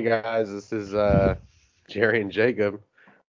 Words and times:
guys, 0.00 0.50
this 0.50 0.72
is 0.72 0.94
uh, 0.94 1.36
Jerry 1.88 2.20
and 2.20 2.32
Jacob 2.32 2.80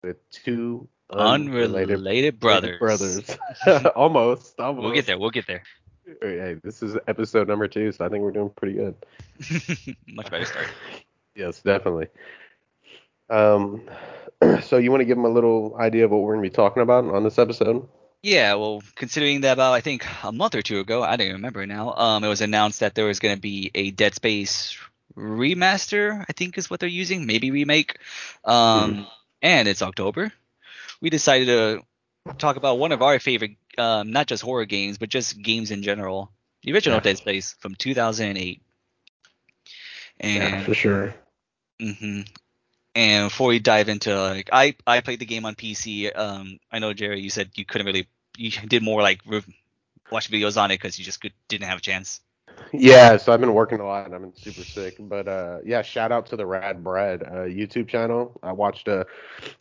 with 0.02 0.18
two 0.30 0.88
unrelated, 1.10 1.96
unrelated 1.96 2.40
brothers. 2.40 2.80
Brothers, 2.80 3.38
almost, 3.96 4.60
almost. 4.60 4.84
We'll 4.84 4.94
get 4.94 5.06
there. 5.06 5.18
We'll 5.18 5.30
get 5.30 5.48
there. 5.48 5.64
Hey, 6.22 6.58
this 6.64 6.84
is 6.84 6.98
episode 7.08 7.48
number 7.48 7.68
two, 7.68 7.92
so 7.92 8.06
I 8.06 8.10
think 8.10 8.24
we're 8.24 8.32
doing 8.32 8.50
pretty 8.50 8.76
good. 8.76 8.96
Much 10.08 10.30
better 10.30 10.46
start. 10.46 10.68
yes, 11.36 11.62
definitely. 11.62 12.08
Um, 13.30 13.84
so 14.64 14.78
you 14.78 14.92
want 14.92 15.02
to 15.02 15.06
give 15.06 15.18
them 15.18 15.26
a 15.26 15.30
little 15.30 15.78
idea 15.80 16.06
of 16.06 16.12
what 16.12 16.22
we're 16.22 16.34
going 16.36 16.44
to 16.44 16.50
be 16.50 16.56
talking 16.56 16.84
about 16.84 17.06
on 17.06 17.24
this 17.24 17.40
episode? 17.40 17.88
Yeah, 18.22 18.56
well, 18.56 18.82
considering 18.96 19.42
that 19.42 19.54
about 19.54 19.74
I 19.74 19.82
think 19.82 20.06
a 20.24 20.32
month 20.32 20.56
or 20.56 20.62
two 20.62 20.80
ago, 20.80 21.04
I 21.04 21.16
don't 21.16 21.28
even 21.28 21.36
remember 21.38 21.66
now. 21.66 21.94
Um, 21.94 22.24
it 22.24 22.30
was 22.30 22.42
announced 22.42 22.80
that 22.80 22.96
there 22.96 23.06
was 23.06 23.20
going 23.20 23.36
to 23.36 23.42
be 23.42 23.72
a 23.76 23.92
Dead 23.92 24.14
Space 24.14 24.78
remaster. 25.16 26.24
I 26.28 26.34
think 26.34 26.58
is 26.58 26.70
what 26.70 26.80
they're 26.80 26.90
using, 26.90 27.26
maybe 27.26 27.52
remake. 27.52 27.98
Um, 28.44 28.96
mm. 28.96 29.08
and 29.42 29.68
it's 29.68 29.82
October. 29.82 30.32
We 31.02 31.10
decided 31.10 31.48
to 31.48 32.34
talk 32.38 32.56
about 32.56 32.80
one 32.80 32.92
of 32.92 33.02
our 33.02 33.20
favorite, 33.20 33.58
um, 33.78 34.12
not 34.12 34.28
just 34.28 34.44
horror 34.44 34.66
games, 34.66 34.98
but 34.98 35.10
just 35.10 35.42
games 35.42 35.72
in 35.72 35.84
general. 35.84 36.32
The 36.64 36.74
original 36.74 36.98
yeah. 36.98 37.04
Dead 37.04 37.18
Space 37.18 37.56
from 37.60 37.76
2008. 37.76 38.62
And, 40.20 40.36
yeah, 40.36 40.64
for 40.64 40.74
sure. 40.74 41.14
Mm-hmm. 41.82 42.22
And 42.96 43.30
before 43.30 43.48
we 43.48 43.60
dive 43.60 43.90
into 43.90 44.16
like 44.20 44.50
I 44.54 44.76
I 44.86 45.02
played 45.02 45.20
the 45.20 45.26
game 45.26 45.46
on 45.46 45.56
PC. 45.56 46.16
Um, 46.16 46.60
I 46.72 46.80
know 46.80 46.94
Jerry, 46.94 47.22
you 47.22 47.32
said 47.32 47.50
you 47.56 47.66
couldn't 47.66 47.88
really 47.88 48.08
you 48.38 48.52
did 48.52 48.84
more 48.84 49.02
like 49.02 49.22
watch 50.12 50.30
videos 50.30 50.62
on 50.62 50.72
it 50.72 50.76
because 50.76 51.00
you 51.00 51.06
just 51.06 51.22
could, 51.22 51.34
didn't 51.48 51.68
have 51.68 51.80
a 51.80 51.82
chance. 51.82 52.22
Yeah, 52.72 53.18
so 53.18 53.34
I've 53.34 53.40
been 53.40 53.54
working 53.54 53.80
a 53.80 53.86
lot 53.86 54.06
and 54.06 54.16
I've 54.16 54.22
been 54.22 54.36
super 54.36 54.64
sick. 54.64 54.96
But 55.00 55.28
uh, 55.28 55.60
yeah, 55.66 55.82
shout 55.82 56.12
out 56.12 56.26
to 56.28 56.36
the 56.36 56.46
Rad 56.46 56.84
Brad 56.84 57.24
uh, 57.24 57.46
YouTube 57.46 57.88
channel. 57.88 58.40
I 58.44 58.52
watched 58.52 58.88
uh, 58.88 59.06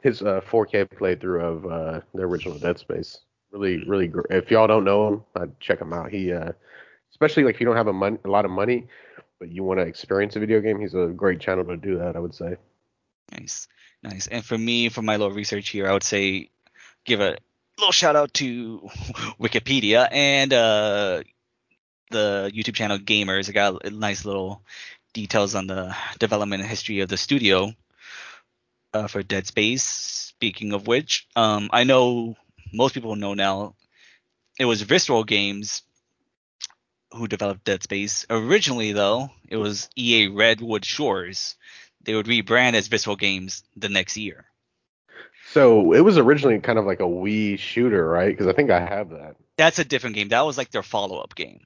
his 0.02 0.23
uh, 0.23 0.41
4K 0.48 0.88
playthrough 0.88 1.42
of 1.42 1.67
uh, 1.67 2.00
the 2.14 2.23
original 2.23 2.58
Dead 2.58 2.78
Space. 2.78 3.19
Really, 3.50 3.84
really 3.86 4.08
great. 4.08 4.27
If 4.30 4.50
y'all 4.50 4.67
don't 4.67 4.84
know 4.84 5.08
him, 5.08 5.25
I'd 5.36 5.61
check 5.61 5.80
him 5.80 5.92
out. 5.92 6.11
He, 6.11 6.33
uh, 6.33 6.53
especially 7.11 7.45
like 7.45 7.56
if 7.56 7.61
you 7.61 7.67
don't 7.67 7.77
have 7.77 7.89
a, 7.89 7.92
mon- 7.92 8.19
a 8.25 8.28
lot 8.28 8.45
of 8.45 8.50
money, 8.50 8.86
but 9.39 9.50
you 9.50 9.62
want 9.62 9.80
to 9.80 9.86
experience 9.86 10.36
a 10.36 10.41
video 10.41 10.61
game, 10.61 10.80
he's 10.80 10.95
a 10.95 11.08
great 11.08 11.41
channel 11.41 11.64
to 11.67 11.77
do 11.77 11.98
that. 11.98 12.17
I 12.17 12.19
would 12.19 12.34
say. 12.34 12.56
Nice, 13.33 13.69
nice. 14.03 14.27
And 14.27 14.45
for 14.45 14.56
me, 14.56 14.89
for 14.89 15.03
my 15.03 15.17
little 15.17 15.34
research 15.34 15.69
here, 15.69 15.86
I 15.86 15.92
would 15.92 16.03
say 16.03 16.50
give 17.05 17.20
a 17.20 17.36
little 17.78 17.92
shout 17.92 18.17
out 18.17 18.33
to 18.34 18.80
Wikipedia 19.41 20.08
and 20.11 20.53
uh, 20.53 21.23
the 22.12 22.50
YouTube 22.55 22.74
channel 22.74 22.98
Gamers. 22.98 23.48
I 23.48 23.52
got 23.52 23.92
nice 23.92 24.24
little 24.24 24.62
details 25.12 25.55
on 25.55 25.66
the 25.66 25.94
development 26.18 26.62
and 26.62 26.70
history 26.70 27.00
of 27.00 27.08
the 27.08 27.16
studio 27.16 27.72
uh, 28.94 29.08
for 29.08 29.22
Dead 29.22 29.46
Space. 29.46 29.82
Speaking 29.82 30.72
of 30.72 30.86
which, 30.86 31.27
um, 31.36 31.70
I 31.72 31.84
know 31.84 32.36
most 32.72 32.94
people 32.94 33.16
know 33.16 33.34
now 33.34 33.74
it 34.58 34.64
was 34.64 34.83
Visceral 34.83 35.24
Games 35.24 35.83
who 37.12 37.28
developed 37.28 37.64
Dead 37.64 37.83
Space. 37.83 38.27
Originally, 38.30 38.92
though, 38.92 39.30
it 39.48 39.56
was 39.56 39.88
EA 39.96 40.28
Redwood 40.28 40.84
Shores 40.84 41.56
they 42.05 42.14
would 42.14 42.27
rebrand 42.27 42.74
as 42.74 42.88
Visceral 42.88 43.16
Games 43.16 43.62
the 43.77 43.88
next 43.88 44.16
year. 44.16 44.44
So 45.52 45.92
it 45.92 46.00
was 46.00 46.18
originally 46.18 46.58
kind 46.60 46.78
of 46.78 46.86
like 46.86 47.00
a 47.00 47.05
Wii 47.05 47.58
shooter, 47.58 48.06
right? 48.06 48.30
Because 48.30 48.46
I 48.46 48.52
think 48.52 48.70
I 48.70 48.80
have 48.80 49.10
that. 49.10 49.36
That's 49.56 49.78
a 49.78 49.84
different 49.84 50.16
game. 50.16 50.28
That 50.28 50.46
was 50.46 50.56
like 50.56 50.70
their 50.70 50.83
follow-up 50.83 51.34
game. 51.34 51.60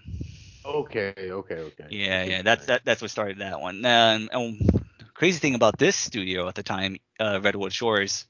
Okay, 0.67 1.15
okay, 1.17 1.55
okay. 1.55 1.87
Yeah, 1.91 2.25
yeah. 2.25 2.43
That's 2.43 2.67
that. 2.67 2.85
That's 2.85 3.01
what 3.01 3.11
started 3.11 3.39
that 3.39 3.61
one. 3.61 3.85
And, 3.85 4.29
and 4.33 4.85
crazy 5.15 5.39
thing 5.39 5.55
about 5.55 5.79
this 5.79 5.97
studio 5.97 6.49
at 6.49 6.55
the 6.55 6.63
time, 6.63 6.97
uh, 7.21 7.41
Redwood 7.43 7.73
Shores, 7.73 8.27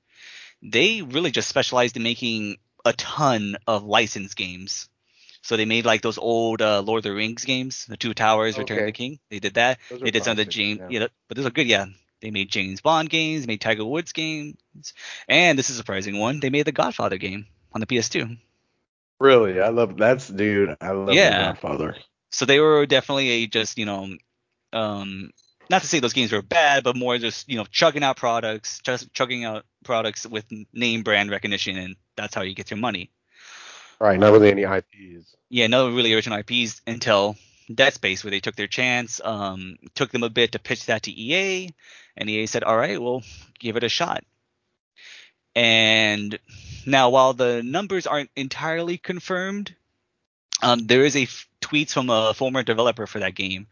they 0.62 1.02
really 1.02 1.30
just 1.30 1.48
specialized 1.48 1.96
in 1.96 2.02
making 2.02 2.56
a 2.84 2.92
ton 2.92 3.56
of 3.66 3.84
licensed 3.84 4.36
games. 4.36 4.88
So 5.42 5.56
they 5.56 5.64
made 5.64 5.86
like 5.86 6.02
those 6.02 6.18
old 6.18 6.60
uh, 6.60 6.82
Lord 6.82 6.98
of 6.98 7.04
the 7.04 7.12
Rings 7.12 7.44
games, 7.44 7.86
the 7.86 7.96
Two 7.96 8.14
Towers, 8.14 8.58
Return 8.58 8.80
of 8.80 8.86
the 8.86 8.92
King. 8.92 9.18
They 9.30 9.38
did 9.38 9.54
that. 9.54 9.78
Those 9.88 10.00
they 10.00 10.10
did 10.10 10.24
some 10.24 10.32
of 10.32 10.36
the 10.38 10.44
James, 10.44 10.80
yeah. 10.90 11.00
yeah, 11.00 11.06
but 11.28 11.36
those 11.36 11.46
are 11.46 11.50
good. 11.50 11.66
Yeah, 11.66 11.86
they 12.20 12.30
made 12.30 12.50
James 12.50 12.80
Bond 12.80 13.08
games, 13.08 13.42
they 13.42 13.52
made 13.52 13.60
Tiger 13.60 13.84
Woods 13.84 14.12
games, 14.12 14.56
and 15.28 15.58
this 15.58 15.70
is 15.70 15.76
a 15.76 15.78
surprising 15.78 16.18
one. 16.18 16.40
They 16.40 16.50
made 16.50 16.66
the 16.66 16.72
Godfather 16.72 17.16
game 17.16 17.46
on 17.72 17.80
the 17.80 17.86
PS2. 17.86 18.38
Really, 19.20 19.60
I 19.60 19.68
love 19.68 19.96
that's 19.96 20.28
dude. 20.28 20.76
I 20.80 20.90
love 20.90 21.14
yeah. 21.14 21.38
the 21.38 21.44
Godfather. 21.52 21.96
So 22.30 22.44
they 22.44 22.60
were 22.60 22.86
definitely 22.86 23.30
a 23.30 23.46
just 23.46 23.78
you 23.78 23.86
know, 23.86 24.16
um, 24.72 25.30
not 25.70 25.82
to 25.82 25.88
say 25.88 26.00
those 26.00 26.12
games 26.12 26.32
were 26.32 26.42
bad, 26.42 26.84
but 26.84 26.96
more 26.96 27.18
just 27.18 27.48
you 27.48 27.56
know 27.56 27.64
chugging 27.70 28.02
out 28.02 28.16
products, 28.16 28.80
just 28.80 29.12
chugging 29.12 29.44
out 29.44 29.64
products 29.84 30.26
with 30.26 30.44
name 30.72 31.02
brand 31.02 31.30
recognition, 31.30 31.76
and 31.76 31.96
that's 32.16 32.34
how 32.34 32.42
you 32.42 32.54
get 32.54 32.70
your 32.70 32.78
money. 32.78 33.10
Right, 33.98 34.18
not 34.18 34.32
really 34.32 34.50
any 34.50 34.62
IPs. 34.62 35.34
Yeah, 35.48 35.68
no 35.68 35.90
really 35.90 36.12
original 36.12 36.38
IPs 36.38 36.82
until 36.86 37.36
Dead 37.72 37.94
Space, 37.94 38.22
where 38.22 38.30
they 38.30 38.40
took 38.40 38.56
their 38.56 38.66
chance. 38.66 39.20
Um, 39.24 39.76
took 39.94 40.10
them 40.10 40.22
a 40.22 40.28
bit 40.28 40.52
to 40.52 40.58
pitch 40.58 40.86
that 40.86 41.04
to 41.04 41.10
EA, 41.10 41.70
and 42.16 42.28
EA 42.28 42.46
said, 42.46 42.64
"All 42.64 42.76
right, 42.76 43.00
we'll 43.00 43.22
give 43.58 43.76
it 43.76 43.84
a 43.84 43.88
shot." 43.88 44.24
And 45.54 46.38
now, 46.84 47.08
while 47.08 47.32
the 47.32 47.62
numbers 47.62 48.06
aren't 48.06 48.30
entirely 48.36 48.98
confirmed, 48.98 49.74
um, 50.62 50.86
there 50.86 51.04
is 51.04 51.16
a 51.16 51.22
f- 51.22 51.48
tweets 51.66 51.92
from 51.92 52.10
a 52.10 52.34
former 52.34 52.62
developer 52.62 53.06
for 53.06 53.20
that 53.20 53.34
game 53.34 53.66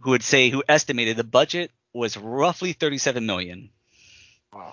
who 0.00 0.10
would 0.10 0.22
say 0.22 0.48
who 0.48 0.62
estimated 0.68 1.16
the 1.16 1.24
budget 1.24 1.70
was 1.92 2.16
roughly 2.16 2.72
37 2.72 3.26
million. 3.26 3.70
Wow. 4.52 4.72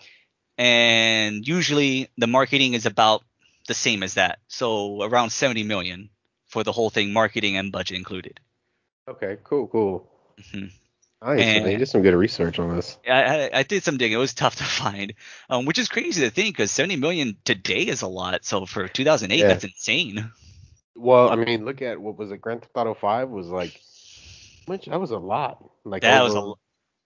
And 0.58 1.48
usually 1.48 2.10
the 2.18 2.28
marketing 2.28 2.74
is 2.74 2.86
about 2.86 3.24
the 3.68 3.74
same 3.74 4.04
as 4.04 4.16
that. 4.16 4.40
So 4.48 5.04
around 5.04 5.32
70 5.32 5.64
million 5.64 6.10
for 6.48 6.64
the 6.64 6.72
whole 6.72 6.90
thing, 6.90 7.14
marketing 7.14 7.58
and 7.58 7.72
budget 7.72 7.98
included. 7.98 8.40
Okay, 9.08 9.38
cool, 9.44 9.68
cool. 9.68 10.10
Mm-hmm. 10.40 10.68
Nice. 11.22 11.42
And, 11.42 11.66
they 11.66 11.78
did 11.78 11.88
some 11.88 12.04
good 12.04 12.14
research 12.14 12.60
on 12.60 12.76
this. 12.76 12.98
I, 13.08 13.50
I, 13.52 13.64
did 13.64 13.84
some 13.84 13.98
digging. 13.98 14.16
It 14.16 14.20
was 14.20 14.36
tough 14.36 14.58
to 14.58 14.64
find, 14.84 15.14
um, 15.50 15.66
which 15.66 15.80
is 15.80 15.88
crazy 15.88 16.22
to 16.22 16.30
think 16.30 16.56
because 16.56 16.72
70 16.72 16.98
million 16.98 17.38
today 17.44 17.82
is 17.82 18.04
a 18.04 18.08
lot. 18.08 18.46
So 18.46 18.66
for 18.66 18.88
2008, 18.88 19.38
yeah. 19.38 19.48
that's 19.48 19.64
insane. 19.64 20.32
Well, 20.98 21.30
I 21.30 21.36
mean, 21.36 21.64
look 21.64 21.82
at 21.82 22.00
what 22.00 22.18
was 22.18 22.32
it? 22.32 22.42
Grand 22.42 22.62
Theft 22.62 22.76
Auto 22.76 22.94
5 22.94 23.30
was 23.30 23.48
like, 23.48 23.80
much 24.68 24.86
that 24.86 25.00
was 25.00 25.12
a 25.12 25.18
lot. 25.18 25.64
Like 25.86 26.02
that 26.02 26.24
was 26.24 26.36
a 26.36 26.54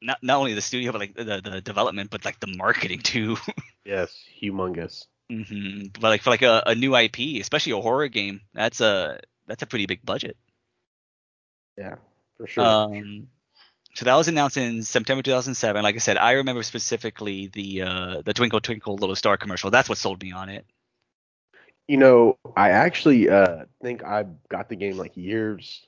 not 0.02 0.18
not 0.22 0.40
only 0.40 0.54
the 0.54 0.62
studio 0.62 0.92
but 0.92 1.00
like 1.00 1.16
the 1.16 1.42
the 1.44 1.62
development, 1.62 2.10
but 2.10 2.26
like 2.26 2.40
the 2.40 2.48
marketing 2.48 3.00
too. 3.00 3.38
yes, 3.86 4.16
humongous. 4.42 5.06
Mm-hmm. 5.32 5.88
But 6.00 6.10
like 6.10 6.22
for 6.24 6.32
like 6.32 6.42
a, 6.42 6.64
a 6.66 6.76
new 6.76 6.96
IP, 6.96 7.40
especially 7.40 7.74
a 7.74 7.82
horror 7.82 8.08
game, 8.08 8.42
that's 8.54 8.82
a 8.82 9.20
that's 9.48 9.64
a 9.64 9.68
pretty 9.68 9.86
big 9.86 10.04
budget. 10.04 10.38
Yeah, 11.78 11.96
for 12.38 12.48
sure. 12.48 12.64
Um, 12.64 13.28
so 13.94 14.06
that 14.06 14.16
was 14.16 14.28
announced 14.28 14.58
in 14.58 14.84
September 14.84 15.22
2007. 15.22 15.84
Like 15.84 15.96
I 15.96 16.00
said, 16.00 16.18
I 16.18 16.34
remember 16.34 16.64
specifically 16.64 17.48
the 17.48 17.84
uh, 17.84 18.22
the 18.26 18.34
Twinkle 18.34 18.62
Twinkle 18.62 18.96
Little 18.96 19.16
Star 19.16 19.38
commercial. 19.38 19.70
That's 19.70 19.88
what 19.88 19.98
sold 19.98 20.22
me 20.22 20.32
on 20.32 20.50
it. 20.50 20.66
You 21.88 21.98
know, 21.98 22.38
I 22.56 22.70
actually 22.70 23.30
uh, 23.30 23.66
think 23.82 24.04
I 24.04 24.26
got 24.50 24.70
the 24.70 24.76
game 24.76 24.98
like 24.98 25.18
years, 25.18 25.86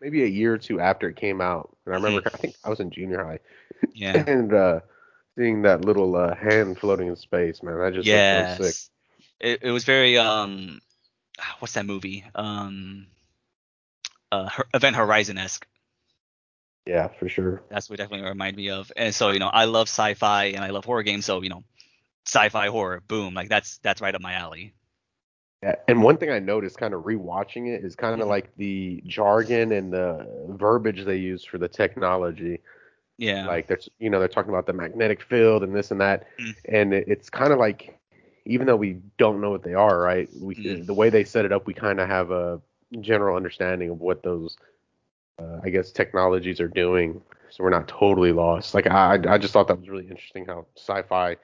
maybe 0.00 0.22
a 0.22 0.26
year 0.26 0.54
or 0.54 0.58
two 0.58 0.80
after 0.80 1.08
it 1.08 1.16
came 1.16 1.40
out. 1.40 1.76
And 1.84 1.94
I 1.94 1.98
remember. 1.98 2.22
I 2.32 2.36
think 2.36 2.54
I 2.64 2.68
was 2.68 2.80
in 2.80 2.90
junior 2.90 3.24
high. 3.24 3.38
Yeah. 3.94 4.22
and 4.26 4.52
uh, 4.52 4.80
seeing 5.36 5.62
that 5.62 5.84
little 5.84 6.16
uh, 6.16 6.34
hand 6.34 6.78
floating 6.78 7.08
in 7.08 7.16
space, 7.16 7.62
man. 7.62 7.80
I 7.80 7.90
just 7.90 8.06
yes. 8.06 8.58
so 8.58 8.64
sick. 8.64 8.76
It, 9.40 9.58
it 9.62 9.70
was 9.72 9.84
very 9.84 10.18
um, 10.18 10.80
what's 11.58 11.74
that 11.74 11.86
movie? 11.86 12.24
Um, 12.34 13.06
uh, 14.30 14.48
Event 14.74 14.96
Horizon 14.96 15.38
esque. 15.38 15.66
Yeah, 16.86 17.08
for 17.08 17.28
sure. 17.28 17.62
That's 17.70 17.88
what 17.88 17.98
definitely 17.98 18.28
reminded 18.28 18.56
me 18.56 18.70
of. 18.70 18.90
And 18.96 19.14
so 19.14 19.30
you 19.30 19.38
know, 19.38 19.48
I 19.48 19.66
love 19.66 19.88
sci-fi 19.88 20.46
and 20.46 20.64
I 20.64 20.70
love 20.70 20.84
horror 20.84 21.02
games, 21.02 21.24
so 21.24 21.42
you 21.42 21.48
know, 21.48 21.64
sci-fi 22.26 22.68
horror, 22.68 23.02
boom, 23.06 23.34
like 23.34 23.48
that's 23.48 23.78
that's 23.78 24.00
right 24.00 24.14
up 24.14 24.20
my 24.20 24.34
alley. 24.34 24.74
Yeah, 25.62 25.76
and 25.86 26.02
one 26.02 26.16
thing 26.16 26.30
I 26.30 26.40
noticed 26.40 26.78
kind 26.78 26.92
of 26.92 27.04
rewatching 27.04 27.68
it 27.68 27.84
is 27.84 27.94
kind 27.94 28.20
of 28.20 28.26
like 28.26 28.50
the 28.56 29.02
jargon 29.06 29.72
and 29.72 29.92
the 29.92 30.26
verbiage 30.48 31.04
they 31.04 31.16
use 31.16 31.44
for 31.44 31.58
the 31.58 31.68
technology. 31.68 32.60
Yeah. 33.16 33.46
Like 33.46 33.68
they're 33.68 33.78
you 34.00 34.10
know 34.10 34.18
they're 34.18 34.28
talking 34.28 34.50
about 34.50 34.66
the 34.66 34.72
magnetic 34.72 35.22
field 35.22 35.62
and 35.62 35.74
this 35.74 35.92
and 35.92 36.00
that, 36.00 36.26
mm. 36.40 36.54
and 36.64 36.92
it, 36.92 37.04
it's 37.06 37.30
kind 37.30 37.52
of 37.52 37.60
like 37.60 37.96
even 38.44 38.66
though 38.66 38.76
we 38.76 38.98
don't 39.18 39.40
know 39.40 39.50
what 39.50 39.62
they 39.62 39.74
are, 39.74 40.00
right? 40.00 40.28
We 40.40 40.56
mm. 40.56 40.86
the 40.86 40.94
way 40.94 41.10
they 41.10 41.22
set 41.22 41.44
it 41.44 41.52
up, 41.52 41.66
we 41.66 41.74
kind 41.74 42.00
of 42.00 42.08
have 42.08 42.32
a 42.32 42.60
general 43.00 43.36
understanding 43.36 43.90
of 43.90 44.00
what 44.00 44.24
those 44.24 44.56
uh, 45.38 45.60
I 45.62 45.70
guess 45.70 45.92
technologies 45.92 46.60
are 46.60 46.68
doing, 46.68 47.22
so 47.50 47.62
we're 47.62 47.70
not 47.70 47.86
totally 47.86 48.32
lost. 48.32 48.74
Like 48.74 48.88
I 48.88 49.20
I 49.28 49.38
just 49.38 49.52
thought 49.52 49.68
that 49.68 49.78
was 49.78 49.88
really 49.88 50.08
interesting 50.08 50.46
how 50.46 50.66
sci-fi 50.76 51.36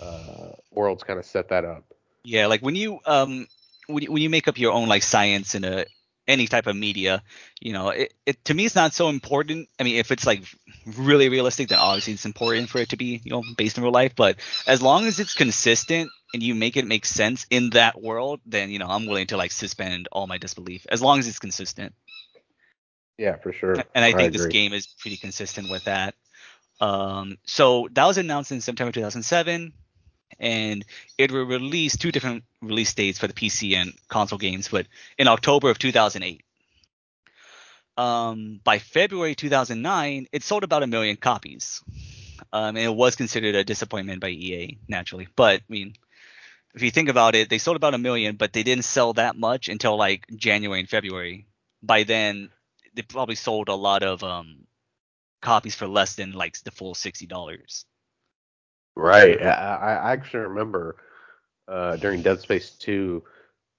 uh, 0.00 0.52
worlds 0.70 1.02
kind 1.02 1.18
of 1.18 1.26
set 1.26 1.50
that 1.50 1.66
up. 1.66 1.84
Yeah, 2.24 2.46
like 2.46 2.60
when 2.60 2.74
you 2.74 3.00
um 3.06 3.46
when 3.86 4.02
you, 4.02 4.12
when 4.12 4.22
you 4.22 4.30
make 4.30 4.48
up 4.48 4.58
your 4.58 4.72
own 4.72 4.88
like 4.88 5.02
science 5.02 5.54
in 5.54 5.64
a 5.64 5.86
any 6.30 6.46
type 6.46 6.66
of 6.66 6.76
media. 6.76 7.22
You 7.60 7.72
know, 7.72 7.88
it, 7.90 8.14
it 8.24 8.44
to 8.46 8.54
me 8.54 8.64
it's 8.64 8.74
not 8.74 8.94
so 8.94 9.08
important. 9.08 9.68
I 9.78 9.82
mean, 9.82 9.96
if 9.96 10.10
it's 10.10 10.24
like 10.24 10.44
really 10.96 11.28
realistic, 11.28 11.68
then 11.68 11.78
obviously 11.78 12.14
it's 12.14 12.24
important 12.24 12.70
for 12.70 12.78
it 12.78 12.90
to 12.90 12.96
be 12.96 13.20
you 13.24 13.32
know 13.32 13.42
based 13.56 13.76
in 13.76 13.82
real 13.82 13.92
life. 13.92 14.14
But 14.14 14.36
as 14.66 14.80
long 14.80 15.06
as 15.06 15.20
it's 15.20 15.34
consistent 15.34 16.10
and 16.32 16.42
you 16.42 16.54
make 16.54 16.76
it 16.76 16.86
make 16.86 17.04
sense 17.04 17.46
in 17.50 17.70
that 17.70 18.00
world, 18.00 18.40
then 18.46 18.70
you 18.70 18.78
know 18.78 18.86
I'm 18.88 19.06
willing 19.06 19.26
to 19.28 19.36
like 19.36 19.50
suspend 19.50 20.08
all 20.12 20.26
my 20.26 20.38
disbelief 20.38 20.86
as 20.88 21.02
long 21.02 21.18
as 21.18 21.28
it's 21.28 21.40
consistent. 21.40 21.94
Yeah, 23.18 23.36
for 23.36 23.52
sure. 23.52 23.74
And 23.94 24.04
I 24.04 24.12
think 24.12 24.20
I 24.20 24.28
this 24.30 24.46
game 24.46 24.72
is 24.72 24.86
pretty 24.86 25.18
consistent 25.18 25.68
with 25.70 25.84
that. 25.84 26.14
Um, 26.80 27.36
so 27.44 27.88
that 27.92 28.06
was 28.06 28.16
announced 28.16 28.52
in 28.52 28.62
September 28.62 28.92
2007 28.92 29.74
and 30.38 30.84
it 31.18 31.30
will 31.30 31.44
release 31.44 31.96
two 31.96 32.12
different 32.12 32.44
release 32.62 32.94
dates 32.94 33.18
for 33.18 33.26
the 33.26 33.32
PC 33.32 33.74
and 33.74 33.92
console 34.08 34.38
games, 34.38 34.68
but 34.68 34.86
in 35.18 35.28
October 35.28 35.70
of 35.70 35.78
2008. 35.78 36.42
Um, 37.96 38.60
by 38.64 38.78
February 38.78 39.34
2009, 39.34 40.26
it 40.32 40.42
sold 40.42 40.64
about 40.64 40.82
a 40.82 40.86
million 40.86 41.16
copies. 41.16 41.82
Um, 42.52 42.76
and 42.76 42.78
it 42.78 42.94
was 42.94 43.16
considered 43.16 43.54
a 43.54 43.64
disappointment 43.64 44.20
by 44.20 44.30
EA, 44.30 44.78
naturally. 44.88 45.28
But 45.36 45.60
I 45.60 45.64
mean, 45.68 45.94
if 46.74 46.82
you 46.82 46.90
think 46.90 47.08
about 47.08 47.34
it, 47.34 47.48
they 47.48 47.58
sold 47.58 47.76
about 47.76 47.94
a 47.94 47.98
million, 47.98 48.36
but 48.36 48.52
they 48.52 48.62
didn't 48.62 48.84
sell 48.84 49.12
that 49.14 49.36
much 49.36 49.68
until 49.68 49.96
like 49.96 50.26
January 50.34 50.80
and 50.80 50.88
February. 50.88 51.46
By 51.82 52.04
then, 52.04 52.50
they 52.94 53.02
probably 53.02 53.34
sold 53.34 53.68
a 53.68 53.74
lot 53.74 54.02
of 54.02 54.22
um, 54.24 54.66
copies 55.40 55.74
for 55.74 55.86
less 55.86 56.14
than 56.14 56.32
like 56.32 56.58
the 56.62 56.70
full 56.70 56.94
sixty 56.94 57.26
dollars. 57.26 57.84
Right. 59.00 59.40
I, 59.42 59.96
I 59.96 60.12
actually 60.12 60.40
remember 60.40 60.96
uh, 61.68 61.96
during 61.96 62.22
Dead 62.22 62.40
Space 62.40 62.70
2 62.72 63.22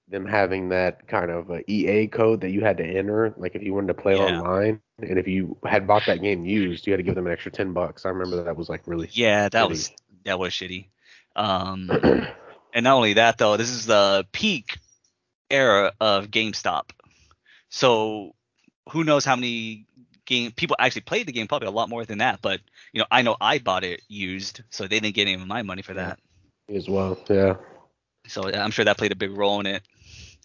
them 0.08 0.26
having 0.26 0.68
that 0.68 1.08
kind 1.08 1.30
of 1.30 1.50
EA 1.66 2.06
code 2.06 2.42
that 2.42 2.50
you 2.50 2.60
had 2.60 2.76
to 2.76 2.84
enter, 2.84 3.34
like 3.36 3.54
if 3.54 3.62
you 3.62 3.74
wanted 3.74 3.88
to 3.88 3.94
play 3.94 4.16
yeah. 4.16 4.24
online, 4.24 4.80
and 5.00 5.18
if 5.18 5.26
you 5.26 5.56
had 5.64 5.86
bought 5.86 6.04
that 6.06 6.20
game 6.20 6.44
used, 6.44 6.86
you 6.86 6.92
had 6.92 6.98
to 6.98 7.02
give 7.02 7.14
them 7.14 7.26
an 7.26 7.32
extra 7.32 7.50
ten 7.50 7.72
bucks. 7.72 8.04
I 8.04 8.10
remember 8.10 8.36
that, 8.36 8.44
that 8.44 8.56
was 8.56 8.68
like 8.68 8.82
really 8.86 9.08
yeah, 9.12 9.48
that 9.48 9.66
shitty. 9.66 9.68
was 9.68 9.90
that 10.24 10.38
was 10.38 10.52
shitty. 10.52 10.86
Um, 11.34 11.90
and 12.74 12.84
not 12.84 12.94
only 12.94 13.14
that 13.14 13.38
though, 13.38 13.56
this 13.56 13.70
is 13.70 13.86
the 13.86 14.26
peak 14.32 14.78
era 15.50 15.92
of 16.00 16.28
GameStop. 16.28 16.90
So 17.70 18.34
who 18.90 19.04
knows 19.04 19.24
how 19.24 19.36
many 19.36 19.86
game 20.26 20.52
people 20.52 20.76
actually 20.78 21.02
played 21.02 21.26
the 21.26 21.32
game 21.32 21.48
probably 21.48 21.68
a 21.68 21.72
lot 21.72 21.88
more 21.88 22.04
than 22.04 22.18
that 22.18 22.40
but 22.42 22.60
you 22.92 23.00
know 23.00 23.06
i 23.10 23.22
know 23.22 23.36
i 23.40 23.58
bought 23.58 23.84
it 23.84 24.02
used 24.08 24.62
so 24.70 24.84
they 24.84 25.00
didn't 25.00 25.14
get 25.14 25.22
any 25.22 25.34
of 25.34 25.46
my 25.46 25.62
money 25.62 25.82
for 25.82 25.94
that 25.94 26.18
as 26.72 26.88
well 26.88 27.18
yeah 27.28 27.54
so 28.26 28.52
i'm 28.52 28.70
sure 28.70 28.84
that 28.84 28.98
played 28.98 29.12
a 29.12 29.16
big 29.16 29.36
role 29.36 29.60
in 29.60 29.66
it 29.66 29.82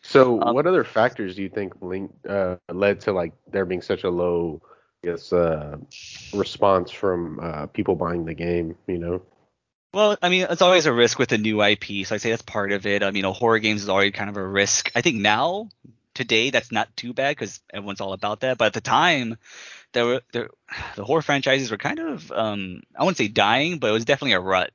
so 0.02 0.42
um, 0.42 0.56
what 0.56 0.66
other 0.66 0.84
factors 0.84 1.36
do 1.36 1.44
you 1.44 1.50
think 1.50 1.74
linked 1.82 2.26
uh, 2.26 2.58
led 2.72 3.00
to 3.02 3.12
like 3.12 3.34
there 3.52 3.66
being 3.66 3.82
such 3.82 4.04
a 4.04 4.10
low 4.10 4.62
I 5.04 5.12
guess 5.12 5.32
uh, 5.32 5.78
response 6.34 6.90
from 6.92 7.40
uh, 7.40 7.68
people 7.68 7.96
buying 7.96 8.26
the 8.26 8.34
game 8.34 8.76
you 8.88 8.98
know 8.98 9.22
well, 9.94 10.18
I 10.22 10.30
mean, 10.30 10.46
it's 10.48 10.62
always 10.62 10.86
a 10.86 10.94
risk 10.94 11.18
with 11.18 11.32
a 11.32 11.38
new 11.40 11.64
IP, 11.64 12.06
so 12.06 12.14
I 12.14 12.18
say 12.18 12.30
that's 12.30 12.42
part 12.42 12.72
of 12.72 12.86
it. 12.86 13.02
I 13.02 13.08
mean, 13.08 13.16
you 13.16 13.22
know, 13.24 13.34
horror 13.34 13.58
games 13.58 13.82
is 13.82 13.90
already 13.90 14.12
kind 14.12 14.30
of 14.30 14.38
a 14.38 14.46
risk. 14.46 14.92
I 14.94 15.02
think 15.02 15.16
now 15.16 15.70
today 16.18 16.50
that's 16.50 16.72
not 16.72 16.96
too 16.98 17.14
bad 17.14 17.32
because 17.32 17.62
everyone's 17.72 18.02
all 18.02 18.14
about 18.14 18.42
that. 18.42 18.58
But 18.58 18.66
at 18.66 18.74
the 18.74 18.82
time, 18.82 19.38
there 19.94 20.06
were 20.06 20.22
there, 20.34 20.50
the 20.96 21.06
horror 21.06 21.22
franchises 21.22 21.72
were 21.72 21.78
kind 21.78 22.00
of 22.00 22.32
um, 22.32 22.82
I 22.96 23.04
wouldn't 23.04 23.18
say 23.18 23.28
dying, 23.28 23.80
but 23.80 23.90
it 23.90 23.94
was 23.94 24.06
definitely 24.06 24.34
a 24.34 24.40
rut. 24.40 24.72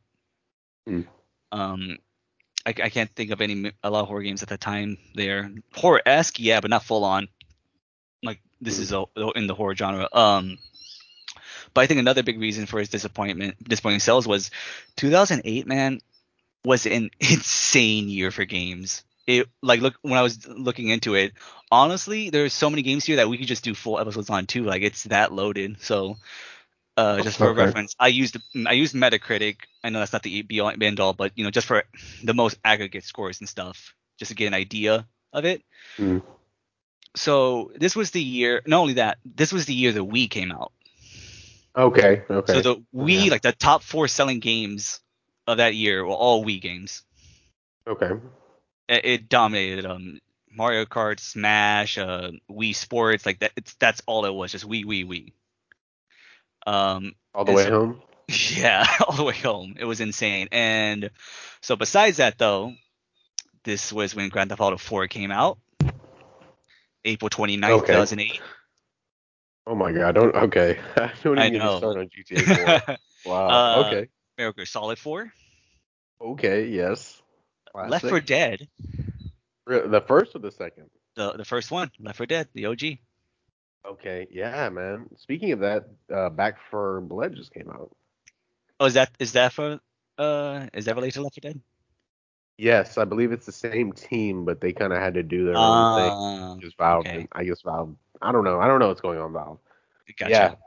Mm. 0.88 1.06
Um, 1.50 1.98
I, 2.64 2.70
I, 2.70 2.88
can't 2.88 3.10
think 3.10 3.30
of 3.30 3.40
any 3.40 3.72
a 3.82 3.90
lot 3.90 4.02
of 4.02 4.08
horror 4.08 4.22
games 4.22 4.42
at 4.42 4.48
the 4.48 4.56
time. 4.56 4.96
They're 5.14 5.50
horror 5.74 6.00
esque, 6.06 6.40
yeah, 6.40 6.60
but 6.60 6.70
not 6.70 6.84
full 6.84 7.04
on. 7.04 7.28
Like 8.22 8.40
this 8.60 8.78
mm. 8.78 8.80
is 8.80 8.92
a, 8.92 9.04
in 9.36 9.46
the 9.46 9.54
horror 9.54 9.74
genre. 9.74 10.08
Um, 10.12 10.58
but 11.74 11.82
I 11.82 11.86
think 11.86 12.00
another 12.00 12.22
big 12.22 12.40
reason 12.40 12.66
for 12.66 12.78
his 12.78 12.88
disappointment, 12.88 13.62
disappointing 13.62 14.00
sales 14.00 14.26
was 14.26 14.50
2008. 14.96 15.66
Man, 15.66 16.00
was 16.64 16.86
an 16.86 17.10
insane 17.20 18.08
year 18.08 18.30
for 18.30 18.44
games 18.44 19.04
it 19.26 19.48
like 19.62 19.80
look 19.80 19.94
when 20.02 20.14
I 20.14 20.22
was 20.22 20.46
looking 20.46 20.88
into 20.88 21.14
it, 21.14 21.32
honestly, 21.70 22.30
there's 22.30 22.52
so 22.52 22.70
many 22.70 22.82
games 22.82 23.04
here 23.04 23.16
that 23.16 23.28
we 23.28 23.38
could 23.38 23.46
just 23.46 23.64
do 23.64 23.74
full 23.74 23.98
episodes 23.98 24.30
on 24.30 24.46
too. 24.46 24.64
Like 24.64 24.82
it's 24.82 25.04
that 25.04 25.32
loaded. 25.32 25.80
So 25.80 26.16
uh, 26.96 27.22
just 27.22 27.38
for 27.38 27.48
okay. 27.48 27.64
reference, 27.64 27.94
I 27.98 28.08
used 28.08 28.36
I 28.66 28.72
used 28.72 28.94
Metacritic. 28.94 29.56
I 29.84 29.90
know 29.90 30.00
that's 30.00 30.12
not 30.12 30.22
the 30.22 30.42
be 30.42 30.60
all 30.60 30.72
end 30.80 31.00
all, 31.00 31.12
but 31.12 31.32
you 31.36 31.44
know, 31.44 31.50
just 31.50 31.66
for 31.66 31.84
the 32.22 32.34
most 32.34 32.58
aggregate 32.64 33.04
scores 33.04 33.40
and 33.40 33.48
stuff, 33.48 33.94
just 34.18 34.30
to 34.30 34.34
get 34.34 34.48
an 34.48 34.54
idea 34.54 35.06
of 35.32 35.44
it. 35.44 35.62
Mm. 35.98 36.22
So 37.14 37.70
this 37.76 37.94
was 37.94 38.10
the 38.10 38.22
year. 38.22 38.62
Not 38.66 38.80
only 38.80 38.94
that, 38.94 39.18
this 39.24 39.52
was 39.52 39.66
the 39.66 39.74
year 39.74 39.92
the 39.92 40.04
Wii 40.04 40.30
came 40.30 40.50
out. 40.50 40.72
Okay. 41.76 42.22
Okay. 42.28 42.52
So 42.52 42.60
the 42.60 42.82
Wii, 42.94 43.26
yeah. 43.26 43.30
like 43.30 43.42
the 43.42 43.52
top 43.52 43.82
four 43.82 44.08
selling 44.08 44.40
games 44.40 45.00
of 45.46 45.58
that 45.58 45.74
year, 45.74 46.04
were 46.04 46.12
all 46.12 46.44
Wii 46.44 46.60
games. 46.60 47.02
Okay 47.86 48.12
it 48.92 49.28
dominated 49.28 49.86
um 49.86 50.20
Mario 50.54 50.84
Kart, 50.84 51.18
Smash, 51.18 51.98
uh, 51.98 52.30
Wii 52.50 52.74
Sports, 52.74 53.24
like 53.24 53.40
that. 53.40 53.52
It's 53.56 53.74
that's 53.74 54.02
all 54.06 54.24
it 54.24 54.34
was, 54.34 54.52
just 54.52 54.68
Wii, 54.68 54.84
Wii, 54.84 55.06
Wii. 55.06 55.32
Um, 56.66 57.14
all 57.34 57.44
the 57.44 57.52
way 57.52 57.64
so, 57.64 57.70
home. 57.70 58.02
Yeah, 58.28 58.86
all 59.06 59.16
the 59.16 59.24
way 59.24 59.34
home. 59.34 59.74
It 59.78 59.84
was 59.84 60.00
insane. 60.00 60.48
And 60.52 61.10
so 61.60 61.76
besides 61.76 62.18
that, 62.18 62.38
though, 62.38 62.72
this 63.64 63.92
was 63.92 64.14
when 64.14 64.28
Grand 64.28 64.50
Theft 64.50 64.60
Auto 64.60 64.78
4 64.78 65.06
came 65.08 65.30
out, 65.30 65.58
April 67.04 67.28
29th, 67.28 67.70
okay. 67.80 67.92
2008. 67.92 68.40
Oh 69.66 69.74
my 69.74 69.92
God! 69.92 70.14
Don't 70.16 70.34
okay. 70.34 70.78
I 70.96 71.12
don't 71.22 71.38
even 71.38 71.60
I 71.60 71.64
know. 71.64 71.78
start 71.78 71.96
on 71.96 72.08
GTA 72.08 72.84
4. 72.84 72.96
wow. 73.32 73.48
Uh, 73.48 73.84
okay. 73.86 74.08
Metal 74.36 74.52
Gear 74.52 74.66
Solid 74.66 74.98
4. 74.98 75.32
Okay. 76.20 76.66
Yes. 76.66 77.21
Classic. 77.72 77.90
Left 77.90 78.08
4 78.08 78.20
Dead. 78.20 78.68
The 79.66 80.04
first 80.06 80.34
or 80.34 80.40
the 80.40 80.50
second? 80.50 80.90
The 81.14 81.32
the 81.32 81.44
first 81.44 81.70
one, 81.70 81.90
Left 82.00 82.16
4 82.18 82.26
Dead, 82.26 82.48
the 82.54 82.66
OG. 82.66 82.82
Okay, 83.84 84.28
yeah, 84.30 84.68
man. 84.68 85.08
Speaking 85.16 85.52
of 85.52 85.60
that, 85.60 85.88
uh, 86.14 86.30
Back 86.30 86.58
4 86.70 87.00
Blood 87.02 87.34
just 87.34 87.52
came 87.52 87.68
out. 87.70 87.90
Oh, 88.78 88.86
is 88.86 88.94
that 88.94 89.10
is 89.18 89.32
that 89.32 89.52
for 89.52 89.80
uh 90.18 90.66
is 90.74 90.84
that 90.84 90.94
related 90.94 91.14
to 91.14 91.22
Left 91.22 91.40
4 91.40 91.50
Dead? 91.50 91.60
Yes, 92.58 92.98
I 92.98 93.04
believe 93.04 93.32
it's 93.32 93.46
the 93.46 93.52
same 93.52 93.92
team, 93.92 94.44
but 94.44 94.60
they 94.60 94.72
kind 94.72 94.92
of 94.92 94.98
had 94.98 95.14
to 95.14 95.22
do 95.22 95.46
their 95.46 95.56
own 95.56 95.96
thing. 95.98 96.12
Ah, 96.12 96.56
just 96.60 96.76
Valve, 96.76 97.06
okay. 97.06 97.26
I 97.32 97.44
guess 97.44 97.62
Valve. 97.62 97.96
I 98.20 98.30
don't 98.30 98.44
know. 98.44 98.60
I 98.60 98.68
don't 98.68 98.78
know 98.78 98.88
what's 98.88 99.00
going 99.00 99.18
on 99.18 99.32
Valve. 99.32 99.58
Gotcha. 100.18 100.58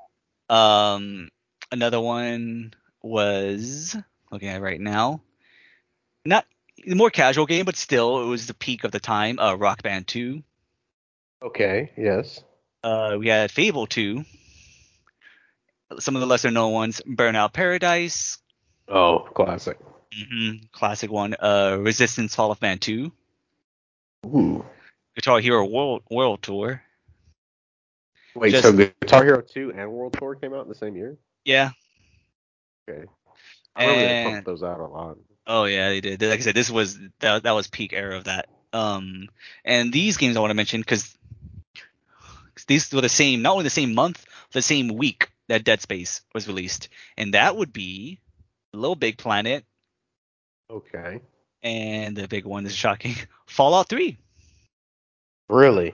Yeah. 0.49 0.93
Um, 0.93 1.29
another 1.71 2.01
one 2.01 2.73
was 3.01 3.95
looking 4.31 4.49
at 4.49 4.61
right 4.61 4.81
now. 4.81 5.21
Not 6.25 6.45
more 6.87 7.09
casual 7.09 7.45
game, 7.45 7.65
but 7.65 7.75
still, 7.75 8.21
it 8.21 8.25
was 8.25 8.47
the 8.47 8.53
peak 8.53 8.83
of 8.83 8.91
the 8.91 8.99
time. 8.99 9.39
Uh, 9.39 9.55
Rock 9.55 9.83
Band 9.83 10.07
2. 10.07 10.43
Okay. 11.43 11.91
Yes. 11.97 12.43
Uh, 12.83 13.17
we 13.19 13.27
had 13.27 13.51
Fable 13.51 13.87
2. 13.87 14.23
Some 15.99 16.15
of 16.15 16.21
the 16.21 16.27
lesser 16.27 16.51
known 16.51 16.73
ones: 16.73 17.01
Burnout 17.07 17.53
Paradise. 17.53 18.39
Oh, 18.87 19.19
classic. 19.33 19.79
Mm-hmm, 20.13 20.65
classic 20.71 21.11
one. 21.11 21.35
Uh, 21.39 21.77
Resistance 21.79 22.35
Fall 22.35 22.51
of 22.51 22.61
Man 22.61 22.79
2. 22.79 23.11
Ooh. 24.27 24.65
Guitar 25.15 25.39
Hero 25.39 25.65
World 25.65 26.03
World 26.09 26.41
Tour. 26.41 26.81
Wait, 28.35 28.51
Just, 28.51 28.63
so 28.63 28.73
Guitar 28.73 29.23
Hero 29.23 29.41
2 29.41 29.73
and 29.75 29.91
World 29.91 30.13
Tour 30.13 30.35
came 30.35 30.53
out 30.53 30.63
in 30.63 30.69
the 30.69 30.75
same 30.75 30.95
year? 30.95 31.17
Yeah. 31.45 31.71
Okay. 32.89 33.05
I 33.75 33.85
remember 33.85 34.05
and, 34.05 34.27
they 34.27 34.31
pumped 34.31 34.45
those 34.45 34.63
out 34.63 34.79
a 34.79 34.85
lot. 34.85 35.17
Oh 35.47 35.65
yeah, 35.65 35.89
they 35.89 36.01
did. 36.01 36.21
Like 36.21 36.39
I 36.39 36.43
said, 36.43 36.55
this 36.55 36.69
was 36.69 36.97
that, 37.19 37.43
that 37.43 37.51
was 37.51 37.67
peak 37.67 37.93
era 37.93 38.17
of 38.17 38.25
that. 38.25 38.49
Um, 38.73 39.29
and 39.63 39.93
these 39.93 40.17
games 40.17 40.35
I 40.35 40.39
want 40.39 40.51
to 40.51 40.55
mention 40.55 40.81
because 40.81 41.17
these 42.67 42.91
were 42.93 43.01
the 43.01 43.09
same, 43.09 43.41
not 43.41 43.53
only 43.53 43.63
the 43.63 43.69
same 43.69 43.93
month, 43.93 44.25
the 44.51 44.61
same 44.61 44.89
week 44.89 45.29
that 45.47 45.63
Dead 45.63 45.81
Space 45.81 46.21
was 46.33 46.47
released, 46.47 46.89
and 47.17 47.33
that 47.33 47.55
would 47.55 47.71
be 47.71 48.19
Little 48.73 48.95
Big 48.95 49.17
Planet. 49.17 49.63
Okay. 50.69 51.21
And 51.61 52.15
the 52.15 52.27
big 52.27 52.45
one 52.45 52.65
is 52.65 52.75
shocking, 52.75 53.15
Fallout 53.47 53.89
3. 53.89 54.17
Really? 55.49 55.93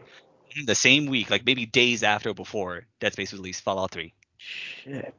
The 0.65 0.75
same 0.75 1.05
week, 1.07 1.29
like 1.29 1.45
maybe 1.45 1.65
days 1.65 2.03
after 2.03 2.29
or 2.29 2.33
before 2.33 2.83
Dead 2.99 3.13
Space 3.13 3.31
was 3.31 3.39
released, 3.39 3.63
Fallout 3.63 3.91
3. 3.91 4.13
Shit. 4.37 5.13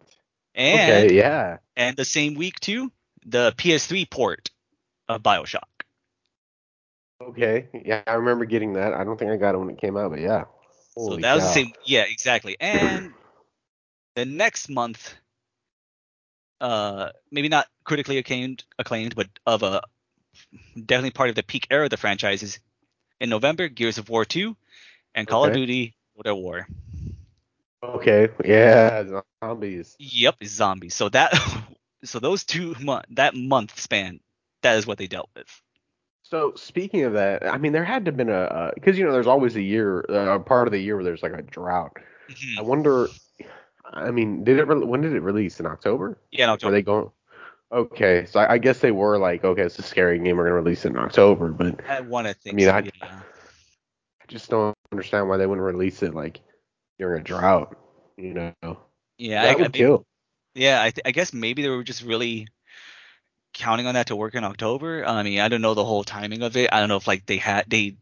And, 0.55 1.07
okay, 1.07 1.15
yeah. 1.15 1.59
And 1.77 1.97
the 1.97 2.05
same 2.05 2.35
week 2.35 2.61
too, 2.61 2.93
the 3.25 3.53
PS3 3.57 4.09
port 4.09 4.51
of 5.09 5.23
Bioshock. 5.23 5.63
Okay, 7.21 7.69
yeah, 7.85 8.03
I 8.07 8.15
remember 8.15 8.45
getting 8.45 8.73
that. 8.75 8.95
I 8.95 9.05
don't 9.05 9.19
think 9.19 9.31
I 9.31 9.37
got 9.37 9.55
it 9.55 9.59
when 9.59 9.71
it 9.71 9.79
came 9.79 9.97
out, 9.97 10.11
but 10.11 10.21
yeah. 10.21 10.45
Holy 10.97 11.17
so 11.17 11.17
that 11.17 11.23
cow. 11.23 11.35
was 11.37 11.45
the 11.45 11.53
same. 11.53 11.73
Yeah, 11.85 12.05
exactly. 12.09 12.57
And 12.61 13.13
the 14.17 14.25
next 14.25 14.69
month, 14.69 15.15
uh, 16.61 17.11
maybe 17.31 17.49
not 17.49 17.69
critically 17.85 18.19
acclaimed, 18.19 18.65
acclaimed, 18.79 19.15
but 19.15 19.29
of 19.47 19.63
a 19.63 19.83
definitely 20.75 21.11
part 21.11 21.29
of 21.29 21.37
the 21.37 21.43
peak 21.43 21.67
era 21.71 21.85
of 21.85 21.91
the 21.91 21.97
franchises. 21.97 22.59
In 23.21 23.31
November, 23.31 23.69
Gears 23.69 23.99
of 23.99 24.09
War 24.09 24.25
2, 24.25 24.57
and 25.15 25.29
Call 25.29 25.45
of 25.45 25.53
Duty 25.53 25.95
World 26.17 26.27
at 26.27 26.43
War. 26.43 26.67
Okay, 27.85 28.29
yeah, 28.45 29.23
zombies. 29.43 29.97
Yep, 29.99 30.37
is 30.41 30.51
zombies. 30.51 30.95
So 30.95 31.09
that 31.11 31.33
so 32.05 32.19
those 32.19 32.45
two 32.45 32.75
month 32.81 33.05
that 33.11 33.35
month 33.35 33.79
span, 33.79 34.21
that 34.63 34.77
is 34.79 34.87
what 34.87 34.99
they 34.99 35.07
dealt 35.07 35.31
with. 35.37 35.49
So 36.23 36.53
speaking 36.57 37.03
of 37.05 37.13
that, 37.15 37.47
I 37.47 37.59
mean, 37.59 37.73
there 37.73 37.85
had 37.85 38.05
to 38.07 38.11
have 38.11 38.17
been 38.17 38.31
a 38.31 38.73
because 38.75 38.99
you 38.99 39.05
know 39.05 39.13
there's 39.13 39.27
always 39.27 39.57
a 39.57 39.63
year, 39.63 40.05
uh, 40.09 40.35
a 40.37 40.41
part 40.41 40.67
of 40.69 40.73
the 40.73 40.79
year 40.81 40.97
where 40.97 41.05
there's 41.05 41.23
like 41.23 41.35
a 41.35 41.43
drought. 41.43 41.97
Mhm. 42.31 42.59
I 42.59 42.63
wonder. 42.63 43.09
I 43.85 44.11
mean, 44.11 44.43
did 44.45 44.59
it? 44.59 44.67
Re- 44.67 44.85
when 44.85 45.03
did 45.03 45.13
it 45.13 45.21
release? 45.21 45.61
In 45.61 45.67
October? 45.67 46.19
Yeah, 46.31 46.45
in 46.45 46.49
Were 46.49 46.55
October. 46.55 46.73
they 46.73 46.83
going? 46.83 47.11
Okay, 47.71 48.27
so 48.27 48.41
I, 48.41 48.55
I 48.55 48.59
guess 48.59 48.81
they 48.81 48.91
were 48.91 49.19
like, 49.19 49.45
okay, 49.45 49.63
it's 49.63 49.79
a 49.79 49.83
scary 49.83 50.19
game. 50.19 50.37
We're 50.37 50.45
gonna 50.45 50.57
release 50.57 50.85
it 50.85 50.89
in 50.91 50.99
October, 50.99 51.49
but 51.53 51.81
I 51.89 52.01
want 52.01 52.27
to 52.27 52.35
think. 52.35 52.57
mean, 52.57 52.67
so, 52.67 52.73
I- 52.73 52.81
yeah. 52.81 53.21
I 54.23 54.27
just 54.29 54.49
don't 54.51 54.75
understand 54.93 55.29
why 55.29 55.37
they 55.37 55.47
wouldn't 55.47 55.65
release 55.67 56.03
it 56.03 56.15
like 56.15 56.41
during 56.99 57.21
a 57.21 57.25
drought. 57.25 57.77
You 58.17 58.35
know, 58.35 58.79
Yeah, 59.19 59.43
that 59.43 59.49
I, 59.49 59.53
I 59.53 59.55
would 59.57 59.63
mean, 59.63 59.71
kill. 59.73 60.07
Yeah. 60.55 60.83
I, 60.83 60.91
th- 60.91 61.03
I 61.05 61.11
guess 61.13 61.33
maybe 61.33 61.63
they 61.63 61.69
were 61.69 61.85
just 61.85 62.03
really 62.03 62.49
counting 63.53 63.87
on 63.87 63.95
that 63.95 64.09
to 64.09 64.17
work 64.17 64.35
in 64.35 64.45
October. 64.45 65.05
I 65.07 65.23
mean, 65.23 65.41
I 65.41 65.49
don't 65.49 65.63
know 65.63 65.75
the 65.75 65.85
whole 65.85 66.05
timing 66.05 66.43
of 66.43 66.57
it. 66.57 66.71
I 66.73 66.81
don't 66.81 66.89
know 66.89 66.97
if 66.97 67.07
like 67.07 67.27
they 67.27 67.37
had 67.37 67.69
they 67.69 67.97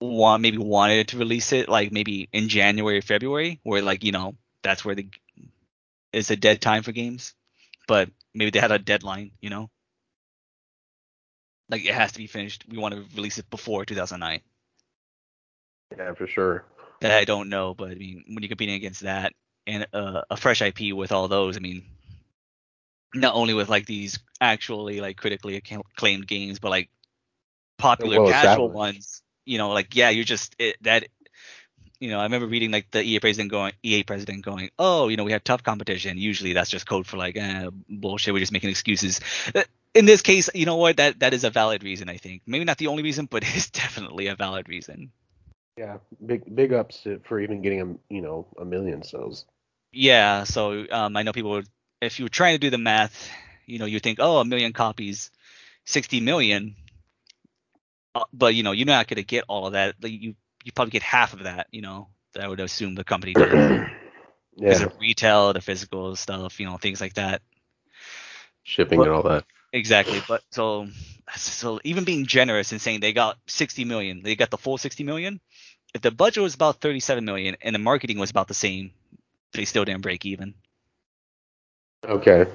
want 0.00 0.42
maybe 0.42 0.58
wanted 0.58 1.08
to 1.08 1.18
release 1.18 1.52
it 1.52 1.68
like 1.68 1.92
maybe 1.92 2.28
in 2.32 2.48
January 2.48 2.98
or 2.98 3.02
February, 3.02 3.60
where 3.62 3.82
like 3.82 4.04
you 4.04 4.12
know 4.12 4.36
that's 4.62 4.84
where 4.84 4.94
the 4.94 5.08
it's 6.12 6.30
a 6.30 6.36
dead 6.36 6.60
time 6.60 6.82
for 6.82 6.92
games. 6.92 7.34
But 7.88 8.10
maybe 8.34 8.50
they 8.50 8.60
had 8.60 8.72
a 8.72 8.78
deadline, 8.78 9.32
you 9.40 9.50
know, 9.50 9.70
like 11.68 11.84
it 11.84 11.94
has 11.94 12.12
to 12.12 12.18
be 12.18 12.26
finished. 12.26 12.64
We 12.68 12.78
want 12.78 12.94
to 12.94 13.04
release 13.16 13.38
it 13.38 13.50
before 13.50 13.84
2009. 13.84 14.40
Yeah, 15.96 16.14
for 16.14 16.26
sure. 16.26 16.64
That 17.00 17.12
I 17.12 17.24
don't 17.24 17.48
know, 17.48 17.74
but 17.74 17.90
I 17.90 17.94
mean, 17.94 18.24
when 18.28 18.42
you're 18.42 18.48
competing 18.48 18.76
against 18.76 19.02
that 19.02 19.32
and 19.66 19.86
uh, 19.92 20.22
a 20.30 20.36
fresh 20.36 20.62
IP 20.62 20.94
with 20.94 21.12
all 21.12 21.28
those, 21.28 21.56
I 21.56 21.60
mean, 21.60 21.84
not 23.14 23.34
only 23.34 23.54
with 23.54 23.68
like 23.68 23.86
these 23.86 24.18
actually 24.40 25.00
like 25.00 25.16
critically 25.16 25.56
acclaimed 25.56 26.26
games, 26.26 26.58
but 26.58 26.70
like 26.70 26.88
popular 27.78 28.20
well 28.22 28.30
casual 28.30 28.70
ones. 28.70 29.22
You 29.44 29.58
know, 29.58 29.70
like 29.70 29.94
yeah, 29.94 30.10
you're 30.10 30.24
just 30.24 30.54
it, 30.58 30.76
that. 30.82 31.08
You 32.00 32.10
know, 32.10 32.18
I 32.18 32.24
remember 32.24 32.48
reading 32.48 32.72
like 32.72 32.90
the 32.90 33.00
EA 33.00 33.20
president 33.20 33.52
going, 33.52 33.74
EA 33.84 34.02
president 34.02 34.44
going, 34.44 34.70
oh, 34.76 35.06
you 35.06 35.16
know, 35.16 35.22
we 35.22 35.30
have 35.30 35.44
tough 35.44 35.62
competition. 35.62 36.18
Usually 36.18 36.52
that's 36.52 36.68
just 36.68 36.84
code 36.84 37.06
for 37.06 37.16
like 37.16 37.36
eh, 37.36 37.70
bullshit. 37.88 38.34
We're 38.34 38.40
just 38.40 38.50
making 38.50 38.70
excuses. 38.70 39.20
Uh, 39.54 39.62
In 39.94 40.04
this 40.04 40.20
case, 40.20 40.50
you 40.52 40.66
know 40.66 40.78
what? 40.78 40.96
That 40.96 41.20
that 41.20 41.32
is 41.32 41.44
a 41.44 41.50
valid 41.50 41.84
reason. 41.84 42.08
I 42.08 42.16
think 42.16 42.42
maybe 42.44 42.64
not 42.64 42.78
the 42.78 42.88
only 42.88 43.04
reason, 43.04 43.26
but 43.26 43.44
it's 43.46 43.70
definitely 43.70 44.26
a 44.26 44.34
valid 44.34 44.68
reason. 44.68 45.12
Yeah, 45.76 45.98
big 46.24 46.54
big 46.54 46.72
ups 46.72 47.02
to, 47.04 47.20
for 47.24 47.40
even 47.40 47.62
getting 47.62 47.80
a 47.80 48.14
you 48.14 48.20
know 48.22 48.46
a 48.58 48.64
million 48.64 49.02
sales. 49.02 49.46
Yeah, 49.92 50.44
so 50.44 50.84
um, 50.90 51.16
I 51.16 51.22
know 51.22 51.32
people 51.32 51.50
would, 51.52 51.68
if 52.00 52.18
you 52.18 52.24
were 52.24 52.30
trying 52.30 52.54
to 52.54 52.58
do 52.58 52.70
the 52.70 52.78
math, 52.78 53.28
you 53.66 53.78
know, 53.78 53.84
you 53.84 54.00
think, 54.00 54.18
oh, 54.20 54.38
a 54.38 54.44
million 54.44 54.72
copies, 54.72 55.30
60 55.84 56.20
million. 56.20 56.74
Uh, 58.14 58.24
but 58.32 58.54
you 58.54 58.62
know, 58.62 58.72
you're 58.72 58.86
not 58.86 59.06
gonna 59.08 59.22
get 59.22 59.44
all 59.48 59.66
of 59.66 59.72
that. 59.74 59.94
Like, 60.02 60.12
You 60.12 60.34
you 60.64 60.72
probably 60.72 60.92
get 60.92 61.02
half 61.02 61.32
of 61.32 61.44
that. 61.44 61.66
You 61.72 61.82
know, 61.82 62.08
I 62.38 62.48
would 62.48 62.60
assume 62.60 62.94
the 62.94 63.04
company 63.04 63.32
does. 63.34 63.48
because 64.56 64.80
yeah, 64.80 64.86
of 64.86 64.92
retail, 65.00 65.52
the 65.52 65.60
physical 65.60 66.14
stuff, 66.16 66.60
you 66.60 66.66
know, 66.66 66.76
things 66.76 67.00
like 67.00 67.14
that. 67.14 67.42
shipping 68.62 68.98
But- 68.98 69.08
and 69.08 69.16
all 69.16 69.22
that. 69.24 69.44
Exactly. 69.74 70.20
But 70.28 70.42
so 70.50 70.88
so 71.34 71.80
even 71.82 72.04
being 72.04 72.26
generous 72.26 72.72
and 72.72 72.80
saying 72.80 73.00
they 73.00 73.14
got 73.14 73.38
60 73.46 73.84
million, 73.86 74.22
they 74.22 74.36
got 74.36 74.50
the 74.50 74.58
full 74.58 74.76
60 74.76 75.02
million. 75.04 75.40
If 75.94 76.00
the 76.00 76.10
budget 76.10 76.42
was 76.42 76.54
about 76.54 76.80
37 76.80 77.24
million 77.24 77.56
and 77.60 77.74
the 77.74 77.78
marketing 77.78 78.18
was 78.18 78.30
about 78.30 78.48
the 78.48 78.54
same, 78.54 78.92
they 79.52 79.64
still 79.64 79.84
didn't 79.84 80.02
break 80.02 80.24
even. 80.24 80.54
Okay. 82.04 82.46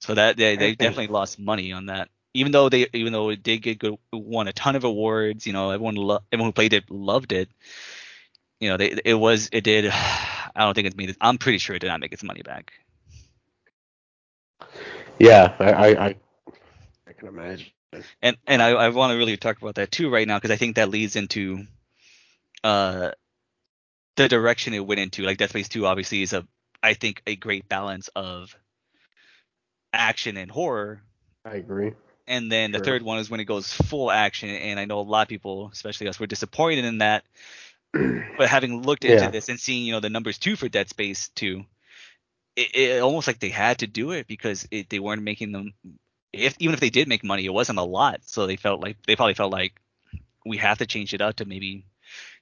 So 0.00 0.14
that 0.14 0.36
they, 0.36 0.56
they 0.56 0.74
definitely 0.74 1.08
lost 1.08 1.38
money 1.38 1.72
on 1.72 1.86
that. 1.86 2.08
Even 2.34 2.52
though 2.52 2.68
they 2.68 2.86
even 2.92 3.12
though 3.12 3.30
it 3.30 3.42
did 3.42 3.58
get 3.58 3.78
good, 3.78 3.96
won 4.12 4.48
a 4.48 4.52
ton 4.52 4.76
of 4.76 4.84
awards, 4.84 5.46
you 5.46 5.52
know, 5.52 5.70
everyone 5.70 5.94
lo- 5.94 6.20
everyone 6.30 6.48
who 6.48 6.52
played 6.52 6.72
it 6.72 6.90
loved 6.90 7.32
it. 7.32 7.48
You 8.60 8.70
know, 8.70 8.76
they 8.76 8.98
it 9.04 9.14
was 9.14 9.48
it 9.52 9.62
did. 9.62 9.90
I 10.56 10.60
don't 10.62 10.74
think 10.74 10.86
it's 10.86 10.96
made. 10.96 11.10
It, 11.10 11.16
I'm 11.20 11.38
pretty 11.38 11.58
sure 11.58 11.74
it 11.74 11.80
did 11.80 11.88
not 11.88 12.00
make 12.00 12.12
its 12.12 12.22
money 12.22 12.42
back. 12.42 12.72
Yeah, 15.18 15.54
I 15.58 15.72
I, 15.72 15.86
I, 16.06 16.16
I 17.06 17.12
can 17.12 17.28
imagine. 17.28 17.66
And 18.20 18.36
and 18.46 18.60
I, 18.60 18.70
I 18.70 18.88
want 18.88 19.12
to 19.12 19.16
really 19.16 19.36
talk 19.36 19.60
about 19.60 19.76
that 19.76 19.90
too 19.92 20.10
right 20.10 20.26
now 20.26 20.36
because 20.36 20.50
I 20.50 20.56
think 20.56 20.76
that 20.76 20.88
leads 20.88 21.16
into 21.16 21.66
uh 22.64 23.12
the 24.16 24.28
direction 24.28 24.74
it 24.74 24.86
went 24.86 25.00
into. 25.00 25.22
Like 25.22 25.38
Dead 25.38 25.50
Space 25.50 25.68
2 25.68 25.86
obviously 25.86 26.22
is 26.22 26.32
a 26.32 26.46
I 26.82 26.94
think 26.94 27.22
a 27.26 27.36
great 27.36 27.68
balance 27.68 28.08
of 28.16 28.56
action 29.94 30.36
and 30.38 30.50
horror 30.50 31.02
I 31.44 31.56
agree. 31.56 31.94
and 32.28 32.50
then 32.52 32.72
the 32.72 32.80
third 32.80 33.02
one 33.02 33.18
is 33.18 33.30
when 33.30 33.40
it 33.40 33.44
goes 33.46 33.72
full 33.72 34.10
action 34.10 34.48
and 34.50 34.80
i 34.80 34.84
know 34.86 35.00
a 35.00 35.02
lot 35.02 35.22
of 35.22 35.28
people 35.28 35.70
especially 35.72 36.08
us 36.08 36.20
were 36.20 36.26
disappointed 36.26 36.84
in 36.84 36.98
that 36.98 37.24
but 38.36 38.48
having 38.48 38.82
looked 38.82 39.04
into 39.04 39.28
Yeah. 39.28 39.30
this 39.30 39.48
and 39.48 39.60
seeing 39.60 39.84
you 39.86 39.92
know 39.92 40.00
the 40.00 40.10
numbers 40.10 40.38
two 40.38 40.56
for 40.56 40.68
dead 40.68 40.88
space 40.88 41.28
2 41.30 41.64
it, 42.56 42.76
it 42.76 43.02
almost 43.02 43.26
like 43.26 43.40
they 43.40 43.50
had 43.50 43.78
to 43.78 43.86
do 43.86 44.12
it 44.12 44.26
because 44.26 44.66
it, 44.70 44.88
they 44.90 45.00
weren't 45.00 45.22
making 45.22 45.52
them 45.52 45.72
if 46.32 46.56
even 46.58 46.74
if 46.74 46.80
they 46.80 46.90
did 46.90 47.08
make 47.08 47.24
money 47.24 47.44
it 47.44 47.52
wasn't 47.54 47.78
a 47.78 47.82
lot 47.84 48.20
so 48.24 48.46
they 48.46 48.56
felt 48.56 48.80
like 48.82 48.96
they 49.06 49.16
probably 49.16 49.34
felt 49.34 49.52
like 49.52 49.74
we 50.46 50.58
have 50.58 50.78
to 50.78 50.86
change 50.86 51.14
it 51.14 51.20
up 51.22 51.36
to 51.36 51.44
maybe 51.44 51.86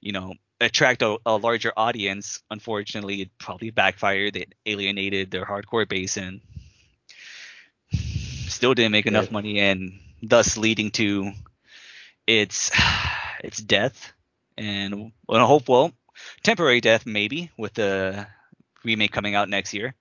you 0.01 0.13
know 0.13 0.35
attract 0.61 1.03
a, 1.03 1.19
a 1.27 1.37
larger 1.37 1.73
audience. 1.77 2.41
Unfortunately 2.51 3.23
it 3.23 3.31
probably 3.39 3.71
backfired. 3.71 4.37
It 4.37 4.55
alienated 4.67 5.31
their 5.31 5.45
hardcore 5.45 5.89
base 5.89 6.17
and 6.17 6.41
still 8.49 8.75
didn't 8.75 8.93
make 8.93 9.07
enough 9.07 9.31
Yeah. 9.31 9.31
money 9.31 9.59
and 9.61 9.99
thus 10.23 10.57
leading 10.57 10.91
to 10.93 11.33
its 12.27 12.71
its 13.45 13.59
death. 13.59 14.13
And 14.57 15.13
well, 15.27 15.43
I 15.43 15.47
hope 15.47 15.69
well 15.69 15.93
temporary 16.43 16.81
death 16.81 17.07
maybe 17.07 17.51
with 17.57 17.75
the 17.75 18.27
remake 18.85 19.13
coming 19.13 19.35
out 19.35 19.49
next 19.49 19.73
year. 19.75 19.95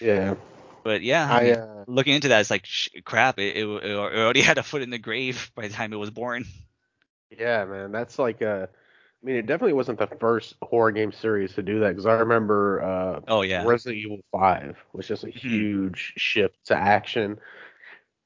Yeah. 0.00 0.34
but 0.82 1.02
yeah 1.02 1.26
I 1.28 1.38
I 1.38 1.40
mean, 1.40 1.54
uh, 1.54 1.84
looking 1.86 2.14
into 2.14 2.28
that 2.28 2.40
it's 2.40 2.50
like 2.50 2.64
sh- 2.66 2.88
crap 3.04 3.38
it, 3.38 3.56
it, 3.56 3.64
it 3.66 3.94
already 3.94 4.40
had 4.48 4.58
a 4.58 4.62
foot 4.62 4.82
in 4.82 4.90
the 4.90 4.98
grave 4.98 5.50
by 5.54 5.66
the 5.68 5.74
time 5.74 5.92
it 5.92 5.96
was 5.96 6.10
born. 6.10 6.44
Yeah, 7.30 7.64
man, 7.64 7.92
that's 7.92 8.18
like 8.18 8.42
uh, 8.42 8.66
I 9.22 9.26
mean, 9.26 9.36
it 9.36 9.46
definitely 9.46 9.74
wasn't 9.74 9.98
the 9.98 10.06
first 10.06 10.54
horror 10.62 10.92
game 10.92 11.12
series 11.12 11.54
to 11.54 11.62
do 11.62 11.80
that 11.80 11.90
because 11.90 12.06
I 12.06 12.14
remember 12.14 12.82
uh, 12.82 13.20
oh 13.28 13.42
yeah 13.42 13.64
Resident 13.64 13.98
Evil 14.02 14.20
5 14.32 14.76
was 14.92 15.06
just 15.06 15.24
a 15.24 15.30
Mhm. 15.34 15.40
huge 15.40 16.14
shift 16.16 16.56
to 16.66 16.76
action. 16.76 17.38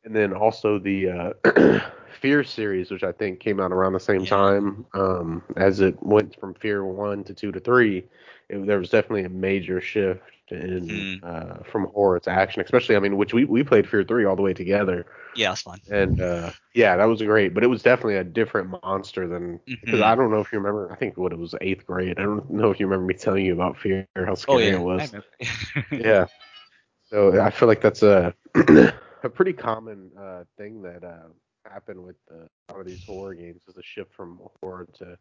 And 0.04 0.14
then 0.14 0.32
also 0.34 0.78
the 0.78 1.10
uh, 1.44 1.80
Fear 2.20 2.44
series, 2.44 2.90
which 2.90 3.04
I 3.04 3.12
think 3.12 3.40
came 3.40 3.60
out 3.60 3.72
around 3.72 3.92
the 3.92 4.00
same 4.00 4.24
Yeah. 4.24 4.28
time 4.28 4.86
um, 4.94 5.42
as 5.56 5.80
it 5.80 6.02
went 6.02 6.38
from 6.40 6.54
Fear 6.54 6.84
1 6.84 7.24
to 7.24 7.34
2 7.34 7.52
to 7.52 7.60
3. 7.60 8.04
It, 8.48 8.66
there 8.66 8.78
was 8.78 8.90
definitely 8.90 9.24
a 9.24 9.30
major 9.30 9.80
shift 9.80 10.22
in 10.52 11.06
Mhm. 11.06 11.22
uh, 11.22 11.62
from 11.64 11.86
horror 11.94 12.20
to 12.20 12.30
action, 12.30 12.62
especially, 12.62 12.96
I 12.96 13.00
mean, 13.00 13.16
which 13.16 13.32
we, 13.34 13.44
we 13.44 13.62
played 13.62 13.88
Fear 13.88 14.04
3 14.04 14.24
all 14.24 14.36
the 14.36 14.42
way 14.42 14.54
together. 14.54 15.06
yeah 15.34 15.52
it's 15.52 15.62
fun 15.62 15.80
And 15.90 16.20
uh, 16.20 16.52
yeah, 16.74 16.96
that 16.96 17.04
was 17.04 17.22
great, 17.22 17.54
but 17.54 17.64
it 17.64 17.68
was 17.68 17.82
definitely 17.82 18.16
a 18.16 18.24
different 18.24 18.70
monster 18.70 19.28
than 19.28 19.60
because 19.80 20.00
Mhm. 20.00 20.02
I 20.02 20.14
don't 20.14 20.30
know 20.30 20.40
if 20.40 20.52
you 20.52 20.58
remember. 20.58 20.90
I 20.92 20.96
think 20.96 21.16
what 21.16 21.32
it 21.32 21.38
was 21.38 21.54
eighth 21.60 21.86
grade. 21.86 22.18
I 22.18 22.22
don't 22.22 22.50
know 22.50 22.70
if 22.70 22.80
you 22.80 22.86
remember 22.86 23.06
me 23.06 23.14
telling 23.14 23.44
you 23.46 23.54
about 23.54 23.78
Fear, 23.78 24.06
how 24.26 24.34
oh 24.48 24.58
scary 24.58 24.58
yeah 24.58 24.74
it 24.74 24.80
was 24.80 25.14
yeah. 25.96 26.26
So 27.10 27.40
I 27.40 27.50
feel 27.50 27.68
like 27.68 27.80
that's 27.82 28.02
a 28.02 28.34
a 29.24 29.28
pretty 29.28 29.52
common 29.52 30.10
uh, 30.18 30.44
thing 30.56 30.82
that 30.82 31.04
uh, 31.04 31.28
happened 31.70 32.02
with 32.04 32.16
uh, 32.32 32.46
a 32.68 32.72
lot 32.72 32.80
of 32.80 32.86
these 32.86 33.04
horror 33.06 33.34
games 33.34 33.62
is 33.68 33.76
a 33.76 33.82
shift 33.82 34.12
from 34.14 34.40
horror 34.60 34.86
to 34.94 35.16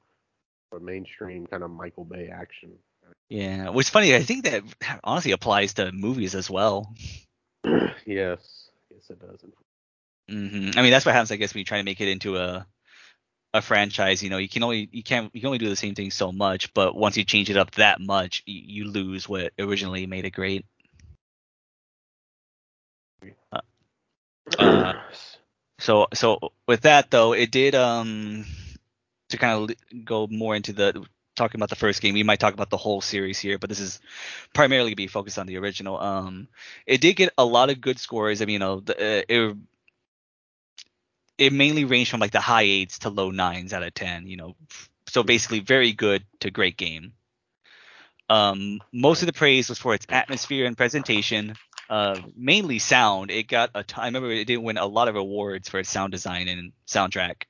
a 0.75 0.80
mainstream 0.80 1.46
kind 1.48 1.63
of 1.63 1.72
Michael 1.72 2.06
Bay 2.06 2.30
action. 2.30 2.72
Yeah 3.29 3.69
what's 3.69 3.89
funny 3.89 4.15
i 4.15 4.22
think 4.22 4.43
that 4.45 4.63
honestly 5.03 5.31
applies 5.31 5.74
to 5.74 5.91
movies 5.91 6.36
as 6.36 6.50
well 6.50 6.93
yes, 8.05 8.69
yes 8.89 9.10
it 9.10 9.19
does. 9.19 9.43
Mm-hmm. 10.29 10.77
I 10.77 10.81
mean, 10.81 10.91
that's 10.91 11.05
what 11.05 11.13
happens, 11.13 11.31
I 11.31 11.36
guess, 11.38 11.53
when 11.53 11.60
you 11.60 11.65
try 11.65 11.77
to 11.77 11.83
make 11.83 12.01
it 12.01 12.07
into 12.07 12.38
a 12.38 12.65
a 13.53 13.62
franchise. 13.62 14.24
You 14.24 14.29
know, 14.29 14.38
you 14.38 14.50
can 14.50 14.63
only 14.63 14.89
you 14.91 15.03
can't 15.03 15.29
you 15.33 15.41
can 15.41 15.48
only 15.48 15.60
do 15.60 15.69
the 15.69 15.75
same 15.75 15.95
thing 15.95 16.12
so 16.12 16.31
much, 16.31 16.74
but 16.74 16.95
once 16.95 17.17
you 17.17 17.24
change 17.24 17.50
it 17.50 17.57
up 17.57 17.72
that 17.72 18.01
much, 18.01 18.43
you, 18.45 18.83
you 18.86 18.91
lose 18.91 19.29
what 19.29 19.53
originally 19.60 20.05
made 20.07 20.25
it 20.25 20.31
great. 20.31 20.65
Uh, 24.60 24.93
So 25.79 26.07
so 26.13 26.39
with 26.67 26.81
that 26.81 27.12
though, 27.12 27.33
it 27.33 27.51
did 27.51 27.75
um 27.75 28.45
to 29.29 29.38
kind 29.38 29.69
of 29.69 30.05
go 30.05 30.27
more 30.27 30.55
into 30.55 30.72
the 30.72 31.05
talking 31.35 31.59
about 31.59 31.69
the 31.69 31.75
first 31.75 32.01
game. 32.01 32.13
We 32.13 32.23
might 32.23 32.39
talk 32.39 32.53
about 32.53 32.69
the 32.69 32.77
whole 32.77 33.01
series 33.01 33.39
here, 33.39 33.57
but 33.57 33.69
this 33.69 33.79
is 33.79 33.99
primarily 34.53 34.93
be 34.95 35.07
focused 35.07 35.39
on 35.39 35.47
the 35.47 35.57
original. 35.57 35.99
Um, 35.99 36.47
it 36.85 37.01
did 37.01 37.15
get 37.15 37.33
a 37.37 37.45
lot 37.45 37.69
of 37.69 37.81
good 37.81 37.99
scores. 37.99 38.41
I 38.41 38.45
mean, 38.45 38.53
you 38.53 38.59
know, 38.59 38.79
the, 38.81 38.93
uh, 38.93 39.23
it 39.27 39.57
it 41.37 41.53
mainly 41.53 41.85
ranged 41.85 42.11
from 42.11 42.19
like 42.19 42.31
the 42.31 42.39
high 42.39 42.63
eights 42.63 42.99
to 42.99 43.09
low 43.09 43.31
nines 43.31 43.73
out 43.73 43.83
of 43.83 43.93
ten. 43.93 44.27
You 44.27 44.37
know, 44.37 44.55
So 45.07 45.23
basically, 45.23 45.59
very 45.59 45.91
good 45.93 46.23
to 46.41 46.51
great 46.51 46.77
game. 46.77 47.13
Um, 48.29 48.81
most 48.91 49.21
of 49.21 49.27
the 49.27 49.33
praise 49.33 49.69
was 49.69 49.79
for 49.79 49.93
its 49.93 50.05
atmosphere 50.09 50.65
and 50.65 50.77
presentation, 50.77 51.55
uh, 51.89 52.19
mainly 52.35 52.79
sound. 52.79 53.31
It 53.31 53.47
got 53.47 53.71
a 53.75 53.83
t- 53.83 53.95
I 53.97 54.05
remember 54.05 54.31
it 54.31 54.45
did 54.47 54.57
win 54.57 54.77
a 54.77 54.85
lot 54.85 55.07
of 55.07 55.15
awards 55.15 55.69
for 55.69 55.79
its 55.79 55.89
sound 55.89 56.11
design 56.11 56.47
and 56.47 56.71
soundtrack. 56.87 57.43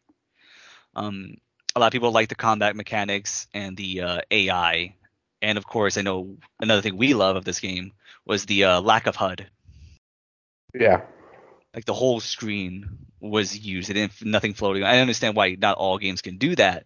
Um, 0.95 1.35
a 1.75 1.80
lot 1.80 1.88
of 1.88 1.92
people 1.94 2.12
like 2.12 2.30
the 2.30 2.36
combat 2.36 2.75
mechanics 2.75 3.48
and 3.53 3.75
the 3.77 4.01
uh, 4.01 4.22
AI, 4.32 4.96
and 5.42 5.58
of 5.58 5.65
course, 5.65 5.98
I 5.98 6.01
know 6.01 6.38
another 6.60 6.82
thing 6.82 6.98
we 6.98 7.13
love 7.13 7.36
of 7.36 7.46
this 7.46 7.60
game 7.60 7.94
was 8.25 8.46
the 8.46 8.65
uh, 8.65 8.82
lack 8.82 9.08
of 9.08 9.15
HUD. 9.15 9.50
Yeah. 10.74 11.01
Like 11.74 11.86
the 11.86 11.94
whole 11.94 12.20
screen 12.20 13.08
was 13.20 13.58
used. 13.58 13.89
It 13.89 13.94
didn't 13.94 14.22
nothing 14.24 14.53
floating. 14.53 14.84
I 14.84 15.00
understand 15.00 15.36
why 15.36 15.56
not 15.56 15.77
all 15.77 15.98
games 15.98 16.22
can 16.22 16.38
do 16.38 16.56
that, 16.56 16.86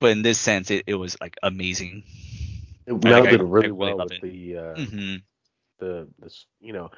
but 0.00 0.10
in 0.10 0.22
this 0.22 0.38
sense, 0.38 0.70
it, 0.70 0.84
it 0.86 0.94
was 0.94 1.16
like 1.20 1.36
amazing. 1.42 2.04
It 2.86 2.94
I- 3.04 3.10
melded 3.10 3.40
I- 3.40 3.42
I 3.60 3.66
really 3.66 3.70
really 3.72 3.94
well 3.94 4.00
with 4.02 4.12
it. 4.12 4.22
the 4.22 4.56
uh, 4.56 4.80
hmm 4.88 5.16
the 5.78 6.08
this 6.18 6.46
you 6.60 6.72
know 6.72 6.90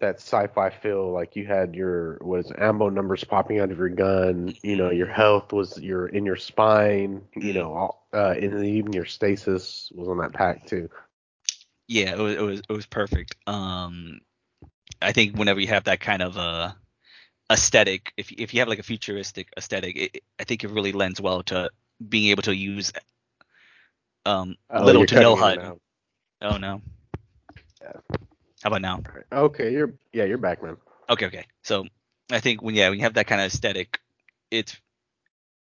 that 0.00 0.16
sci-fi 0.16 0.70
feel 0.70 1.10
like 1.12 1.36
you 1.36 1.46
had 1.46 1.74
your 1.74 2.18
was 2.20 2.52
ammo 2.58 2.88
numbers 2.88 3.24
popping 3.24 3.60
out 3.60 3.70
of 3.70 3.78
your 3.78 3.88
gun 3.88 4.54
you 4.62 4.76
know 4.76 4.90
your 4.90 5.06
health 5.06 5.52
was 5.52 5.78
your 5.80 6.06
in 6.06 6.26
your 6.26 6.36
spine 6.36 7.22
you 7.34 7.52
know 7.52 7.72
all, 7.72 8.06
uh 8.12 8.34
and 8.38 8.64
even 8.66 8.92
your 8.92 9.06
stasis 9.06 9.90
was 9.94 10.08
on 10.08 10.18
that 10.18 10.32
pack 10.32 10.66
too 10.66 10.88
Yeah, 11.88 12.12
it 12.12 12.18
was 12.18 12.34
it 12.36 12.40
was 12.42 12.60
it 12.68 12.72
was 12.72 12.86
perfect. 12.86 13.36
Um, 13.46 14.20
I 15.02 15.12
think 15.12 15.36
whenever 15.36 15.60
you 15.60 15.68
have 15.68 15.84
that 15.84 16.00
kind 16.00 16.22
of 16.22 16.36
uh 16.38 16.72
aesthetic, 17.50 18.12
if 18.16 18.30
if 18.32 18.54
you 18.54 18.60
have 18.60 18.68
like 18.68 18.78
a 18.78 18.84
futuristic 18.84 19.48
aesthetic, 19.56 19.96
it, 19.96 20.22
I 20.38 20.44
think 20.44 20.64
it 20.64 20.70
really 20.70 20.92
lends 20.92 21.20
well 21.20 21.42
to 21.44 21.70
being 22.06 22.30
able 22.30 22.42
to 22.44 22.54
use 22.54 22.92
um 24.26 24.56
Oh, 24.70 24.84
little 24.84 25.06
to 25.06 25.20
no 25.20 25.34
HUD. 25.34 25.78
Oh 26.42 26.56
no. 26.58 26.82
Yeah. 27.82 27.92
How 28.62 28.68
about 28.68 28.82
now? 28.82 29.02
Okay 29.32 29.72
you're 29.72 29.94
yeah 30.12 30.24
you're 30.24 30.38
back 30.38 30.62
man 30.62 30.76
Okay, 31.08 31.26
okay. 31.26 31.46
So 31.62 31.86
I 32.30 32.40
think 32.40 32.62
when 32.62 32.74
yeah, 32.74 32.88
when 32.88 32.98
you 32.98 33.04
have 33.04 33.14
that 33.14 33.26
kind 33.26 33.40
of 33.40 33.46
aesthetic, 33.46 34.00
it's 34.50 34.76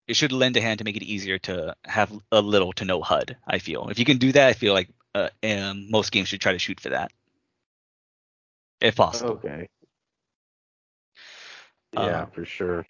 it 0.06 0.14
should 0.14 0.32
lend 0.32 0.56
a 0.56 0.60
hand 0.60 0.78
to 0.78 0.84
make 0.84 0.96
it 0.96 1.02
easier 1.02 1.38
to 1.38 1.74
have 1.84 2.12
a 2.32 2.40
little 2.40 2.72
to 2.74 2.84
no 2.84 3.00
HUD. 3.02 3.36
I 3.46 3.58
feel 3.58 3.88
if 3.88 3.98
you 3.98 4.04
can 4.04 4.18
do 4.18 4.32
that, 4.32 4.48
I 4.48 4.52
feel 4.52 4.74
like 4.74 4.88
uh, 5.14 5.30
um, 5.42 5.90
most 5.90 6.12
games 6.12 6.28
should 6.28 6.40
try 6.40 6.52
to 6.52 6.58
shoot 6.58 6.80
for 6.80 6.90
that, 6.90 7.12
if 8.80 8.96
possible. 8.96 9.40
okay 9.40 9.68
yeah 11.92 12.24
Uh, 12.24 12.26
for 12.26 12.44
sure 12.44 12.86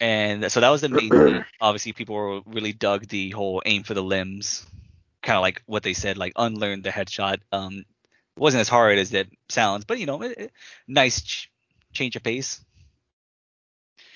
And 0.00 0.50
so 0.50 0.60
that 0.60 0.70
was 0.70 0.80
the 0.80 0.88
main 0.88 1.14
thing. 1.14 1.44
Obviously, 1.60 1.92
people 1.92 2.14
were 2.16 2.40
really 2.46 2.72
dug 2.72 3.06
the 3.08 3.30
whole 3.30 3.62
aim 3.64 3.82
for 3.84 3.94
the 3.94 4.02
limbs, 4.02 4.66
kind 5.22 5.36
of 5.36 5.42
like 5.42 5.62
what 5.66 5.82
they 5.82 5.94
said, 5.94 6.18
like 6.18 6.32
unlearn 6.36 6.82
the 6.82 6.90
headshot. 6.90 7.40
Um, 7.52 7.84
wasn't 8.36 8.60
as 8.60 8.68
hard 8.68 8.98
as 8.98 9.12
it 9.14 9.28
sounds, 9.48 9.84
but 9.84 9.98
you 9.98 10.06
know, 10.06 10.22
it, 10.22 10.38
it- 10.38 10.52
nice 10.88 11.22
ch- 11.22 11.50
change 11.92 12.16
of 12.16 12.22
pace. 12.22 12.60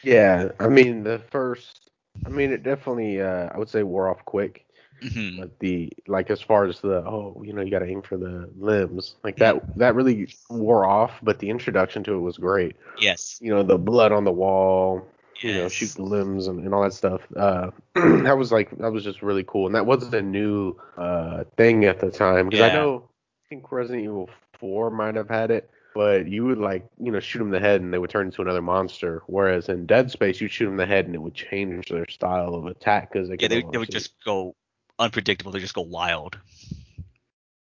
yeah 0.02 0.48
i 0.60 0.68
mean 0.68 1.02
the 1.02 1.18
first 1.30 1.90
i 2.26 2.28
mean 2.28 2.52
it 2.52 2.62
definitely 2.62 3.20
uh 3.20 3.48
i 3.52 3.58
would 3.58 3.68
say 3.68 3.82
wore 3.82 4.08
off 4.08 4.24
quick. 4.24 4.64
Hmm 5.00 5.38
but 5.38 5.58
the 5.60 5.92
like 6.08 6.28
as 6.30 6.40
far 6.40 6.64
as 6.66 6.80
the 6.80 6.96
oh 7.06 7.40
you 7.46 7.52
know 7.52 7.62
you 7.62 7.70
got 7.70 7.78
to 7.80 7.86
aim 7.86 8.02
for 8.02 8.16
the 8.16 8.50
limbs 8.58 9.14
like 9.22 9.36
that 9.36 9.54
that 9.78 9.94
really 9.94 10.28
wore 10.50 10.84
off 10.84 11.12
but 11.22 11.38
the 11.38 11.50
introduction 11.50 12.02
to 12.04 12.14
it 12.14 12.18
was 12.18 12.36
great. 12.36 12.74
Yes. 12.98 13.38
you 13.40 13.54
know 13.54 13.62
the 13.62 13.78
blood 13.78 14.10
on 14.10 14.24
the 14.24 14.32
wall 14.32 15.06
you 15.40 15.54
know 15.54 15.68
shoot 15.68 15.90
the 15.94 16.02
limbs 16.02 16.48
and, 16.48 16.64
and 16.64 16.74
all 16.74 16.82
that 16.82 16.92
stuff 16.94 17.20
uh 17.36 17.70
that 17.94 18.36
was 18.36 18.50
like 18.50 18.76
that 18.78 18.90
was 18.90 19.04
just 19.04 19.22
really 19.22 19.44
cool. 19.44 19.66
And 19.66 19.74
that 19.76 19.86
wasn't 19.86 20.14
a 20.14 20.22
new 20.22 20.74
uh 20.96 21.44
thing 21.56 21.84
at 21.84 22.00
the 22.00 22.10
time 22.10 22.46
because 22.48 22.60
i 22.60 22.74
know 22.74 23.08
think 23.48 23.72
resident 23.72 24.04
evil 24.04 24.28
4 24.58 24.90
might 24.90 25.14
have 25.14 25.28
had 25.28 25.50
it 25.50 25.70
but 25.94 26.28
you 26.28 26.44
would 26.44 26.58
like 26.58 26.86
you 26.98 27.10
know 27.10 27.20
shoot 27.20 27.38
them 27.38 27.48
in 27.48 27.52
the 27.52 27.60
head 27.60 27.80
and 27.80 27.92
they 27.92 27.98
would 27.98 28.10
turn 28.10 28.26
into 28.26 28.42
another 28.42 28.62
monster 28.62 29.22
whereas 29.26 29.68
in 29.68 29.86
dead 29.86 30.10
space 30.10 30.40
you'd 30.40 30.52
shoot 30.52 30.66
them 30.66 30.74
in 30.74 30.78
the 30.78 30.86
head 30.86 31.06
and 31.06 31.14
it 31.14 31.22
would 31.22 31.34
change 31.34 31.88
their 31.88 32.08
style 32.08 32.54
of 32.54 32.66
attack 32.66 33.12
because 33.12 33.28
they 33.28 33.36
Yeah, 33.40 33.48
they, 33.48 33.62
they 33.62 33.78
would 33.78 33.90
just 33.90 34.12
go 34.24 34.54
unpredictable. 34.98 35.52
They 35.52 35.60
just 35.60 35.74
go 35.74 35.82
wild. 35.82 36.38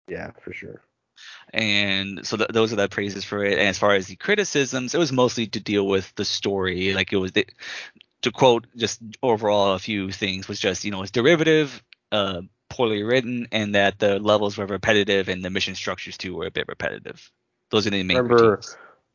yeah 0.07 0.31
for 0.41 0.53
sure 0.53 0.81
and 1.53 2.25
so 2.25 2.37
th- 2.37 2.49
those 2.53 2.71
are 2.71 2.75
the 2.77 2.87
praises 2.87 3.23
for 3.25 3.43
it. 3.43 3.53
And 3.57 3.67
as 3.67 3.77
far 3.77 3.93
as 3.93 4.07
the 4.07 4.15
criticisms, 4.15 4.93
it 4.93 4.99
was 4.99 5.11
mostly 5.11 5.47
to 5.47 5.59
deal 5.59 5.87
with 5.87 6.13
the 6.15 6.25
story. 6.25 6.93
Like 6.93 7.11
it 7.11 7.17
was, 7.17 7.31
the, 7.31 7.45
to 8.21 8.31
quote, 8.31 8.67
just 8.75 9.01
overall 9.23 9.73
a 9.73 9.79
few 9.79 10.11
things 10.11 10.47
was 10.47 10.59
just 10.59 10.85
you 10.85 10.91
know 10.91 11.01
it's 11.01 11.11
derivative, 11.11 11.83
uh, 12.11 12.41
poorly 12.69 13.03
written, 13.03 13.47
and 13.51 13.75
that 13.75 13.99
the 13.99 14.19
levels 14.19 14.57
were 14.57 14.65
repetitive 14.65 15.29
and 15.29 15.43
the 15.43 15.49
mission 15.49 15.75
structures 15.75 16.17
too 16.17 16.35
were 16.35 16.45
a 16.45 16.51
bit 16.51 16.67
repetitive. 16.67 17.31
Those 17.71 17.87
are 17.87 17.91
the 17.91 18.03
main 18.03 18.17
Remember- 18.17 18.61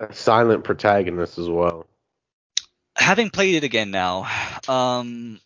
a 0.01 0.13
silent 0.13 0.65
protagonist 0.65 1.39
as 1.39 1.49
well 1.49 1.87
Having 2.97 3.31
played 3.31 3.57
it 3.57 3.65
again 3.65 3.91
now, 3.91 4.29
um, 4.69 5.41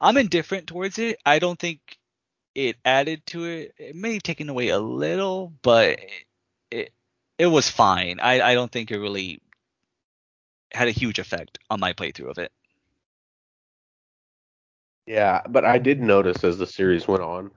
I'm 0.00 0.16
indifferent 0.16 0.66
towards 0.66 0.98
it. 0.98 1.18
I 1.24 1.38
don't 1.38 1.58
think 1.58 1.80
it 2.54 2.76
added 2.84 3.24
to 3.26 3.44
it. 3.44 3.74
It 3.78 3.94
may 3.94 4.14
have 4.14 4.22
taken 4.22 4.48
away 4.48 4.68
a 4.68 4.78
little, 4.78 5.52
but 5.62 6.00
it 6.70 6.92
it 7.38 7.46
was 7.46 7.68
fine. 7.70 8.18
I 8.20 8.40
I 8.40 8.54
don't 8.54 8.70
think 8.70 8.90
it 8.90 8.98
really 8.98 9.40
had 10.72 10.88
a 10.88 10.92
huge 10.92 11.20
effect 11.20 11.58
on 11.70 11.78
my 11.78 11.92
playthrough 11.92 12.30
of 12.30 12.38
it. 12.38 12.50
Yeah 15.06 15.40
but 15.48 15.64
i 15.64 15.78
did 15.78 16.00
notice 16.00 16.44
as 16.44 16.58
the 16.58 16.66
series 16.66 17.06
went 17.08 17.22
on 17.22 17.50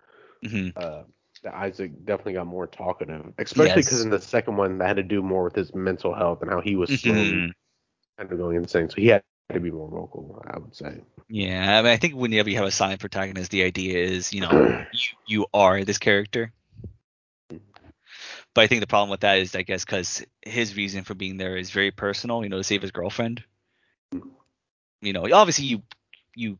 hmm 0.44 0.70
uh, 0.76 1.04
that 1.44 1.54
Isaac 1.56 1.92
definitely 2.06 2.34
got 2.34 2.48
more 2.48 2.68
talkative, 2.68 3.34
especially 3.40 3.82
Yes. 3.82 3.84
because 3.84 4.02
in 4.02 4.10
the 4.10 4.20
second 4.22 4.58
one 4.58 4.78
that 4.80 4.88
had 4.88 4.98
to 4.98 5.04
do 5.04 5.22
more 5.22 5.44
with 5.46 5.56
his 5.56 5.74
mental 5.76 6.14
health 6.14 6.42
and 6.42 6.50
how 6.52 6.62
he 6.62 6.76
was 6.76 6.92
slowly 6.94 7.46
Mhm. 7.46 7.54
kind 8.18 8.32
of 8.32 8.38
going 8.38 8.58
insane. 8.58 8.90
So 8.90 8.98
he 9.02 9.08
had 9.08 9.22
to 9.22 9.30
be 9.30 9.40
more 9.40 9.56
vocal, 9.58 10.10
I 10.14 10.24
would 10.24 10.42
say. 10.42 10.66
Yeah, 11.30 11.80
I 11.80 11.82
mean, 11.82 11.92
I 11.92 11.98
think 11.98 12.16
whenever 12.16 12.50
you 12.50 12.58
have 12.58 12.66
a 12.68 12.72
silent 12.72 13.00
protagonist, 13.00 13.52
the 13.52 13.64
idea 13.64 13.98
is, 13.98 14.34
you 14.34 14.42
know, 14.42 14.62
you, 14.92 15.10
you 15.26 15.46
are 15.54 15.84
this 15.84 15.98
character. 15.98 16.54
But 18.54 18.62
I 18.64 18.68
think 18.68 18.82
the 18.82 18.88
problem 18.88 19.10
with 19.10 19.22
that 19.22 19.40
is, 19.40 19.56
I 19.56 19.62
guess, 19.64 19.86
because 19.86 20.26
his 20.42 20.76
reason 20.76 21.04
for 21.04 21.14
being 21.16 21.38
there 21.38 21.58
is 21.58 21.70
very 21.72 21.92
personal. 21.92 22.44
You 22.44 22.50
know, 22.50 22.58
to 22.58 22.64
save 22.64 22.82
his 22.82 22.92
girlfriend. 22.92 23.44
You 25.02 25.14
know, 25.14 25.28
obviously 25.34 25.66
you 25.66 25.84
you 26.36 26.58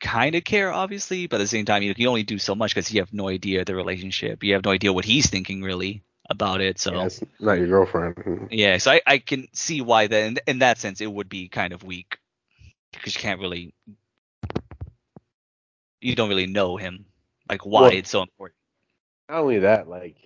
kind 0.00 0.34
of 0.34 0.44
care, 0.44 0.72
obviously, 0.72 1.26
but 1.26 1.36
at 1.36 1.44
the 1.44 1.46
same 1.48 1.64
time, 1.64 1.82
you 1.82 1.94
can 1.94 2.06
only 2.06 2.22
do 2.22 2.38
so 2.38 2.54
much 2.54 2.74
because 2.74 2.92
you 2.92 3.00
have 3.00 3.12
no 3.12 3.28
idea 3.28 3.64
the 3.64 3.74
relationship. 3.74 4.42
You 4.44 4.54
have 4.54 4.64
no 4.64 4.70
idea 4.70 4.92
what 4.92 5.04
he's 5.04 5.28
thinking 5.28 5.62
really 5.62 6.02
about 6.30 6.60
it. 6.60 6.78
So 6.78 6.94
Yeah, 6.94 7.06
it's 7.06 7.20
not 7.40 7.54
your 7.58 7.68
girlfriend. 7.68 8.16
Mm-hmm. 8.16 8.46
yeah, 8.50 8.78
so 8.78 8.92
I, 8.92 9.00
I 9.06 9.18
can 9.18 9.48
see 9.52 9.80
why 9.80 10.06
then 10.06 10.36
in, 10.36 10.38
in 10.46 10.58
that 10.60 10.78
sense 10.78 11.00
it 11.00 11.10
would 11.10 11.28
be 11.28 11.48
kind 11.48 11.72
of 11.72 11.82
weak 11.82 12.18
because 12.92 13.14
you 13.14 13.20
can't 13.20 13.40
really 13.40 13.74
you 16.00 16.14
don't 16.14 16.28
really 16.28 16.46
know 16.46 16.76
him 16.76 17.04
like 17.48 17.64
why 17.66 17.82
Well- 17.82 17.92
it's 17.92 18.10
so 18.10 18.22
important. 18.22 18.54
Not 19.28 19.40
only 19.40 19.58
that, 19.58 19.88
like 19.88 20.16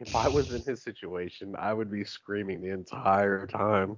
if 0.00 0.16
I 0.16 0.28
was 0.28 0.50
in 0.50 0.62
his 0.64 0.82
situation, 0.82 1.54
I 1.56 1.72
would 1.72 1.88
be 1.90 2.02
screaming 2.04 2.60
the 2.60 2.70
entire 2.70 3.46
time, 3.46 3.96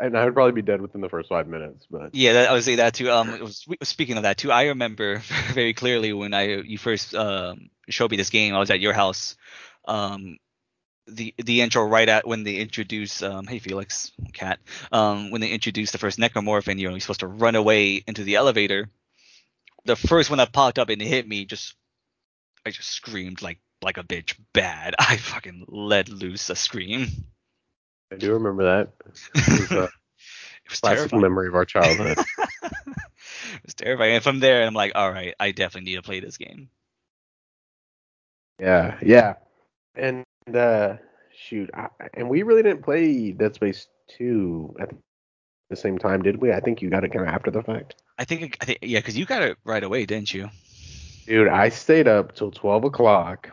and 0.00 0.16
I 0.16 0.24
would 0.24 0.34
probably 0.34 0.52
be 0.52 0.62
dead 0.62 0.80
within 0.80 1.00
the 1.00 1.08
first 1.08 1.28
five 1.28 1.46
minutes. 1.46 1.86
But 1.90 2.14
Yeah, 2.14 2.34
that, 2.34 2.50
I 2.50 2.52
would 2.52 2.64
say 2.64 2.76
that 2.76 2.94
too. 2.94 3.10
Um, 3.10 3.38
was, 3.40 3.66
speaking 3.82 4.16
of 4.16 4.24
that 4.24 4.38
too, 4.38 4.50
I 4.50 4.64
remember 4.64 5.18
very 5.52 5.74
clearly 5.74 6.12
when 6.12 6.34
I 6.34 6.60
you 6.62 6.78
first 6.78 7.14
um 7.14 7.70
showed 7.88 8.10
me 8.10 8.16
this 8.16 8.30
game. 8.30 8.54
I 8.54 8.58
was 8.58 8.70
at 8.70 8.80
your 8.80 8.92
house. 8.92 9.36
Um, 9.86 10.38
the 11.06 11.34
the 11.38 11.60
intro 11.60 11.84
right 11.84 12.08
at 12.08 12.26
when 12.26 12.44
they 12.44 12.56
introduce 12.56 13.22
um 13.22 13.46
hey 13.48 13.58
Felix 13.58 14.12
cat 14.32 14.60
um 14.92 15.32
when 15.32 15.40
they 15.40 15.50
introduce 15.50 15.90
the 15.90 15.98
first 15.98 16.16
necromorph 16.16 16.68
and 16.68 16.80
you're 16.80 16.92
you're 16.92 17.00
supposed 17.00 17.20
to 17.20 17.26
run 17.26 17.56
away 17.56 18.02
into 18.06 18.22
the 18.24 18.36
elevator. 18.36 18.88
The 19.84 19.96
first 19.96 20.30
one 20.30 20.38
that 20.38 20.52
popped 20.52 20.78
up 20.78 20.90
and 20.90 21.02
hit 21.02 21.26
me 21.26 21.44
just 21.44 21.74
I 22.64 22.70
just 22.70 22.90
screamed 22.90 23.42
like 23.42 23.58
like 23.82 23.98
a 23.98 24.04
bitch 24.04 24.36
bad. 24.52 24.94
I 24.98 25.16
fucking 25.16 25.64
let 25.68 26.08
loose 26.08 26.50
a 26.50 26.54
scream. 26.54 27.08
I 28.12 28.16
do 28.16 28.34
remember 28.34 28.64
that. 28.64 28.92
It 29.48 29.60
was 29.60 29.72
a 29.72 29.84
It 30.64 30.70
was 30.70 30.80
classic 30.80 31.12
terrifying. 31.12 31.22
memory 31.22 31.48
of 31.48 31.54
our 31.56 31.64
childhood. 31.64 32.18
it 32.62 33.62
was 33.64 33.74
terrifying. 33.74 34.14
And 34.14 34.24
from 34.24 34.40
there, 34.40 34.64
I'm 34.64 34.74
like, 34.74 34.92
all 34.94 35.10
right, 35.12 35.34
I 35.40 35.52
definitely 35.52 35.90
need 35.90 35.96
to 35.96 36.02
play 36.02 36.20
this 36.20 36.38
game. 36.38 36.70
yeah, 38.60 38.98
yeah, 39.02 39.34
and 39.96 40.24
uh, 40.54 40.96
shoot, 41.34 41.70
I, 41.74 41.88
and 42.14 42.28
we 42.30 42.42
really 42.42 42.62
didn't 42.62 42.82
play 42.82 43.32
Dead 43.32 43.54
Space 43.54 43.88
two 44.08 44.74
at 44.80 44.90
the 45.70 45.76
same 45.76 45.98
time, 45.98 46.22
did 46.22 46.40
we? 46.40 46.52
I 46.52 46.60
think 46.60 46.82
you 46.82 46.90
got 46.90 47.04
it 47.04 47.12
kind 47.12 47.26
of 47.26 47.34
after 47.34 47.50
the 47.50 47.62
fact. 47.62 47.96
I 48.18 48.24
think, 48.24 48.58
I 48.60 48.66
think, 48.66 48.78
yeah, 48.82 49.00
because 49.00 49.18
you 49.18 49.24
got 49.26 49.42
it 49.42 49.58
right 49.64 49.82
away, 49.82 50.06
didn't 50.06 50.32
you? 50.32 50.50
Dude, 51.26 51.48
I 51.48 51.68
stayed 51.70 52.08
up 52.08 52.34
till 52.34 52.50
twelve 52.50 52.84
o'clock. 52.84 53.50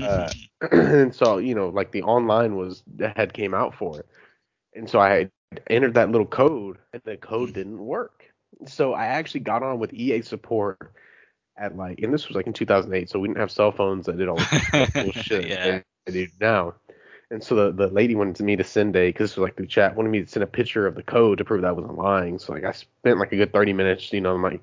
Uh, 0.00 0.30
and 0.72 1.14
so 1.14 1.38
you 1.38 1.54
know 1.54 1.68
like 1.70 1.90
the 1.90 2.02
online 2.02 2.56
was 2.56 2.84
had 3.16 3.32
came 3.32 3.52
out 3.52 3.74
for 3.74 3.98
it 3.98 4.06
and 4.74 4.88
so 4.88 5.00
i 5.00 5.28
entered 5.68 5.94
that 5.94 6.10
little 6.10 6.26
code 6.26 6.78
and 6.92 7.02
the 7.04 7.16
code 7.16 7.52
didn't 7.52 7.78
work 7.78 8.32
so 8.66 8.94
I 8.94 9.06
actually 9.06 9.40
got 9.40 9.62
on 9.62 9.78
with 9.78 9.92
EA 9.92 10.22
support 10.22 10.92
at 11.56 11.76
like, 11.76 12.00
and 12.00 12.12
this 12.12 12.28
was 12.28 12.36
like 12.36 12.46
in 12.46 12.52
2008, 12.52 13.08
so 13.08 13.18
we 13.18 13.28
didn't 13.28 13.40
have 13.40 13.50
cell 13.50 13.72
phones 13.72 14.06
that 14.06 14.18
did 14.18 14.28
all 14.28 14.38
cool 14.92 15.12
shit 15.12 15.46
Yeah. 15.48 15.80
they 16.06 16.12
do 16.12 16.28
now. 16.40 16.74
And 17.30 17.42
so 17.42 17.54
the, 17.54 17.72
the 17.72 17.92
lady 17.92 18.14
wanted 18.14 18.44
me 18.44 18.56
to 18.56 18.64
send 18.64 18.94
a, 18.94 19.08
because 19.08 19.30
this 19.30 19.36
was 19.36 19.44
like 19.44 19.56
through 19.56 19.66
chat, 19.66 19.96
wanted 19.96 20.10
me 20.10 20.22
to 20.22 20.28
send 20.28 20.44
a 20.44 20.46
picture 20.46 20.86
of 20.86 20.94
the 20.94 21.02
code 21.02 21.38
to 21.38 21.44
prove 21.44 21.62
that 21.62 21.68
I 21.68 21.72
wasn't 21.72 21.96
lying. 21.96 22.38
So 22.38 22.52
like 22.52 22.64
I 22.64 22.72
spent 22.72 23.18
like 23.18 23.32
a 23.32 23.36
good 23.36 23.52
30 23.52 23.72
minutes, 23.72 24.12
you 24.12 24.20
know, 24.20 24.34
on 24.34 24.40
my 24.40 24.58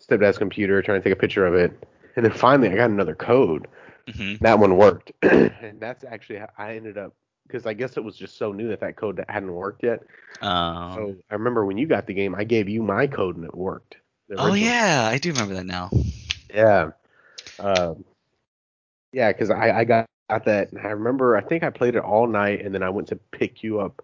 stepdad's 0.00 0.38
computer 0.38 0.80
trying 0.80 1.00
to 1.00 1.04
take 1.04 1.16
a 1.16 1.20
picture 1.20 1.46
of 1.46 1.54
it. 1.54 1.72
And 2.16 2.24
then 2.24 2.32
finally 2.32 2.70
I 2.70 2.76
got 2.76 2.90
another 2.90 3.14
code. 3.14 3.68
Hmm 4.16 4.34
That 4.40 4.58
one 4.58 4.76
worked. 4.76 5.12
and 5.22 5.80
that's 5.80 6.04
actually 6.04 6.38
how 6.38 6.48
I 6.58 6.76
ended 6.76 6.98
up, 6.98 7.14
because 7.46 7.66
I 7.66 7.74
guess 7.74 7.96
it 7.96 8.04
was 8.04 8.16
just 8.16 8.36
so 8.36 8.52
new 8.52 8.68
that 8.68 8.80
that 8.80 8.96
code 8.96 9.24
hadn't 9.28 9.52
worked 9.52 9.82
yet. 9.82 10.00
Um, 10.40 11.06
So 11.06 11.16
I 11.30 11.34
remember 11.34 11.64
when 11.64 11.78
you 11.78 11.86
got 11.86 12.06
the 12.06 12.14
game, 12.14 12.34
I 12.34 12.44
gave 12.44 12.68
you 12.68 12.82
my 12.82 13.06
code 13.06 13.36
and 13.36 13.44
it 13.44 13.54
worked. 13.56 13.96
Oh 14.38 14.54
yeah, 14.54 15.08
I 15.10 15.18
do 15.18 15.30
remember 15.32 15.54
that 15.54 15.66
now. 15.66 15.90
Yeah. 16.52 16.90
Um, 17.58 18.04
yeah, 19.12 19.32
because 19.32 19.50
I, 19.50 19.70
I 19.80 19.84
got, 19.84 20.06
got 20.30 20.44
that. 20.44 20.72
And 20.72 20.80
I 20.80 20.90
remember, 20.90 21.36
I 21.36 21.40
think 21.42 21.62
I 21.62 21.70
played 21.70 21.96
it 21.96 22.02
all 22.02 22.26
night 22.26 22.64
and 22.64 22.74
then 22.74 22.82
I 22.82 22.90
went 22.90 23.08
to 23.08 23.16
pick 23.16 23.62
you 23.62 23.80
up 23.80 24.02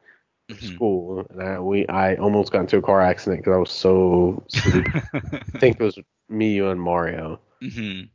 from 0.49 0.59
Mhm. 0.59 0.61
school. 0.61 1.27
And 1.31 1.43
I, 1.43 1.61
we, 1.61 1.87
I 1.89 2.17
almost 2.17 2.53
got 2.53 2.61
into 2.61 2.79
a 2.79 2.83
car 2.83 3.01
accident 3.01 3.43
because 3.43 3.55
I 3.55 3.59
was 3.59 3.71
so 3.71 4.43
sleepy. 4.49 4.91
I 5.55 5.59
think 5.59 5.77
it 5.81 5.85
was 5.85 5.99
me, 6.29 6.55
you, 6.55 6.69
and 6.69 6.81
Mario. 6.81 7.41
hmm 7.61 8.11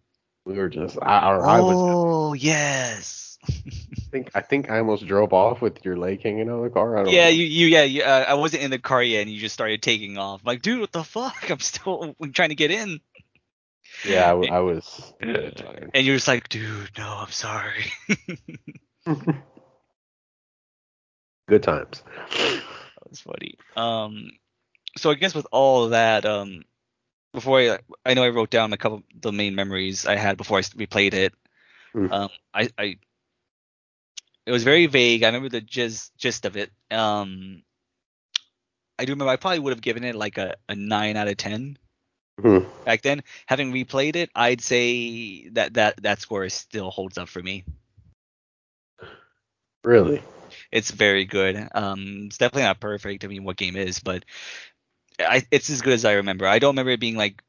We 0.46 0.56
were 0.58 0.70
just, 0.70 0.98
I, 1.02 1.30
or 1.30 1.46
I 1.46 1.60
was, 1.62 1.78
Oh 1.78 2.34
yes. 2.34 3.38
I 3.48 3.52
think, 4.12 4.32
I 4.36 4.42
think 4.42 4.70
I 4.72 4.80
almost 4.80 5.06
drove 5.06 5.34
off 5.34 5.62
with 5.62 5.86
your 5.86 5.96
leg 5.96 6.22
hanging 6.24 6.50
out 6.50 6.56
of 6.58 6.64
the 6.64 6.70
car. 6.72 6.98
I 6.98 7.04
don't 7.04 7.14
Yeah, 7.14 7.26
know. 7.26 7.30
you, 7.30 7.44
you, 7.44 7.68
yeah, 7.68 7.84
you, 7.84 8.02
uh, 8.04 8.26
I 8.28 8.34
wasn't 8.34 8.64
in 8.64 8.72
the 8.72 8.80
car 8.80 9.04
yet, 9.04 9.22
and 9.22 9.30
you 9.30 9.40
just 9.40 9.54
started 9.54 9.82
taking 9.82 10.18
off. 10.18 10.42
like, 10.44 10.62
dude, 10.62 10.80
what 10.80 10.92
the 10.92 11.04
fuck? 11.04 11.50
I'm 11.50 11.60
still 11.60 12.16
trying 12.34 12.50
to 12.50 12.56
get 12.56 12.72
in. 12.72 13.00
Yeah, 14.06 14.32
I 14.32 14.60
was. 14.60 15.14
really 15.22 15.52
tired. 15.52 15.92
And 15.94 16.06
you're 16.06 16.16
just 16.16 16.28
like, 16.28 16.50
dude, 16.50 16.90
no, 16.98 17.08
I'm 17.08 17.32
sorry. 17.32 17.86
Good 21.48 21.64
times. 21.64 22.04
that 22.32 23.10
was 23.10 23.20
funny. 23.22 23.56
Um, 23.76 24.32
so 24.98 25.10
I 25.12 25.16
guess 25.16 25.34
with 25.36 25.48
all 25.52 25.86
of 25.86 25.92
that, 25.92 26.26
um, 26.26 26.64
before 27.34 27.60
I, 27.60 27.80
I 28.06 28.14
know 28.14 28.24
I 28.24 28.30
wrote 28.30 28.50
down 28.50 28.74
a 28.74 28.78
couple 28.78 28.98
of 28.98 29.04
the 29.22 29.32
main 29.32 29.56
memories 29.56 30.06
I 30.06 30.16
had 30.16 30.38
before 30.38 30.58
I 30.58 30.62
replayed 30.62 31.14
it. 31.14 31.34
Mm. 31.94 32.12
Um, 32.12 32.30
I, 32.54 32.70
I, 32.78 32.98
it 34.46 34.52
was 34.52 34.64
very 34.64 34.88
vague. 34.88 35.24
I 35.24 35.28
remember 35.28 35.50
the 35.50 35.62
gist, 35.62 36.16
gist 36.18 36.46
of 36.46 36.58
it. 36.58 36.72
Um, 36.92 37.64
I 38.98 39.06
do 39.06 39.14
remember 39.14 39.32
I 39.32 39.38
probably 39.38 39.60
would 39.60 39.74
have 39.74 39.82
given 39.82 40.04
it 40.04 40.16
like 40.16 40.38
a, 40.38 40.56
a 40.68 40.76
nine 40.76 41.16
out 41.16 41.28
of 41.28 41.38
ten 41.38 41.78
Mhm. 42.40 42.66
back 42.86 43.02
then. 43.02 43.24
Having 43.46 43.74
replayed 43.74 44.16
it, 44.16 44.30
I'd 44.36 44.62
say 44.62 45.50
that 45.50 45.74
that 45.76 46.02
that 46.04 46.20
score 46.22 46.48
still 46.50 46.90
holds 46.90 47.18
up 47.18 47.30
for 47.30 47.42
me. 47.42 47.64
Really? 49.84 50.22
It's 50.72 50.92
very 50.92 51.26
good. 51.26 51.68
Um, 51.74 52.24
it's 52.28 52.38
definitely 52.38 52.64
not 52.64 52.80
perfect. 52.80 53.24
I 53.24 53.28
mean, 53.28 53.44
what 53.44 53.58
game 53.58 53.76
is, 53.76 54.00
but 54.00 54.26
I, 55.20 55.44
it's 55.52 55.70
as 55.70 55.82
good 55.82 55.94
as 55.94 56.06
I 56.06 56.14
remember. 56.14 56.48
I 56.48 56.60
don't 56.60 56.74
remember 56.74 56.92
it 56.92 57.00
being 57.00 57.16
like 57.18 57.44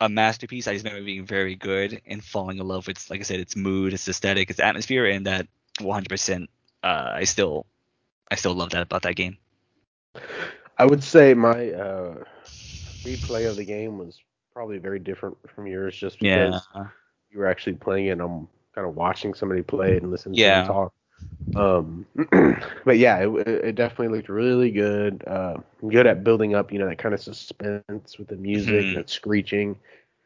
a 0.00 0.08
masterpiece. 0.08 0.68
I 0.68 0.74
just 0.74 0.84
remember 0.84 1.02
it 1.02 1.06
being 1.06 1.26
very 1.26 1.56
good 1.56 2.02
and 2.06 2.24
falling 2.24 2.58
in 2.58 2.68
love 2.68 2.86
with, 2.86 3.08
like 3.10 3.20
I 3.20 3.24
said, 3.24 3.40
its 3.40 3.56
mood, 3.56 3.94
its 3.94 4.08
aesthetic, 4.08 4.50
its 4.50 4.60
atmosphere, 4.60 5.06
and 5.06 5.26
that 5.26 5.48
100%. 5.80 6.50
Uh, 6.82 7.10
I 7.14 7.24
still, 7.24 7.66
I 8.30 8.36
still 8.36 8.54
love 8.54 8.70
that 8.70 8.82
about 8.82 9.02
that 9.02 9.16
game. 9.16 9.38
I 10.78 10.86
would 10.86 11.02
say 11.02 11.34
my 11.34 11.72
uh, 11.72 12.24
replay 13.06 13.48
of 13.50 13.56
the 13.56 13.64
game 13.64 13.98
was 13.98 14.20
probably 14.52 14.78
very 14.78 14.98
different 14.98 15.36
from 15.54 15.66
yours, 15.66 15.96
just 15.96 16.20
because 16.20 16.68
you 17.30 17.38
were 17.38 17.46
actually 17.46 17.74
playing 17.74 18.06
it. 18.06 18.12
and 18.12 18.22
I'm 18.22 18.48
kind 18.74 18.86
of 18.88 18.94
watching 18.96 19.34
somebody 19.34 19.62
play 19.62 19.96
it 19.96 20.02
and 20.02 20.10
listening 20.12 20.38
Yeah. 20.38 20.62
to 20.62 20.72
them 20.72 20.76
talk. 20.76 21.05
Um, 21.54 22.06
but 22.84 22.98
yeah, 22.98 23.18
it, 23.18 23.48
it 23.48 23.74
definitely 23.76 24.16
looked 24.16 24.28
really 24.28 24.70
good. 24.70 25.22
Uh, 25.26 25.56
good 25.88 26.06
at 26.06 26.24
building 26.24 26.54
up, 26.54 26.72
you 26.72 26.78
know, 26.78 26.88
that 26.88 26.98
kind 26.98 27.14
of 27.14 27.20
suspense 27.20 28.18
with 28.18 28.28
the 28.28 28.36
music, 28.36 28.86
Mhm. 28.86 28.94
that 28.94 29.10
screeching, 29.10 29.78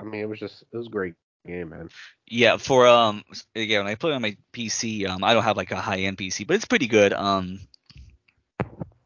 I 0.00 0.04
mean, 0.04 0.20
it 0.22 0.28
was 0.28 0.40
just 0.40 0.62
it 0.72 0.76
was 0.76 0.86
a 0.86 0.90
great 0.90 1.14
game, 1.46 1.68
man. 1.70 1.90
Yeah, 2.26 2.56
for 2.56 2.86
um 2.86 3.22
again, 3.54 3.84
when 3.84 3.92
I 3.92 3.94
play 3.94 4.12
on 4.12 4.22
my 4.22 4.36
PC, 4.52 5.06
um 5.06 5.22
I 5.22 5.34
don't 5.34 5.44
have 5.44 5.56
like 5.56 5.70
a 5.70 5.76
high 5.76 5.98
end 6.00 6.16
PC, 6.18 6.46
but 6.46 6.56
it's 6.56 6.64
pretty 6.64 6.86
good. 6.86 7.12
Um 7.12 7.60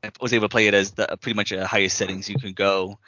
I 0.03 0.11
was 0.21 0.33
able 0.33 0.49
to 0.49 0.53
play 0.53 0.67
it 0.67 0.75
as 0.75 0.93
the 0.93 1.07
pretty 1.21 1.35
much 1.37 1.51
the 1.51 1.67
highest 1.67 1.97
settings 1.99 2.29
you 2.31 2.39
can 2.39 2.53
go. 2.53 2.99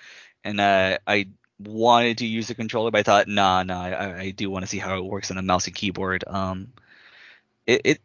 And 0.45 0.61
uh, 0.61 0.99
I 1.07 1.29
wanted 1.67 2.19
to 2.19 2.27
use 2.27 2.49
the 2.49 2.55
controller, 2.55 2.91
but 2.91 2.99
I 2.99 3.03
thought, 3.03 3.29
nah, 3.29 3.63
nah, 3.63 3.83
I, 3.83 4.19
I 4.19 4.31
do 4.31 4.51
want 4.51 4.65
to 4.65 4.69
see 4.69 4.79
how 4.79 4.97
it 4.97 5.05
works 5.05 5.31
on 5.31 5.39
a 5.39 5.43
mouse 5.43 5.67
and 5.67 5.75
keyboard. 5.75 6.25
Um 6.27 6.73
it, 7.67 7.81
it 7.85 8.01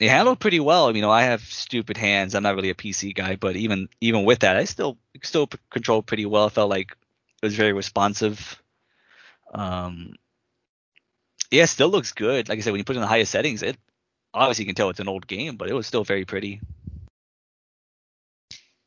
it 0.00 0.08
handled 0.08 0.40
pretty 0.40 0.60
well. 0.60 0.86
I 0.86 0.88
mean, 0.88 0.96
you 0.96 1.02
know, 1.02 1.10
I 1.10 1.24
have 1.24 1.42
stupid 1.42 1.96
hands. 1.98 2.34
I'm 2.34 2.42
not 2.42 2.54
really 2.54 2.70
a 2.70 2.74
PC 2.74 3.14
guy, 3.14 3.36
but 3.36 3.54
even 3.56 3.88
even 4.00 4.24
with 4.24 4.40
that, 4.40 4.56
I 4.56 4.64
still 4.64 4.96
still 5.22 5.46
p- 5.46 5.58
controlled 5.68 6.06
pretty 6.06 6.24
well. 6.26 6.46
I 6.46 6.48
felt 6.48 6.70
like 6.70 6.96
it 7.42 7.46
was 7.46 7.54
very 7.54 7.72
responsive. 7.74 8.62
Um, 9.52 10.14
yeah, 11.50 11.66
still 11.66 11.88
looks 11.88 12.12
good. 12.12 12.48
Like 12.48 12.58
I 12.58 12.62
said, 12.62 12.70
when 12.70 12.78
you 12.78 12.84
put 12.84 12.96
it 12.96 12.98
in 12.98 13.02
the 13.02 13.08
highest 13.08 13.32
settings, 13.32 13.62
it 13.62 13.76
obviously 14.32 14.64
you 14.64 14.68
can 14.68 14.74
tell 14.74 14.88
it's 14.88 15.00
an 15.00 15.08
old 15.08 15.26
game, 15.26 15.56
but 15.56 15.68
it 15.68 15.74
was 15.74 15.86
still 15.86 16.04
very 16.04 16.24
pretty. 16.24 16.60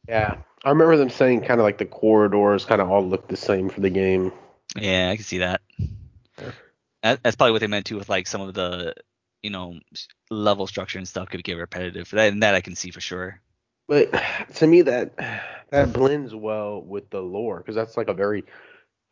Yeah, 0.08 0.38
I 0.64 0.70
remember 0.70 0.98
them 0.98 1.10
saying 1.10 1.42
kind 1.42 1.60
of 1.60 1.64
like 1.64 1.78
the 1.78 1.86
corridors 1.86 2.66
kind 2.66 2.82
of 2.82 2.90
all 2.90 3.06
look 3.06 3.28
the 3.28 3.38
same 3.38 3.70
for 3.70 3.82
the 3.82 3.90
game. 3.90 4.32
Yeah, 4.76 5.10
I 5.12 5.16
can 5.16 5.26
see 5.26 5.40
that. 5.40 5.62
Yeah. 6.42 6.52
That's 7.02 7.36
probably 7.36 7.52
what 7.52 7.60
they 7.62 7.68
meant 7.68 7.86
too 7.86 7.98
with 7.98 8.10
like 8.10 8.28
some 8.28 8.42
of 8.42 8.54
the, 8.54 8.94
you 9.42 9.50
know, 9.50 9.80
level 10.30 10.68
structure 10.68 10.98
and 10.98 11.08
stuff 11.08 11.30
could 11.30 11.44
get 11.44 11.56
repetitive. 11.56 12.10
That 12.12 12.32
and 12.32 12.44
that 12.44 12.56
I 12.56 12.62
can 12.62 12.76
see 12.76 12.92
for 12.92 13.02
sure. 13.02 13.42
But 13.88 14.14
to 14.56 14.68
me, 14.68 14.84
that 14.84 15.16
that 15.70 15.94
blends 15.94 16.34
well 16.34 16.82
with 16.82 17.10
the 17.10 17.22
lore 17.22 17.58
because 17.58 17.76
that's 17.76 17.98
like 17.98 18.08
a 18.08 18.14
very 18.14 18.46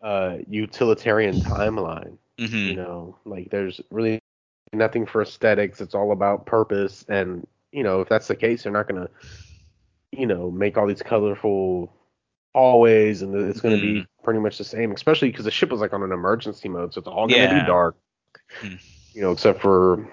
uh, 0.01 0.37
utilitarian 0.49 1.41
timeline. 1.41 2.17
hmm 2.39 2.69
You 2.69 2.75
know, 2.75 3.17
like 3.25 3.49
there's 3.51 3.81
really 3.91 4.19
nothing 4.73 5.05
for 5.05 5.21
aesthetics. 5.21 5.81
It's 5.81 5.95
all 5.95 6.11
about 6.13 6.45
purpose, 6.45 7.05
and 7.09 7.45
you 7.71 7.83
know, 7.83 8.01
if 8.01 8.09
that's 8.09 8.27
the 8.27 8.35
case, 8.35 8.63
they're 8.63 8.71
not 8.71 8.87
gonna, 8.87 9.09
you 10.12 10.26
know, 10.28 10.52
make 10.52 10.78
all 10.78 10.88
these 10.88 11.02
colorful 11.02 11.93
hallways, 12.54 13.21
and 13.21 13.34
it's 13.50 13.62
gonna 13.62 13.78
be 13.78 14.06
pretty 14.24 14.39
much 14.39 14.58
the 14.58 14.63
same. 14.63 14.91
Especially 14.91 15.30
because 15.30 15.45
the 15.45 15.52
ship 15.52 15.69
was 15.69 15.82
like 15.82 15.93
on 15.93 16.04
an 16.04 16.12
emergency 16.12 16.69
mode, 16.69 16.93
so 16.93 17.00
it's 17.00 17.08
all 17.08 17.28
gonna 17.28 17.43
Yeah. 17.43 17.62
be 17.62 17.67
dark. 17.67 17.95
Hmm. 18.60 18.76
You 19.13 19.21
know, 19.21 19.32
except 19.32 19.62
for 19.62 20.10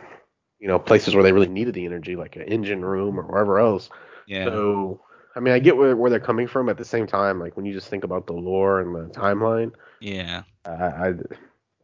you 0.58 0.68
know 0.68 0.78
places 0.78 1.14
where 1.14 1.22
they 1.22 1.32
really 1.32 1.48
needed 1.48 1.74
the 1.74 1.84
energy, 1.84 2.16
like 2.16 2.36
an 2.36 2.42
engine 2.42 2.84
room 2.84 3.18
or 3.18 3.24
wherever 3.24 3.58
else. 3.58 3.90
Yeah. 4.26 4.44
So, 4.44 5.00
I 5.34 5.40
mean, 5.40 5.54
I 5.54 5.58
get 5.58 5.76
where, 5.76 5.96
where 5.96 6.10
they're 6.10 6.20
coming 6.20 6.46
from. 6.46 6.68
At 6.68 6.76
the 6.76 6.84
same 6.84 7.06
time, 7.06 7.40
like 7.40 7.56
when 7.56 7.64
you 7.66 7.72
just 7.72 7.88
think 7.88 8.04
about 8.04 8.26
the 8.26 8.32
lore 8.34 8.80
and 8.80 8.94
the 8.94 9.12
timeline, 9.14 9.72
yeah. 10.00 10.42
I, 10.64 10.70
I, 10.70 11.08
I 11.08 11.14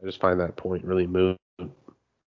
just 0.05 0.19
find 0.19 0.39
that 0.39 0.55
point 0.55 0.83
really 0.83 1.07
moving. 1.07 1.37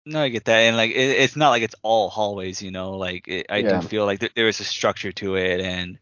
No, 0.10 0.24
I 0.24 0.30
get 0.30 0.46
that, 0.46 0.58
and 0.62 0.76
like 0.76 0.92
it, 0.92 0.96
it's 0.96 1.36
not 1.36 1.52
like 1.52 1.62
it's 1.64 1.76
all 1.84 2.10
hallways, 2.10 2.62
you 2.64 2.72
know. 2.72 2.98
Like 2.98 3.28
it, 3.28 3.46
I 3.50 3.62
Yeah. 3.62 3.62
do 3.62 3.80
feel 3.82 4.06
like 4.06 4.20
there, 4.20 4.30
there 4.36 4.48
is 4.48 4.60
a 4.60 4.64
structure 4.64 5.12
to 5.14 5.36
it, 5.36 5.62
and 5.62 6.00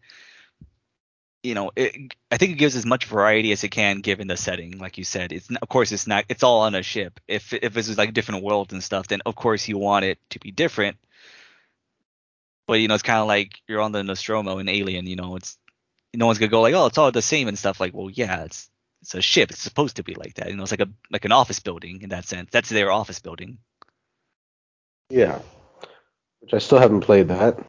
you 1.43 1.55
know, 1.55 1.71
it, 1.75 2.13
I 2.31 2.37
think 2.37 2.53
it 2.53 2.55
gives 2.55 2.75
as 2.75 2.85
much 2.85 3.05
variety 3.05 3.51
as 3.51 3.63
it 3.63 3.69
can 3.69 3.99
given 4.01 4.27
the 4.27 4.37
setting. 4.37 4.77
Like 4.79 4.97
you 4.97 5.03
said, 5.03 5.31
it's 5.33 5.49
of 5.49 5.69
course 5.69 5.91
it's 5.91 6.07
not. 6.07 6.25
It's 6.29 6.43
all 6.43 6.61
on 6.61 6.75
a 6.75 6.83
ship. 6.83 7.19
If 7.27 7.53
if 7.53 7.73
this 7.73 7.89
is 7.89 7.97
like 7.97 8.13
different 8.13 8.43
worlds 8.43 8.73
and 8.73 8.83
stuff, 8.83 9.07
then 9.07 9.21
of 9.25 9.35
course 9.35 9.67
you 9.67 9.77
want 9.77 10.05
it 10.05 10.19
to 10.31 10.39
be 10.39 10.51
different. 10.51 10.97
But 12.67 12.79
you 12.81 12.87
know, 12.87 12.93
it's 12.95 13.03
kind 13.03 13.19
of 13.19 13.27
like 13.27 13.61
you're 13.67 13.81
on 13.81 13.91
the 13.91 14.03
Nostromo 14.03 14.59
in 14.59 14.69
Alien. 14.69 15.07
You 15.07 15.15
know, 15.17 15.35
it's 15.37 15.57
no 16.15 16.25
one's 16.27 16.39
gonna 16.39 16.49
go 16.51 16.61
like, 16.61 16.73
oh, 16.75 16.87
it's 16.87 16.97
all 16.97 17.11
the 17.11 17.21
same 17.21 17.47
and 17.47 17.57
stuff. 17.59 17.79
Like, 17.79 17.93
well, 17.93 18.09
yeah, 18.09 18.43
it's 18.45 18.69
it's 19.01 19.15
a 19.15 19.21
ship. 19.21 19.51
It's 19.51 19.61
supposed 19.61 19.97
to 19.97 20.03
be 20.03 20.15
like 20.15 20.35
that. 20.35 20.49
You 20.49 20.55
know, 20.57 20.63
it's 20.63 20.71
like 20.71 20.81
a 20.81 20.89
like 21.11 21.25
an 21.25 21.31
office 21.31 21.59
building 21.59 22.01
in 22.03 22.09
that 22.09 22.25
sense. 22.25 22.49
That's 22.51 22.69
their 22.69 22.91
office 22.91 23.19
building. 23.19 23.59
Yeah. 25.09 25.41
Which 26.41 26.53
I 26.53 26.59
still 26.59 26.79
haven't 26.79 27.01
played 27.01 27.29
that. 27.29 27.59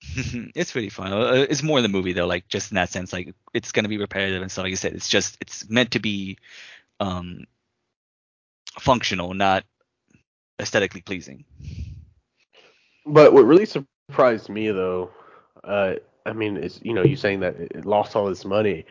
it's 0.54 0.72
pretty 0.72 0.90
fun. 0.90 1.12
Uh, 1.12 1.46
It's 1.48 1.62
more 1.62 1.80
the 1.80 1.88
movie 1.88 2.12
though, 2.12 2.26
like 2.26 2.48
just 2.48 2.70
in 2.70 2.76
that 2.76 2.90
sense, 2.90 3.12
like 3.12 3.34
it's 3.54 3.72
gonna 3.72 3.88
be 3.88 3.98
repetitive 3.98 4.42
and 4.42 4.50
stuff. 4.50 4.64
Like 4.64 4.70
you 4.70 4.76
said, 4.76 4.94
it's 4.94 5.08
just 5.08 5.36
it's 5.40 5.68
meant 5.68 5.92
to 5.92 6.00
be 6.00 6.38
um 7.00 7.44
functional, 8.78 9.34
not 9.34 9.64
aesthetically 10.60 11.00
pleasing. 11.02 11.44
But 13.06 13.32
what 13.32 13.44
really 13.44 13.66
surprised 13.66 14.48
me 14.48 14.70
though, 14.70 15.10
uh, 15.64 15.94
I 16.24 16.32
mean, 16.32 16.56
is 16.56 16.80
you 16.82 16.92
know 16.94 17.02
you 17.04 17.16
saying 17.16 17.40
that 17.40 17.56
it 17.56 17.72
it 17.74 17.84
lost 17.86 18.16
all 18.16 18.26
this 18.28 18.44
money, 18.44 18.84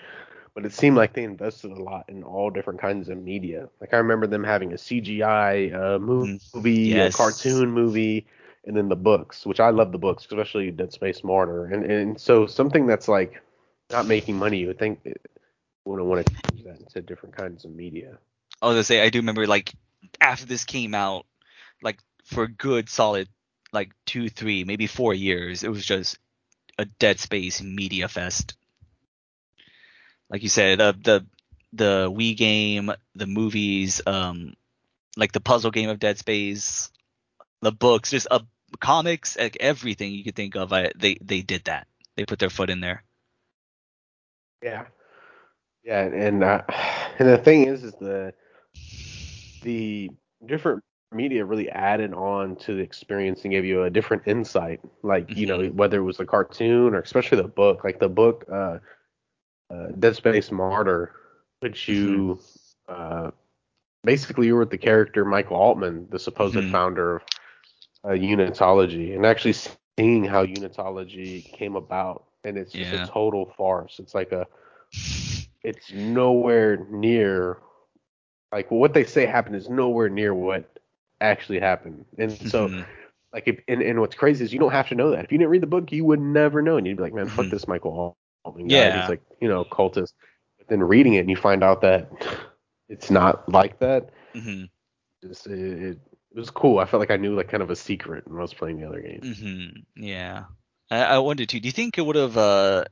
but 0.56 0.66
it 0.66 0.74
seemed 0.74 0.96
like 0.96 1.14
they 1.14 1.24
invested 1.24 1.72
a 1.72 1.84
lot 1.84 2.06
in 2.08 2.24
all 2.24 2.50
different 2.50 2.80
kinds 2.80 3.10
of 3.10 3.22
media. 3.22 3.70
Like 3.82 3.94
I 3.94 3.98
remember 3.98 4.26
them 4.26 4.44
having 4.44 4.72
a 4.74 4.78
CGI 4.78 5.70
uh, 5.72 6.00
Mm, 6.00 6.40
movie, 6.54 6.90
yes. 6.92 7.14
a 7.14 7.18
cartoon 7.18 7.72
movie, 7.72 8.26
and 8.66 8.76
then 8.76 8.88
the 8.90 8.96
books, 8.96 9.46
which 9.46 9.60
I 9.60 9.70
love 9.70 9.92
the 9.92 9.98
books, 10.00 10.26
especially 10.26 10.72
Dead 10.72 10.94
Space 10.94 11.24
Martyr. 11.24 11.66
And 11.68 11.86
and 11.86 12.20
so 12.20 12.48
something 12.48 12.88
that's 12.88 13.08
like 13.10 13.42
not 13.92 14.08
making 14.08 14.38
money, 14.38 14.60
you 14.60 14.68
would 14.68 14.80
think 14.80 15.02
it 15.04 15.22
would 15.84 16.02
want 16.02 16.26
to 16.26 16.34
change 16.50 16.66
that 16.66 16.80
into 16.80 17.02
different 17.02 17.36
kinds 17.36 17.66
of 17.66 17.72
media. 17.72 18.18
I 18.62 18.68
was 18.68 18.76
gonna 18.76 18.84
say 18.86 19.02
I 19.02 19.10
do 19.10 19.20
remember 19.20 19.46
like 19.46 19.74
after 20.22 20.46
this 20.46 20.64
came 20.64 20.96
out, 20.96 21.26
like 21.84 22.00
for 22.24 22.44
a 22.44 22.52
good 22.52 22.90
solid 22.90 23.28
like 23.74 23.92
two, 24.06 24.30
three, 24.30 24.64
maybe 24.64 24.88
four 24.88 25.14
years, 25.14 25.64
it 25.64 25.70
was 25.70 25.86
just 25.86 26.18
a 26.80 26.86
Dead 26.86 27.20
Space 27.20 27.62
media 27.62 28.08
fest. 28.08 28.56
Like 30.30 30.44
you 30.44 30.50
said, 30.50 30.80
the 30.80 30.94
the 31.04 31.26
the 31.74 32.10
Wii 32.12 32.36
game, 32.38 32.92
the 33.16 33.28
movies, 33.28 34.02
um, 34.06 34.54
like 35.18 35.32
the 35.32 35.42
puzzle 35.42 35.72
game 35.72 35.90
of 35.90 36.00
Dead 36.00 36.18
Space, 36.18 36.92
the 37.62 37.72
books, 37.72 38.12
just 38.12 38.28
uh, 38.32 38.40
comics, 38.80 39.38
like 39.38 39.58
everything 39.60 40.14
you 40.14 40.24
could 40.24 40.36
think 40.36 40.56
of. 40.56 40.74
I, 40.74 40.92
they 40.96 41.18
they 41.22 41.42
did 41.42 41.66
that. 41.66 41.88
They 42.16 42.26
put 42.26 42.40
their 42.40 42.50
foot 42.50 42.70
in 42.70 42.82
there. 42.82 43.04
Yeah. 44.62 44.86
Yeah, 45.84 46.02
and 46.04 46.44
uh, 46.44 46.62
and 47.20 47.28
the 47.30 47.38
thing 47.38 47.68
is, 47.68 47.84
is 47.84 47.94
the 47.96 48.34
the 49.62 50.10
different 50.46 50.84
media 51.12 51.46
really 51.46 51.70
added 51.70 52.14
on 52.14 52.56
to 52.58 52.76
the 52.76 52.82
experience 52.82 53.44
and 53.44 53.52
gave 53.52 53.66
you 53.66 53.84
a 53.84 53.90
different 53.90 54.24
insight. 54.28 54.82
Like 55.04 55.36
you 55.36 55.48
know, 55.48 55.60
Mhm. 55.60 55.72
whether 55.72 56.00
it 56.00 56.04
was 56.04 56.18
the 56.18 56.26
cartoon 56.26 56.94
or 56.94 57.00
especially 57.00 57.42
the 57.42 57.48
book, 57.48 57.84
like 57.84 58.00
the 58.00 58.10
book 58.10 58.46
uh, 58.52 58.80
uh, 59.72 59.88
Dead 60.00 60.16
Space 60.16 60.52
Martyr, 60.52 61.14
which 61.60 61.88
you 61.88 62.40
uh, 62.88 63.32
basically 64.04 64.48
you 64.48 64.54
were 64.54 64.62
with 64.62 64.70
the 64.70 64.78
character 64.78 65.26
Michael 65.26 65.58
Altman, 65.58 66.08
the 66.12 66.20
supposed 66.20 66.56
Mhm. 66.56 66.72
founder 66.72 67.18
of 67.18 67.24
uh, 68.06 68.10
Unitology, 68.10 69.16
and 69.16 69.26
actually 69.26 69.54
seeing 69.54 70.24
how 70.24 70.46
Unitology 70.46 71.44
came 71.52 71.76
about, 71.76 72.26
and 72.44 72.58
it's 72.58 72.74
just 72.74 72.94
Yeah. 72.94 73.04
a 73.04 73.08
total 73.08 73.46
farce. 73.58 74.00
It's 74.00 74.14
like 74.16 74.32
a 74.32 74.48
it's 75.64 75.92
nowhere 75.92 76.78
near 76.92 77.58
like 78.52 78.70
what 78.72 78.94
they 78.94 79.04
say 79.04 79.26
happened 79.26 79.56
is 79.56 79.70
nowhere 79.70 80.10
near 80.10 80.34
what 80.34 80.80
actually 81.22 81.60
happened. 81.60 82.06
And 82.18 82.38
so 82.48 82.70
Mhm. 82.70 82.86
like 83.34 83.48
if 83.48 83.60
and, 83.68 83.82
and 83.82 84.00
what's 84.00 84.16
crazy 84.16 84.44
is 84.46 84.54
you 84.54 84.60
don't 84.60 84.72
have 84.72 84.88
to 84.90 84.96
know 84.96 85.12
that. 85.12 85.26
If 85.26 85.32
you 85.32 85.38
didn't 85.38 85.50
read 85.52 85.64
the 85.64 85.68
book, 85.68 85.92
you 85.92 86.06
would 86.06 86.22
never 86.22 86.62
know. 86.62 86.78
And 86.78 86.86
you'd 86.88 86.98
be 86.98 87.04
like, 87.04 87.14
Man, 87.14 87.30
fuck 87.30 87.48
Mhm. 87.48 87.50
this 87.50 87.68
Michael. 87.68 88.16
Yeah. 88.66 89.00
He's 89.02 89.10
like, 89.10 89.22
you 89.42 89.48
know, 89.48 89.64
cultist. 89.64 90.14
But 90.58 90.68
then 90.68 90.82
reading 90.84 91.14
it 91.16 91.20
and 91.20 91.30
you 91.30 91.36
find 91.36 91.64
out 91.64 91.82
that 91.82 92.10
it's 92.90 93.10
not 93.10 93.48
like 93.50 93.80
that. 93.80 94.10
Mhm. 94.34 94.70
Just, 95.24 95.48
it, 95.48 95.60
it, 95.60 95.98
it 96.32 96.40
was 96.40 96.50
cool. 96.52 96.80
I 96.80 96.86
felt 96.86 97.00
like 97.00 97.12
I 97.12 97.18
knew 97.18 97.36
like 97.36 97.50
kind 97.50 97.64
of 97.64 97.70
a 97.70 97.76
secret 97.76 98.28
when 98.28 98.38
I 98.38 98.42
was 98.42 98.54
playing 98.54 98.80
the 98.80 98.88
other 98.88 99.02
games. 99.02 99.40
hmm 99.40 99.68
Yeah, 99.96 100.46
I, 100.92 101.04
I 101.04 101.18
wondered 101.20 101.50
too. 101.50 101.60
Do 101.60 101.68
you 101.68 101.72
think 101.72 101.98
it 101.98 102.06
would 102.06 102.16
have? 102.16 102.38
Uh, 102.38 102.86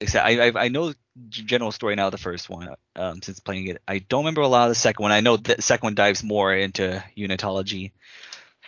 except 0.00 0.26
I, 0.26 0.48
I 0.48 0.64
I 0.64 0.68
know 0.68 0.92
general 1.28 1.72
story 1.72 1.94
now 1.94 2.06
of 2.06 2.12
the 2.12 2.18
first 2.18 2.50
one. 2.50 2.74
Um, 2.96 3.22
since 3.22 3.40
playing 3.40 3.68
it, 3.68 3.82
I 3.86 3.98
don't 3.98 4.22
remember 4.24 4.40
a 4.40 4.48
lot 4.48 4.64
of 4.64 4.70
the 4.70 4.74
second 4.74 5.02
one. 5.02 5.12
I 5.12 5.20
know 5.20 5.36
the 5.36 5.60
second 5.62 5.86
one 5.86 5.94
dives 5.94 6.22
more 6.24 6.54
into 6.54 7.02
unitology. 7.16 7.92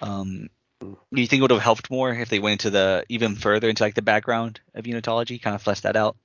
Um, 0.00 0.48
do 0.92 1.20
you 1.20 1.26
think 1.26 1.40
it 1.40 1.42
would 1.42 1.50
have 1.50 1.60
helped 1.62 1.90
more 1.90 2.12
if 2.12 2.28
they 2.28 2.38
went 2.40 2.52
into 2.64 2.70
the 2.70 3.04
even 3.08 3.34
further 3.36 3.68
into 3.68 3.82
like 3.82 3.94
the 3.94 4.02
background 4.02 4.60
of 4.74 4.84
unitology, 4.84 5.40
kind 5.40 5.54
of 5.54 5.62
flesh 5.62 5.80
that 5.82 5.96
out? 5.96 6.16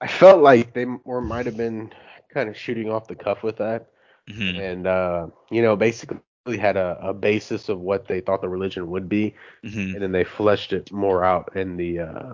I 0.00 0.06
felt 0.06 0.42
like 0.42 0.72
they 0.74 0.86
or 1.04 1.20
might 1.20 1.46
have 1.46 1.56
been 1.56 1.92
kind 2.32 2.48
of 2.48 2.56
shooting 2.56 2.90
off 2.90 3.08
the 3.08 3.16
cuff 3.16 3.42
with 3.42 3.56
that. 3.58 3.88
hmm 4.28 4.58
and 4.58 4.86
uh, 4.86 5.26
you 5.50 5.62
know 5.62 5.76
basically 5.76 6.20
had 6.58 6.76
a, 6.76 6.98
a 7.02 7.14
basis 7.14 7.68
of 7.68 7.80
what 7.80 8.08
they 8.08 8.20
thought 8.20 8.42
the 8.42 8.48
religion 8.48 8.90
would 8.90 9.08
be, 9.08 9.34
hmm 9.62 9.94
and 9.94 10.02
then 10.02 10.12
they 10.12 10.24
fleshed 10.24 10.72
it 10.72 10.90
more 10.92 11.24
out 11.24 11.56
in 11.56 11.76
the 11.76 12.00
uh, 12.00 12.32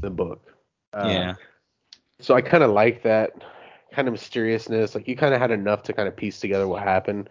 the 0.00 0.10
book. 0.10 0.54
Uh, 0.92 1.08
yeah. 1.10 1.34
So 2.20 2.34
I 2.34 2.40
kind 2.42 2.64
of 2.64 2.70
like 2.70 3.02
that 3.02 3.32
kind 3.92 4.08
of 4.08 4.12
mysteriousness. 4.12 4.94
Like 4.94 5.08
you 5.08 5.16
kind 5.16 5.34
of 5.34 5.40
had 5.40 5.50
enough 5.50 5.82
to 5.84 5.92
kind 5.92 6.08
of 6.08 6.16
piece 6.16 6.40
together 6.40 6.68
what 6.68 6.82
happened, 6.82 7.28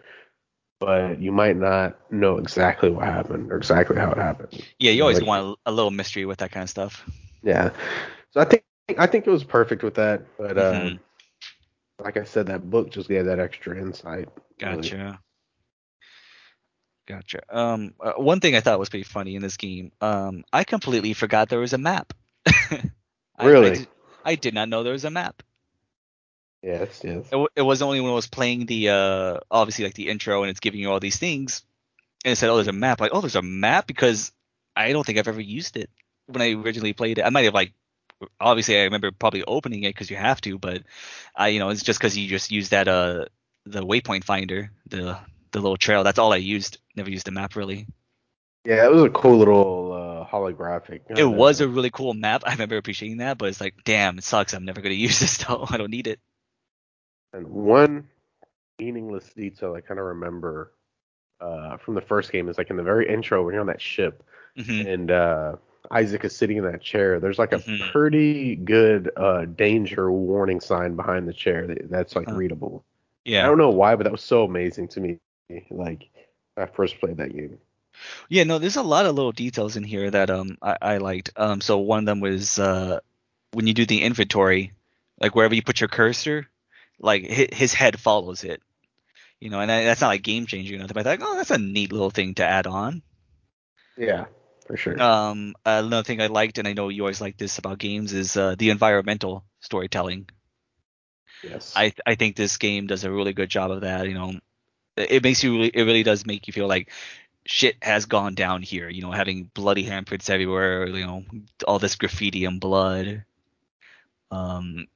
but 0.78 1.20
you 1.20 1.32
might 1.32 1.56
not 1.56 1.98
know 2.12 2.38
exactly 2.38 2.90
what 2.90 3.04
happened 3.04 3.50
or 3.50 3.56
exactly 3.56 3.96
how 3.96 4.10
it 4.12 4.18
happened. 4.18 4.62
Yeah, 4.78 4.92
you 4.92 5.02
always 5.02 5.18
Like- 5.20 5.26
want 5.26 5.58
a, 5.66 5.72
little 5.72 5.90
mystery 5.90 6.26
with 6.26 6.38
that 6.38 6.50
kind 6.52 6.64
of 6.64 6.70
stuff. 6.70 7.04
Yeah. 7.42 7.70
So 8.32 8.40
I 8.40 8.44
think 8.44 8.64
I 8.98 9.06
think 9.06 9.26
it 9.26 9.30
was 9.30 9.42
perfect 9.44 9.82
with 9.82 9.94
that, 9.94 10.22
but 10.38 10.56
uh, 10.58 10.72
Mhm. 10.72 10.98
like 11.98 12.16
I 12.16 12.24
said, 12.24 12.46
that 12.46 12.68
book 12.70 12.90
just 12.90 13.08
gave 13.08 13.24
that 13.26 13.38
extra 13.40 13.76
insight. 13.78 14.28
really. 14.60 14.76
Gotcha. 14.76 15.20
Gotcha. 17.06 17.40
Um, 17.48 17.94
uh, 18.00 18.12
one 18.14 18.40
thing 18.40 18.56
I 18.56 18.60
thought 18.60 18.78
was 18.78 18.88
pretty 18.88 19.04
funny 19.04 19.36
in 19.36 19.42
this 19.42 19.56
game, 19.56 19.92
um, 20.00 20.44
I 20.52 20.64
completely 20.64 21.12
forgot 21.12 21.48
there 21.48 21.60
was 21.60 21.72
a 21.72 21.78
map. 21.78 22.12
I- 22.46 22.90
I, 23.38 23.46
Really? 23.46 23.70
did, 23.78 23.88
I 24.24 24.34
did 24.34 24.54
not 24.54 24.68
know 24.68 24.82
there 24.82 24.92
was 24.94 25.04
a 25.04 25.10
map. 25.10 25.42
Yes. 26.66 27.00
Yes. 27.04 27.28
It, 27.30 27.48
it 27.54 27.62
was 27.62 27.80
only 27.80 28.00
when 28.00 28.10
I 28.10 28.14
was 28.14 28.26
playing 28.26 28.66
the, 28.66 28.88
uh, 28.88 29.38
obviously 29.50 29.84
like 29.84 29.94
the 29.94 30.08
intro 30.08 30.42
and 30.42 30.50
it's 30.50 30.58
giving 30.58 30.80
you 30.80 30.90
all 30.90 30.98
these 30.98 31.16
things, 31.16 31.62
and 32.24 32.32
it 32.32 32.36
said, 32.36 32.50
"Oh, 32.50 32.56
there's 32.56 32.66
a 32.66 32.72
map." 32.72 33.00
Like, 33.00 33.12
oh, 33.14 33.20
there's 33.20 33.36
a 33.36 33.42
map 33.42 33.86
because 33.86 34.32
I 34.74 34.92
don't 34.92 35.06
think 35.06 35.18
I've 35.18 35.28
ever 35.28 35.40
used 35.40 35.76
it 35.76 35.88
when 36.26 36.42
I 36.42 36.52
originally 36.52 36.92
played 36.92 37.18
it. 37.18 37.22
I 37.22 37.30
might 37.30 37.44
have 37.44 37.54
like, 37.54 37.72
obviously 38.40 38.78
I 38.78 38.84
remember 38.84 39.12
probably 39.12 39.44
opening 39.44 39.84
it 39.84 39.90
because 39.90 40.10
you 40.10 40.16
have 40.16 40.40
to, 40.40 40.58
but 40.58 40.82
I, 41.36 41.48
you 41.48 41.60
know, 41.60 41.68
it's 41.68 41.84
just 41.84 42.00
because 42.00 42.18
you 42.18 42.28
just 42.28 42.50
use 42.50 42.70
that, 42.70 42.88
uh, 42.88 43.26
the 43.64 43.82
waypoint 43.82 44.24
finder, 44.24 44.72
the 44.88 45.18
the 45.52 45.60
little 45.60 45.76
trail. 45.76 46.02
That's 46.02 46.18
all 46.18 46.32
I 46.32 46.36
used. 46.38 46.78
Never 46.96 47.10
used 47.10 47.26
the 47.26 47.30
map 47.30 47.54
really. 47.54 47.86
Yeah, 48.64 48.84
it 48.86 48.92
was 48.92 49.04
a 49.04 49.10
cool 49.10 49.38
little 49.38 49.92
uh, 49.92 50.26
holographic. 50.26 51.02
It 51.16 51.24
was 51.24 51.60
a 51.60 51.68
really 51.68 51.90
cool 51.90 52.14
map. 52.14 52.42
I 52.44 52.52
remember 52.52 52.76
appreciating 52.76 53.18
that, 53.18 53.38
but 53.38 53.50
it's 53.50 53.60
like, 53.60 53.76
damn, 53.84 54.18
it 54.18 54.24
sucks. 54.24 54.52
I'm 54.52 54.64
never 54.64 54.80
gonna 54.80 54.94
use 55.08 55.20
this 55.20 55.38
though. 55.38 55.64
I 55.70 55.76
don't 55.76 55.90
need 55.90 56.08
it. 56.08 56.18
And 57.32 57.46
one 57.48 58.08
meaningless 58.78 59.32
detail 59.34 59.74
I 59.74 59.80
kind 59.80 59.98
of 60.00 60.06
remember 60.06 60.72
uh, 61.40 61.76
from 61.78 61.94
the 61.94 62.00
first 62.00 62.32
game 62.32 62.48
is 62.48 62.58
like 62.58 62.70
in 62.70 62.76
the 62.76 62.82
very 62.82 63.08
intro 63.08 63.44
when 63.44 63.52
you're 63.54 63.60
on 63.60 63.66
that 63.68 63.80
ship 63.80 64.22
hmm 64.56 64.82
and 64.82 65.10
uh, 65.10 65.56
Isaac 65.90 66.24
is 66.24 66.34
sitting 66.36 66.56
in 66.56 66.64
that 66.64 66.82
chair. 66.82 67.20
There's 67.20 67.38
like 67.38 67.52
a 67.52 67.58
Mhm. 67.58 67.90
pretty 67.92 68.56
good 68.56 69.10
uh, 69.16 69.44
danger 69.46 70.10
warning 70.10 70.60
sign 70.60 70.96
behind 70.96 71.28
the 71.28 71.32
chair 71.32 71.66
that, 71.66 71.90
that's 71.90 72.16
like 72.16 72.28
readable. 72.38 72.84
I 73.44 73.46
don't 73.46 73.58
know 73.58 73.70
why, 73.70 73.94
but 73.96 74.04
that 74.04 74.12
was 74.12 74.22
so 74.22 74.44
amazing 74.44 74.88
to 74.88 75.00
me. 75.00 75.18
Like 75.70 76.10
I 76.56 76.66
first 76.66 76.98
played 77.00 77.16
that 77.18 77.32
game. 77.34 77.58
yeah. 78.28 78.44
No, 78.44 78.58
there's 78.58 78.76
a 78.76 78.82
lot 78.82 79.06
of 79.06 79.14
little 79.14 79.32
details 79.32 79.76
in 79.76 79.84
here 79.84 80.10
that 80.10 80.30
um 80.30 80.58
I, 80.62 80.76
I 80.80 80.96
liked. 80.98 81.30
Um, 81.36 81.60
so 81.60 81.78
one 81.78 82.00
of 82.00 82.06
them 82.06 82.20
was 82.20 82.58
uh 82.58 82.98
when 83.52 83.66
you 83.66 83.74
do 83.74 83.86
the 83.86 84.02
inventory, 84.02 84.72
like 85.20 85.34
wherever 85.34 85.54
you 85.54 85.62
put 85.62 85.80
your 85.80 85.88
cursor, 85.88 86.48
like 86.98 87.24
his, 87.24 87.72
head 87.72 87.98
follows 87.98 88.44
it. 88.44 88.62
You 89.40 89.50
know, 89.50 89.60
and 89.60 89.68
that's 89.68 90.00
not 90.00 90.08
like 90.08 90.22
game 90.22 90.46
changing 90.46 90.76
or 90.76 90.78
nothing. 90.78 90.94
But 90.94 91.06
I 91.06 91.16
thought, 91.16 91.28
oh, 91.28 91.36
that's 91.36 91.50
a 91.50 91.58
neat 91.58 91.92
little 91.92 92.10
thing 92.10 92.34
to 92.34 92.44
add 92.44 92.66
on. 92.66 93.02
Yeah, 93.96 94.26
for 94.66 94.76
sure. 94.76 95.00
Um, 95.00 95.54
another 95.64 96.02
thing 96.02 96.22
I 96.22 96.28
liked, 96.28 96.58
and 96.58 96.66
I 96.66 96.72
know 96.72 96.88
you 96.88 97.02
always 97.02 97.20
like 97.20 97.36
this 97.36 97.58
about 97.58 97.78
games, 97.78 98.12
is 98.12 98.36
uh, 98.36 98.54
the 98.58 98.70
environmental 98.70 99.44
storytelling. 99.60 100.28
yes. 101.42 101.74
I 101.76 101.92
I 102.06 102.14
think 102.14 102.36
this 102.36 102.56
game 102.56 102.86
does 102.86 103.04
a 103.04 103.10
really 103.10 103.34
good 103.34 103.50
job 103.50 103.70
of 103.70 103.82
that. 103.82 104.08
You 104.08 104.14
know, 104.14 104.32
it 104.96 105.12
it 105.12 105.22
makes 105.22 105.44
you 105.44 105.52
really, 105.52 105.70
it 105.74 105.82
really 105.82 106.02
does 106.02 106.24
make 106.24 106.46
you 106.46 106.52
feel 106.52 106.68
like 106.68 106.90
shit 107.44 107.76
has 107.82 108.06
gone 108.06 108.34
down 108.34 108.62
here. 108.62 108.88
You 108.88 109.02
know, 109.02 109.12
having 109.12 109.50
bloody 109.52 109.84
handprints 109.84 110.30
everywhere. 110.30 110.88
You 110.88 111.06
know, 111.06 111.24
all 111.68 111.78
this 111.78 111.96
graffiti 111.96 112.46
and 112.46 112.58
blood. 112.58 113.24
Um, 114.30 114.86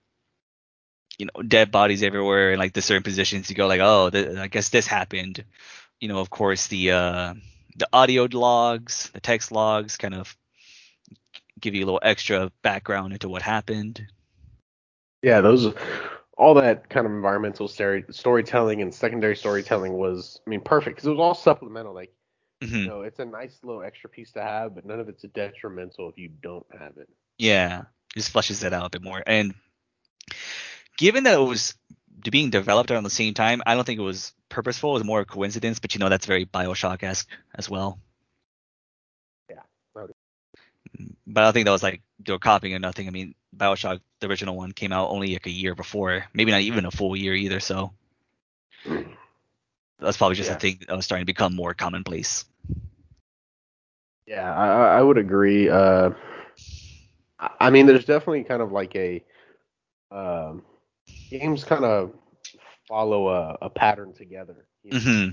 you 1.20 1.26
know, 1.26 1.42
dead 1.42 1.70
bodies 1.72 2.02
everywhere, 2.02 2.50
and 2.52 2.58
like 2.58 2.74
the 2.74 2.82
certain 2.82 3.04
positions 3.04 3.50
you 3.50 3.56
go 3.56 3.68
like, 3.68 3.80
oh, 3.82 4.10
th- 4.10 4.38
I 4.38 4.48
guess 4.48 4.70
this 4.70 4.86
happened. 4.86 5.44
You 6.00 6.08
know, 6.08 6.20
of 6.20 6.30
course 6.30 6.68
the 6.68 6.92
uh 6.92 7.34
the 7.76 7.88
audio 7.92 8.28
logs, 8.32 9.10
the 9.14 9.20
text 9.20 9.52
logs, 9.52 9.96
kind 9.98 10.14
of 10.14 10.36
give 11.60 11.74
you 11.74 11.84
a 11.84 11.86
little 11.86 12.00
extra 12.02 12.50
background 12.62 13.12
into 13.12 13.28
what 13.28 13.42
happened. 13.42 14.06
Yeah, 15.22 15.40
those 15.40 15.74
all 16.38 16.54
that 16.54 16.88
kind 16.88 17.06
of 17.06 17.12
environmental 17.12 17.68
story, 17.68 18.04
storytelling 18.10 18.82
and 18.82 18.94
secondary 18.94 19.36
storytelling 19.36 19.92
was, 19.94 20.40
I 20.46 20.50
mean, 20.50 20.62
perfect 20.62 20.96
because 20.96 21.06
it 21.06 21.10
was 21.10 21.20
all 21.20 21.34
supplemental. 21.34 21.94
Like 21.94 22.12
hmm 22.62 22.86
You 22.86 22.90
know, 22.90 23.02
it's 23.02 23.20
a 23.20 23.26
nice 23.26 23.58
little 23.64 23.82
extra 23.82 24.10
piece 24.10 24.32
to 24.34 24.42
have, 24.42 24.74
but 24.76 24.86
none 24.86 25.00
of 25.00 25.08
it's 25.08 25.22
detrimental 25.24 26.10
if 26.10 26.18
you 26.18 26.30
don't 26.42 26.66
have 26.78 26.98
it. 26.98 27.08
Yeah, 27.38 27.84
just 28.14 28.30
flushes 28.30 28.60
that 28.60 28.72
out 28.72 28.86
a 28.86 28.90
bit 28.90 29.02
more. 29.02 29.22
And 29.26 29.54
given 31.00 31.24
that 31.24 31.34
it 31.34 31.42
was 31.42 31.74
being 32.30 32.50
developed 32.50 32.90
around 32.90 33.04
the 33.04 33.10
same 33.10 33.34
time, 33.34 33.62
I 33.66 33.74
don't 33.74 33.84
think 33.84 33.98
it 33.98 34.04
was 34.04 34.34
purposeful. 34.50 34.90
It 34.90 34.94
was 35.00 35.04
more 35.04 35.20
a 35.20 35.24
coincidence. 35.24 35.80
But 35.80 35.94
you 35.94 36.00
know, 36.00 36.10
that's 36.10 36.26
very 36.26 36.44
Bioshock 36.46 37.02
esque 37.02 37.28
as 37.54 37.68
well. 37.70 37.98
Yeah, 39.50 39.62
But 41.26 41.42
I 41.42 41.46
don't 41.46 41.52
think 41.54 41.64
that 41.66 41.72
was 41.72 41.82
like 41.82 42.02
they 42.24 42.32
were 42.32 42.38
copying 42.38 42.74
or 42.74 42.78
nothing. 42.78 43.08
I 43.08 43.10
mean, 43.10 43.34
Bioshock, 43.56 44.00
the 44.20 44.28
original 44.28 44.56
one, 44.56 44.72
came 44.72 44.92
out 44.92 45.10
only 45.10 45.32
like 45.32 45.46
a 45.46 45.50
year 45.50 45.74
before, 45.74 46.26
maybe 46.34 46.50
not 46.52 46.60
even 46.62 46.84
a 46.86 46.90
full 46.90 47.16
year 47.16 47.34
either. 47.34 47.60
So 47.60 47.92
that's 49.98 50.16
probably 50.16 50.36
just 50.36 50.50
Yeah. 50.50 50.54
a 50.56 50.56
thing 50.56 50.80
that 50.88 50.96
was 50.96 51.04
starting 51.04 51.22
to 51.24 51.32
become 51.32 51.54
more 51.54 51.74
commonplace. 51.74 52.44
Yeah, 54.26 54.52
I, 54.54 54.98
I 54.98 55.02
would 55.02 55.18
agree. 55.18 55.68
Uh, 55.68 56.10
I 57.38 57.50
I 57.60 57.70
mean, 57.70 57.86
there's 57.86 58.04
definitely 58.04 58.44
kind 58.44 58.62
of 58.62 58.72
like 58.72 58.94
a 58.96 59.24
um, 60.10 60.62
games 61.30 61.64
kind 61.64 61.84
of 61.84 62.12
follow 62.88 63.28
a, 63.28 63.58
a 63.62 63.70
pattern 63.70 64.12
together, 64.14 64.66
you 64.84 64.94
know? 64.94 65.00
hmm 65.00 65.30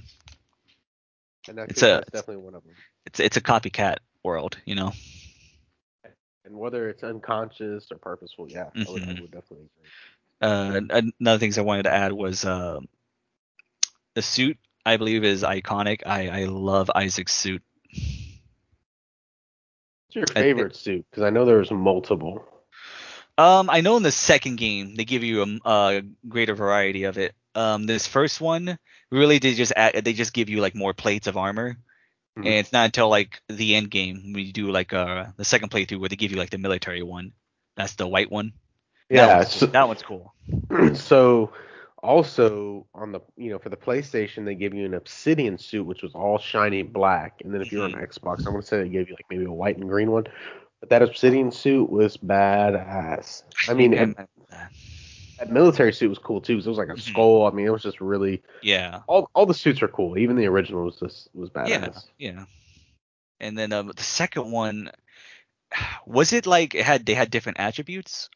and 1.47 1.60
I 1.60 1.67
It's 1.67 1.83
a- 1.83 2.03
that's 2.03 2.10
definitely 2.12 2.43
one 2.43 2.55
of 2.55 2.63
them. 2.63 2.75
It's 3.05 3.19
it's 3.19 3.38
a 3.38 3.41
copycat 3.41 3.97
world, 4.23 4.57
you 4.65 4.75
know. 4.75 4.93
And 6.45 6.57
whether 6.57 6.89
it's 6.89 7.03
unconscious 7.03 7.91
or 7.91 7.97
purposeful, 7.97 8.49
yeah, 8.49 8.71
I, 8.86 8.89
would, 8.89 9.03
I 9.07 9.12
Mhm. 9.12 9.21
would 9.21 9.31
definitely 9.31 9.67
agree. 9.75 9.91
Uh, 10.41 10.81
another 11.19 11.39
things 11.39 11.57
I 11.57 11.62
wanted 11.62 11.83
to 11.83 11.93
add 11.93 12.12
was 12.13 12.45
um 12.45 12.88
the 14.13 14.21
suit. 14.21 14.57
I 14.86 14.97
believe 14.97 15.23
is 15.23 15.43
iconic. 15.43 16.01
I 16.05 16.29
I 16.29 16.43
love 16.45 16.89
Isaac's 16.95 17.33
suit. 17.33 17.63
What's 20.07 20.15
your 20.15 20.27
favorite 20.27 20.75
suit? 20.75 21.05
Because 21.10 21.23
I 21.23 21.29
know 21.29 21.45
there's 21.45 21.71
multiple. 21.71 22.45
Um, 23.38 23.69
I 23.69 23.82
know 23.82 23.97
in 23.97 24.04
the 24.04 24.12
second 24.12 24.56
game 24.58 24.95
they 24.95 25.06
give 25.06 25.23
you 25.23 25.43
a, 25.43 25.69
a 25.69 26.02
greater 26.28 26.56
variety 26.56 27.04
of 27.04 27.17
it. 27.17 27.36
Um, 27.56 27.86
this 27.86 28.08
first 28.08 28.41
one 28.41 28.78
really 29.12 29.39
did 29.39 29.56
just 29.56 29.73
add, 29.76 30.04
they 30.04 30.13
just 30.13 30.34
give 30.34 30.50
you 30.50 30.60
like 30.62 30.76
more 30.76 30.93
plates 30.93 31.28
of 31.28 31.38
armor, 31.38 31.78
Mhm. 32.38 32.45
and 32.45 32.54
it's 32.56 32.73
not 32.73 32.86
until 32.86 33.10
like 33.10 33.41
the 33.50 33.76
end 33.76 33.91
game 33.91 34.34
when 34.34 34.45
you 34.45 34.54
do 34.54 34.71
like 34.71 34.93
uh 34.93 35.26
the 35.38 35.45
second 35.45 35.69
playthrough 35.71 36.00
where 36.00 36.10
they 36.10 36.15
give 36.15 36.32
you 36.32 36.38
like 36.38 36.50
the 36.52 36.58
military 36.58 37.04
one. 37.04 37.34
That's 37.76 37.95
the 37.95 38.08
white 38.08 38.32
one. 38.32 38.54
That 39.13 39.28
Yeah, 39.28 39.38
one's, 39.38 39.52
so, 39.54 39.65
that 39.67 39.88
one's 39.88 40.04
cool. 40.04 40.34
so 40.95 41.52
also 42.04 42.86
on 42.93 43.12
the 43.12 43.21
you 43.36 43.50
know 43.52 43.60
for 43.60 43.69
the 43.69 43.78
PlayStation 43.78 44.45
they 44.45 44.56
give 44.56 44.73
you 44.73 44.86
an 44.86 44.93
Obsidian 44.93 45.58
suit 45.58 45.86
which 45.86 46.04
was 46.04 46.13
all 46.15 46.38
shiny 46.38 46.84
black, 46.84 47.41
and 47.43 47.54
then 47.54 47.62
if 47.62 47.71
you're 47.71 47.84
on 47.86 47.93
Xbox, 47.93 48.45
I'm 48.45 48.54
gonna 48.54 48.62
say 48.62 48.84
they 48.84 48.89
gave 48.89 49.10
you 49.10 49.15
like 49.15 49.26
maybe 49.30 49.45
a 49.45 49.52
white 49.52 49.78
and 49.78 49.89
green 49.89 50.12
one. 50.12 50.26
But 50.79 50.89
that 50.89 51.01
Obsidian 51.01 51.51
suit 51.51 51.89
was 51.89 52.17
badass. 52.17 53.43
I 53.69 53.73
mean, 53.73 53.93
Yeah, 53.93 54.03
and 54.03 54.15
that 55.39 55.51
military 55.51 55.93
suit 55.93 56.09
was 56.09 56.19
cool 56.19 56.41
too. 56.41 56.55
'cause 56.57 56.65
it 56.65 56.69
was 56.69 56.77
like 56.77 56.89
a 56.89 56.95
Mhm. 56.95 57.01
skull. 57.01 57.45
I 57.47 57.51
mean, 57.51 57.65
it 57.67 57.71
was 57.71 57.83
just 57.83 58.01
really 58.01 58.41
yeah, 58.61 59.01
all 59.07 59.29
all 59.33 59.45
the 59.45 59.53
suits 59.53 59.81
are 59.81 59.87
cool. 59.87 60.17
Even 60.17 60.35
the 60.35 60.47
original 60.47 60.85
was 60.85 60.99
just 60.99 61.29
was 61.33 61.49
badass. 61.49 62.05
yeah. 62.17 62.45
And 63.39 63.57
then 63.57 63.71
um, 63.73 63.91
the 63.95 64.03
second 64.03 64.51
one 64.51 64.91
was 66.05 66.33
it 66.33 66.45
like 66.45 66.75
it 66.75 66.85
had 66.85 67.05
they 67.05 67.13
had 67.13 67.29
different 67.29 67.59
attributes? 67.59 68.29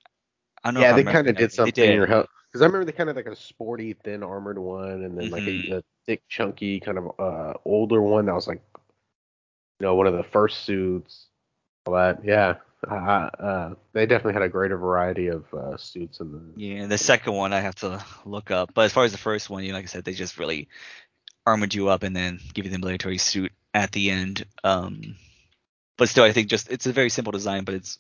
I 0.64 0.72
don't 0.72 0.76
know. 0.76 0.82
Yeah, 0.82 0.94
they 0.94 1.04
kind 1.04 1.28
of 1.28 1.36
did 1.38 1.52
something 1.52 1.84
They 1.84 1.90
in 1.90 1.96
your 1.96 2.06
did. 2.06 2.10
health. 2.10 2.28
Because 2.48 2.62
I 2.62 2.66
remember 2.66 2.86
they 2.86 2.92
kind 2.92 3.10
of 3.10 3.16
like 3.16 3.26
a 3.28 3.36
sporty, 3.36 3.94
thin 3.94 4.24
armored 4.24 4.58
one, 4.60 5.04
and 5.04 5.18
then 5.18 5.30
like 5.30 5.48
Mhm. 5.48 5.72
a, 5.72 5.78
a 5.78 5.84
thick, 6.06 6.22
chunky, 6.28 6.80
kind 6.80 6.98
of 6.98 7.20
uh 7.20 7.54
older 7.66 8.02
one 8.02 8.26
that 8.26 8.36
was 8.36 8.48
like, 8.48 8.62
you 9.80 9.86
know, 9.86 9.96
one 9.96 10.08
of 10.08 10.14
the 10.14 10.24
first 10.24 10.64
suits. 10.66 11.28
All 11.86 11.94
that, 11.94 12.24
yeah. 12.24 12.56
Uh, 12.90 12.96
uh, 12.96 13.74
they 13.94 14.06
definitely 14.06 14.34
had 14.34 14.42
a 14.42 14.50
greater 14.50 14.78
variety 14.78 15.28
of 15.28 15.46
uh, 15.54 15.78
suits 15.78 16.20
in 16.20 16.32
the. 16.32 16.42
Yeah, 16.56 16.88
the 16.88 16.98
second 16.98 17.34
one 17.34 17.54
I 17.54 17.60
have 17.60 17.76
to 17.76 18.04
look 18.26 18.50
up. 18.50 18.74
But 18.74 18.86
as 18.86 18.94
far 18.94 19.04
as 19.04 19.12
the 19.12 19.18
first 19.20 19.50
one, 19.50 19.64
you 19.64 19.70
know, 19.70 19.78
like 19.78 19.86
I 19.86 19.88
said, 19.88 20.04
they 20.04 20.14
just 20.14 20.40
really 20.40 20.68
armored 21.46 21.74
you 21.74 21.90
up 21.90 22.04
and 22.04 22.16
then 22.16 22.40
give 22.54 22.66
you 22.66 22.72
the 22.72 22.80
military 22.80 23.18
suit 23.18 23.52
at 23.74 23.92
the 23.92 24.10
end. 24.10 24.46
Um, 24.64 25.16
but 25.98 26.10
still, 26.10 26.24
I 26.24 26.32
think 26.32 26.50
just 26.50 26.72
it's 26.72 26.88
a 26.88 26.94
very 26.94 27.10
simple 27.10 27.32
design, 27.32 27.64
but 27.64 27.76
it's 27.76 28.00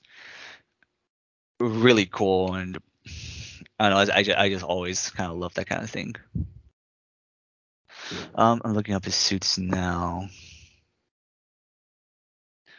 really 1.60 2.08
cool 2.08 2.56
and 2.56 2.80
I 3.80 3.90
don't 3.90 4.08
know. 4.08 4.14
I, 4.14 4.18
I, 4.18 4.24
just, 4.24 4.38
I 4.38 4.50
just 4.50 4.66
always 4.66 5.10
kind 5.12 5.32
of 5.32 5.38
love 5.38 5.54
that 5.56 5.68
kind 5.68 5.84
of 5.84 5.90
thing. 5.90 6.16
Um, 8.36 8.62
I'm 8.64 8.74
looking 8.74 8.96
up 8.96 9.06
his 9.06 9.16
suits 9.16 9.58
now. 9.58 10.30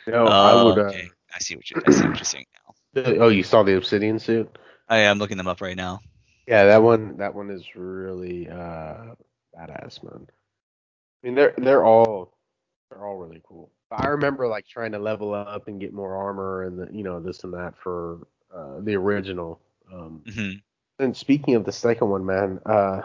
No, 0.07 0.27
I 0.27 0.62
would. 0.62 0.79
Uh, 0.79 0.83
okay. 0.83 1.11
I 1.35 1.38
see 1.38 1.57
what 1.57 1.71
you 1.71 1.81
I 1.87 1.91
see 1.91 2.07
what 2.07 2.17
you're 2.17 2.25
saying 2.25 2.47
now. 2.97 3.03
oh, 3.21 3.29
you 3.29 3.43
saw 3.43 3.62
the 3.62 3.77
Obsidian 3.77 4.19
suit? 4.19 4.59
I 4.88 4.99
am 4.99 5.19
looking 5.19 5.37
them 5.37 5.47
up 5.47 5.61
right 5.61 5.77
now. 5.77 6.01
Yeah, 6.47 6.65
that 6.65 6.83
one. 6.83 7.17
That 7.19 7.35
one 7.35 7.51
is 7.51 7.65
really 7.75 8.49
uh 8.49 9.15
badass, 9.57 10.03
man. 10.03 10.27
I 10.27 11.27
mean, 11.27 11.35
they're 11.35 11.55
they're 11.57 11.85
all 11.85 12.35
they're 12.91 13.07
all 13.07 13.17
really 13.17 13.43
cool. 13.47 13.71
But 13.91 14.05
I 14.05 14.09
remember 14.09 14.49
like 14.49 14.67
trying 14.67 14.93
to 14.93 14.99
level 14.99 15.35
up 15.35 15.69
and 15.69 15.81
get 15.81 15.93
more 15.93 16.17
armor 16.17 16.65
and 16.65 16.79
the, 16.79 16.88
you 16.93 17.05
know 17.05 17.21
this 17.21 17.45
and 17.45 17.55
that 17.55 17.75
for 17.83 18.27
uh, 18.55 18.81
the 18.81 18.97
original. 18.97 19.61
Um, 19.93 20.23
hmm 20.33 20.53
and 20.99 21.17
speaking 21.17 21.55
of 21.55 21.65
the 21.65 21.73
second 21.73 22.09
one, 22.09 22.25
man, 22.25 22.61
uh, 22.65 23.03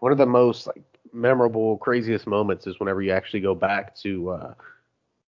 one 0.00 0.12
of 0.12 0.18
the 0.18 0.26
most 0.26 0.66
like 0.66 0.82
memorable, 1.12 1.78
craziest 1.78 2.26
moments 2.26 2.66
is 2.66 2.78
whenever 2.78 3.02
you 3.02 3.12
actually 3.12 3.40
go 3.40 3.54
back 3.54 3.96
to 3.96 4.30
uh, 4.30 4.54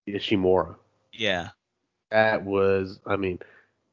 Ishimura. 0.09 0.77
Yeah. 1.21 1.51
That 2.11 2.45
was, 2.45 2.99
I 3.07 3.17
mean, 3.17 3.41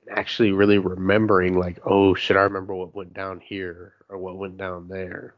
actually 0.09 0.53
really 0.53 0.77
remembering 0.77 1.59
like, 1.59 1.79
oh 1.85 2.15
should 2.15 2.37
I 2.37 2.43
remember 2.43 2.73
what 2.73 2.95
went 2.95 3.13
down 3.13 3.41
here 3.41 3.93
or 4.07 4.17
what 4.17 4.37
went 4.37 4.57
down 4.57 4.87
there. 4.87 5.35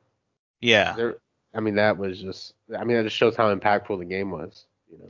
Yeah. 0.61 0.93
There, 0.95 1.17
I 1.53 1.61
mean, 1.61 1.75
that 1.75 1.97
was 1.97 2.21
just, 2.21 2.53
I 2.77 2.83
mean, 2.83 2.95
that 2.97 3.03
just 3.03 3.15
shows 3.15 3.35
how 3.35 3.53
impactful 3.53 3.97
the 3.97 4.05
game 4.05 4.29
was. 4.29 4.65
You 4.91 4.99
know. 4.99 5.07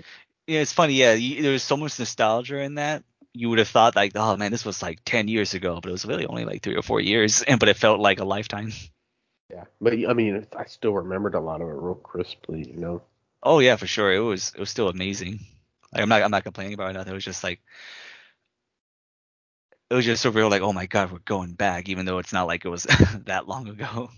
Yeah, 0.48 0.62
it's 0.62 0.72
funny. 0.72 0.94
Yeah, 0.94 1.13
you, 1.13 1.42
there 1.42 1.52
was 1.52 1.63
so 1.63 1.76
much 1.76 2.00
nostalgia 2.00 2.60
in 2.60 2.76
that. 2.76 3.04
You 3.34 3.50
would 3.50 3.60
have 3.60 3.68
thought 3.68 3.98
like, 3.98 4.13
oh 4.15 4.38
man, 4.38 4.52
this 4.52 4.65
was 4.65 4.82
like 4.82 5.00
ten 5.04 5.28
years 5.28 5.54
ago, 5.54 5.80
but 5.82 5.89
it 5.89 5.92
was 5.92 6.06
really 6.06 6.26
only 6.26 6.46
like 6.46 6.63
three 6.63 6.76
or 6.76 6.82
four 6.82 7.02
years, 7.02 7.44
and 7.44 7.60
but 7.60 7.70
it 7.70 7.78
felt 7.78 8.00
like 8.00 8.20
a 8.20 8.26
lifetime. 8.26 8.72
Yeah, 9.52 9.65
but 9.80 9.94
I 9.94 10.13
mean, 10.13 10.48
I 10.58 10.65
still 10.65 10.94
remembered 10.94 11.36
a 11.36 11.39
lot 11.39 11.62
of 11.62 11.68
it 11.68 11.74
real 11.74 11.96
crisply. 11.96 12.68
You 12.68 12.78
know. 12.78 13.02
Oh 13.44 13.60
yeah, 13.60 13.76
for 13.76 13.86
sure. 13.86 14.12
It 14.12 14.20
was 14.20 14.54
it 14.56 14.60
was 14.60 14.72
still 14.72 14.89
amazing. 14.89 15.42
Like 15.93 16.04
I'm 16.04 16.10
not 16.10 16.21
I'm 16.21 16.32
not 16.32 16.43
complaining 16.43 16.73
about 16.73 16.95
it. 16.95 17.08
It 17.08 17.13
was 17.13 17.25
just 17.25 17.43
like 17.43 17.62
it 19.89 19.93
was 19.95 20.06
just 20.06 20.21
so 20.21 20.30
real. 20.30 20.49
Like 20.49 20.62
oh 20.62 20.73
my 20.73 20.86
god, 20.86 21.12
we're 21.12 21.19
going 21.19 21.54
back, 21.54 21.89
even 21.89 22.06
though 22.06 22.19
it's 22.19 22.34
not 22.34 22.47
like 22.47 22.65
it 22.65 22.69
was 22.69 22.84
that 23.25 23.47
long 23.47 23.67
ago. 23.67 24.10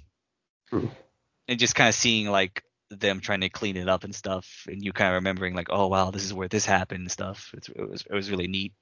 Hmm. 0.70 0.88
And 1.48 1.60
just 1.60 1.76
kind 1.76 1.90
of 1.90 1.96
seeing 1.96 2.28
like 2.28 2.64
them 2.90 3.22
trying 3.22 3.42
to 3.42 3.50
clean 3.50 3.78
it 3.78 3.88
up 3.88 4.04
and 4.04 4.14
stuff, 4.14 4.66
and 4.68 4.84
you 4.84 4.92
kind 4.92 5.10
of 5.10 5.16
remembering 5.16 5.56
like 5.56 5.68
oh 5.70 5.88
wow, 5.88 6.12
this 6.12 6.26
is 6.26 6.34
where 6.34 6.48
this 6.48 6.66
happened 6.66 7.02
and 7.02 7.12
stuff. 7.12 7.52
It's, 7.56 7.70
it 7.70 7.90
was 7.90 8.04
it 8.10 8.14
was 8.14 8.30
really 8.30 8.48
neat. 8.48 8.74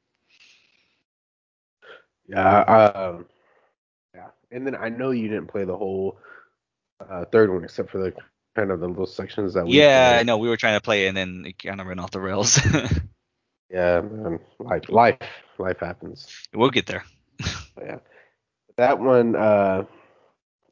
Yeah. 2.27 2.61
Um. 2.61 3.25
Yeah, 4.15 4.29
and 4.51 4.65
then 4.65 4.75
I 4.75 4.89
know 4.89 5.11
you 5.11 5.27
didn't 5.27 5.47
play 5.47 5.65
the 5.65 5.77
whole 5.77 6.17
uh, 7.07 7.25
third 7.25 7.51
one 7.51 7.63
except 7.63 7.91
for 7.91 7.99
the 7.99 8.13
kind 8.55 8.71
of 8.71 8.79
the 8.79 8.87
little 8.87 9.05
sections 9.05 9.53
that 9.53 9.65
we. 9.65 9.77
Yeah, 9.77 10.17
I 10.19 10.23
know 10.23 10.37
we 10.37 10.49
were 10.49 10.57
trying 10.57 10.77
to 10.77 10.81
play 10.83 11.07
and 11.07 11.15
then 11.15 11.43
it 11.45 11.57
kind 11.61 11.79
of 11.81 11.87
ran 11.87 11.99
off 11.99 12.11
the 12.11 12.19
rails. 12.21 12.59
Yeah, 13.71 14.01
man. 14.01 14.39
Life, 14.59 14.89
life, 14.89 15.19
life 15.59 15.77
happens. 15.79 16.27
we'll 16.55 16.71
get 16.71 16.87
there. 16.87 17.03
Yeah. 17.79 17.99
That 18.77 18.99
one. 18.99 19.35
Uh, 19.35 19.83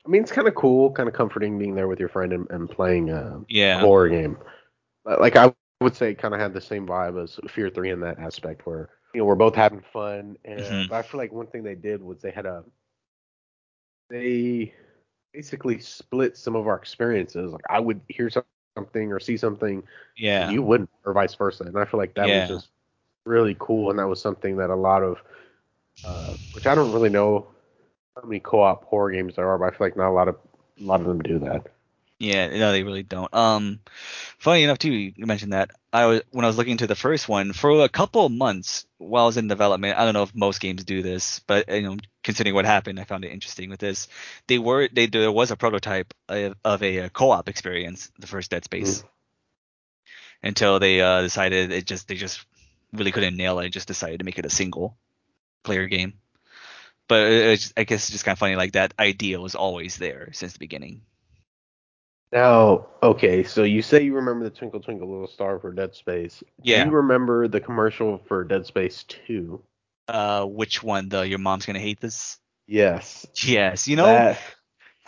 I 0.06 0.10
mean, 0.10 0.24
it's 0.24 0.32
kind 0.32 0.48
of 0.48 0.56
cool, 0.56 0.92
kind 0.92 1.08
of 1.08 1.14
comforting 1.14 1.60
being 1.60 1.76
there 1.76 1.88
with 1.88 2.00
your 2.00 2.10
friend 2.10 2.34
and, 2.34 2.48
and 2.50 2.70
playing 2.70 3.12
uh, 3.12 3.40
a 3.40 3.46
Yeah. 3.50 3.80
horror 3.80 4.10
game. 4.10 4.38
But 5.06 5.22
like 5.22 5.36
I 5.36 5.54
would 5.82 5.96
say, 5.96 6.16
kind 6.16 6.34
of 6.34 6.40
had 6.40 6.54
the 6.54 6.62
same 6.62 6.88
vibe 6.88 7.22
as 7.22 7.40
Fear 7.52 7.70
Three 7.70 7.92
in 7.92 8.00
that 8.02 8.18
aspect, 8.20 8.66
where 8.66 8.90
you 9.14 9.20
know 9.20 9.26
we're 9.26 9.36
both 9.36 9.56
having 9.56 9.84
fun. 9.94 10.38
And 10.44 10.60
Mhm. 10.60 10.90
but 10.90 10.96
I 10.96 11.02
feel 11.04 11.20
like 11.20 11.32
one 11.32 11.48
thing 11.48 11.64
they 11.64 11.76
did 11.76 12.02
was 12.02 12.22
they 12.22 12.32
had 12.32 12.46
a 12.46 12.64
they 14.10 14.74
basically 15.38 15.78
split 15.78 16.36
some 16.36 16.56
of 16.56 16.68
our 16.68 16.76
experiences. 16.76 17.52
Like 17.54 17.64
I 17.70 17.80
would 17.80 18.02
hear 18.10 18.28
something 18.76 19.12
or 19.14 19.20
see 19.20 19.38
something, 19.38 19.84
Yeah. 20.18 20.46
and 20.46 20.52
you 20.52 20.64
wouldn't, 20.64 20.90
or 21.06 21.14
vice 21.14 21.36
versa. 21.36 21.64
And 21.66 21.78
I 21.78 21.86
feel 21.86 22.00
like 22.00 22.16
that 22.16 22.28
Yeah. 22.28 22.40
was 22.40 22.48
just 22.48 22.70
really 23.24 23.56
cool, 23.60 23.92
and 23.92 24.00
that 24.00 24.08
was 24.08 24.20
something 24.20 24.58
that 24.58 24.72
a 24.72 24.76
lot 24.76 25.04
of, 25.04 25.18
uh, 26.04 26.34
which 26.54 26.66
I 26.66 26.74
don't 26.74 26.92
really 26.92 27.12
know 27.12 27.46
how 28.16 28.24
many 28.28 28.40
co-op 28.40 28.84
horror 28.86 29.12
games 29.12 29.36
there 29.36 29.48
are, 29.48 29.60
but 29.60 29.66
I 29.66 29.78
feel 29.78 29.86
like 29.86 29.96
not 29.96 30.10
a 30.10 30.18
lot 30.18 30.28
of 30.28 30.36
a 30.80 30.84
lot 30.84 31.02
of 31.02 31.06
them 31.06 31.22
do 31.22 31.38
that. 31.40 31.68
Yeah, 32.20 32.48
no, 32.48 32.72
they 32.72 32.82
really 32.84 33.04
don't. 33.04 33.32
Um, 33.32 33.80
funny 34.40 34.64
enough, 34.64 34.80
too, 34.80 34.92
you 34.92 35.26
mentioned 35.28 35.54
that. 35.54 35.70
I 35.94 36.06
was 36.08 36.22
when 36.32 36.46
I 36.46 36.48
was 36.48 36.58
looking 36.58 36.72
into 36.72 36.88
the 36.88 36.96
first 36.96 37.30
one 37.30 37.54
for 37.54 37.84
a 37.84 37.90
couple 37.90 38.26
of 38.26 38.32
months 38.32 38.86
while 38.98 39.24
I 39.24 39.28
was 39.28 39.38
in 39.38 39.48
development. 39.48 39.98
I 39.98 40.04
don't 40.04 40.14
know 40.16 40.24
if 40.24 40.34
most 40.36 40.60
games 40.60 40.84
do 40.84 41.04
this, 41.04 41.40
but 41.42 41.70
you 41.70 41.84
know, 41.84 41.98
considering 42.24 42.56
what 42.56 42.66
happened, 42.66 43.00
I 43.00 43.04
found 43.04 43.24
it 43.24 43.32
interesting 43.32 43.70
with 43.70 43.80
this. 43.80 44.08
They 44.48 44.58
were 44.58 44.90
they 44.92 45.06
there 45.06 45.32
was 45.32 45.52
a 45.52 45.56
prototype 45.56 46.14
of, 46.28 46.56
of 46.66 46.82
a, 46.84 47.02
uh 47.02 47.10
co-op 47.10 47.50
experience, 47.50 48.12
the 48.18 48.28
first 48.28 48.50
Dead 48.52 48.64
Space, 48.64 49.04
until 50.44 50.80
they 50.80 51.02
uh, 51.02 51.22
decided 51.22 51.72
it 51.72 51.86
just 51.86 52.08
they 52.08 52.16
just 52.16 52.46
really 52.94 53.12
couldn't 53.12 53.38
nail 53.38 53.60
it. 53.60 53.66
And 53.66 53.74
just 53.74 53.88
decided 53.88 54.20
to 54.20 54.26
make 54.26 54.40
it 54.40 54.46
a 54.46 54.50
single 54.50 54.98
player 55.64 55.88
game. 55.88 56.14
But 57.08 57.32
it's, 57.32 57.74
I 57.78 57.84
guess 57.86 58.04
it's 58.04 58.12
just 58.12 58.26
kind 58.26 58.34
of 58.36 58.40
funny. 58.40 58.56
Like 58.56 58.74
that 58.74 58.94
idea 59.00 59.40
was 59.40 59.56
always 59.56 59.98
there 59.98 60.30
since 60.34 60.54
the 60.54 60.60
beginning. 60.60 61.02
Now, 62.32 62.88
okay, 63.02 63.44
so 63.44 63.64
you 63.64 63.82
say 63.82 64.04
you 64.04 64.16
remember 64.16 64.44
the 64.44 64.50
Twinkle 64.50 64.82
Twinkle 64.82 65.10
Little 65.10 65.28
Star 65.28 65.60
for 65.60 65.72
Dead 65.72 65.96
Space. 65.96 66.44
Yeah. 66.62 66.84
Do 66.84 66.90
you 66.90 66.96
remember 66.98 67.48
the 67.48 67.62
commercial 67.62 68.22
for 68.28 68.44
Dead 68.44 68.66
Space 68.66 69.04
2? 69.04 69.62
Uh, 70.10 70.46
which 70.46 70.84
one? 70.84 71.10
The 71.10 71.28
your 71.28 71.40
mom's 71.40 71.66
gonna 71.66 71.80
hate 71.80 72.02
this. 72.02 72.38
Yes. 72.68 73.26
Yes, 73.44 73.88
you 73.88 73.96
know. 73.96 74.06
That, 74.06 74.40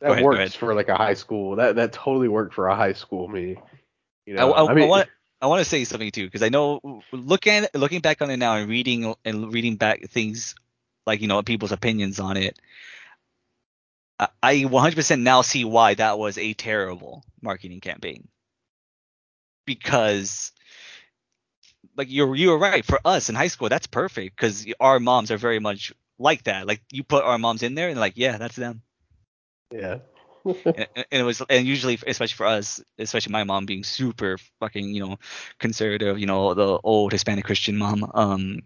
that 0.00 0.10
ahead, 0.10 0.24
works 0.24 0.54
for 0.54 0.74
like 0.74 0.88
a 0.88 0.96
high 0.96 1.14
school. 1.14 1.56
That 1.56 1.76
that 1.76 1.92
totally 1.92 2.28
worked 2.28 2.54
for 2.54 2.68
a 2.68 2.74
high 2.76 2.92
school 2.92 3.28
me. 3.28 3.56
You 4.26 4.34
I, 4.34 4.36
know, 4.38 4.52
I, 4.52 4.70
I 4.70 4.74
mean, 4.74 4.84
I 4.84 4.88
want 4.88 5.08
I 5.40 5.46
want 5.46 5.60
to 5.60 5.68
say 5.68 5.84
something 5.84 6.10
too 6.10 6.26
because 6.26 6.42
I 6.42 6.48
know 6.48 7.02
looking 7.12 7.66
looking 7.74 8.00
back 8.00 8.22
on 8.22 8.30
it 8.30 8.38
now 8.38 8.54
and 8.56 8.68
reading 8.68 9.14
and 9.24 9.52
reading 9.52 9.76
back 9.76 10.08
things 10.10 10.54
like 11.06 11.20
you 11.20 11.28
know 11.28 11.42
people's 11.42 11.72
opinions 11.72 12.18
on 12.18 12.36
it. 12.36 12.58
I- 14.18 14.28
I 14.42 14.64
100% 14.64 15.22
now 15.22 15.42
see 15.42 15.64
why 15.64 15.94
that 15.94 16.18
was 16.18 16.38
a 16.38 16.54
terrible 16.54 17.24
marketing 17.42 17.80
campaign. 17.80 18.28
Because 19.66 20.52
like 21.96 22.10
you're 22.10 22.34
you're 22.34 22.58
right. 22.58 22.84
For 22.84 23.00
us 23.04 23.28
in 23.28 23.34
high 23.34 23.48
school 23.48 23.68
that's 23.68 23.86
perfect 23.86 24.36
because 24.36 24.66
our 24.80 25.00
moms 25.00 25.30
are 25.30 25.36
very 25.36 25.58
much 25.58 25.92
like 26.18 26.44
that. 26.44 26.66
Like 26.66 26.82
you 26.92 27.02
put 27.02 27.24
our 27.24 27.38
moms 27.38 27.62
in 27.62 27.74
there 27.74 27.88
and 27.88 27.98
like 27.98 28.14
yeah 28.16 28.38
that's 28.38 28.56
them. 28.56 28.82
Yeah. 29.70 29.98
and, 30.44 30.88
and 30.94 31.04
it 31.10 31.22
was 31.22 31.42
and 31.48 31.66
usually 31.66 31.98
especially 32.06 32.34
for 32.36 32.46
us 32.46 32.82
especially 32.98 33.32
my 33.32 33.44
mom 33.44 33.64
being 33.64 33.82
super 33.82 34.36
fucking 34.60 34.90
you 34.94 35.00
know 35.00 35.16
conservative 35.58 36.18
you 36.18 36.26
know 36.26 36.52
the 36.52 36.78
old 36.84 37.12
hispanic 37.12 37.46
christian 37.46 37.78
mom 37.78 38.10
um 38.12 38.60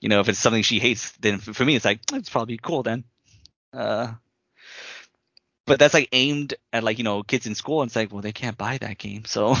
you 0.00 0.08
know 0.08 0.20
if 0.20 0.28
it's 0.30 0.38
something 0.38 0.62
she 0.62 0.78
hates 0.78 1.12
then 1.20 1.38
for 1.38 1.66
me 1.66 1.76
it's 1.76 1.84
like 1.84 2.00
it's 2.14 2.30
probably 2.30 2.56
cool 2.58 2.82
then. 2.82 3.04
Uh 3.74 4.12
but 5.66 5.78
that's 5.78 5.94
like 5.94 6.08
aimed 6.12 6.54
at 6.72 6.82
like 6.84 6.98
you 6.98 7.04
know 7.04 7.22
kids 7.22 7.46
in 7.46 7.54
school 7.54 7.82
and 7.82 7.88
it's 7.88 7.96
like 7.96 8.12
well 8.12 8.22
they 8.22 8.32
can't 8.32 8.56
buy 8.58 8.78
that 8.78 8.98
game 8.98 9.24
so 9.24 9.54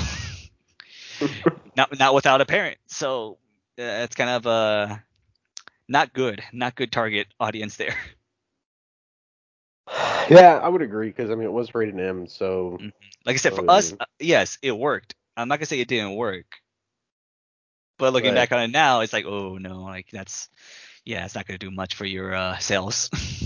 not 1.76 1.98
not 1.98 2.14
without 2.14 2.40
a 2.40 2.46
parent 2.46 2.78
so 2.86 3.38
uh, 3.78 4.04
it's 4.04 4.14
kind 4.16 4.30
of 4.30 4.46
uh 4.46 4.96
not 5.88 6.12
good 6.12 6.42
not 6.52 6.74
good 6.74 6.92
target 6.92 7.26
audience 7.40 7.76
there 7.76 7.96
yeah, 10.30 10.58
I 10.62 10.68
would 10.68 10.82
agree 10.82 11.08
because 11.08 11.30
I 11.30 11.34
mean 11.34 11.44
it 11.46 11.52
was 11.52 11.74
rated 11.74 11.98
M, 11.98 12.26
so 12.26 12.82
Like 13.24 13.34
I 13.34 13.36
said, 13.38 13.54
for 13.54 13.64
Oh, 13.68 13.68
us, 13.68 13.94
uh, 14.00 14.04
yes, 14.18 14.58
it 14.62 14.72
worked. 14.76 15.14
I'm 15.36 15.48
not 15.48 15.58
gonna 15.58 15.66
say 15.66 15.80
it 15.80 15.88
didn't 15.88 16.14
work, 16.16 16.60
but 17.98 18.12
looking 18.12 18.34
Right. 18.34 18.34
back 18.34 18.52
on 18.52 18.60
it 18.62 18.68
now, 18.70 19.00
it's 19.00 19.12
like, 19.12 19.24
oh 19.26 19.58
no, 19.58 19.82
like 19.82 20.08
that's, 20.10 20.48
yeah, 21.04 21.24
it's 21.24 21.34
not 21.34 21.46
gonna 21.46 21.58
do 21.58 21.70
much 21.70 21.94
for 21.94 22.04
your 22.04 22.34
uh, 22.34 22.58
sales. 22.58 23.10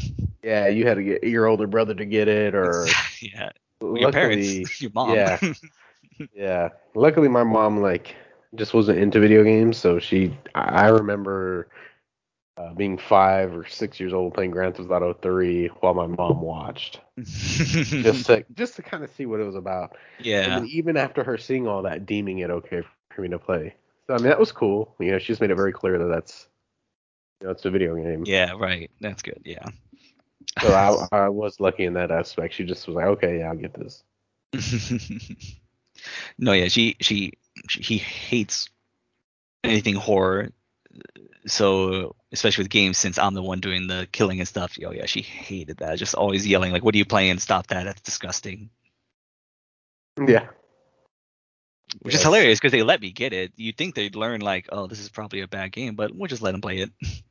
yeah, 0.47 0.69
you 0.69 0.87
had 0.87 0.95
to 0.95 1.03
get 1.03 1.25
your 1.25 1.47
older 1.47 1.67
brother 1.67 1.93
to 1.95 2.05
get 2.05 2.29
it, 2.29 2.55
or 2.55 2.87
yeah, 3.21 3.51
luckily, 3.81 4.01
your 4.01 4.13
parents, 4.13 4.81
your 4.81 4.93
mom. 4.95 5.17
Yeah, 5.17 5.41
yeah. 6.35 6.69
Luckily, 6.95 7.29
my 7.29 7.43
mom 7.43 7.83
like 7.83 8.15
just 8.55 8.73
wasn't 8.73 9.01
into 9.01 9.19
video 9.19 9.43
games, 9.43 9.77
so 9.77 9.99
she. 9.99 10.39
I 10.55 10.87
remember 10.87 11.67
uh, 12.57 12.73
being 12.75 12.97
five 12.97 13.57
or 13.57 13.67
six 13.67 13.99
years 13.99 14.13
old 14.13 14.35
playing 14.35 14.53
Grand 14.53 14.77
Theft 14.77 14.89
Auto 14.89 15.15
3 15.15 15.67
while 15.81 15.95
my 15.95 16.07
mom 16.07 16.43
watched, 16.43 17.01
just 17.19 18.27
to 18.27 18.45
just 18.55 18.77
to 18.77 18.83
kind 18.83 19.03
of 19.03 19.11
see 19.11 19.27
what 19.27 19.41
it 19.41 19.45
was 19.45 19.57
about. 19.57 19.97
Yeah, 20.21 20.61
then 20.61 20.69
even 20.71 20.97
after 20.97 21.25
her 21.25 21.37
seeing 21.37 21.67
all 21.67 21.83
that, 21.83 22.07
deeming 22.07 22.39
it 22.39 22.51
okay 22.51 22.83
for 23.11 23.23
me 23.23 23.29
to 23.31 23.39
play. 23.41 23.75
So 24.07 24.15
I 24.15 24.19
mean, 24.19 24.29
that 24.29 24.39
was 24.39 24.53
cool. 24.53 24.95
You 25.01 25.11
know, 25.11 25.19
she 25.19 25.27
just 25.27 25.41
made 25.41 25.51
it 25.51 25.57
very 25.57 25.73
clear 25.73 25.99
that 25.99 26.07
that's, 26.07 26.47
you 27.41 27.49
know, 27.49 27.51
it's 27.51 27.65
a 27.65 27.71
video 27.71 27.97
game. 27.97 28.23
yeah, 28.25 28.53
right. 28.57 28.89
That's 29.01 29.23
good. 29.23 29.41
Yeah. 29.45 29.67
So 30.63 30.73
I, 30.73 31.07
I 31.25 31.29
was 31.29 31.61
lucky 31.61 31.85
in 31.85 31.95
that 31.95 32.11
aspect. 32.11 32.55
She 32.55 32.65
just 32.65 32.87
was 32.87 32.97
like, 32.97 33.07
okay, 33.07 33.39
yeah, 33.39 33.49
I'll 33.49 33.57
get 33.57 33.75
this. 33.75 34.03
no, 36.39 36.53
yeah, 36.53 36.69
she, 36.69 36.97
she 37.01 37.33
she 37.69 37.83
he 37.83 37.99
hates 37.99 38.69
anything 39.65 39.95
horror. 39.95 40.51
So 41.47 42.17
especially 42.33 42.63
with 42.63 42.71
games, 42.71 42.99
since 42.99 43.19
I'm 43.19 43.35
the 43.35 43.43
one 43.43 43.61
doing 43.61 43.87
the 43.87 44.09
killing 44.13 44.41
and 44.41 44.49
stuff, 44.49 44.77
oh 44.85 44.93
yeah, 44.93 45.07
she 45.07 45.23
hated 45.23 45.79
that. 45.79 45.99
Just 45.99 46.15
always 46.15 46.47
yelling 46.47 46.73
like, 46.73 46.85
"What 46.85 46.95
are 46.95 46.99
you 46.99 47.05
playing? 47.05 47.39
Stop 47.39 47.69
that! 47.69 47.85
That's 47.85 48.01
disgusting." 48.01 48.71
Yeah. 50.27 50.49
Which 52.03 52.15
is 52.15 52.23
hilarious 52.23 52.59
because 52.59 52.73
they 52.73 52.83
let 52.83 53.01
me 53.01 53.13
get 53.13 53.33
it. 53.33 53.53
You'd 53.57 53.77
think 53.77 53.95
they'd 53.95 54.17
learn 54.17 54.41
like, 54.41 54.69
"Oh, 54.71 54.87
this 54.87 54.99
is 54.99 55.09
probably 55.09 55.41
a 55.41 55.49
bad 55.49 55.73
game," 55.73 55.95
but 55.95 56.15
we'll 56.15 56.29
just 56.29 56.43
let 56.43 56.53
them 56.53 56.61
play 56.61 56.79
it. 56.79 56.91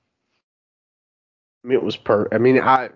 I 1.66 1.68
mean, 1.68 1.78
it 1.80 1.84
was 1.84 1.98
per. 1.98 2.28
I 2.32 2.38
mean, 2.38 2.60
I, 2.62 2.90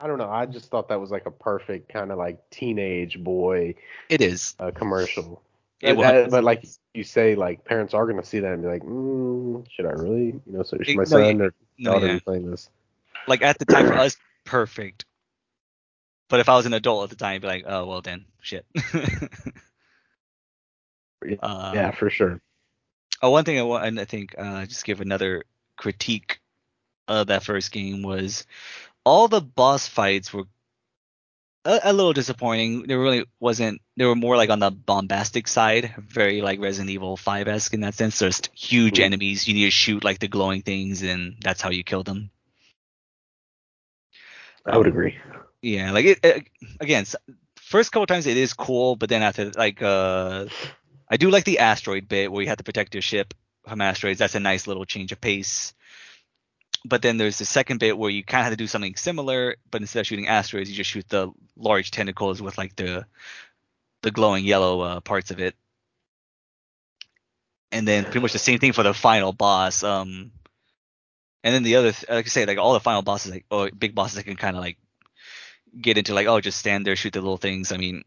I 0.00 0.08
don't 0.08 0.18
know. 0.18 0.28
I 0.28 0.46
just 0.46 0.68
thought 0.68 0.88
that 0.88 1.00
was 1.00 1.12
like 1.12 1.26
a 1.26 1.30
perfect 1.30 1.92
kind 1.92 2.10
of 2.10 2.18
like 2.18 2.38
teenage 2.50 3.22
boy 3.22 3.76
It 4.08 4.20
is. 4.20 4.56
uh, 4.58 4.72
commercial. 4.72 5.40
It 5.80 5.96
that- 5.98 6.24
was. 6.24 6.30
but 6.32 6.42
like 6.42 6.64
you 6.92 7.04
say, 7.04 7.36
like 7.36 7.64
parents 7.64 7.94
are 7.94 8.04
gonna 8.06 8.24
see 8.24 8.40
that 8.40 8.52
and 8.52 8.62
be 8.62 8.68
like, 8.68 8.82
mm, 8.82 9.64
should 9.70 9.86
I 9.86 9.90
really? 9.90 10.26
You 10.26 10.42
know, 10.46 10.62
so 10.64 10.76
should 10.78 10.88
It- 10.88 10.96
my 10.96 11.02
no, 11.04 11.06
son 11.08 11.40
or 11.40 11.54
No, 11.78 11.92
daughter 11.92 12.06
yeah. 12.06 12.14
be 12.14 12.20
playing 12.20 12.50
this? 12.50 12.68
Like 13.28 13.42
at 13.42 13.58
the 13.60 13.64
time 13.64 13.86
for 13.86 13.94
us, 13.94 14.16
perfect. 14.44 15.04
But 16.28 16.40
if 16.40 16.48
I 16.48 16.56
was 16.56 16.66
an 16.66 16.72
adult 16.74 17.04
at 17.04 17.10
the 17.10 17.16
time, 17.16 17.36
I'd 17.36 17.42
be 17.42 17.46
like, 17.46 17.64
"Oh, 17.66 17.86
well 17.86 18.00
then, 18.00 18.24
shit." 18.40 18.66
uh, 21.40 21.72
yeah, 21.74 21.90
for 21.92 22.10
sure. 22.10 22.40
Oh, 23.22 23.30
one 23.30 23.44
thing 23.44 23.58
I 23.58 23.62
want, 23.62 23.84
and 23.84 24.00
I 24.00 24.04
think 24.04 24.34
uh, 24.36 24.66
just 24.66 24.84
give 24.84 25.00
another 25.00 25.44
critique 25.76 26.40
of 27.08 27.28
that 27.28 27.44
first 27.44 27.72
game 27.72 28.02
was 28.02 28.46
all 29.04 29.28
the 29.28 29.40
boss 29.40 29.86
fights 29.88 30.32
were 30.32 30.44
a, 31.64 31.80
a 31.84 31.92
little 31.92 32.12
disappointing. 32.12 32.84
There 32.86 32.98
really 33.00 33.24
wasn't. 33.40 33.80
They 33.96 34.04
were 34.04 34.14
more 34.16 34.36
like 34.36 34.50
on 34.50 34.58
the 34.60 34.70
bombastic 34.70 35.48
side, 35.48 35.94
very 35.98 36.40
like 36.42 36.60
Resident 36.60 36.90
Evil 36.90 37.16
5 37.16 37.48
esque 37.48 37.74
in 37.74 37.80
that 37.80 37.94
sense. 37.94 38.18
Just 38.18 38.50
huge 38.54 38.98
Mhm. 38.98 39.04
enemies. 39.04 39.46
You 39.48 39.54
need 39.54 39.64
to 39.66 39.70
shoot 39.70 40.04
like 40.04 40.18
the 40.18 40.28
glowing 40.28 40.62
things, 40.62 41.02
and 41.02 41.36
that's 41.40 41.60
how 41.60 41.70
you 41.70 41.84
kill 41.84 42.02
them. 42.02 42.30
I 44.66 44.76
would 44.78 44.86
agree. 44.86 45.16
Yeah, 45.62 45.92
like 45.92 46.04
it, 46.06 46.18
it 46.22 46.48
again. 46.80 47.04
First 47.56 47.92
couple 47.92 48.06
times 48.06 48.26
it 48.26 48.36
is 48.36 48.52
cool, 48.52 48.96
but 48.96 49.08
then 49.08 49.22
after 49.22 49.50
like 49.50 49.82
uh, 49.82 50.46
I 51.08 51.16
do 51.16 51.30
like 51.30 51.44
the 51.44 51.58
asteroid 51.60 52.08
bit 52.08 52.30
where 52.30 52.42
you 52.42 52.48
have 52.48 52.58
to 52.58 52.64
protect 52.64 52.94
your 52.94 53.02
ship 53.02 53.34
from 53.68 53.80
asteroids. 53.80 54.18
That's 54.18 54.34
a 54.34 54.40
nice 54.40 54.66
little 54.66 54.84
change 54.84 55.12
of 55.12 55.20
pace. 55.20 55.74
But 56.86 57.00
then 57.00 57.16
there's 57.16 57.38
the 57.38 57.46
second 57.46 57.80
bit 57.80 57.96
where 57.96 58.10
you 58.10 58.22
kind 58.22 58.40
of 58.42 58.44
have 58.46 58.52
to 58.52 58.56
do 58.58 58.66
something 58.66 58.94
similar, 58.96 59.56
but 59.70 59.80
instead 59.80 60.00
of 60.00 60.06
shooting 60.06 60.28
asteroids, 60.28 60.68
you 60.70 60.76
just 60.76 60.90
shoot 60.90 61.08
the 61.08 61.30
large 61.56 61.90
tentacles 61.90 62.42
with 62.42 62.58
like 62.58 62.76
the 62.76 63.06
the 64.02 64.10
glowing 64.10 64.44
yellow 64.44 64.80
uh, 64.80 65.00
parts 65.00 65.30
of 65.30 65.40
it. 65.40 65.54
And 67.72 67.88
then 67.88 68.04
pretty 68.04 68.20
much 68.20 68.32
the 68.34 68.38
same 68.38 68.58
thing 68.58 68.72
for 68.72 68.82
the 68.82 68.94
final 68.94 69.32
boss. 69.32 69.82
Um, 69.82 70.30
and 71.42 71.54
then 71.54 71.62
the 71.62 71.76
other, 71.76 71.92
th- 71.92 72.08
like 72.08 72.26
I 72.26 72.28
say, 72.28 72.46
like 72.46 72.58
all 72.58 72.74
the 72.74 72.80
final 72.80 73.02
bosses, 73.02 73.32
like 73.32 73.46
oh, 73.50 73.68
big 73.70 73.94
bosses, 73.94 74.16
that 74.16 74.24
can 74.24 74.36
kind 74.36 74.54
of 74.56 74.62
like 74.62 74.76
get 75.80 75.98
into 75.98 76.14
like 76.14 76.26
oh, 76.26 76.40
just 76.40 76.58
stand 76.58 76.86
there, 76.86 76.96
shoot 76.96 77.14
the 77.14 77.20
little 77.20 77.36
things. 77.38 77.72
I 77.72 77.78
mean, 77.78 78.04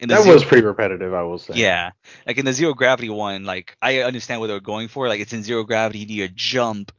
That 0.00 0.22
zero- 0.22 0.34
was 0.34 0.44
pretty 0.44 0.66
repetitive, 0.66 1.12
I 1.14 1.22
will 1.22 1.38
say. 1.38 1.54
yeah, 1.56 1.90
like 2.26 2.38
in 2.38 2.44
the 2.46 2.52
zero 2.54 2.72
gravity 2.74 3.10
one, 3.10 3.44
like 3.44 3.76
I 3.82 3.98
understand 4.00 4.40
what 4.40 4.46
they 4.48 4.54
were 4.54 4.60
going 4.60 4.88
for. 4.88 5.08
Like 5.08 5.20
it's 5.20 5.32
in 5.34 5.42
zero 5.42 5.62
gravity, 5.64 6.00
you 6.00 6.06
need 6.06 6.28
to 6.28 6.34
jump 6.34 6.90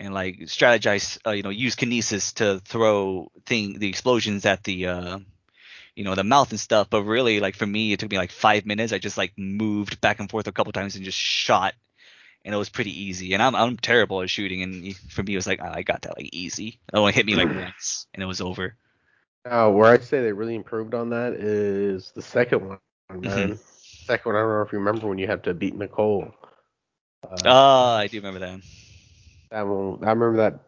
and 0.00 0.14
like 0.14 0.38
strategize. 0.40 1.18
Uh, 1.24 1.30
you 1.30 1.42
know, 1.42 1.50
use 1.50 1.76
kinesis 1.76 2.34
to 2.34 2.60
throw 2.64 3.30
thing 3.46 3.78
the 3.78 3.88
explosions 3.88 4.46
at 4.46 4.64
the 4.64 4.86
uh, 4.86 5.18
you 5.94 6.04
know, 6.04 6.14
the 6.14 6.24
mouth 6.24 6.50
and 6.50 6.58
stuff. 6.58 6.88
But 6.90 7.04
really, 7.04 7.40
like 7.40 7.54
for 7.54 7.66
me, 7.66 7.92
it 7.92 8.00
took 8.00 8.10
me 8.10 8.18
like 8.18 8.32
five 8.32 8.66
minutes. 8.66 8.92
I 8.92 8.98
just 8.98 9.18
like 9.18 9.34
moved 9.36 10.00
back 10.00 10.18
and 10.18 10.30
forth 10.30 10.48
a 10.48 10.52
couple 10.52 10.72
times 10.72 10.96
and 10.96 11.04
just 11.04 11.18
shot, 11.18 11.74
and 12.44 12.54
it 12.54 12.58
was 12.58 12.70
pretty 12.70 13.04
easy. 13.04 13.34
And 13.34 13.42
I'm 13.42 13.54
I'm 13.54 13.76
terrible 13.76 14.22
at 14.22 14.30
shooting, 14.30 14.62
and 14.62 14.96
for 14.96 15.22
me, 15.22 15.34
it 15.34 15.36
was 15.36 15.46
like 15.46 15.60
I 15.60 15.82
got 15.82 16.02
that 16.02 16.16
like 16.16 16.30
easy. 16.32 16.80
Oh, 16.92 17.06
it 17.06 17.14
hit 17.14 17.26
me 17.26 17.36
like 17.36 17.48
once, 17.54 18.06
and 18.14 18.22
it 18.22 18.26
was 18.26 18.40
over. 18.40 18.74
Now, 19.44 19.70
where 19.70 19.92
I'd 19.92 20.02
say 20.02 20.20
they 20.20 20.32
really 20.32 20.54
improved 20.54 20.94
on 20.94 21.10
that 21.10 21.32
is 21.34 22.12
the 22.14 22.22
second 22.22 22.66
one. 22.66 22.78
Mm-hmm. 23.10 23.54
Second 24.06 24.32
one, 24.32 24.36
I 24.36 24.44
don't 24.44 24.50
know 24.50 24.62
if 24.62 24.72
you 24.72 24.78
remember 24.78 25.08
when 25.08 25.18
you 25.18 25.26
had 25.26 25.44
to 25.44 25.54
beat 25.54 25.74
Nicole. 25.74 26.34
Uh, 27.22 27.36
Ah, 27.44 27.96
I 27.96 28.06
do 28.06 28.18
remember 28.18 28.40
that. 28.40 28.60
That 29.50 29.62
one, 29.66 30.04
I 30.04 30.10
remember 30.12 30.36
that 30.38 30.60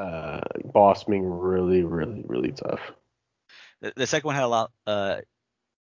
uh, 0.00 0.40
boss 0.64 1.04
being 1.04 1.24
really, 1.28 1.84
really, 1.84 2.22
really 2.26 2.52
tough. 2.52 2.80
the, 3.80 3.92
the 3.96 4.06
second 4.06 4.26
one 4.26 4.34
had 4.34 4.44
a 4.44 4.48
lot 4.48 4.70
uh 4.86 5.16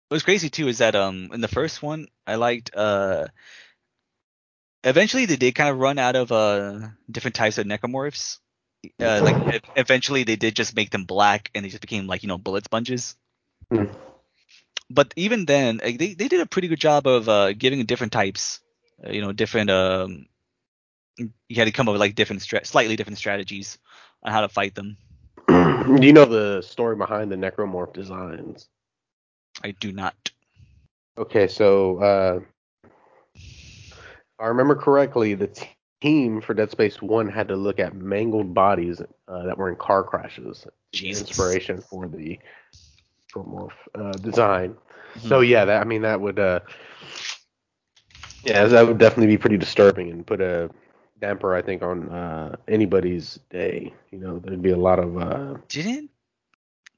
what 0.08 0.16
was 0.16 0.22
crazy 0.22 0.50
too 0.50 0.68
is 0.68 0.78
that 0.78 0.94
um 0.94 1.30
in 1.32 1.40
the 1.40 1.48
first 1.48 1.82
one 1.82 2.06
I 2.26 2.36
liked 2.36 2.74
uh 2.74 3.26
eventually 4.84 5.26
they 5.26 5.36
did 5.36 5.54
kind 5.54 5.70
of 5.70 5.78
run 5.78 5.98
out 5.98 6.16
of 6.16 6.32
uh 6.32 6.88
different 7.10 7.34
types 7.34 7.58
of 7.58 7.66
necromorphs. 7.66 8.38
Uh, 9.00 9.20
like 9.24 9.62
eventually 9.76 10.24
they 10.24 10.36
did 10.36 10.54
just 10.54 10.76
make 10.76 10.90
them 10.90 11.04
black 11.04 11.50
and 11.54 11.64
they 11.64 11.70
just 11.70 11.80
became 11.80 12.06
like 12.06 12.22
you 12.22 12.28
know 12.28 12.38
bullet 12.38 12.64
sponges. 12.64 13.16
Hmm. 13.72 13.86
but 14.90 15.12
even 15.16 15.46
then, 15.46 15.80
like, 15.82 15.98
they 15.98 16.14
they 16.14 16.28
did 16.28 16.40
a 16.40 16.46
pretty 16.46 16.68
good 16.68 16.80
job 16.80 17.06
of 17.06 17.28
uh, 17.28 17.52
giving 17.52 17.84
different 17.86 18.12
types, 18.12 18.60
uh, 19.04 19.10
you 19.10 19.20
know, 19.22 19.32
different 19.32 19.70
um, 19.70 20.26
you 21.18 21.56
had 21.56 21.64
to 21.66 21.72
come 21.72 21.88
up 21.88 21.92
with 21.92 22.00
like 22.00 22.14
different 22.14 22.42
stra- 22.42 22.64
slightly 22.64 22.96
different 22.96 23.18
strategies 23.18 23.78
on 24.22 24.32
how 24.32 24.40
to 24.40 24.48
fight 24.48 24.74
them. 24.74 24.96
Do 25.48 25.98
you 26.00 26.12
know 26.12 26.24
the 26.24 26.62
story 26.62 26.96
behind 26.96 27.30
the 27.30 27.36
necromorph 27.36 27.92
designs? 27.92 28.68
I 29.62 29.72
do 29.72 29.92
not. 29.92 30.30
Okay, 31.18 31.46
so 31.46 31.98
uh, 31.98 32.40
I 34.38 34.46
remember 34.46 34.74
correctly, 34.74 35.34
the 35.34 35.50
team 36.00 36.40
for 36.40 36.54
Dead 36.54 36.70
Space 36.70 37.00
One 37.00 37.28
had 37.28 37.48
to 37.48 37.56
look 37.56 37.78
at 37.78 37.94
mangled 37.94 38.54
bodies 38.54 39.00
uh, 39.28 39.42
that 39.44 39.56
were 39.56 39.68
in 39.68 39.76
car 39.76 40.02
crashes. 40.02 40.66
Jesus. 40.92 41.20
Inspiration 41.20 41.80
for 41.82 42.08
the 42.08 42.38
necromorph 43.34 43.72
uh, 43.94 44.12
design. 44.18 44.76
Mhm. 45.16 45.28
So 45.28 45.40
yeah, 45.40 45.64
that 45.64 45.80
I 45.80 45.84
mean 45.84 46.02
that 46.02 46.20
would 46.20 46.38
uh, 46.38 46.60
yeah 48.44 48.66
that 48.66 48.86
would 48.86 48.98
definitely 48.98 49.28
be 49.28 49.38
pretty 49.38 49.56
disturbing 49.58 50.10
and 50.10 50.26
put 50.26 50.40
a 50.40 50.70
damper 51.24 51.54
I 51.54 51.62
think 51.62 51.82
on 51.82 52.10
uh, 52.10 52.56
anybody's 52.68 53.38
day. 53.50 53.94
You 54.10 54.18
know, 54.18 54.38
there'd 54.38 54.62
be 54.62 54.70
a 54.70 54.76
lot 54.76 54.98
of 54.98 55.16
uh, 55.16 55.54
Didn't 55.68 56.10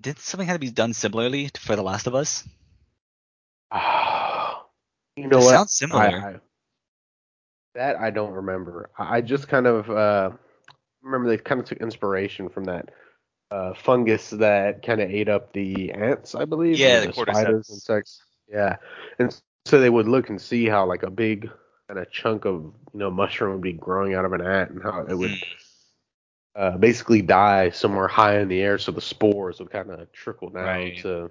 did 0.01 0.19
something 0.19 0.47
have 0.49 0.57
to 0.57 0.61
be 0.61 0.71
done 0.71 0.93
similarly 0.93 1.51
for 1.59 1.77
The 1.77 1.83
Last 1.83 2.07
of 2.07 2.15
Us? 2.15 2.47
you 3.75 5.29
know 5.29 5.39
It 5.39 5.45
what? 5.45 5.51
sounds 5.51 5.73
similar. 5.73 6.03
I, 6.03 6.09
I, 6.09 6.35
that 7.75 7.97
I 7.97 8.11
don't 8.11 8.33
remember. 8.33 8.91
I, 8.99 9.21
just 9.21 9.49
kind 9.49 9.67
of 9.67 9.91
uh, 9.91 10.31
remember 11.03 11.29
they 11.29 11.39
kind 11.39 11.61
of 11.61 11.67
took 11.67 11.79
inspiration 11.79 12.49
from 12.49 12.65
that 12.65 12.91
uh, 13.51 13.75
fungus 13.75 14.31
that 14.31 14.85
kind 14.85 15.01
of 15.01 15.11
ate 15.11 15.29
up 15.29 15.53
the 15.53 15.93
ants, 15.93 16.35
I 16.35 16.45
believe. 16.45 16.79
Yeah, 16.79 17.05
or 17.17 17.25
the 17.25 17.33
spiders, 17.33 17.71
insects. 17.71 18.23
Yeah, 18.49 18.77
and 19.19 19.39
so 19.67 19.81
they 19.81 19.91
would 19.91 20.09
look 20.09 20.31
and 20.31 20.41
see 20.41 20.67
how 20.67 20.87
like 20.87 21.03
a 21.03 21.11
big 21.11 21.51
kind 21.89 22.01
of 22.01 22.11
chunk 22.11 22.45
of 22.45 22.63
you 22.93 22.99
know 23.01 23.11
mushroom 23.11 23.53
would 23.53 23.63
be 23.63 23.73
growing 23.73 24.15
out 24.15 24.25
of 24.25 24.33
an 24.33 24.41
ant 24.43 24.71
and 24.71 24.83
how 24.83 25.05
it 25.09 25.15
would 25.15 25.39
Mhm. 25.39 25.57
uh, 26.57 26.77
basically 26.79 27.23
die 27.23 27.71
somewhere 27.71 28.09
high 28.09 28.39
in 28.41 28.49
the 28.49 28.61
air, 28.61 28.79
so 28.79 28.93
the 28.93 29.01
spores 29.01 29.59
would 29.61 29.71
kind 29.71 29.91
of 29.91 30.11
trickle 30.13 30.51
down 30.51 30.93
Right. 30.93 30.97
to 31.03 31.31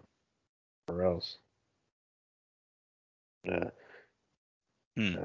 somewhere 0.87 1.05
else. 1.05 1.37
Yeah. 3.43 3.69
Hmm. 4.97 5.15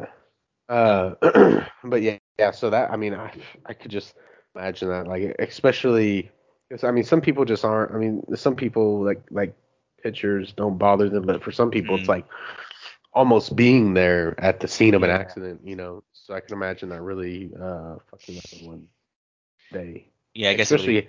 Uh, 0.68 1.14
but 1.84 2.02
yeah, 2.02 2.18
yeah. 2.38 2.50
So 2.50 2.70
that 2.70 2.90
I 2.90 2.96
mean, 2.96 3.14
I 3.14 3.32
I 3.66 3.72
could 3.74 3.90
just 3.90 4.14
imagine 4.54 4.88
that, 4.88 5.06
like 5.06 5.34
especially 5.38 6.30
because 6.68 6.84
I 6.84 6.90
mean, 6.90 7.04
some 7.04 7.20
people 7.20 7.44
just 7.44 7.64
aren't. 7.64 7.92
I 7.92 7.98
mean, 7.98 8.22
some 8.36 8.56
people 8.56 9.04
like 9.04 9.22
like 9.30 9.54
pictures 10.02 10.52
don't 10.52 10.78
bother 10.78 11.08
them, 11.08 11.26
but 11.26 11.42
for 11.42 11.52
some 11.52 11.70
people, 11.70 11.96
it's 11.96 12.08
Mhm. 12.08 12.08
like 12.08 12.26
almost 13.12 13.56
being 13.56 13.94
there 13.94 14.34
at 14.38 14.60
the 14.60 14.68
scene 14.68 14.94
of 14.94 15.02
an 15.02 15.10
accident. 15.10 15.60
You 15.64 15.76
know, 15.76 16.02
so 16.12 16.34
I 16.34 16.40
can 16.40 16.54
imagine 16.54 16.88
that 16.90 17.02
really 17.02 17.50
uh 17.60 17.96
fucking 18.10 18.38
up 18.38 18.44
in 18.60 18.66
one 18.66 18.86
day. 19.72 20.08
Yeah, 20.34 20.50
I 20.50 20.54
guess 20.54 20.70
especially 20.70 21.08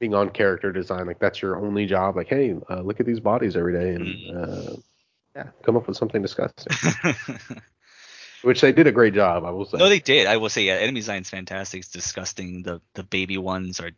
being 0.00 0.14
on 0.14 0.30
character 0.30 0.72
design, 0.72 1.06
like 1.06 1.18
that's 1.18 1.40
your 1.40 1.56
only 1.64 1.86
job. 1.86 2.16
Like, 2.16 2.28
hey, 2.28 2.54
uh, 2.70 2.80
look 2.80 3.00
at 3.00 3.06
these 3.06 3.20
bodies 3.20 3.56
every 3.56 3.72
day, 3.72 3.94
and 3.94 4.06
Mhm. 4.06 4.72
uh, 4.74 4.76
yeah, 5.34 5.48
come 5.62 5.76
up 5.76 5.86
with 5.86 5.96
something 5.96 6.22
disgusting. 6.22 6.72
Which 8.42 8.60
they 8.60 8.72
did 8.72 8.86
a 8.86 8.92
great 8.92 9.14
job, 9.14 9.44
I 9.44 9.50
will 9.50 9.64
say. 9.64 9.78
no, 9.78 9.88
they 9.88 9.98
did. 9.98 10.26
I 10.26 10.36
will 10.36 10.50
say, 10.50 10.62
yeah, 10.64 10.74
enemy 10.74 11.00
design's 11.00 11.30
fantastic. 11.30 11.80
It's 11.80 11.90
disgusting. 11.90 12.62
The 12.62 12.80
the 12.94 13.02
baby 13.02 13.38
ones 13.38 13.80
are 13.80 13.90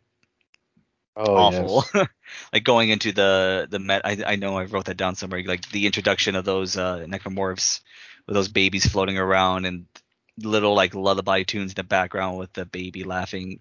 oh, 1.19 1.35
awful. 1.35 1.83
yes. 1.93 2.07
like 2.53 2.63
going 2.63 2.89
into 2.89 3.11
the 3.11 3.67
the 3.69 3.79
met. 3.79 4.01
I 4.05 4.17
I 4.25 4.35
know 4.37 4.57
I 4.57 4.65
wrote 4.65 4.85
that 4.85 4.97
down 4.97 5.15
somewhere. 5.15 5.43
Like 5.43 5.69
the 5.69 5.85
introduction 5.85 6.35
of 6.35 6.45
those 6.45 6.77
uh, 6.77 7.05
necromorphs 7.07 7.81
with 8.25 8.35
those 8.35 8.47
babies 8.49 8.85
floating 8.85 9.17
around 9.17 9.65
and 9.65 9.85
little 10.37 10.73
like 10.73 10.95
lullaby 10.95 11.43
tunes 11.43 11.71
in 11.71 11.75
the 11.75 11.83
background 11.83 12.37
with 12.37 12.53
the 12.53 12.65
baby 12.65 13.03
laughing. 13.03 13.59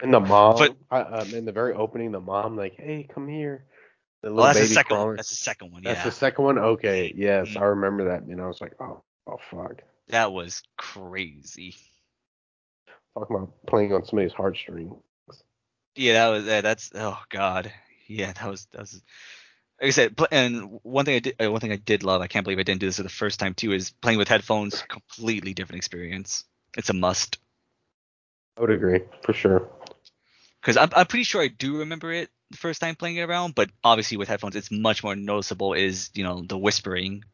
And 0.00 0.12
the 0.12 0.20
mom, 0.20 0.56
But- 0.56 0.76
uh, 0.90 1.22
um, 1.22 1.34
in 1.34 1.44
the 1.44 1.52
very 1.52 1.74
opening, 1.74 2.12
the 2.12 2.20
mom 2.20 2.56
like, 2.56 2.74
"Hey, 2.76 3.06
come 3.12 3.28
here." 3.28 3.64
The 4.22 4.28
Oh, 4.28 4.34
little 4.34 4.44
that's 4.46 4.60
the 4.60 4.66
second 4.74 4.96
one. 4.96 5.00
crawling. 5.02 5.16
That's 5.16 5.30
the 5.30 5.36
second 5.36 5.72
one. 5.72 5.82
That's 5.84 6.04
the 6.04 6.10
second 6.10 6.44
one. 6.44 6.58
Okay, 6.58 7.12
yes, 7.16 7.48
Mhm. 7.48 7.60
I 7.60 7.64
remember 7.66 8.04
that. 8.10 8.22
And 8.22 8.40
I 8.40 8.46
was 8.46 8.60
like, 8.60 8.72
"Oh, 8.80 9.02
oh, 9.26 9.36
fuck." 9.50 9.82
that 10.08 10.32
was 10.32 10.62
crazy. 10.76 11.74
Talking 13.14 13.36
about 13.36 13.52
playing 13.66 13.92
on 13.92 14.04
somebody's 14.04 14.32
heartstrings. 14.32 14.92
Yeah, 15.96 16.12
that 16.12 16.28
was 16.28 16.44
that's 16.44 16.90
oh 16.94 17.18
god. 17.30 17.72
Yeah, 18.06 18.32
that 18.32 18.48
was 18.48 18.66
that 18.72 18.82
was 18.82 19.02
like 19.80 19.88
I 19.88 19.90
said, 19.90 20.18
and 20.30 20.78
one 20.82 21.04
thing 21.04 21.16
I 21.16 21.18
did 21.18 21.42
uh, 21.42 21.50
one 21.50 21.60
thing 21.60 21.72
I 21.72 21.76
did 21.76 22.02
love, 22.02 22.22
I 22.22 22.28
can't 22.28 22.44
believe 22.44 22.58
I 22.58 22.62
didn't 22.62 22.80
do 22.80 22.86
this 22.86 22.96
for 22.96 23.02
the 23.02 23.08
first 23.08 23.40
time 23.40 23.54
too, 23.54 23.72
is 23.72 23.90
playing 23.90 24.18
with 24.18 24.28
headphones, 24.28 24.82
completely 24.82 25.54
different 25.54 25.78
experience. 25.78 26.44
It's 26.76 26.90
a 26.90 26.94
must. 26.94 27.38
I 28.56 28.60
would 28.62 28.70
agree 28.70 29.00
for 29.22 29.32
sure. 29.32 29.68
Because 30.60 30.76
I'm 30.76 30.90
I'm 30.96 31.06
pretty 31.06 31.24
sure 31.24 31.42
I 31.42 31.48
do 31.48 31.78
remember 31.78 32.12
it 32.12 32.30
the 32.50 32.56
first 32.56 32.80
time 32.80 32.94
playing 32.94 33.16
it 33.16 33.22
around, 33.22 33.54
but 33.54 33.70
obviously 33.82 34.16
with 34.16 34.28
headphones 34.28 34.56
it's 34.56 34.70
much 34.70 35.02
more 35.02 35.16
noticeable 35.16 35.74
is, 35.74 36.10
you 36.14 36.24
know, 36.24 36.42
the 36.46 36.58
whispering 36.58 37.24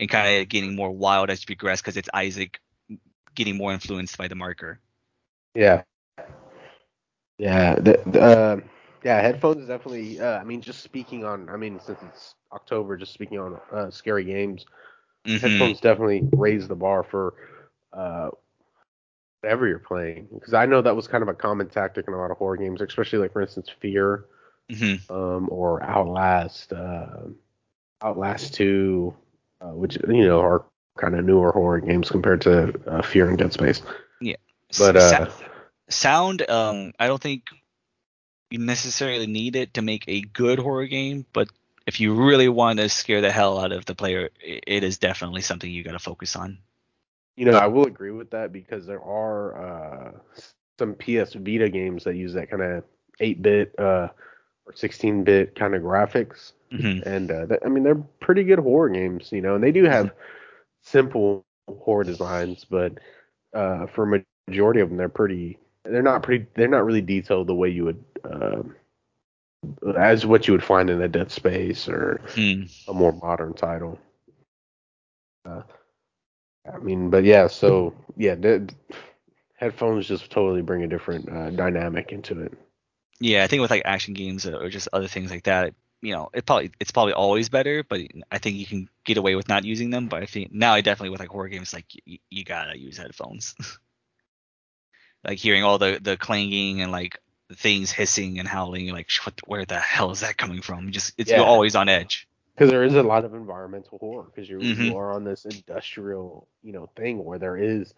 and 0.00 0.08
kind 0.08 0.40
of 0.40 0.48
getting 0.48 0.74
more 0.74 0.90
wild 0.90 1.30
as 1.30 1.42
you 1.42 1.46
progress 1.46 1.80
because 1.80 1.96
it's 1.96 2.08
Isaac 2.12 2.60
getting 3.34 3.56
more 3.56 3.72
influenced 3.72 4.18
by 4.18 4.28
the 4.28 4.34
marker. 4.34 4.80
Yeah. 5.54 5.82
Yeah. 7.38 7.74
The, 7.76 8.00
the, 8.06 8.20
uh, 8.20 8.60
yeah. 9.04 9.20
Headphones 9.20 9.62
is 9.62 9.68
definitely. 9.68 10.20
Uh, 10.20 10.38
I 10.38 10.44
mean, 10.44 10.60
just 10.60 10.82
speaking 10.82 11.24
on. 11.24 11.48
I 11.48 11.56
mean, 11.56 11.78
since 11.80 11.98
it's 12.02 12.34
October, 12.52 12.96
just 12.96 13.12
speaking 13.12 13.38
on 13.38 13.58
uh, 13.72 13.90
scary 13.90 14.24
games. 14.24 14.64
Mhm. 15.26 15.40
Headphones 15.40 15.80
definitely 15.80 16.28
raise 16.32 16.68
the 16.68 16.74
bar 16.74 17.02
for 17.02 17.34
uh, 17.92 18.30
whatever 19.40 19.66
you're 19.66 19.78
playing. 19.78 20.28
Because 20.32 20.54
I 20.54 20.66
know 20.66 20.82
that 20.82 20.94
was 20.96 21.06
kind 21.06 21.22
of 21.22 21.28
a 21.28 21.34
common 21.34 21.68
tactic 21.68 22.06
in 22.08 22.14
a 22.14 22.18
lot 22.18 22.30
of 22.30 22.36
horror 22.38 22.56
games, 22.56 22.80
especially 22.80 23.18
like 23.18 23.32
for 23.32 23.42
instance 23.42 23.68
Fear 23.80 24.24
Mhm. 24.70 25.10
um, 25.10 25.48
or 25.50 25.82
Outlast, 25.82 26.72
uh, 26.72 27.28
Outlast 28.02 28.54
Two, 28.54 29.14
uh, 29.60 29.74
which 29.74 29.96
you 30.08 30.26
know 30.26 30.40
are 30.40 30.64
kind 30.98 31.14
of 31.14 31.24
newer 31.24 31.52
horror 31.52 31.80
games 31.80 32.10
compared 32.10 32.40
to 32.42 32.78
uh, 32.86 33.02
Fear 33.02 33.28
and 33.30 33.38
Dead 33.38 33.52
Space. 33.52 33.82
Yeah, 34.20 34.36
but 34.78 34.96
uh, 34.96 35.26
sound 35.88 36.48
um 36.50 36.92
i 36.98 37.06
don't 37.06 37.22
think 37.22 37.44
you 38.50 38.58
necessarily 38.58 39.26
need 39.26 39.56
it 39.56 39.74
to 39.74 39.82
make 39.82 40.04
a 40.08 40.20
good 40.20 40.58
horror 40.58 40.86
game 40.86 41.26
but 41.32 41.48
if 41.86 42.00
you 42.00 42.14
really 42.14 42.48
want 42.48 42.78
to 42.78 42.88
scare 42.88 43.20
the 43.20 43.30
hell 43.30 43.58
out 43.58 43.72
of 43.72 43.84
the 43.86 43.94
player 43.94 44.30
it 44.40 44.82
is 44.84 44.98
definitely 44.98 45.42
something 45.42 45.70
you 45.70 45.84
got 45.84 45.92
to 45.92 45.98
focus 45.98 46.36
on 46.36 46.58
You 47.36 47.46
know, 47.46 47.56
I 47.56 47.66
will 47.66 47.86
agree 47.86 48.12
with 48.12 48.30
that 48.30 48.52
because 48.52 48.86
there 48.86 49.02
are 49.02 49.58
uh, 50.08 50.12
some 50.78 50.94
PS 50.94 51.34
Vita 51.34 51.68
games 51.68 52.04
that 52.04 52.16
use 52.16 52.34
that 52.34 52.50
kind 52.50 52.62
of 52.62 52.84
8-bit 53.20 53.74
uh, 53.78 54.08
or 54.66 54.72
16-bit 54.74 55.54
kind 55.56 55.74
of 55.74 55.82
graphics, 55.82 56.52
hmm 56.70 57.00
and 57.02 57.30
uh, 57.30 57.46
that, 57.46 57.60
I 57.64 57.68
mean 57.68 57.84
they're 57.84 58.02
pretty 58.20 58.44
good 58.44 58.60
horror 58.60 58.90
games, 58.90 59.30
you 59.32 59.42
know, 59.42 59.54
and 59.56 59.64
they 59.64 59.72
do 59.72 59.84
have 59.84 60.12
simple 60.82 61.44
horror 61.68 62.04
designs, 62.04 62.64
but 62.68 62.98
uh, 63.54 63.86
for 63.88 64.04
a 64.04 64.24
majority 64.48 64.80
of 64.80 64.88
them, 64.90 64.98
they're 64.98 65.08
pretty. 65.08 65.58
They're 65.84 66.02
not 66.02 66.22
pretty. 66.22 66.46
They're 66.54 66.68
not 66.68 66.84
really 66.84 67.02
detailed 67.02 67.46
the 67.46 67.54
way 67.54 67.68
you 67.70 67.84
would. 67.84 68.04
um 68.24 68.74
as 69.96 70.26
what 70.26 70.46
you 70.46 70.52
would 70.52 70.64
find 70.64 70.90
in 70.90 71.00
a 71.00 71.08
Dead 71.08 71.30
Space 71.30 71.88
or 71.88 72.20
Hmm. 72.34 72.64
a 72.88 72.92
more 72.92 73.12
modern 73.12 73.54
title. 73.54 73.98
Uh, 75.46 75.62
I 76.72 76.78
mean, 76.78 77.10
but 77.10 77.24
yeah, 77.24 77.46
so 77.46 77.94
yeah, 78.16 78.34
the, 78.34 78.68
headphones 79.54 80.06
just 80.06 80.30
totally 80.30 80.62
bring 80.62 80.82
a 80.82 80.86
different 80.86 81.28
uh, 81.30 81.50
dynamic 81.50 82.12
into 82.12 82.40
it. 82.42 82.52
yeah 83.20 83.44
i 83.44 83.46
think 83.46 83.62
with 83.62 83.70
like 83.70 83.82
action 83.84 84.12
games 84.14 84.46
or 84.46 84.68
just 84.68 84.88
other 84.92 85.06
things 85.08 85.30
like 85.30 85.44
that 85.44 85.72
you 86.02 86.12
know 86.12 86.28
it 86.34 86.44
probably 86.44 86.70
it's 86.80 86.90
probably 86.90 87.12
always 87.14 87.48
better 87.48 87.82
but 87.84 88.00
i 88.32 88.38
think 88.38 88.56
you 88.56 88.66
can 88.66 88.88
get 89.04 89.16
away 89.16 89.34
with 89.36 89.48
not 89.48 89.64
using 89.64 89.90
them 89.90 90.08
but 90.08 90.22
i 90.22 90.26
think 90.26 90.52
now 90.52 90.74
i 90.74 90.80
definitely 90.80 91.10
with 91.10 91.20
like 91.20 91.28
horror 91.30 91.48
games 91.48 91.72
like 91.72 91.86
you, 92.04 92.18
you 92.30 92.44
gotta 92.44 92.76
use 92.78 92.98
headphones 92.98 93.54
like 95.24 95.38
hearing 95.38 95.64
all 95.64 95.78
the 95.78 95.98
the 96.02 96.16
clanging 96.16 96.82
and 96.82 96.92
like 96.92 97.18
things 97.56 97.90
hissing 97.92 98.38
and 98.38 98.48
howling 98.48 98.88
like 98.88 99.08
what, 99.24 99.34
where 99.46 99.64
the 99.64 99.78
hell 99.78 100.10
is 100.10 100.20
that 100.20 100.36
coming 100.36 100.62
from 100.62 100.92
just 100.92 101.14
it's 101.18 101.32
Yeah. 101.32 101.42
always 101.42 101.76
on 101.76 101.88
edge 101.88 102.28
Because 102.54 102.70
there 102.70 102.84
is 102.84 102.94
a 102.94 103.02
lot 103.02 103.24
of 103.24 103.34
environmental 103.34 103.98
horror 103.98 104.24
because 104.34 104.48
you 104.48 104.60
Mhm. 104.60 104.76
you 104.76 104.94
are 104.96 105.12
on 105.12 105.24
this 105.24 105.44
industrial 105.44 106.48
you 106.62 106.72
know 106.72 106.86
thing 106.96 107.24
where 107.24 107.38
there 107.38 107.56
is 107.56 107.94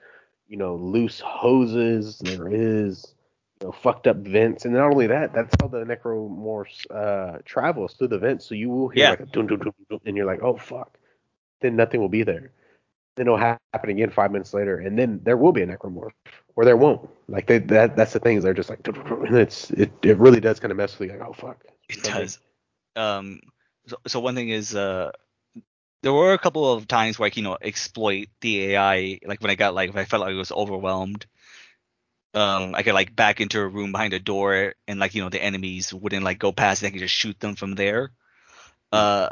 you 0.49 0.57
know 0.57 0.77
loose 0.77 1.21
hoses, 1.21 2.19
there 2.19 2.49
is 2.49 3.15
you 3.61 3.67
know 3.67 3.73
fucked 3.73 4.07
up 4.07 4.17
vents, 4.17 4.65
and 4.65 4.75
not 4.75 4.91
only 4.91 5.09
that, 5.09 5.33
that's 5.33 5.55
how 5.61 5.69
the 5.69 5.85
necromorphs 5.85 6.91
uh, 6.91 7.39
travels 7.45 7.95
through 7.95 8.09
the 8.09 8.19
vents. 8.19 8.47
So 8.47 8.55
you 8.55 8.71
will 8.71 8.89
hear 8.89 9.05
Yeah. 9.05 9.11
like 9.11 9.21
a 9.21 9.27
dun 9.27 9.47
dun 9.47 9.61
dun 9.61 9.73
dun, 9.91 10.01
and 10.07 10.17
you're 10.17 10.27
like, 10.27 10.43
oh 10.43 10.57
fuck, 10.57 10.99
then 11.61 11.77
nothing 11.77 12.01
will 12.01 12.09
be 12.09 12.23
there. 12.25 12.53
Then 13.17 13.27
it'll 13.27 13.39
happen 13.39 13.91
again 13.91 14.11
five 14.11 14.31
minutes 14.31 14.55
later, 14.55 14.79
and 14.79 14.99
then 14.99 15.21
there 15.25 15.37
will 15.37 15.53
be 15.53 15.63
a 15.63 15.67
necromorph, 15.67 16.13
or 16.55 16.65
there 16.65 16.77
won't. 16.77 17.09
Like 17.29 17.47
they, 17.47 17.59
that 17.59 17.97
that's 17.97 18.13
the 18.13 18.21
thing 18.21 18.37
is 18.37 18.45
they're 18.45 18.55
just 18.55 18.71
like, 18.71 18.87
and 18.87 19.37
it's 19.37 19.71
it 19.71 19.93
it 20.03 20.19
really 20.19 20.41
does 20.41 20.61
kind 20.61 20.71
of 20.71 20.77
mess 20.77 20.99
with 20.99 21.11
you. 21.11 21.17
Like, 21.17 21.29
oh 21.29 21.33
fuck, 21.33 21.65
it 21.89 22.03
does 22.03 22.39
um 22.97 23.41
so, 23.87 23.97
so 24.07 24.21
one 24.21 24.35
thing 24.35 24.49
is 24.49 24.75
uh 24.75 25.13
there 26.03 26.13
were 26.13 26.33
a 26.33 26.39
couple 26.39 26.73
of 26.73 26.87
times 26.87 27.19
where 27.19 27.27
I, 27.27 27.33
you 27.35 27.43
know, 27.43 27.59
exploit 27.61 28.29
the 28.41 28.73
AI, 28.73 29.19
like 29.27 29.41
when 29.41 29.51
I 29.51 29.55
got 29.57 29.75
like 29.75 29.91
if 29.91 29.97
I 29.97 30.05
felt 30.05 30.23
like 30.23 30.35
I 30.35 30.37
was 30.37 30.53
overwhelmed. 30.53 31.27
Um, 32.35 32.75
I 32.75 32.83
could 32.83 32.93
like 32.95 33.17
back 33.17 33.41
into 33.41 33.59
a 33.61 33.67
room 33.67 33.93
behind 33.93 34.13
a 34.13 34.21
door, 34.21 34.75
and 34.87 35.01
like 35.01 35.15
you 35.15 35.23
know 35.23 35.31
the 35.31 35.43
enemies 35.43 35.93
wouldn't 35.93 36.23
like 36.23 36.39
go 36.39 36.53
past, 36.53 36.83
and 36.83 36.89
I 36.89 36.91
could 36.93 37.01
just 37.01 37.15
shoot 37.15 37.41
them 37.41 37.57
from 37.57 37.75
there. 37.75 38.11
Uh, 38.93 39.31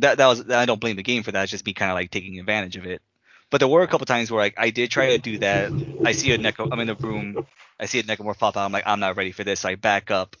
that 0.00 0.18
that 0.18 0.26
was 0.26 0.50
I 0.50 0.66
don't 0.66 0.80
blame 0.80 0.96
the 0.96 1.02
game 1.02 1.22
for 1.22 1.32
that. 1.32 1.42
It's 1.42 1.50
just 1.50 1.66
me 1.66 1.74
kind 1.74 1.90
of 1.90 1.96
like 1.96 2.10
taking 2.10 2.38
advantage 2.38 2.76
of 2.76 2.86
it. 2.86 3.02
But 3.50 3.58
there 3.58 3.68
were 3.68 3.82
a 3.82 3.88
couple 3.88 4.06
times 4.06 4.30
where 4.30 4.40
like 4.40 4.54
I 4.58 4.70
did 4.70 4.90
try 4.90 5.10
to 5.10 5.18
do 5.18 5.38
that. 5.38 5.74
I 6.04 6.12
see 6.12 6.32
a 6.32 6.38
neco, 6.38 6.66
I'm 6.70 6.80
in 6.80 6.88
a 6.88 6.94
room, 6.94 7.38
I 7.78 7.86
see 7.86 7.98
a 8.00 8.02
necromorph 8.02 8.38
pop 8.38 8.56
out. 8.56 8.64
I'm 8.64 8.72
like 8.72 8.86
I'm 8.86 9.00
not 9.00 9.16
ready 9.16 9.32
for 9.32 9.44
this. 9.44 9.60
So 9.60 9.68
I 9.68 9.74
back 9.76 10.10
up 10.10 10.36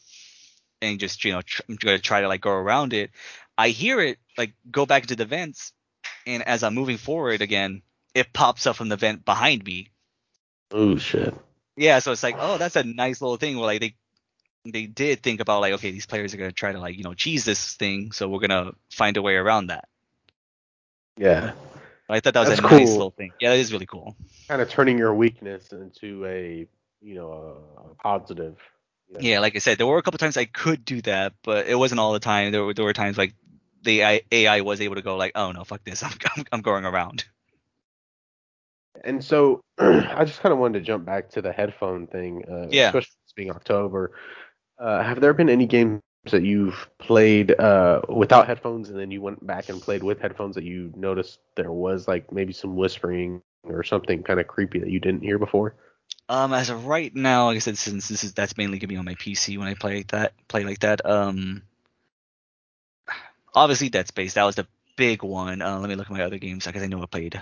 and 0.80 0.98
just 0.98 1.24
you 1.24 1.32
know 1.32 1.42
tr- 1.42 1.62
I'm 1.68 1.76
gonna 1.76 1.98
try 1.98 2.20
to 2.22 2.28
like 2.28 2.40
go 2.40 2.50
around 2.50 2.92
it. 2.92 3.10
I 3.56 3.68
hear 3.68 4.00
it 4.00 4.18
like 4.38 4.54
go 4.70 4.86
back 4.86 5.02
into 5.04 5.16
the 5.16 5.24
vents, 5.26 5.72
and 6.26 6.42
as 6.42 6.62
I'm 6.62 6.74
moving 6.74 6.96
forward 6.96 7.42
again, 7.42 7.82
it 8.14 8.32
pops 8.32 8.66
up 8.66 8.76
from 8.76 8.88
the 8.88 8.96
vent 8.96 9.24
behind 9.24 9.64
me. 9.64 9.90
Oh 10.70 10.96
shit. 10.96 11.34
Yeah, 11.76 12.00
so 12.00 12.12
it's 12.12 12.22
like, 12.22 12.36
oh, 12.38 12.58
that's 12.58 12.76
a 12.76 12.84
nice 12.84 13.22
little 13.22 13.36
thing 13.36 13.56
where 13.56 13.66
like 13.66 13.80
they 13.80 13.94
they 14.64 14.86
did 14.86 15.22
think 15.22 15.40
about 15.40 15.60
like, 15.60 15.74
okay, 15.74 15.90
these 15.90 16.06
players 16.06 16.34
are 16.34 16.36
gonna 16.36 16.52
try 16.52 16.72
to 16.72 16.78
like 16.78 16.96
you 16.96 17.04
know 17.04 17.14
cheese 17.14 17.44
this 17.44 17.74
thing, 17.74 18.12
so 18.12 18.28
we're 18.28 18.40
gonna 18.40 18.72
find 18.90 19.16
a 19.16 19.22
way 19.22 19.34
around 19.36 19.68
that. 19.68 19.88
Yeah. 21.18 21.52
I 22.08 22.20
thought 22.20 22.34
that 22.34 22.40
was 22.40 22.48
That's 22.50 22.60
a 22.60 22.62
nice 22.62 22.88
cool. 22.88 22.92
little 22.92 23.10
thing. 23.10 23.32
Yeah, 23.40 23.50
that 23.50 23.58
is 23.58 23.72
really 23.72 23.86
cool. 23.86 24.16
Kind 24.48 24.60
of 24.60 24.68
turning 24.68 24.98
your 24.98 25.14
weakness 25.14 25.72
into 25.72 26.26
a 26.26 26.66
you 27.00 27.14
know 27.14 27.62
a, 27.90 27.94
positive. 28.02 28.56
you 29.08 29.14
know. 29.14 29.20
Yeah, 29.20 29.38
like 29.40 29.56
I 29.56 29.60
said, 29.60 29.78
there 29.78 29.86
were 29.86 29.98
a 29.98 30.02
couple 30.02 30.18
times 30.18 30.36
I 30.36 30.44
could 30.44 30.84
do 30.84 31.00
that, 31.02 31.34
but 31.42 31.66
it 31.66 31.74
wasn't 31.74 32.00
all 32.00 32.12
the 32.12 32.20
time. 32.20 32.52
There 32.52 32.64
were 32.64 32.74
there 32.74 32.84
were 32.84 32.92
times 32.92 33.16
like 33.16 33.34
the 33.82 34.00
AI, 34.02 34.22
AI 34.30 34.60
was 34.60 34.80
able 34.80 34.96
to 34.96 35.02
go 35.02 35.16
like, 35.16 35.32
oh 35.34 35.52
no, 35.52 35.64
fuck 35.64 35.84
this, 35.84 36.02
I'm 36.04 36.12
I'm, 36.36 36.44
I'm 36.52 36.60
going 36.62 36.84
around. 36.84 37.24
And 39.04 39.24
so 39.24 39.60
I 39.78 40.24
just 40.24 40.40
kind 40.40 40.52
of 40.52 40.58
wanted 40.58 40.80
to 40.80 40.84
jump 40.84 41.04
back 41.04 41.30
to 41.30 41.42
the 41.42 41.52
headphone 41.52 42.06
thing, 42.06 42.44
uh, 42.48 42.68
Yeah. 42.70 42.88
especially 42.88 43.16
this 43.24 43.32
being 43.34 43.50
October. 43.50 44.12
Uh, 44.82 45.00
have 45.00 45.20
there 45.20 45.32
been 45.32 45.48
any 45.48 45.64
games 45.64 46.00
that 46.32 46.42
you've 46.42 46.88
played 46.98 47.52
uh, 47.60 48.00
without 48.08 48.48
headphones 48.48 48.90
and 48.90 48.98
then 48.98 49.12
you 49.12 49.22
went 49.22 49.46
back 49.46 49.68
and 49.68 49.80
played 49.80 50.02
with 50.02 50.18
headphones 50.18 50.56
that 50.56 50.64
you 50.64 50.92
noticed 50.96 51.38
there 51.54 51.70
was 51.70 52.08
like 52.08 52.32
maybe 52.32 52.52
some 52.52 52.74
whispering 52.74 53.40
or 53.62 53.84
something 53.84 54.24
kind 54.24 54.40
of 54.40 54.48
creepy 54.48 54.80
that 54.80 54.90
you 54.90 54.98
didn't 54.98 55.22
hear 55.22 55.38
before? 55.38 55.76
Um, 56.28 56.52
as 56.52 56.68
of 56.68 56.86
right 56.86 57.14
now, 57.14 57.46
like 57.46 57.56
I 57.56 57.60
said, 57.60 57.78
since 57.78 58.08
this 58.08 58.24
is 58.24 58.32
that's 58.32 58.56
mainly 58.56 58.80
gonna 58.80 58.88
be 58.88 58.96
on 58.96 59.04
my 59.04 59.14
PC 59.14 59.56
when 59.56 59.68
I 59.68 59.74
play 59.74 59.98
like 59.98 60.08
that, 60.08 60.32
play 60.48 60.64
like 60.64 60.80
that. 60.80 61.06
Um, 61.06 61.62
obviously 63.54 63.88
Dead 63.88 64.08
Space, 64.08 64.34
that 64.34 64.44
was 64.44 64.56
the 64.56 64.66
big 64.96 65.22
one. 65.22 65.62
Uh, 65.62 65.78
let 65.78 65.88
me 65.88 65.94
look 65.94 66.06
at 66.06 66.12
my 66.12 66.24
other 66.24 66.38
games 66.38 66.66
because 66.66 66.82
I 66.82 66.86
know 66.86 67.00
I 67.02 67.06
played 67.06 67.40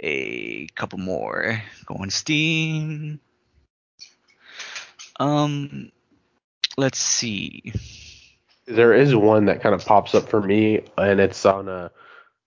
a 0.00 0.66
couple 0.68 0.98
more. 0.98 1.62
Go 1.84 1.96
on 1.96 2.08
Steam. 2.08 3.20
Um, 5.18 5.92
let's 6.76 6.98
see. 6.98 7.72
There 8.66 8.92
is 8.94 9.14
one 9.14 9.46
that 9.46 9.60
kind 9.62 9.74
of 9.74 9.84
pops 9.84 10.14
up 10.14 10.28
for 10.28 10.40
me, 10.40 10.82
and 10.96 11.20
it's 11.20 11.44
on 11.46 11.68
a 11.68 11.90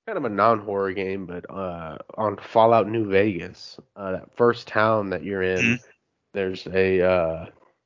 kind 0.06 0.18
of 0.18 0.26
a 0.26 0.30
non-horror 0.30 0.94
game, 0.94 1.26
but 1.26 1.50
uh, 1.50 1.98
on 2.18 2.38
Fallout 2.38 2.88
New 2.90 3.10
Vegas. 3.10 3.80
Uh, 3.96 4.12
that 4.14 4.36
first 4.36 4.68
town 4.68 5.10
that 5.12 5.24
you're 5.24 5.42
in, 5.44 5.76
Mhm. 5.76 5.80
there's 6.34 6.68
a 6.68 7.02
uh, 7.02 7.46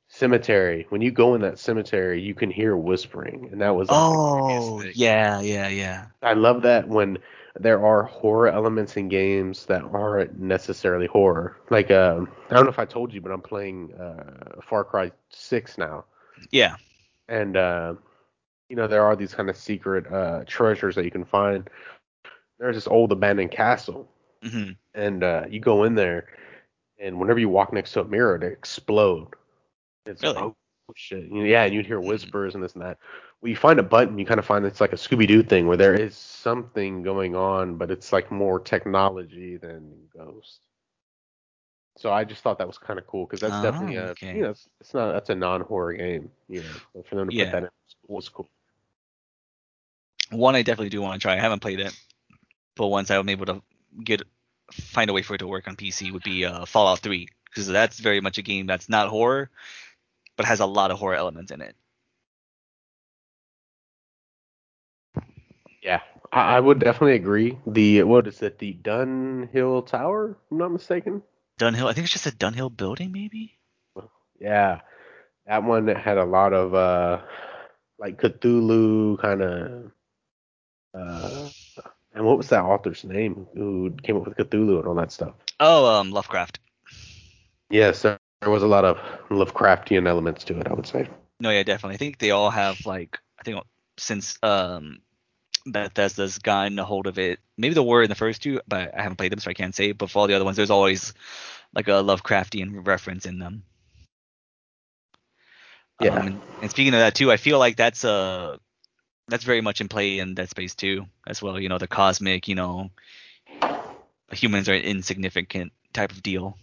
cemetery. 0.09 0.85
When 0.89 1.01
you 1.01 1.11
go 1.11 1.35
in 1.35 1.41
that 1.41 1.59
cemetery, 1.59 2.21
you 2.21 2.33
can 2.35 2.49
hear 2.51 2.75
whispering, 2.75 3.49
and 3.51 3.61
that 3.61 3.75
was 3.75 3.89
like, 3.91 3.99
Oh, 3.99 4.83
yeah, 4.93 5.41
yeah, 5.41 5.67
yeah. 5.67 6.05
I 6.21 6.33
love 6.33 6.61
that 6.63 6.87
when 6.87 7.19
there 7.59 7.85
are 7.85 8.03
horror 8.03 8.47
elements 8.49 8.97
in 8.97 9.09
games 9.09 9.65
that 9.67 9.83
aren't 9.83 10.39
necessarily 10.39 11.07
horror. 11.07 11.57
Like 11.69 11.91
um, 11.91 12.29
I 12.49 12.55
don't 12.55 12.63
know 12.65 12.71
if 12.71 12.79
I 12.79 12.85
told 12.85 13.13
you, 13.13 13.21
but 13.21 13.31
I'm 13.31 13.41
playing 13.41 13.93
uh, 13.93 14.61
Far 14.61 14.83
Cry 14.83 15.11
6 15.29 15.77
now 15.77 16.05
Yeah. 16.51 16.75
and 17.27 17.57
uh, 17.57 17.95
you 18.69 18.75
know 18.75 18.87
there 18.87 19.03
are 19.03 19.15
these 19.15 19.33
kind 19.33 19.49
of 19.49 19.57
secret 19.57 20.11
uh, 20.11 20.43
treasures 20.45 20.95
that 20.95 21.05
you 21.05 21.11
can 21.11 21.25
find. 21.25 21.69
There's 22.59 22.75
this 22.75 22.87
old 22.87 23.11
abandoned 23.11 23.51
castle, 23.51 24.09
hmm 24.43 24.71
and 24.95 25.23
uh, 25.23 25.45
you 25.49 25.59
go 25.59 25.83
in 25.85 25.95
there, 25.95 26.27
and 26.99 27.19
whenever 27.19 27.39
you 27.39 27.49
walk 27.49 27.73
next 27.73 27.93
to 27.93 28.01
a 28.01 28.05
mirror, 28.05 28.37
they 28.37 28.47
explode. 28.47 29.29
It's 30.05 30.21
Really? 30.23 30.37
oh 30.37 30.55
shit, 30.95 31.25
yeah, 31.31 31.63
and 31.63 31.73
you'd 31.73 31.85
hear 31.85 31.99
whispers 31.99 32.55
and 32.55 32.63
this 32.63 32.73
and 32.73 32.83
that. 32.83 32.99
Well, 33.41 33.49
you 33.49 33.55
find 33.55 33.79
a 33.79 33.83
button, 33.83 34.19
you 34.19 34.25
kind 34.25 34.39
of 34.39 34.45
find 34.45 34.65
it's 34.65 34.81
like 34.81 34.93
a 34.93 34.97
Scooby 34.97 35.27
Doo 35.27 35.43
thing 35.43 35.67
where 35.67 35.77
there 35.77 35.95
is 35.95 36.15
something 36.15 37.01
going 37.03 37.35
on, 37.35 37.75
but 37.77 37.89
it's 37.91 38.13
like 38.13 38.31
more 38.31 38.59
technology 38.59 39.57
than 39.57 39.91
ghost. 40.15 40.59
So 41.97 42.11
I 42.11 42.23
just 42.23 42.41
thought 42.43 42.57
that 42.59 42.67
was 42.67 42.77
kind 42.77 42.99
of 42.99 43.07
cool 43.07 43.25
because 43.25 43.41
that's 43.41 43.59
Ah, 43.59 43.81
definitely 43.81 43.95
a 43.97 44.15
okay. 44.15 44.31
you 44.31 44.41
know 44.43 44.51
it's, 44.51 44.69
it's 44.81 44.93
not 44.93 45.13
that's 45.13 45.29
a 45.29 45.35
non 45.35 45.61
horror 45.61 45.93
game 45.93 46.31
you 46.49 46.63
know 46.63 47.03
for 47.03 47.15
them 47.15 47.27
to 47.27 47.31
Yeah. 47.31 47.49
put 47.49 47.51
that 47.51 47.63
in 47.63 47.69
was 48.07 48.29
cool. 48.29 48.49
One 50.31 50.55
I 50.55 50.61
definitely 50.63 50.89
do 50.89 51.01
want 51.01 51.15
to 51.15 51.19
try. 51.19 51.33
I 51.33 51.39
haven't 51.39 51.59
played 51.59 51.79
it, 51.79 51.95
but 52.75 52.87
once 52.87 53.09
I'm 53.11 53.29
able 53.29 53.45
to 53.47 53.61
get 54.03 54.21
find 54.71 55.09
a 55.09 55.13
way 55.13 55.21
for 55.21 55.35
it 55.35 55.39
to 55.39 55.47
work 55.47 55.67
on 55.67 55.75
PC 55.75 56.11
would 56.11 56.23
be 56.23 56.45
uh, 56.45 56.65
Fallout 56.65 56.99
3 56.99 57.27
because 57.45 57.67
that's 57.67 57.99
very 57.99 58.21
much 58.21 58.37
a 58.37 58.41
game 58.43 58.65
that's 58.67 58.89
not 58.89 59.09
horror, 59.09 59.49
but 60.37 60.45
has 60.45 60.59
a 60.59 60.65
lot 60.65 60.91
of 60.91 60.99
horror 60.99 61.15
elements 61.15 61.51
in 61.51 61.61
it. 61.61 61.75
Yeah, 65.83 66.01
I, 66.31 66.57
I 66.57 66.59
would 66.59 66.79
definitely 66.79 67.15
agree. 67.15 67.59
The 67.67 68.03
what 68.03 68.27
is 68.27 68.41
it? 68.41 68.59
The 68.59 68.73
Dunhill 68.83 69.85
Tower, 69.85 70.31
if 70.31 70.51
I'm 70.51 70.57
not 70.57 70.71
mistaken. 70.71 71.23
Dunhill, 71.59 71.87
I 71.87 71.93
think 71.93 72.05
it's 72.05 72.13
just 72.13 72.27
a 72.27 72.31
Dunhill 72.31 72.75
building, 72.75 73.11
maybe. 73.11 73.57
Yeah, 74.39 74.81
that 75.45 75.63
one 75.63 75.87
had 75.87 76.17
a 76.17 76.25
lot 76.25 76.53
of 76.53 76.73
uh, 76.73 77.21
like 77.99 78.19
Cthulhu 78.19 79.19
kind 79.19 79.41
of. 79.41 79.91
Uh, 80.93 81.49
and 82.13 82.25
what 82.25 82.37
was 82.37 82.49
that 82.49 82.63
author's 82.63 83.03
name 83.03 83.47
who 83.53 83.95
came 84.03 84.17
up 84.17 84.27
with 84.27 84.37
Cthulhu 84.37 84.79
and 84.79 84.87
all 84.87 84.95
that 84.95 85.11
stuff? 85.11 85.33
Oh, 85.59 85.85
um, 85.85 86.11
Lovecraft. 86.11 86.59
Yes, 87.69 88.01
there 88.01 88.19
there 88.41 88.51
was 88.51 88.63
a 88.63 88.67
lot 88.67 88.83
of 88.83 88.97
Lovecraftian 89.29 90.07
elements 90.07 90.43
to 90.45 90.59
it. 90.59 90.67
I 90.67 90.73
would 90.73 90.85
say. 90.85 91.07
No, 91.39 91.49
yeah, 91.49 91.63
definitely. 91.63 91.95
I 91.95 91.97
think 91.97 92.17
they 92.17 92.31
all 92.31 92.51
have 92.51 92.85
like 92.85 93.17
I 93.39 93.43
think 93.43 93.63
since 93.97 94.37
um 94.43 94.99
Bethesda's 95.65 96.39
gotten 96.39 96.79
a 96.79 96.85
hold 96.85 97.07
of 97.07 97.17
it. 97.19 97.39
Maybe 97.57 97.73
there 97.73 97.83
were 97.83 98.03
in 98.03 98.09
the 98.09 98.15
first 98.15 98.41
two, 98.41 98.61
but 98.67 98.93
I 98.97 99.01
haven't 99.01 99.17
played 99.17 99.31
them, 99.31 99.39
so 99.39 99.49
I 99.49 99.53
can't 99.53 99.75
say. 99.75 99.91
But 99.91 100.09
for 100.09 100.19
all 100.19 100.27
the 100.27 100.33
other 100.33 100.45
ones, 100.45 100.57
there's 100.57 100.69
always 100.69 101.13
like 101.73 101.87
a 101.87 102.03
Lovecraftian 102.03 102.85
reference 102.85 103.25
in 103.25 103.39
them. 103.39 103.63
Yeah. 106.01 106.15
Um, 106.15 106.27
and, 106.27 106.41
and 106.61 106.71
speaking 106.71 106.93
of 106.93 106.99
that 106.99 107.15
too, 107.15 107.31
I 107.31 107.37
feel 107.37 107.59
like 107.59 107.77
that's 107.77 108.03
uh 108.03 108.57
that's 109.27 109.43
very 109.43 109.61
much 109.61 109.79
in 109.79 109.87
play 109.87 110.19
in 110.19 110.35
Dead 110.35 110.49
Space 110.49 110.75
too 110.75 111.05
as 111.27 111.41
well. 111.41 111.59
You 111.59 111.69
know, 111.69 111.77
the 111.77 111.87
cosmic, 111.87 112.47
you 112.47 112.55
know, 112.55 112.89
humans 114.31 114.67
are 114.69 114.75
insignificant 114.75 115.71
type 115.93 116.11
of 116.11 116.21
deal. 116.23 116.57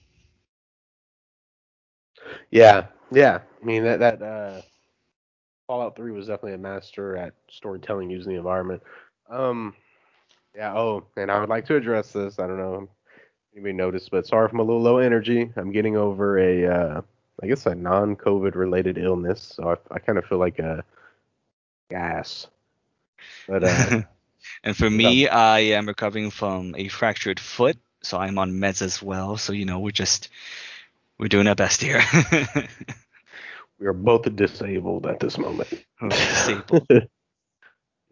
Yeah, 2.50 2.86
yeah. 3.12 3.40
I 3.62 3.64
mean 3.64 3.84
that 3.84 4.00
that 4.00 4.22
uh, 4.22 4.60
Fallout 5.70 5.94
Three 5.94 6.10
was 6.10 6.26
definitely 6.26 6.54
a 6.54 6.58
master 6.58 7.16
at 7.16 7.32
storytelling 7.48 8.10
using 8.10 8.32
the 8.32 8.38
environment. 8.38 8.82
Um, 9.28 9.76
yeah. 10.52 10.76
Oh, 10.76 11.04
and 11.16 11.30
I 11.30 11.38
would 11.38 11.48
like 11.48 11.64
to 11.66 11.76
address 11.76 12.10
this. 12.10 12.40
I 12.40 12.48
don't 12.48 12.58
know 12.58 12.74
if 12.82 12.88
anybody 13.54 13.74
noticed, 13.74 14.10
but 14.10 14.26
sorry 14.26 14.46
if 14.46 14.52
I'm 14.52 14.58
a 14.58 14.64
little 14.64 14.82
low 14.82 14.98
energy. 14.98 15.48
I'm 15.54 15.70
getting 15.70 15.96
over 15.96 16.40
a, 16.40 16.66
uh, 16.66 17.02
I 17.40 17.46
guess 17.46 17.66
a 17.66 17.76
non-COVID 17.76 18.56
related 18.56 18.98
illness, 18.98 19.54
so 19.54 19.70
I, 19.70 19.94
I 19.94 20.00
kind 20.00 20.18
of 20.18 20.24
feel 20.24 20.38
like 20.38 20.58
a 20.58 20.82
gas. 21.88 22.48
But 23.46 23.62
uh, 23.62 24.02
and 24.64 24.76
for 24.76 24.90
me, 24.90 25.28
I 25.28 25.60
am 25.60 25.86
recovering 25.86 26.32
from 26.32 26.74
a 26.76 26.88
fractured 26.88 27.38
foot, 27.38 27.78
so 28.02 28.18
I'm 28.18 28.38
on 28.38 28.54
meds 28.54 28.82
as 28.82 29.00
well. 29.00 29.36
So 29.36 29.52
you 29.52 29.66
know, 29.66 29.78
we're 29.78 29.92
just 29.92 30.30
we're 31.16 31.28
doing 31.28 31.46
our 31.46 31.54
best 31.54 31.80
here. 31.80 32.02
we 33.80 33.86
are 33.86 33.94
both 33.94 34.34
disabled 34.36 35.06
at 35.06 35.18
this 35.18 35.38
moment. 35.38 35.68
Disabled. 36.08 36.86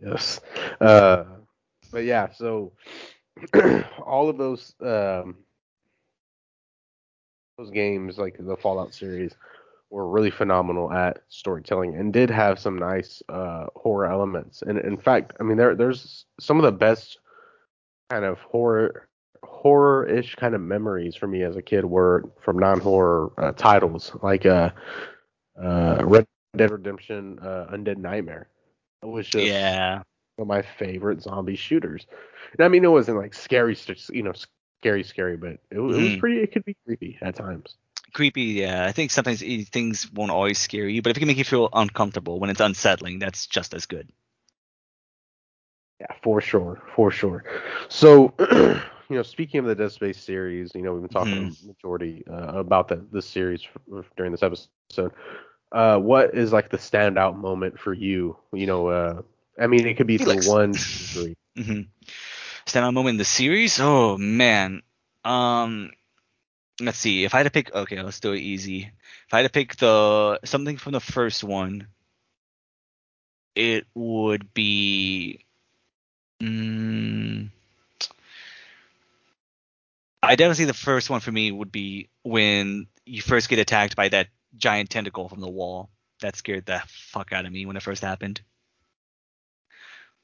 yes. 0.03 0.41
Uh, 0.81 1.25
but 1.93 2.05
yeah, 2.05 2.31
so 2.33 2.73
all 4.05 4.29
of 4.29 4.39
those 4.39 4.75
um, 4.81 5.37
those 7.59 7.71
games, 7.71 8.19
like 8.19 8.37
the 8.39 8.57
Fallout 8.57 8.95
series, 8.95 9.35
were 9.91 10.09
really 10.09 10.31
phenomenal 10.31 10.91
at 10.91 11.23
storytelling 11.29 11.97
and 11.97 12.13
did 12.13 12.31
have 12.31 12.59
some 12.59 12.79
nice 12.79 13.23
uh, 13.29 13.67
horror 13.77 14.07
elements. 14.07 14.63
And 14.63 14.79
in 14.79 14.97
fact, 14.97 15.35
I 15.39 15.43
mean, 15.43 15.59
there 15.59 15.75
there's 15.75 16.25
some 16.41 16.57
of 16.57 16.63
the 16.65 16.73
best 16.73 17.19
kind 18.11 18.25
of 18.25 18.39
horror 18.39 19.09
horror-ish 19.45 20.35
kind 20.35 20.55
of 20.55 20.61
memories 20.61 21.15
for 21.15 21.27
me 21.27 21.43
as 21.43 21.57
a 21.57 21.63
kid 21.63 21.85
were 21.85 22.25
from 22.41 22.59
non-horror 22.59 23.31
uh, 23.39 23.53
titles 23.53 24.13
like 24.21 24.45
uh, 24.45 24.71
uh, 25.61 26.03
Red 26.05 26.27
Dead 26.57 26.71
Redemption, 26.71 27.39
uh, 27.41 27.69
Undead 27.73 27.99
Nightmare. 27.99 28.49
It 29.03 29.07
was 29.07 29.29
just 29.29 29.69
yeah. 29.69 30.03
one 30.37 30.45
of 30.45 30.49
my 30.49 30.63
favorite 30.63 31.23
zombie 31.23 31.57
shooters. 31.57 32.07
And 32.53 32.65
I 32.65 32.69
mean, 32.69 32.85
it 32.85 32.89
wasn't 32.91 33.19
like 33.19 33.35
scary, 33.35 33.77
you 34.11 34.23
know, 34.23 34.33
scary, 34.33 35.05
scary, 35.05 35.37
but 35.37 35.53
it, 35.61 35.61
it 35.71 35.79
was 35.81 35.83
Mhm. 35.89 36.17
pretty. 36.17 36.43
It 36.43 36.53
could 36.53 36.65
be 36.65 36.77
creepy 36.87 37.19
at 37.23 37.37
times. 37.37 37.77
Creepy, 38.13 38.43
yeah. 38.43 38.85
I 38.87 38.93
think 38.93 39.11
sometimes 39.11 39.41
things 39.69 40.11
won't 40.13 40.31
always 40.31 40.59
scare 40.59 40.89
you, 40.89 41.03
but 41.03 41.11
if 41.11 41.17
it 41.17 41.21
can 41.21 41.29
make 41.29 41.39
you 41.39 41.45
feel 41.45 41.69
uncomfortable 41.73 42.39
when 42.41 42.51
it's 42.51 42.61
unsettling, 42.61 43.19
that's 43.19 43.47
just 43.47 43.75
as 43.75 43.87
good. 43.87 44.11
Yeah, 46.01 46.07
for 46.23 46.41
sure, 46.41 46.83
for 46.95 47.11
sure. 47.11 47.45
So, 47.89 48.35
you 49.09 49.17
know, 49.17 49.23
speaking 49.23 49.61
of 49.61 49.67
the 49.67 49.75
Dead 49.75 49.91
Space 49.93 50.19
series, 50.19 50.75
you 50.75 50.83
know, 50.83 50.93
we've 50.93 51.03
been 51.03 51.11
talking 51.11 51.39
a 51.39 51.67
majority 51.67 52.25
uh, 52.31 52.59
about 52.59 52.89
the 52.89 52.97
this 53.13 53.27
series 53.27 53.67
f- 53.97 54.11
during 54.17 54.33
this 54.33 54.43
episode. 54.43 55.13
Uh, 55.73 55.99
what 55.99 56.35
is 56.35 56.53
like 56.53 56.71
the 56.71 56.79
standout 56.79 57.37
moment 57.37 57.79
for 57.79 57.93
you? 57.93 58.37
You 58.53 58.67
know, 58.67 58.89
uh, 58.89 59.23
I 59.61 59.67
mean, 59.67 59.87
it 59.87 59.97
could 59.97 60.07
be 60.07 60.19
for 60.19 60.35
Felix. 60.35 60.47
one, 60.47 60.79
two, 60.79 61.07
three. 61.13 61.35
hmm 61.57 61.83
Standout 62.67 62.95
moment 62.95 63.15
in 63.15 63.19
the 63.19 63.25
series? 63.25 63.79
Oh 63.81 64.17
man. 64.19 64.83
Um 65.25 65.91
let's 66.81 66.99
see. 66.99 67.25
If 67.25 67.35
I 67.35 67.39
had 67.39 67.45
to 67.45 67.51
pick 67.51 67.75
okay, 67.75 68.03
let's 68.03 68.21
do 68.21 68.33
it 68.33 68.41
easy. 68.41 68.91
If 69.27 69.35
I 69.35 69.39
had 69.39 69.45
to 69.45 69.51
pick 69.53 69.77
the 69.77 70.41
something 70.45 70.77
from 70.77 70.93
the 70.93 71.01
first 71.01 71.45
one, 71.45 71.89
it 73.55 73.87
would 73.95 74.53
be 74.55 75.45
mm, 76.43 77.49
I 80.23 80.37
definitely 80.37 80.67
the 80.67 80.75
first 80.75 81.11
one 81.11 81.21
for 81.21 81.33
me 81.33 81.51
would 81.53 81.73
be 81.73 82.09
when 82.23 82.87
you 83.07 83.23
first 83.23 83.49
get 83.49 83.59
attacked 83.59 83.97
by 83.97 84.09
that 84.09 84.29
giant 84.57 84.91
tentacle 84.91 85.29
from 85.29 85.41
the 85.41 85.49
wall. 85.49 85.91
That 86.21 86.37
scared 86.37 86.67
the 86.67 86.83
fuck 86.87 87.33
out 87.33 87.47
of 87.47 87.53
me 87.53 87.67
when 87.67 87.77
it 87.77 87.83
first 87.83 88.03
happened. 88.03 88.41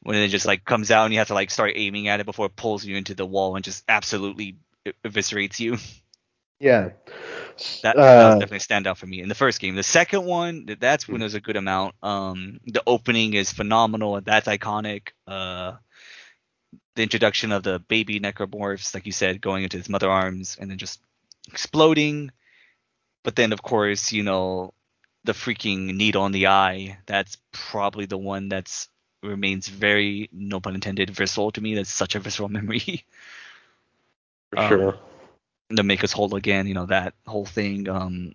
When 0.03 0.17
it 0.17 0.29
just 0.29 0.47
like 0.47 0.65
comes 0.65 0.91
out 0.91 1.05
and 1.05 1.13
you 1.15 1.19
have 1.21 1.29
to 1.29 1.35
like 1.35 1.51
start 1.51 1.73
aiming 1.77 2.09
at 2.09 2.21
it 2.21 2.27
before 2.27 2.47
it 2.47 2.57
pulls 2.57 2.85
you 2.85 2.97
into 2.97 3.15
the 3.15 3.27
wall 3.27 3.57
and 3.57 3.65
just 3.65 3.85
absolutely 3.89 4.59
eviscerates 5.05 5.61
you. 5.61 5.79
Yeah. 6.61 6.91
That, 7.83 7.97
that 8.15 8.25
Uh, 8.25 8.27
was 8.27 8.35
definitely 8.37 8.61
stand 8.61 8.87
out 8.87 8.99
for 8.99 9.07
me 9.07 9.21
in 9.21 9.29
the 9.29 9.35
first 9.35 9.61
game. 9.61 9.77
The 9.77 9.83
second 9.83 10.25
one, 10.25 10.67
th- 10.67 10.79
that's 10.79 11.09
when 11.09 11.21
there's 11.21 11.35
a 11.35 11.41
good 11.41 11.57
amount. 11.57 11.95
Um, 12.03 12.61
the 12.67 12.83
opening 12.87 13.35
is 13.35 13.53
phenomenal. 13.53 14.21
That's 14.21 14.49
iconic. 14.49 15.09
Uh, 15.27 15.75
the 16.97 17.03
introduction 17.03 17.53
of 17.53 17.63
the 17.63 17.79
baby 17.81 18.21
necromorphs, 18.21 18.95
like 18.95 19.07
you 19.07 19.13
said, 19.13 19.41
going 19.41 19.65
into 19.65 19.77
his 19.79 19.89
mother 19.89 20.11
arms 20.11 20.57
and 20.61 20.71
then 20.71 20.79
just 20.79 21.01
exploding. 21.49 22.31
But 23.25 23.35
then, 23.35 23.53
of 23.53 23.63
course, 23.63 24.13
you 24.13 24.23
know, 24.23 24.73
the 25.25 25.33
freaking 25.33 25.97
needle 25.97 26.27
in 26.27 26.33
the 26.33 26.47
eye. 26.49 26.99
That's 27.07 27.39
probably 27.53 28.07
the 28.07 28.19
one 28.19 28.49
that's 28.49 28.89
remains 29.23 29.69
very, 29.69 30.29
no 30.33 30.61
pun 30.61 30.75
intended, 30.75 31.11
visceral 31.11 31.51
to 31.53 31.61
me. 31.61 31.75
That's 31.75 31.91
such 31.91 32.15
a 32.15 32.21
visceral 32.21 32.49
memory. 32.51 33.05
for 34.51 34.59
um, 34.59 34.69
sure. 34.69 34.99
to 35.75 35.83
make 35.83 36.05
us 36.05 36.13
whole 36.13 36.35
again. 36.35 36.67
You 36.67 36.75
know 36.75 36.87
that 36.87 37.15
whole 37.27 37.47
thing. 37.47 37.89
Um, 37.89 38.35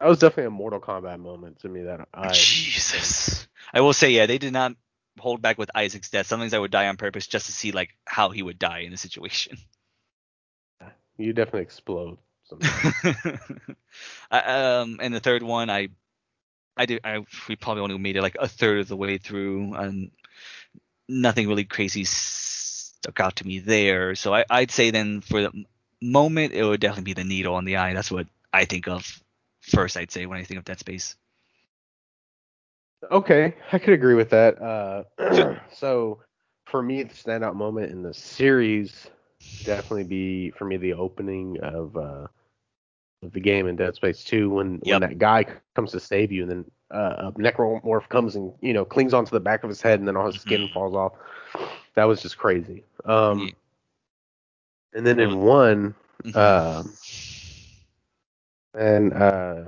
That 0.00 0.08
was 0.08 0.18
definitely 0.18 0.46
a 0.46 0.50
Mortal 0.50 0.80
Kombat 0.80 1.20
moment 1.20 1.60
to 1.60 1.68
me. 1.68 1.82
That 1.82 2.08
I 2.12 2.32
Jesus. 2.32 3.46
I 3.72 3.82
will 3.82 3.92
say, 3.92 4.10
yeah, 4.10 4.24
they 4.24 4.38
did 4.38 4.54
not 4.54 4.72
hold 5.18 5.42
back 5.42 5.58
with 5.58 5.70
Isaac's 5.74 6.08
death. 6.08 6.26
Sometimes 6.26 6.54
I 6.54 6.58
would 6.58 6.70
die 6.70 6.88
on 6.88 6.96
purpose 6.96 7.26
just 7.26 7.46
to 7.46 7.52
see 7.52 7.72
like 7.72 7.94
how 8.06 8.30
he 8.30 8.42
would 8.42 8.58
die 8.58 8.80
in 8.80 8.90
the 8.90 8.96
situation. 8.96 9.58
you 11.18 11.34
definitely 11.34 11.62
explode. 11.62 12.16
Sometimes. 12.48 13.50
I, 14.30 14.38
um, 14.40 14.98
and 15.02 15.14
the 15.14 15.20
third 15.20 15.42
one, 15.42 15.70
I, 15.70 15.88
I 16.76 16.86
did. 16.86 17.00
I 17.04 17.24
we 17.48 17.56
probably 17.56 17.82
only 17.82 17.98
made 17.98 18.16
it 18.16 18.22
like 18.22 18.36
a 18.38 18.48
third 18.48 18.80
of 18.80 18.88
the 18.88 18.96
way 18.96 19.18
through, 19.18 19.74
and 19.74 20.10
nothing 21.08 21.48
really 21.48 21.64
crazy 21.64 22.04
stuck 22.04 23.20
out 23.20 23.36
to 23.36 23.46
me 23.46 23.58
there. 23.58 24.14
So 24.14 24.34
I, 24.34 24.44
I'd 24.48 24.70
say 24.70 24.90
then 24.90 25.20
for 25.20 25.42
the 25.42 25.64
moment, 26.00 26.52
it 26.52 26.64
would 26.64 26.80
definitely 26.80 27.14
be 27.14 27.20
the 27.20 27.28
needle 27.28 27.58
in 27.58 27.64
the 27.64 27.76
eye. 27.76 27.94
That's 27.94 28.10
what 28.10 28.26
I 28.52 28.64
think 28.64 28.88
of 28.88 29.22
first. 29.60 29.96
I'd 29.96 30.10
say 30.10 30.26
when 30.26 30.38
I 30.38 30.44
think 30.44 30.58
of 30.58 30.64
Dead 30.64 30.78
Space. 30.78 31.16
Okay, 33.10 33.54
I 33.72 33.78
could 33.78 33.94
agree 33.94 34.14
with 34.14 34.30
that. 34.30 34.60
Uh, 34.60 35.04
so 35.72 36.20
for 36.66 36.82
me, 36.82 37.02
the 37.02 37.14
standout 37.14 37.54
moment 37.54 37.90
in 37.90 38.02
the 38.02 38.14
series 38.14 39.08
definitely 39.64 40.04
be 40.04 40.50
for 40.50 40.64
me 40.64 40.76
the 40.76 40.94
opening 40.94 41.58
of 41.62 41.96
uh, 41.96 42.00
of 42.00 42.28
the 43.22 43.40
game 43.40 43.66
in 43.66 43.76
Dead 43.76 43.94
Space 43.94 44.22
2 44.24 44.50
when 44.50 44.80
Yep. 44.84 45.00
when 45.00 45.10
that 45.10 45.18
guy 45.18 45.44
comes 45.44 45.90
to 45.92 46.00
save 46.00 46.30
you 46.32 46.42
and 46.42 46.50
then 46.50 46.70
uh, 46.90 47.14
a 47.28 47.32
necromorph 47.32 48.08
comes 48.08 48.36
and 48.36 48.52
you 48.60 48.72
know 48.72 48.84
clings 48.84 49.12
onto 49.12 49.30
the 49.30 49.40
back 49.40 49.62
of 49.64 49.68
his 49.68 49.82
head 49.82 49.98
and 49.98 50.06
then 50.06 50.16
all 50.16 50.26
his 50.26 50.40
skin 50.40 50.68
Mhm. 50.68 50.72
falls 50.72 50.94
off. 50.94 51.12
That 51.94 52.04
was 52.04 52.22
just 52.22 52.38
crazy. 52.38 52.84
Um, 53.04 53.46
Yeah. 53.46 53.52
and 54.94 55.06
then 55.06 55.18
in 55.20 55.40
one, 55.40 55.94
Mhm. 56.24 56.36
um, 56.36 56.92
and 58.74 59.12
uh, 59.12 59.64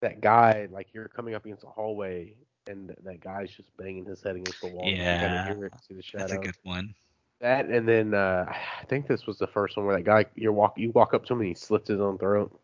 that 0.00 0.20
guy 0.20 0.68
like 0.70 0.92
you're 0.92 1.08
coming 1.08 1.34
up 1.34 1.44
against 1.44 1.64
a 1.64 1.68
hallway 1.68 2.34
and 2.66 2.94
that 3.04 3.20
guy's 3.20 3.50
just 3.50 3.74
banging 3.76 4.04
his 4.04 4.22
head 4.22 4.36
against 4.36 4.60
the 4.60 4.66
wall. 4.66 4.90
Yeah. 4.90 5.52
it, 5.52 5.72
see 5.86 5.94
the 5.94 6.02
shadow. 6.02 6.28
That's 6.28 6.32
a 6.32 6.46
good 6.46 6.56
one. 6.64 6.94
That 7.40 7.66
and 7.66 7.86
then 7.88 8.14
uh, 8.14 8.46
I 8.48 8.84
think 8.86 9.06
this 9.06 9.26
was 9.26 9.38
the 9.38 9.46
first 9.46 9.76
one 9.76 9.86
where 9.86 9.96
that 9.96 10.02
guy 10.02 10.26
you 10.34 10.52
walk 10.52 10.76
you 10.76 10.90
walk 10.90 11.14
up 11.14 11.24
to 11.26 11.32
him 11.34 11.40
and 11.40 11.48
he 11.48 11.54
slits 11.54 11.88
his 11.88 12.00
own 12.00 12.18
throat. 12.18 12.58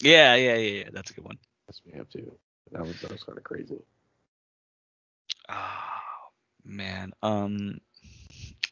Yeah, 0.00 0.34
yeah, 0.34 0.56
yeah, 0.56 0.78
yeah. 0.84 0.88
That's 0.92 1.10
a 1.10 1.14
good 1.14 1.24
one. 1.24 1.38
That's 1.66 1.82
me 1.84 1.98
up 2.00 2.10
too. 2.10 2.32
That 2.72 2.86
was 2.86 3.00
that 3.00 3.12
was 3.12 3.22
kind 3.22 3.38
of 3.38 3.44
crazy. 3.44 3.78
Oh 5.48 6.30
man. 6.64 7.12
Um, 7.22 7.80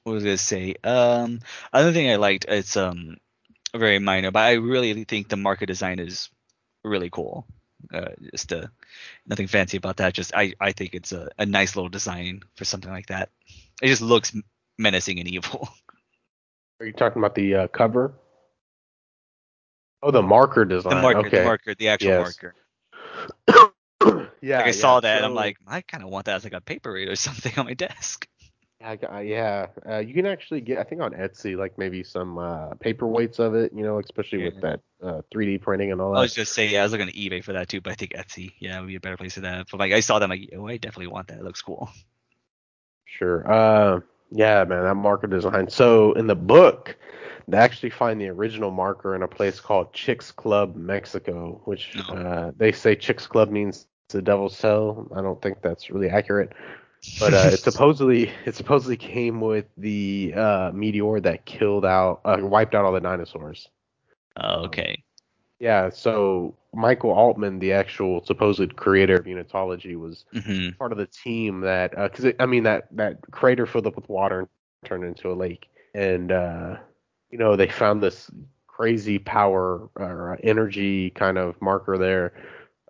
what 0.05 0.15
was 0.15 0.25
I 0.25 0.29
gonna 0.29 0.39
say? 0.39 0.75
Um, 0.85 1.41
another 1.73 1.93
thing 1.93 2.11
I 2.11 2.17
liked. 2.17 2.47
It's 2.49 2.77
um 2.77 3.17
very 3.75 3.99
minor, 3.99 4.31
but 4.31 4.41
I 4.41 4.53
really 4.53 5.05
think 5.05 5.29
the 5.29 5.37
marker 5.37 5.67
design 5.67 5.99
is 5.99 6.31
really 6.85 7.11
cool. 7.11 7.47
Uh, 7.93 8.11
just 8.33 8.53
uh, 8.53 8.67
nothing 9.27 9.47
fancy 9.47 9.77
about 9.77 9.99
that. 9.99 10.15
Just 10.15 10.35
I 10.35 10.55
I 10.61 10.73
think 10.73 10.95
it's 10.95 11.13
a, 11.13 11.31
a 11.39 11.47
nice 11.47 11.77
little 11.77 11.91
design 11.91 12.43
for 12.57 12.65
something 12.65 12.91
like 12.91 13.07
that. 13.07 13.31
It 13.83 13.89
just 13.89 14.03
looks 14.03 14.35
menacing 14.79 15.19
and 15.19 15.29
evil. 15.29 15.69
Are 16.81 16.87
you 16.87 16.93
talking 16.93 17.21
about 17.21 17.35
the 17.35 17.55
uh, 17.55 17.69
cover? 17.69 18.15
Oh, 20.03 20.11
the 20.11 20.23
marker 20.23 20.65
design. 20.65 20.97
the 20.97 21.03
marker, 21.03 21.19
okay. 21.21 21.39
the 21.39 21.45
marker, 21.45 21.75
the 21.75 21.89
actual 21.89 22.11
Yes. 22.11 22.39
marker. 22.43 22.55
yeah, 24.43 24.59
Like 24.59 24.67
I 24.67 24.67
yeah, 24.67 24.73
saw 24.73 25.01
that, 25.01 25.17
and 25.17 25.27
I'm 25.27 25.35
like, 25.35 25.57
I 25.67 25.81
kind 25.81 26.05
of 26.05 26.11
want 26.11 26.27
that 26.27 26.37
as 26.37 26.45
like 26.45 26.53
a 26.53 26.61
paper 26.61 26.91
paperweight 26.93 27.09
or 27.09 27.17
something 27.17 27.53
on 27.57 27.67
my 27.67 27.75
desk. 27.75 28.29
I 28.81 28.95
got- 28.95 29.27
yeah, 29.27 29.67
uh, 29.89 29.99
you 29.99 30.15
can 30.15 30.25
actually 30.25 30.61
get, 30.61 30.79
I 30.79 30.85
think 30.85 31.01
on 31.01 31.11
Etsy, 31.13 31.57
like 31.57 31.77
maybe 31.79 32.05
some 32.05 32.39
uh, 32.39 32.75
paperweights 32.75 33.41
of 33.41 33.55
it, 33.57 33.73
you 33.75 33.83
know, 33.83 33.99
especially 33.99 34.45
with 34.45 34.61
that 34.61 34.81
uh, 35.03 35.23
3D 35.35 35.61
printing 35.61 35.91
and 35.91 36.01
all 36.01 36.13
that. 36.13 36.19
I 36.19 36.23
was 36.23 36.33
just 36.35 36.53
saying, 36.53 36.73
yeah, 36.73 36.81
I 36.81 36.83
was 36.85 36.93
looking 36.93 37.09
at 37.09 37.15
eBay 37.15 37.43
for 37.43 37.55
that 37.55 37.69
too, 37.69 37.81
but 37.81 37.91
I 37.91 37.97
think 37.97 38.13
Etsy, 38.13 38.53
yeah, 38.61 38.79
would 38.79 38.87
be 38.87 38.95
a 38.95 39.01
better 39.01 39.17
place 39.17 39.35
for 39.35 39.41
that. 39.41 39.67
But 39.69 39.81
like, 39.81 39.93
I 39.93 39.99
saw 39.99 40.21
that, 40.21 40.25
I'm 40.25 40.31
like, 40.31 40.51
oh, 40.57 40.69
I 40.69 40.77
definitely 40.77 41.09
want 41.09 41.27
that. 41.29 41.39
It 41.39 41.45
looks 41.45 41.61
cool. 41.61 41.91
Sure. 43.05 43.51
Uh, 43.51 44.01
yeah, 44.31 44.65
man, 44.65 44.85
that 44.85 44.95
marker 44.95 45.27
design. 45.27 45.69
So 45.71 46.13
in 46.13 46.27
the 46.27 46.35
book, 46.35 46.97
they 47.47 47.57
actually 47.57 47.91
find 47.91 48.21
the 48.21 48.29
original 48.29 48.71
marker 48.71 49.15
in 49.15 49.23
a 49.23 49.29
place 49.29 49.61
called 49.61 49.93
Chicxulub, 49.93 50.75
Mexico, 50.75 51.61
which 51.65 51.97
uh, 52.11 52.53
they 52.57 52.73
say 52.73 52.95
Chicxulub 52.95 53.51
means 53.51 53.87
the 54.09 54.23
devil's 54.23 54.57
cell. 54.57 55.09
I 55.15 55.23
don't 55.23 55.41
think 55.41 55.63
that's 55.63 55.91
really 55.91 56.11
accurate, 56.11 56.53
but 57.19 57.33
uh, 57.33 57.51
it 57.53 57.59
supposedly 57.61 58.31
it 58.45 58.55
supposedly 58.55 58.97
came 58.97 59.41
with 59.41 59.67
the 59.79 60.35
uh, 60.37 60.71
meteor 60.75 61.21
that 61.21 61.47
killed 61.47 61.87
out, 61.87 62.21
uh, 62.25 62.39
wiped 62.41 62.75
out 62.75 62.85
all 62.85 62.93
the 62.93 63.01
dinosaurs. 63.01 63.69
Oh, 64.37 64.67
okay. 64.67 65.03
Yeah. 65.59 65.91
So 65.91 66.55
Michael 66.75 67.11
Altman, 67.11 67.59
the 67.59 67.73
actual 67.73 68.25
supposed 68.25 68.77
creator 68.77 69.17
of 69.17 69.25
Unitology, 69.27 69.97
was 69.97 70.25
hmm 70.33 70.71
part 70.79 70.93
of 70.93 70.99
the 70.99 71.07
team 71.07 71.61
that 71.61 71.93
because 71.93 72.33
I 72.39 72.47
mean 72.47 72.65
that 72.65 72.89
that 72.97 73.19
crater 73.31 73.67
filled 73.67 73.87
up 73.87 73.97
with 73.97 74.09
water 74.09 74.41
and 74.41 74.49
turned 74.49 75.05
into 75.05 75.31
a 75.33 75.35
lake, 75.35 75.69
and 75.95 76.31
uh, 76.33 76.77
you 77.31 77.39
know 77.39 77.57
they 77.57 77.69
found 77.69 78.03
this 78.03 78.31
crazy 78.67 79.19
power 79.19 79.89
or 79.97 80.35
uh, 80.35 80.37
energy 80.43 81.11
kind 81.11 81.39
of 81.39 81.61
marker 81.61 81.99
there. 81.99 82.33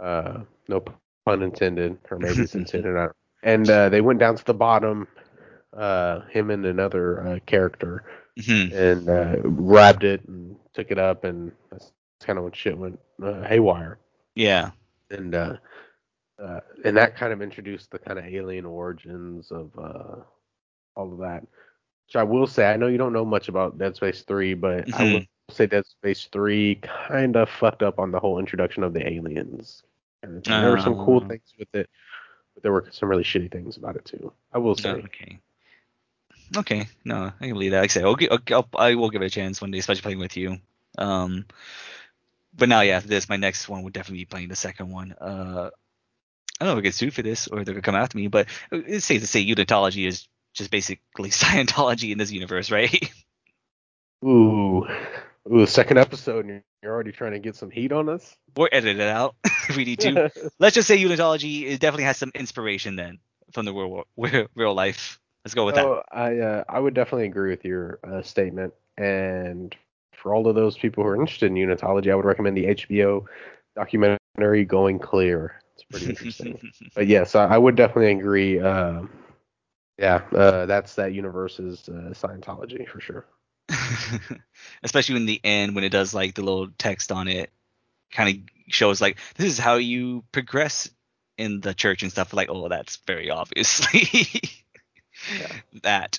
Uh, 0.03 0.41
no 0.69 0.81
pun 0.81 1.43
intended, 1.43 1.99
or 2.11 2.19
maybe 2.19 2.43
it's 2.45 2.55
intended. 2.55 2.97
I 2.97 3.09
and 3.43 3.71
uh, 3.71 3.89
they 3.89 4.01
went 4.01 4.21
down 4.21 4.37
to 4.37 4.45
the 4.45 4.55
bottom, 4.55 5.07
uh, 5.77 6.21
him 6.31 6.51
and 6.51 6.64
another 6.66 7.27
uh, 7.27 7.39
character, 7.47 8.05
hmm 8.47 8.69
and 8.71 9.09
uh, 9.09 9.37
grabbed 9.37 10.05
it 10.05 10.27
and 10.29 10.57
took 10.75 10.91
it 10.91 10.99
up, 10.99 11.25
and 11.25 11.53
that's 11.71 11.93
kind 12.21 12.39
of 12.39 12.45
when 12.45 12.53
shit 12.53 12.77
went 12.77 12.99
uh, 13.23 13.43
haywire 13.43 13.99
Yeah. 14.35 14.71
and 15.11 15.35
uh, 15.35 15.57
uh, 16.43 16.61
and 16.85 16.97
that 16.97 17.16
kind 17.16 17.33
of 17.33 17.43
introduced 17.43 17.91
the 17.91 17.99
kind 17.99 18.19
of 18.19 18.25
alien 18.25 18.64
origins 18.64 19.51
of 19.51 19.71
uh, 19.79 20.16
all 20.97 21.12
of 21.12 21.19
that. 21.19 21.43
Which 22.07 22.16
I 22.16 22.23
will 22.23 22.47
say, 22.47 22.66
I 22.71 22.77
know 22.77 22.87
you 22.87 22.97
don't 22.99 23.12
know 23.12 23.25
much 23.25 23.49
about 23.49 23.77
Dead 23.77 23.97
Space 23.97 24.23
3, 24.23 24.55
but 24.55 24.95
I 24.95 25.03
will 25.12 25.23
say 25.51 25.66
Dead 25.66 25.85
Space 25.87 26.29
3 26.33 26.77
kind 26.77 27.37
of 27.37 27.49
fucked 27.51 27.83
up 27.83 27.99
on 27.99 28.11
the 28.12 28.21
whole 28.21 28.39
introduction 28.39 28.83
of 28.83 28.93
the 28.95 29.07
aliens. 29.07 29.83
And 30.23 30.43
there 30.45 30.71
were 30.71 30.79
some 30.79 30.95
cool 31.05 31.23
Oh. 31.25 31.29
things 31.29 31.53
with 31.59 31.69
it, 31.75 31.91
but 32.55 32.62
there 32.62 32.73
were 32.73 32.87
some 32.93 33.09
really 33.09 33.25
shitty 33.25 33.51
things 33.53 33.77
about 33.77 33.97
it 33.97 34.05
too. 34.05 34.33
I 34.53 34.59
will 34.59 34.75
say. 34.77 34.91
Okay. 34.91 35.39
Okay, 36.57 36.87
no, 37.05 37.25
I 37.41 37.45
can 37.45 37.53
believe 37.53 37.73
that. 37.73 37.81
Like 37.81 37.91
I 37.91 37.93
say, 37.93 38.03
I'll, 38.03 38.16
I'll, 38.53 38.69
I 38.79 38.95
will 38.95 39.11
give 39.11 39.21
it 39.21 39.27
a 39.27 39.31
chance 39.31 39.61
one 39.61 39.71
day, 39.71 39.79
especially 39.79 40.03
playing 40.03 40.19
with 40.19 40.37
you. 40.37 40.57
Um, 40.97 41.45
but 42.59 42.69
now, 42.69 42.81
yeah, 42.83 43.01
this, 43.01 43.29
my 43.29 43.37
next 43.37 43.69
one 43.69 43.83
would 43.85 43.93
definitely 43.93 44.23
be 44.23 44.27
playing 44.27 44.49
the 44.49 44.57
second 44.57 44.91
one. 44.91 45.13
Uh, 45.13 45.71
I 46.61 46.65
don't 46.65 46.75
know 46.75 46.79
if 46.79 46.83
I 46.83 46.83
get 46.83 46.95
sued 46.95 47.15
for 47.15 47.23
this 47.23 47.47
or 47.47 47.65
they're 47.65 47.75
gonna 47.75 47.83
come 47.83 47.95
after 47.95 48.19
me, 48.19 48.27
but 48.27 48.49
it's 48.73 49.07
safe 49.07 49.21
to 49.21 49.27
say 49.27 49.45
unitology 49.47 50.07
is 50.07 50.27
just 50.55 50.71
basically 50.71 51.01
Scientology 51.31 52.11
in 52.13 52.19
this 52.19 52.33
universe, 52.33 52.71
right? 52.71 53.11
Ooh, 54.25 54.87
ooh, 55.51 55.67
second 55.67 55.99
episode, 55.99 56.45
and 56.45 56.63
you're- 56.83 56.93
already 56.93 57.13
trying 57.13 57.33
to 57.33 57.39
get 57.39 57.55
some 57.57 57.71
heat 57.71 57.93
on 57.93 58.09
us. 58.09 58.37
or 58.57 58.69
edit 58.73 58.97
it 58.97 59.09
out 59.09 59.35
if 59.69 59.77
we 59.77 59.85
need 59.85 60.01
to. 60.01 60.31
Let's 60.59 60.75
just 60.75 60.89
say 60.89 60.97
unitology 60.99 61.65
it 61.65 61.81
definitely 61.81 62.05
has 62.05 62.17
some 62.17 62.31
inspiration 62.35 62.97
then 62.97 63.19
from 63.53 63.65
the 63.67 63.73
real 63.75 64.05
real, 64.17 64.47
real 64.55 64.75
life. 64.75 65.21
Let's 65.45 65.55
go 65.55 65.67
with 65.67 65.75
that. 65.75 65.85
Oh, 65.85 66.03
I 66.11 66.39
uh, 66.39 66.65
I 66.69 66.79
would 66.79 66.95
definitely 66.95 67.27
agree 67.27 67.51
with 67.51 67.65
your 67.65 67.99
uh, 68.05 68.23
statement. 68.23 68.75
And 68.97 69.75
for 70.23 70.35
all 70.35 70.47
of 70.49 70.55
those 70.55 70.77
people 70.77 71.05
who 71.05 71.11
are 71.11 71.21
interested 71.21 71.47
in 71.47 71.55
unitology, 71.55 72.11
I 72.11 72.14
would 72.14 72.25
recommend 72.25 72.57
the 72.57 72.66
HBO 72.66 73.25
documentary 73.77 74.64
"Going 74.64 74.99
Clear." 74.99 75.61
It's 75.75 75.85
pretty 75.85 76.11
interesting. 76.11 76.73
but 76.95 77.07
yes, 77.07 77.35
I, 77.35 77.47
I 77.47 77.59
would 77.59 77.77
definitely 77.77 78.12
agree. 78.12 78.61
Um, 78.61 79.11
yeah, 79.99 80.23
uh, 80.35 80.66
that's 80.66 80.95
that 80.95 81.12
universe's 81.12 81.89
uh, 81.89 82.12
Scientology 82.12 82.89
for 82.89 83.01
sure. 83.01 83.27
Especially 84.83 85.16
in 85.16 85.27
the 85.27 85.41
end 85.45 85.75
when 85.75 85.85
it 85.85 85.91
does 85.91 86.14
like 86.14 86.35
the 86.35 86.43
little 86.43 86.69
text 86.79 87.12
on 87.12 87.29
it 87.29 87.51
kind 88.11 88.31
of 88.37 88.73
shows 88.73 89.01
like 89.01 89.19
this 89.37 89.47
is 89.47 89.59
how 89.59 89.75
you 89.75 90.25
progress 90.33 90.91
in 91.37 91.61
the 91.61 91.75
church 91.75 92.03
and 92.03 92.11
stuff 92.11 92.33
like 92.33 92.49
oh 92.51 92.69
that's 92.69 92.97
very 93.07 93.31
obviously 93.31 94.09
Yeah. 95.39 95.53
that 95.83 96.19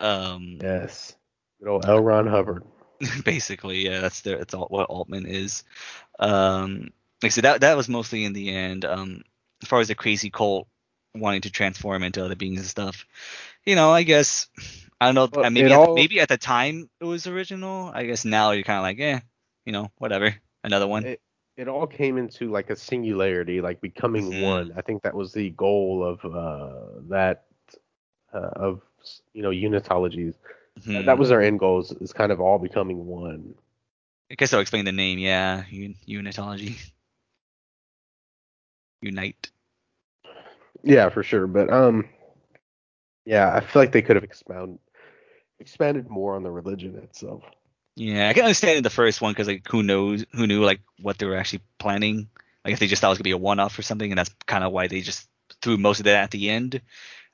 um 0.00 0.58
Yes, 0.60 1.14
good 1.60 1.68
old 1.68 1.86
L. 1.86 2.00
Ron 2.00 2.26
Hubbard. 2.26 2.64
basically 3.24 3.84
yeah 3.84 4.00
that's 4.00 4.22
the 4.22 4.36
that's 4.36 4.54
all 4.54 4.66
what 4.68 4.88
altman 4.90 5.26
is 5.26 5.64
um 6.18 6.90
like 7.22 7.24
I 7.24 7.28
said 7.28 7.44
that 7.44 7.60
that 7.62 7.76
was 7.76 7.88
mostly 7.88 8.24
in 8.24 8.32
the 8.32 8.50
end 8.54 8.84
um 8.84 9.22
as 9.62 9.68
far 9.68 9.80
as 9.80 9.88
the 9.88 9.94
crazy 9.94 10.30
cult 10.30 10.68
wanting 11.14 11.42
to 11.42 11.50
transform 11.50 12.02
into 12.02 12.24
other 12.24 12.36
beings 12.36 12.60
and 12.60 12.68
stuff 12.68 13.06
you 13.64 13.74
know 13.76 13.90
i 13.90 14.02
guess 14.02 14.48
i 15.00 15.06
don't 15.10 15.14
know 15.14 15.28
Well, 15.32 15.46
maybe 15.50 15.72
at, 15.72 15.80
all- 15.80 15.90
maybe 15.94 16.20
at 16.20 16.28
the 16.28 16.36
time 16.38 16.88
it 17.00 17.04
was 17.04 17.26
original 17.26 17.90
i 17.94 18.04
guess 18.04 18.24
now 18.24 18.52
you're 18.52 18.64
kind 18.64 18.78
of 18.78 18.82
like 18.82 18.98
eh 19.00 19.20
you 19.64 19.72
know 19.72 19.90
whatever 19.98 20.34
another 20.64 20.86
one 20.86 21.08
It, 21.08 21.20
it 21.56 21.68
all 21.68 21.86
came 21.86 22.18
into 22.18 22.50
like 22.50 22.70
a 22.70 22.76
singularity, 22.76 23.60
like 23.60 23.80
becoming 23.80 24.38
Mhm. 24.40 24.40
one. 24.40 24.72
I 24.76 24.82
think 24.82 25.02
that 25.02 25.14
was 25.14 25.32
the 25.32 25.50
goal 25.50 26.04
of 26.04 26.24
uh, 26.24 27.00
that 27.08 27.44
uh, 28.32 28.50
of 28.56 28.82
you 29.34 29.42
know 29.42 29.50
unitology. 29.50 30.34
Mhm. 30.80 31.04
That 31.06 31.18
was 31.18 31.30
our 31.30 31.40
end 31.40 31.58
goal 31.58 31.80
is, 31.80 31.92
is 31.92 32.12
kind 32.12 32.32
of 32.32 32.40
all 32.40 32.58
becoming 32.58 33.06
one. 33.06 33.54
i 34.30 34.34
guess 34.34 34.52
i'll 34.54 34.60
explain 34.60 34.84
the 34.84 34.92
name 34.92 35.18
yeah 35.18 35.64
Un- 35.70 35.96
unitology 36.08 36.76
unite 39.02 39.50
Yeah, 40.82 41.08
for 41.10 41.22
sure. 41.22 41.46
But 41.46 41.72
um, 41.72 42.08
yeah, 43.24 43.52
I 43.54 43.60
feel 43.60 43.82
like 43.82 43.92
they 43.92 44.02
could 44.02 44.16
have 44.16 44.24
expound 44.24 44.78
expanded 45.60 46.08
more 46.10 46.34
on 46.34 46.42
the 46.42 46.50
religion 46.50 46.96
itself. 46.98 47.42
Yeah, 47.94 48.28
I 48.28 48.32
can 48.32 48.44
understand 48.44 48.78
in 48.78 48.82
the 48.82 48.90
first 48.90 49.20
one 49.20 49.32
because 49.32 49.46
like 49.48 49.66
who 49.68 49.82
knows 49.82 50.24
who 50.32 50.46
knew 50.46 50.64
like 50.64 50.80
what 51.00 51.18
they 51.18 51.26
were 51.26 51.36
actually 51.36 51.62
planning. 51.78 52.28
Like 52.64 52.74
if 52.74 52.80
they 52.80 52.86
just 52.86 53.00
thought 53.00 53.08
it 53.08 53.10
was 53.10 53.18
gonna 53.18 53.24
be 53.24 53.30
a 53.32 53.36
one-off 53.38 53.78
or 53.78 53.82
something, 53.82 54.10
and 54.10 54.18
that's 54.18 54.34
kind 54.46 54.64
of 54.64 54.72
why 54.72 54.86
they 54.88 55.00
just 55.00 55.28
threw 55.60 55.76
most 55.76 56.00
of 56.00 56.04
that 56.04 56.24
at 56.24 56.30
the 56.30 56.50
end. 56.50 56.80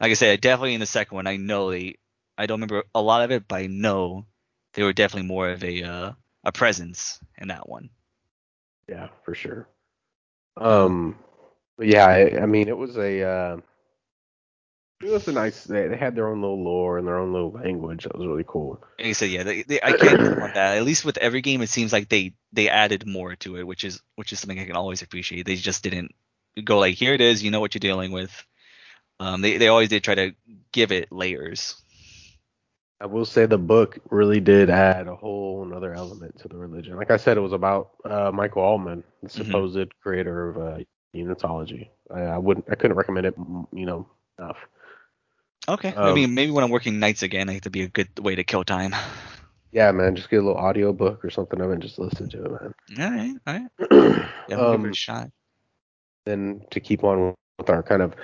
Like 0.00 0.10
I 0.10 0.14
said, 0.14 0.40
definitely 0.40 0.74
in 0.74 0.80
the 0.80 0.86
second 0.86 1.14
one, 1.14 1.26
I 1.26 1.36
know 1.36 1.70
they. 1.70 1.96
I 2.38 2.46
don't 2.46 2.60
remember 2.60 2.84
a 2.94 3.02
lot 3.02 3.22
of 3.22 3.30
it, 3.32 3.48
but 3.48 3.56
I 3.56 3.66
know 3.66 4.26
they 4.74 4.84
were 4.84 4.92
definitely 4.92 5.26
more 5.26 5.50
of 5.50 5.64
a 5.64 5.82
uh, 5.82 6.12
a 6.44 6.52
presence 6.52 7.18
in 7.36 7.48
that 7.48 7.68
one. 7.68 7.90
Yeah, 8.88 9.08
for 9.24 9.34
sure. 9.34 9.68
Um, 10.56 11.18
but 11.76 11.88
yeah, 11.88 12.06
I, 12.06 12.42
I 12.42 12.46
mean, 12.46 12.68
it 12.68 12.76
was 12.76 12.96
a 12.96 13.22
uh, 13.22 13.56
it 15.02 15.10
was 15.10 15.28
a 15.28 15.32
nice. 15.32 15.64
They, 15.64 15.88
they 15.88 15.96
had 15.96 16.14
their 16.14 16.28
own 16.28 16.40
little 16.40 16.62
lore 16.62 16.98
and 16.98 17.06
their 17.06 17.18
own 17.18 17.32
little 17.32 17.52
language. 17.52 18.04
That 18.04 18.16
was 18.16 18.26
really 18.26 18.44
cool. 18.46 18.82
Like 18.98 19.08
I 19.08 19.12
said, 19.12 19.30
yeah, 19.30 19.42
they, 19.44 19.62
they, 19.62 19.80
I 19.82 19.92
can't 19.92 20.20
on 20.20 20.52
that. 20.54 20.76
At 20.76 20.84
least 20.84 21.04
with 21.04 21.18
every 21.18 21.40
game, 21.40 21.62
it 21.62 21.68
seems 21.68 21.92
like 21.92 22.08
they 22.08 22.34
they 22.52 22.68
added 22.68 23.06
more 23.06 23.36
to 23.36 23.56
it, 23.56 23.66
which 23.66 23.84
is 23.84 24.00
which 24.16 24.32
is 24.32 24.40
something 24.40 24.58
I 24.58 24.64
can 24.64 24.76
always 24.76 25.02
appreciate. 25.02 25.46
They 25.46 25.56
just 25.56 25.82
didn't 25.82 26.14
go 26.64 26.78
like, 26.78 26.96
here 26.96 27.14
it 27.14 27.20
is, 27.20 27.42
you 27.42 27.50
know 27.50 27.60
what 27.60 27.74
you're 27.74 27.80
dealing 27.80 28.10
with. 28.10 28.44
Um, 29.20 29.40
they 29.40 29.56
they 29.58 29.68
always 29.68 29.88
did 29.88 30.02
try 30.02 30.14
to 30.14 30.34
give 30.72 30.92
it 30.92 31.12
layers. 31.12 31.76
I 33.00 33.06
will 33.06 33.24
say 33.24 33.46
the 33.46 33.58
book 33.58 33.98
really 34.10 34.40
did 34.40 34.70
add 34.70 35.06
a 35.08 35.14
whole 35.14 35.62
another 35.64 35.94
element 35.94 36.38
to 36.40 36.48
the 36.48 36.56
religion. 36.56 36.96
Like 36.96 37.10
I 37.10 37.16
said, 37.16 37.36
it 37.36 37.40
was 37.40 37.52
about 37.52 37.90
uh, 38.04 38.30
Michael 38.32 38.62
Altman, 38.62 39.04
the 39.22 39.28
Mhm. 39.28 39.64
supposed 39.68 39.94
creator 40.02 40.50
of 40.50 40.58
uh, 40.58 40.78
unitology. 41.14 41.88
I, 42.10 42.20
I 42.22 42.38
wouldn't, 42.38 42.66
I 42.70 42.74
couldn't 42.74 42.96
recommend 42.96 43.26
it, 43.26 43.34
you 43.72 43.86
know, 43.86 44.06
enough. 44.38 44.56
Okay. 45.68 45.94
I 46.02 46.10
Um, 46.10 46.12
mean, 46.12 46.34
maybe 46.34 46.50
when 46.52 46.64
I'm 46.64 46.70
working 46.70 46.98
nights 46.98 47.22
again, 47.22 47.48
I 47.48 47.52
think 47.52 47.62
it'd 47.62 47.72
be 47.72 47.82
a 47.82 47.88
good 47.88 48.18
way 48.18 48.34
to 48.34 48.44
kill 48.44 48.64
time. 48.64 48.94
Yeah, 49.72 49.90
man, 49.92 50.16
just 50.16 50.30
get 50.30 50.36
a 50.42 50.46
little 50.46 50.56
audio 50.60 50.92
book 50.92 51.24
or 51.24 51.30
something 51.30 51.60
of 51.60 51.70
it 51.70 51.74
and 51.74 51.82
just 51.82 51.98
listen 51.98 52.28
to 52.30 52.44
it, 52.44 52.50
All 52.98 53.10
right. 53.10 53.36
All 53.46 53.54
right. 53.54 53.70
man. 53.90 54.32
Yeah, 54.46 54.56
we'll 54.56 54.66
give 54.68 54.84
it 54.84 54.88
um, 54.88 54.90
a 54.90 54.94
shot. 54.94 55.30
then 56.26 56.62
to 56.70 56.80
keep 56.80 57.04
on 57.04 57.34
with 57.58 57.70
our 57.70 57.82
kind 57.82 58.02
of 58.02 58.14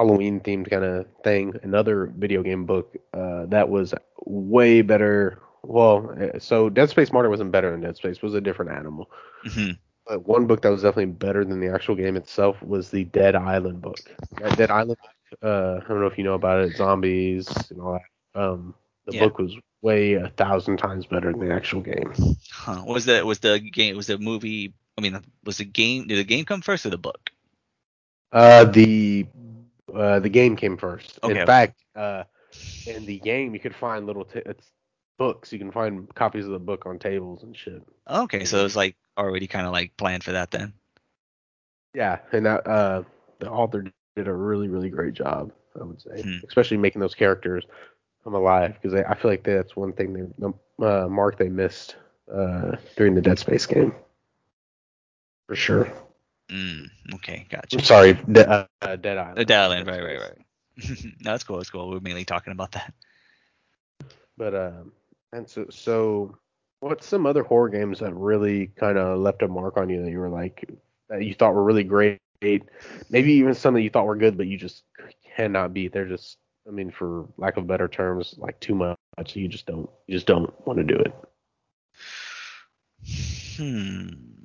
Halloween 0.00 0.40
themed 0.40 0.70
kind 0.70 0.84
of 0.84 1.06
thing, 1.24 1.54
another 1.62 2.12
video 2.16 2.42
game 2.42 2.66
book 2.66 2.96
uh, 3.14 3.46
that 3.46 3.68
was 3.68 3.94
way 4.26 4.82
better. 4.82 5.40
Well, 5.62 6.14
uh, 6.34 6.38
so 6.40 6.70
Dead 6.70 6.90
Space 6.90 7.12
Martyr 7.12 7.30
wasn't 7.30 7.52
better 7.52 7.70
than 7.70 7.80
Dead 7.80 7.96
Space; 7.96 8.16
it 8.18 8.22
was 8.22 8.34
a 8.34 8.40
different 8.40 8.72
animal. 8.72 9.10
hmm 9.44 9.72
But 10.06 10.26
one 10.26 10.46
book 10.46 10.62
that 10.62 10.70
was 10.70 10.82
definitely 10.82 11.12
better 11.12 11.44
than 11.44 11.60
the 11.60 11.68
actual 11.72 11.96
game 11.96 12.16
itself 12.16 12.62
was 12.62 12.90
the 12.90 13.04
Dead 13.04 13.36
Island 13.36 13.82
book. 13.82 14.10
That 14.40 14.56
Dead 14.56 14.70
Island 14.70 14.98
book, 15.02 15.38
uh, 15.42 15.80
I 15.84 15.88
don't 15.88 16.00
know 16.00 16.06
if 16.06 16.18
you 16.18 16.24
know 16.24 16.34
about 16.34 16.60
it, 16.62 16.76
zombies 16.76 17.70
and 17.70 17.80
all 17.80 17.94
that. 18.34 18.40
Um, 18.40 18.74
the 19.06 19.12
Yeah. 19.12 19.28
book 19.28 19.38
was 19.38 19.56
way 19.82 20.14
a 20.14 20.28
thousand 20.30 20.78
times 20.78 21.06
better 21.06 21.32
than 21.32 21.48
the 21.48 21.54
actual 21.54 21.80
game. 21.82 22.12
Huh. 22.52 22.82
Was 22.86 23.06
that 23.06 23.26
was 23.26 23.40
the 23.40 23.58
game 23.60 23.96
was 23.96 24.06
the 24.08 24.18
movie? 24.18 24.74
I 24.98 25.00
mean, 25.02 25.18
was 25.44 25.58
the 25.58 25.64
game? 25.64 26.06
Did 26.08 26.18
the 26.18 26.24
game 26.24 26.44
come 26.44 26.62
first 26.62 26.86
or 26.86 26.90
the 26.90 26.98
book? 26.98 27.30
Uh, 28.32 28.64
the 28.64 29.26
uh, 29.94 30.20
the 30.20 30.28
game 30.28 30.56
came 30.56 30.76
first. 30.76 31.18
Okay, 31.22 31.40
in 31.40 31.46
fact, 31.46 31.82
uh, 31.96 32.24
in 32.86 33.04
the 33.06 33.18
game 33.18 33.54
you 33.54 33.60
could 33.60 33.74
find 33.74 34.06
little 34.06 34.24
t- 34.24 34.42
it's 34.46 34.72
books. 35.18 35.52
You 35.52 35.58
can 35.58 35.70
find 35.70 36.12
copies 36.14 36.46
of 36.46 36.52
the 36.52 36.58
book 36.58 36.86
on 36.86 36.98
tables 36.98 37.42
and 37.42 37.56
shit. 37.56 37.82
Okay, 38.08 38.44
so 38.44 38.60
it 38.60 38.62
was 38.62 38.76
like 38.76 38.96
already 39.18 39.46
kind 39.46 39.66
of 39.66 39.72
like 39.72 39.96
planned 39.96 40.24
for 40.24 40.32
that 40.32 40.50
then. 40.50 40.72
Yeah, 41.94 42.18
and 42.32 42.46
that 42.46 42.66
uh, 42.66 43.02
the 43.40 43.50
author 43.50 43.92
did 44.16 44.28
a 44.28 44.32
really 44.32 44.68
really 44.68 44.90
great 44.90 45.14
job. 45.14 45.52
I 45.80 45.84
would 45.84 46.00
say, 46.00 46.22
Hmm. 46.22 46.38
especially 46.48 46.76
making 46.78 47.00
those 47.00 47.14
characters 47.14 47.64
come 48.24 48.34
alive 48.34 48.74
because 48.80 48.94
I 48.94 49.14
feel 49.14 49.30
like 49.30 49.44
that's 49.44 49.76
one 49.76 49.92
thing 49.92 50.12
they 50.12 50.22
the 50.38 50.52
uh, 50.86 51.08
mark 51.08 51.38
they 51.38 51.48
missed 51.48 51.96
uh, 52.32 52.76
during 52.96 53.14
the 53.14 53.22
Dead 53.22 53.38
Space 53.38 53.66
game. 53.66 53.94
For 55.48 55.56
sure. 55.56 55.92
Mm, 56.50 56.90
okay, 57.14 57.46
gotcha. 57.48 57.78
I'm 57.78 57.84
sorry, 57.84 58.14
De- 58.14 58.48
uh, 58.48 58.66
uh, 58.82 58.96
Dead 58.96 59.18
Island. 59.18 59.38
The 59.38 59.44
Dead 59.44 59.60
Island, 59.60 59.86
right, 59.86 60.02
right, 60.02 60.18
right. 60.18 60.38
no, 61.20 61.30
that's 61.30 61.44
cool. 61.44 61.58
That's 61.58 61.70
cool. 61.70 61.90
We're 61.90 62.00
mainly 62.00 62.24
talking 62.24 62.52
about 62.52 62.72
that. 62.72 62.92
But 64.36 64.54
um, 64.54 64.92
and 65.32 65.48
so 65.48 65.66
so, 65.70 66.36
what's 66.80 67.06
some 67.06 67.26
other 67.26 67.42
horror 67.42 67.68
games 67.68 68.00
that 68.00 68.14
really 68.14 68.68
kind 68.78 68.98
of 68.98 69.18
left 69.18 69.42
a 69.42 69.48
mark 69.48 69.76
on 69.76 69.88
you 69.88 70.02
that 70.02 70.10
you 70.10 70.18
were 70.18 70.30
like 70.30 70.68
that 71.08 71.24
you 71.24 71.34
thought 71.34 71.54
were 71.54 71.62
really 71.64 71.84
great? 71.84 72.18
Maybe 72.42 73.32
even 73.34 73.54
some 73.54 73.74
that 73.74 73.82
you 73.82 73.90
thought 73.90 74.06
were 74.06 74.16
good, 74.16 74.36
but 74.36 74.46
you 74.46 74.56
just 74.56 74.82
cannot 75.36 75.74
beat. 75.74 75.92
They're 75.92 76.08
just, 76.08 76.38
I 76.66 76.70
mean, 76.70 76.90
for 76.90 77.28
lack 77.36 77.58
of 77.58 77.66
better 77.66 77.86
terms, 77.86 78.34
like 78.38 78.58
too 78.60 78.74
much. 78.74 78.96
You 79.34 79.46
just 79.48 79.66
don't, 79.66 79.90
you 80.06 80.16
just 80.16 80.26
don't 80.26 80.50
want 80.66 80.78
to 80.78 80.84
do 80.84 80.96
it. 80.96 81.12
Hmm. 83.56 84.39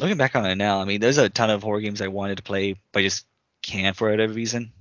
Looking 0.00 0.16
back 0.16 0.34
on 0.34 0.46
it 0.46 0.56
now, 0.56 0.80
I 0.80 0.84
mean, 0.84 1.00
there's 1.00 1.18
a 1.18 1.28
ton 1.28 1.50
of 1.50 1.62
horror 1.62 1.80
games 1.80 2.00
I 2.00 2.08
wanted 2.08 2.38
to 2.38 2.42
play, 2.42 2.76
but 2.92 3.00
I 3.00 3.02
just 3.02 3.26
can't 3.62 3.96
for 3.96 4.10
whatever 4.10 4.32
reason. 4.32 4.72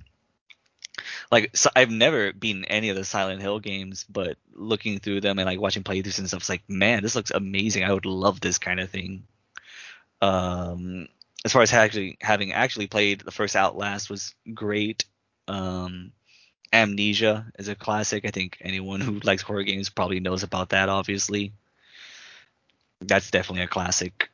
Like, 1.32 1.56
so 1.56 1.70
I've 1.76 1.90
never 1.90 2.34
beaten 2.34 2.66
any 2.66 2.90
of 2.90 2.96
the 2.96 3.06
Silent 3.06 3.42
Hill 3.42 3.60
games, 3.60 4.06
but 4.10 4.38
looking 4.54 5.00
through 5.00 5.22
them 5.22 5.40
and 5.40 5.46
like 5.46 5.60
watching 5.60 5.84
playthroughs 5.84 6.20
and 6.20 6.28
stuff, 6.28 6.42
it's 6.42 6.50
like, 6.50 6.64
man, 6.68 7.04
this 7.04 7.16
looks 7.16 7.32
amazing. 7.32 7.84
I 7.84 7.94
would 7.94 8.06
love 8.06 8.40
this 8.40 8.58
kind 8.58 8.80
of 8.80 8.90
thing. 8.90 9.24
Um, 10.22 11.08
as 11.46 11.52
far 11.52 11.62
as 11.62 11.74
actually 11.74 12.18
having 12.22 12.54
actually 12.54 12.88
played 12.88 13.22
the 13.22 13.32
first 13.32 13.56
Outlast 13.56 14.10
was 14.10 14.34
great. 14.54 15.06
Um, 15.48 16.12
Amnesia 16.72 17.46
is 17.60 17.68
a 17.68 17.76
classic. 17.76 18.26
I 18.26 18.32
think 18.32 18.58
anyone 18.62 19.02
who 19.02 19.20
likes 19.24 19.42
horror 19.42 19.64
games 19.64 19.90
probably 19.90 20.20
knows 20.20 20.44
about 20.44 20.70
that. 20.70 20.90
Obviously, 20.90 21.54
that's 23.02 23.32
definitely 23.32 23.64
a 23.64 23.68
classic. 23.68 24.30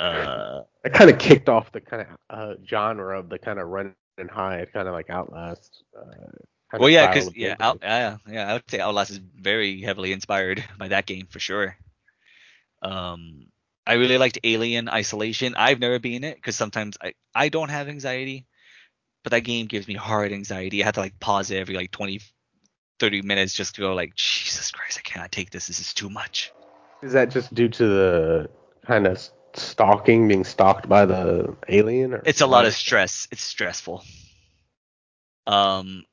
Uh, 0.00 0.62
It 0.84 0.92
kind 0.92 1.10
of 1.10 1.18
kicked 1.18 1.48
off 1.48 1.72
the 1.72 1.80
kind 1.80 2.02
of 2.02 2.08
uh, 2.30 2.54
genre 2.66 3.18
of 3.18 3.28
the 3.28 3.38
kind 3.38 3.58
of 3.58 3.68
run 3.68 3.94
and 4.18 4.30
hide, 4.30 4.72
kind 4.72 4.88
of 4.88 4.94
like 4.94 5.10
Outlast. 5.10 5.84
Uh, 5.96 6.78
Well, 6.78 6.88
yeah, 6.90 7.06
because 7.06 7.34
yeah, 7.36 7.56
out, 7.60 7.78
yeah, 7.82 8.16
yeah, 8.28 8.50
I 8.50 8.52
would 8.54 8.70
say 8.70 8.80
Outlast 8.80 9.10
is 9.10 9.18
very 9.18 9.80
heavily 9.80 10.12
inspired 10.12 10.64
by 10.78 10.88
that 10.88 11.06
game 11.06 11.26
for 11.26 11.38
sure. 11.38 11.76
Um, 12.82 13.46
I 13.86 13.94
really 13.94 14.18
liked 14.18 14.38
Alien 14.44 14.88
Isolation. 14.88 15.54
I've 15.56 15.78
never 15.78 15.98
been 15.98 16.24
it 16.24 16.36
because 16.36 16.56
sometimes 16.56 16.96
I 17.00 17.14
I 17.34 17.48
don't 17.48 17.68
have 17.68 17.88
anxiety, 17.88 18.46
but 19.22 19.30
that 19.30 19.40
game 19.40 19.66
gives 19.66 19.86
me 19.86 19.94
hard 19.94 20.32
anxiety. 20.32 20.82
I 20.82 20.86
have 20.86 20.94
to 20.94 21.00
like 21.00 21.18
pause 21.20 21.50
it 21.50 21.58
every 21.58 21.74
like 21.76 21.90
20, 21.90 22.20
30 22.98 23.22
minutes 23.22 23.54
just 23.54 23.74
to 23.76 23.80
go 23.82 23.94
like, 23.94 24.14
Jesus 24.14 24.70
Christ, 24.70 24.98
I 24.98 25.02
cannot 25.02 25.32
take 25.32 25.50
this. 25.50 25.66
This 25.66 25.80
is 25.80 25.94
too 25.94 26.10
much. 26.10 26.52
Is 27.02 27.12
that 27.12 27.30
just 27.30 27.52
due 27.54 27.68
to 27.68 27.86
the 27.86 28.50
kind 28.86 29.06
of 29.06 29.30
stalking, 29.56 30.28
being 30.28 30.44
stalked 30.44 30.88
by 30.88 31.06
the 31.06 31.54
alien? 31.68 32.14
Or 32.14 32.22
It's 32.24 32.40
a 32.40 32.46
lot 32.46 32.66
of 32.66 32.74
stress. 32.74 33.28
It's 33.30 33.42
stressful. 33.42 34.04
Um, 35.46 36.04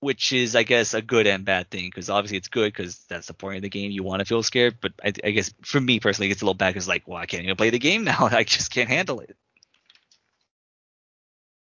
which 0.00 0.32
is, 0.32 0.54
I 0.54 0.62
guess, 0.62 0.94
a 0.94 1.02
good 1.02 1.26
and 1.26 1.44
bad 1.44 1.70
thing 1.70 1.86
because 1.86 2.10
obviously 2.10 2.38
it's 2.38 2.48
good 2.48 2.72
because 2.72 3.04
that's 3.08 3.28
the 3.28 3.34
point 3.34 3.56
of 3.56 3.62
the 3.62 3.68
game. 3.68 3.90
You 3.90 4.02
want 4.02 4.20
to 4.20 4.24
feel 4.26 4.42
scared, 4.42 4.76
but 4.80 4.92
I, 5.02 5.12
I 5.24 5.30
guess 5.30 5.52
for 5.62 5.80
me 5.80 6.00
personally, 6.00 6.30
it's 6.30 6.42
a 6.42 6.44
little 6.44 6.54
bad 6.54 6.70
because 6.70 6.88
like, 6.88 7.08
well, 7.08 7.18
I 7.18 7.26
can't 7.26 7.44
even 7.44 7.56
play 7.56 7.70
the 7.70 7.78
game 7.78 8.04
now. 8.04 8.28
I 8.30 8.44
just 8.44 8.70
can't 8.70 8.88
handle 8.88 9.20
it. 9.20 9.36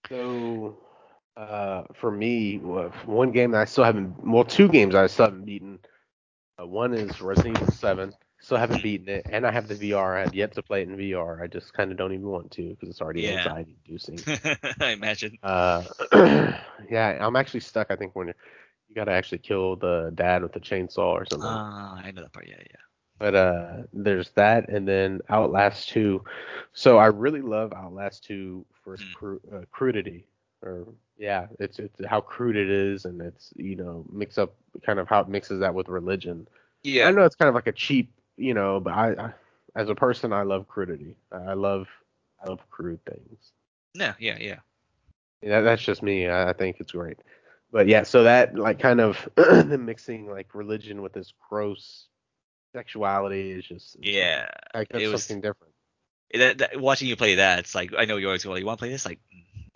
So, 0.08 0.78
uh, 1.36 1.84
for 1.94 2.10
me, 2.10 2.58
one 2.58 3.30
game 3.30 3.52
that 3.52 3.60
I 3.60 3.64
still 3.64 3.84
haven't, 3.84 4.26
well, 4.26 4.44
two 4.44 4.68
games 4.68 4.94
I 4.94 5.06
still 5.06 5.26
haven't 5.26 5.44
beaten. 5.44 5.78
Uh, 6.60 6.66
one 6.66 6.94
is 6.94 7.20
Resident 7.20 7.60
Evil 7.60 7.72
7. 7.72 8.12
Still 8.40 8.58
haven't 8.58 8.82
beaten 8.82 9.08
it, 9.08 9.26
and 9.28 9.46
I 9.46 9.52
have 9.52 9.68
the 9.68 9.74
VR. 9.76 10.16
I 10.16 10.22
have 10.22 10.34
yet 10.34 10.52
to 10.54 10.62
play 10.62 10.82
it 10.82 10.88
in 10.88 10.96
VR. 10.96 11.42
I 11.42 11.46
just 11.46 11.72
kind 11.74 11.90
of 11.92 11.98
don't 11.98 12.12
even 12.12 12.26
want 12.28 12.50
to 12.52 12.70
because 12.70 12.88
it's 12.88 13.00
already 13.00 13.24
Yeah. 13.24 13.30
anxiety 13.30 13.76
inducing. 13.86 14.26
I 14.80 14.90
imagine. 14.90 15.38
Uh, 15.42 15.84
yeah, 16.90 17.18
I'm 17.20 17.36
actually 17.36 17.60
stuck. 17.60 17.88
I 17.90 17.96
think 17.96 18.14
when 18.16 18.28
you 18.28 18.94
gotta 18.94 19.12
actually 19.12 19.38
kill 19.38 19.76
the 19.76 20.12
dad 20.14 20.42
with 20.42 20.52
the 20.52 20.60
chainsaw 20.60 21.12
or 21.12 21.24
something. 21.26 21.60
Ah, 21.70 22.00
I 22.04 22.10
know 22.12 22.22
that 22.22 22.32
part. 22.32 22.48
Yeah, 22.48 22.56
yeah. 22.60 22.82
But 23.18 23.34
uh, 23.34 23.76
there's 23.92 24.30
that, 24.32 24.68
and 24.68 24.86
then 24.88 25.20
Outlast 25.28 25.88
2. 25.90 26.22
So 26.72 26.98
I 26.98 27.06
really 27.06 27.42
love 27.42 27.72
Outlast 27.72 28.24
2 28.24 28.64
for 28.82 28.94
its 28.94 29.04
Mm. 29.04 29.12
cru- 29.12 29.40
uh, 29.52 29.64
crudity, 29.70 30.26
or 30.62 30.86
yeah, 31.18 31.46
it's 31.58 31.78
it's 31.78 32.04
how 32.06 32.20
crude 32.20 32.56
it 32.56 32.70
is, 32.70 33.04
and 33.04 33.20
it's 33.20 33.52
you 33.56 33.76
know 33.76 34.04
mix 34.12 34.38
up 34.38 34.54
kind 34.84 34.98
of 34.98 35.08
how 35.08 35.20
it 35.20 35.28
mixes 35.28 35.60
that 35.60 35.74
with 35.74 35.88
religion. 35.88 36.46
Yeah. 36.82 37.08
I 37.08 37.12
know 37.12 37.24
it's 37.24 37.36
kind 37.36 37.48
of 37.48 37.54
like 37.54 37.66
a 37.66 37.72
cheap, 37.72 38.12
you 38.40 38.54
know, 38.54 38.80
but 38.80 38.92
I, 38.94 39.10
I 39.12 39.32
as 39.76 39.88
a 39.88 39.94
person 39.94 40.32
I 40.32 40.42
love 40.42 40.66
crudity. 40.68 41.16
I 41.32 41.54
love 41.54 41.88
I 42.44 42.48
love 42.48 42.60
crude 42.70 43.00
things. 43.04 43.52
No, 43.94 44.12
yeah, 44.18 44.38
yeah. 44.40 44.60
Yeah, 45.42 45.60
that's 45.62 45.82
just 45.82 46.02
me. 46.02 46.28
I, 46.28 46.50
I 46.50 46.52
think 46.52 46.76
it's 46.80 46.92
great. 46.92 47.18
But 47.72 47.86
yeah, 47.86 48.02
so 48.02 48.24
that 48.24 48.56
like 48.56 48.78
kind 48.78 49.00
of 49.00 49.28
the 49.36 49.78
mixing 49.78 50.28
like 50.30 50.54
religion 50.54 51.02
with 51.02 51.12
this 51.12 51.32
gross 51.48 52.06
sexuality 52.74 53.52
is 53.52 53.64
just 53.64 53.96
Yeah. 54.00 54.48
like 54.74 54.88
that's 54.90 55.04
it 55.04 55.08
was- 55.08 55.24
something 55.24 55.40
different. 55.40 55.74
That, 56.32 56.58
that, 56.58 56.80
watching 56.80 57.08
you 57.08 57.16
play 57.16 57.34
that, 57.36 57.58
it's 57.58 57.74
like 57.74 57.92
I 57.98 58.04
know 58.04 58.16
you 58.16 58.26
always 58.26 58.44
go, 58.44 58.54
"You 58.54 58.64
want 58.64 58.78
to 58.78 58.82
play 58.82 58.90
this?" 58.90 59.04
Like, 59.04 59.18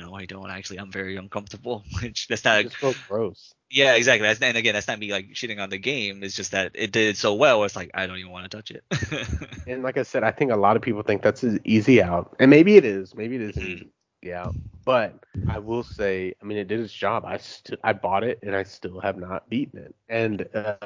no, 0.06 0.14
I 0.14 0.26
don't. 0.26 0.50
Actually, 0.50 0.80
I'm 0.80 0.92
very 0.92 1.16
uncomfortable. 1.16 1.84
Which 2.02 2.28
that's 2.28 2.44
not. 2.44 2.64
just 2.64 2.78
feels 2.80 2.98
gross. 3.08 3.54
Yeah, 3.70 3.94
exactly. 3.96 4.28
That's, 4.28 4.40
and 4.42 4.56
again, 4.56 4.74
that's 4.74 4.88
not 4.88 4.98
me 5.00 5.12
like 5.12 5.30
shitting 5.34 5.60
on 5.62 5.70
the 5.70 5.78
game. 5.78 6.22
It's 6.22 6.36
just 6.36 6.52
that 6.52 6.72
it 6.74 6.92
did 6.92 7.16
so 7.16 7.34
well. 7.34 7.64
It's 7.64 7.76
like 7.76 7.90
I 7.94 8.06
don't 8.06 8.18
even 8.18 8.32
want 8.32 8.50
to 8.50 8.56
touch 8.56 8.70
it. 8.70 8.84
And 9.66 9.82
like 9.82 9.98
I 9.98 10.02
said, 10.04 10.24
I 10.24 10.32
think 10.32 10.52
a 10.52 10.56
lot 10.56 10.76
of 10.76 10.82
people 10.82 11.02
think 11.02 11.22
that's 11.22 11.44
an 11.44 11.60
easy 11.64 12.02
out, 12.02 12.36
and 12.40 12.50
maybe 12.50 12.76
it 12.76 12.84
is. 12.84 13.14
Maybe 13.14 13.36
it 13.36 13.42
is 13.42 13.58
Mhm. 13.58 13.88
easy 14.22 14.34
out. 14.34 14.56
But 14.84 15.24
I 15.48 15.60
will 15.60 15.84
say, 15.84 16.34
I 16.42 16.46
mean, 16.46 16.58
it 16.58 16.68
did 16.68 16.80
its 16.80 16.92
job. 16.92 17.24
I 17.26 17.38
st- 17.38 17.80
I 17.84 17.94
bought 17.94 18.24
it, 18.24 18.40
and 18.42 18.56
I 18.56 18.64
still 18.64 19.00
have 19.00 19.18
not 19.18 19.48
beaten 19.50 19.80
it. 19.80 19.94
And 20.08 20.48
uh, 20.54 20.76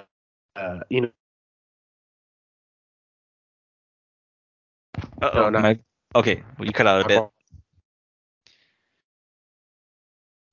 uh, 0.56 0.80
you 0.90 1.02
know, 1.02 1.10
Uh-oh, 5.22 5.50
No, 5.50 5.60
no. 5.60 5.76
okay, 6.16 6.42
well, 6.58 6.66
you 6.66 6.72
cut 6.72 6.86
out 6.88 7.02
a 7.02 7.04
bit. 7.06 7.24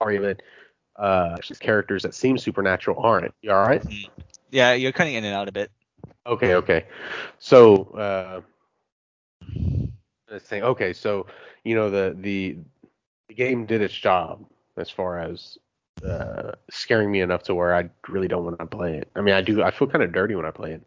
Sorry, 0.02 0.20
but 0.20 0.42
uh, 0.96 1.38
just 1.40 1.62
characters 1.62 2.04
that 2.04 2.14
seem 2.14 2.38
supernatural 2.38 3.00
aren't. 3.00 3.34
You 3.42 3.52
all 3.52 3.68
right? 3.68 3.84
Yeah, 4.52 4.74
you're 4.74 4.92
cutting 4.92 5.16
in 5.16 5.24
and 5.24 5.34
out 5.34 5.48
a 5.48 5.52
bit. 5.52 5.72
Okay, 6.26 6.56
okay. 6.56 6.86
So, 7.40 7.84
uh, 7.96 8.42
let's 10.30 10.46
think. 10.46 10.64
Okay, 10.64 10.94
so 10.94 11.28
you 11.64 11.76
know 11.76 11.90
the 11.90 12.16
the 12.20 12.58
the 13.28 13.34
game 13.34 13.66
did 13.66 13.82
its 13.82 13.94
job 13.94 14.46
as 14.78 14.90
far 14.90 15.20
as 15.20 15.58
uh, 16.06 16.52
scaring 16.70 17.12
me 17.12 17.22
enough 17.22 17.44
to 17.44 17.56
where 17.56 17.76
I 17.76 17.90
really 18.08 18.28
don't 18.28 18.44
want 18.44 18.60
to 18.60 18.66
play 18.66 18.98
it. 18.98 19.10
I 19.16 19.22
mean, 19.22 19.36
I 19.36 19.42
do. 19.42 19.64
I 19.64 19.72
feel 19.72 19.88
kind 19.88 20.04
of 20.04 20.12
dirty 20.12 20.36
when 20.36 20.46
I 20.46 20.52
play 20.52 20.74
it. 20.74 20.84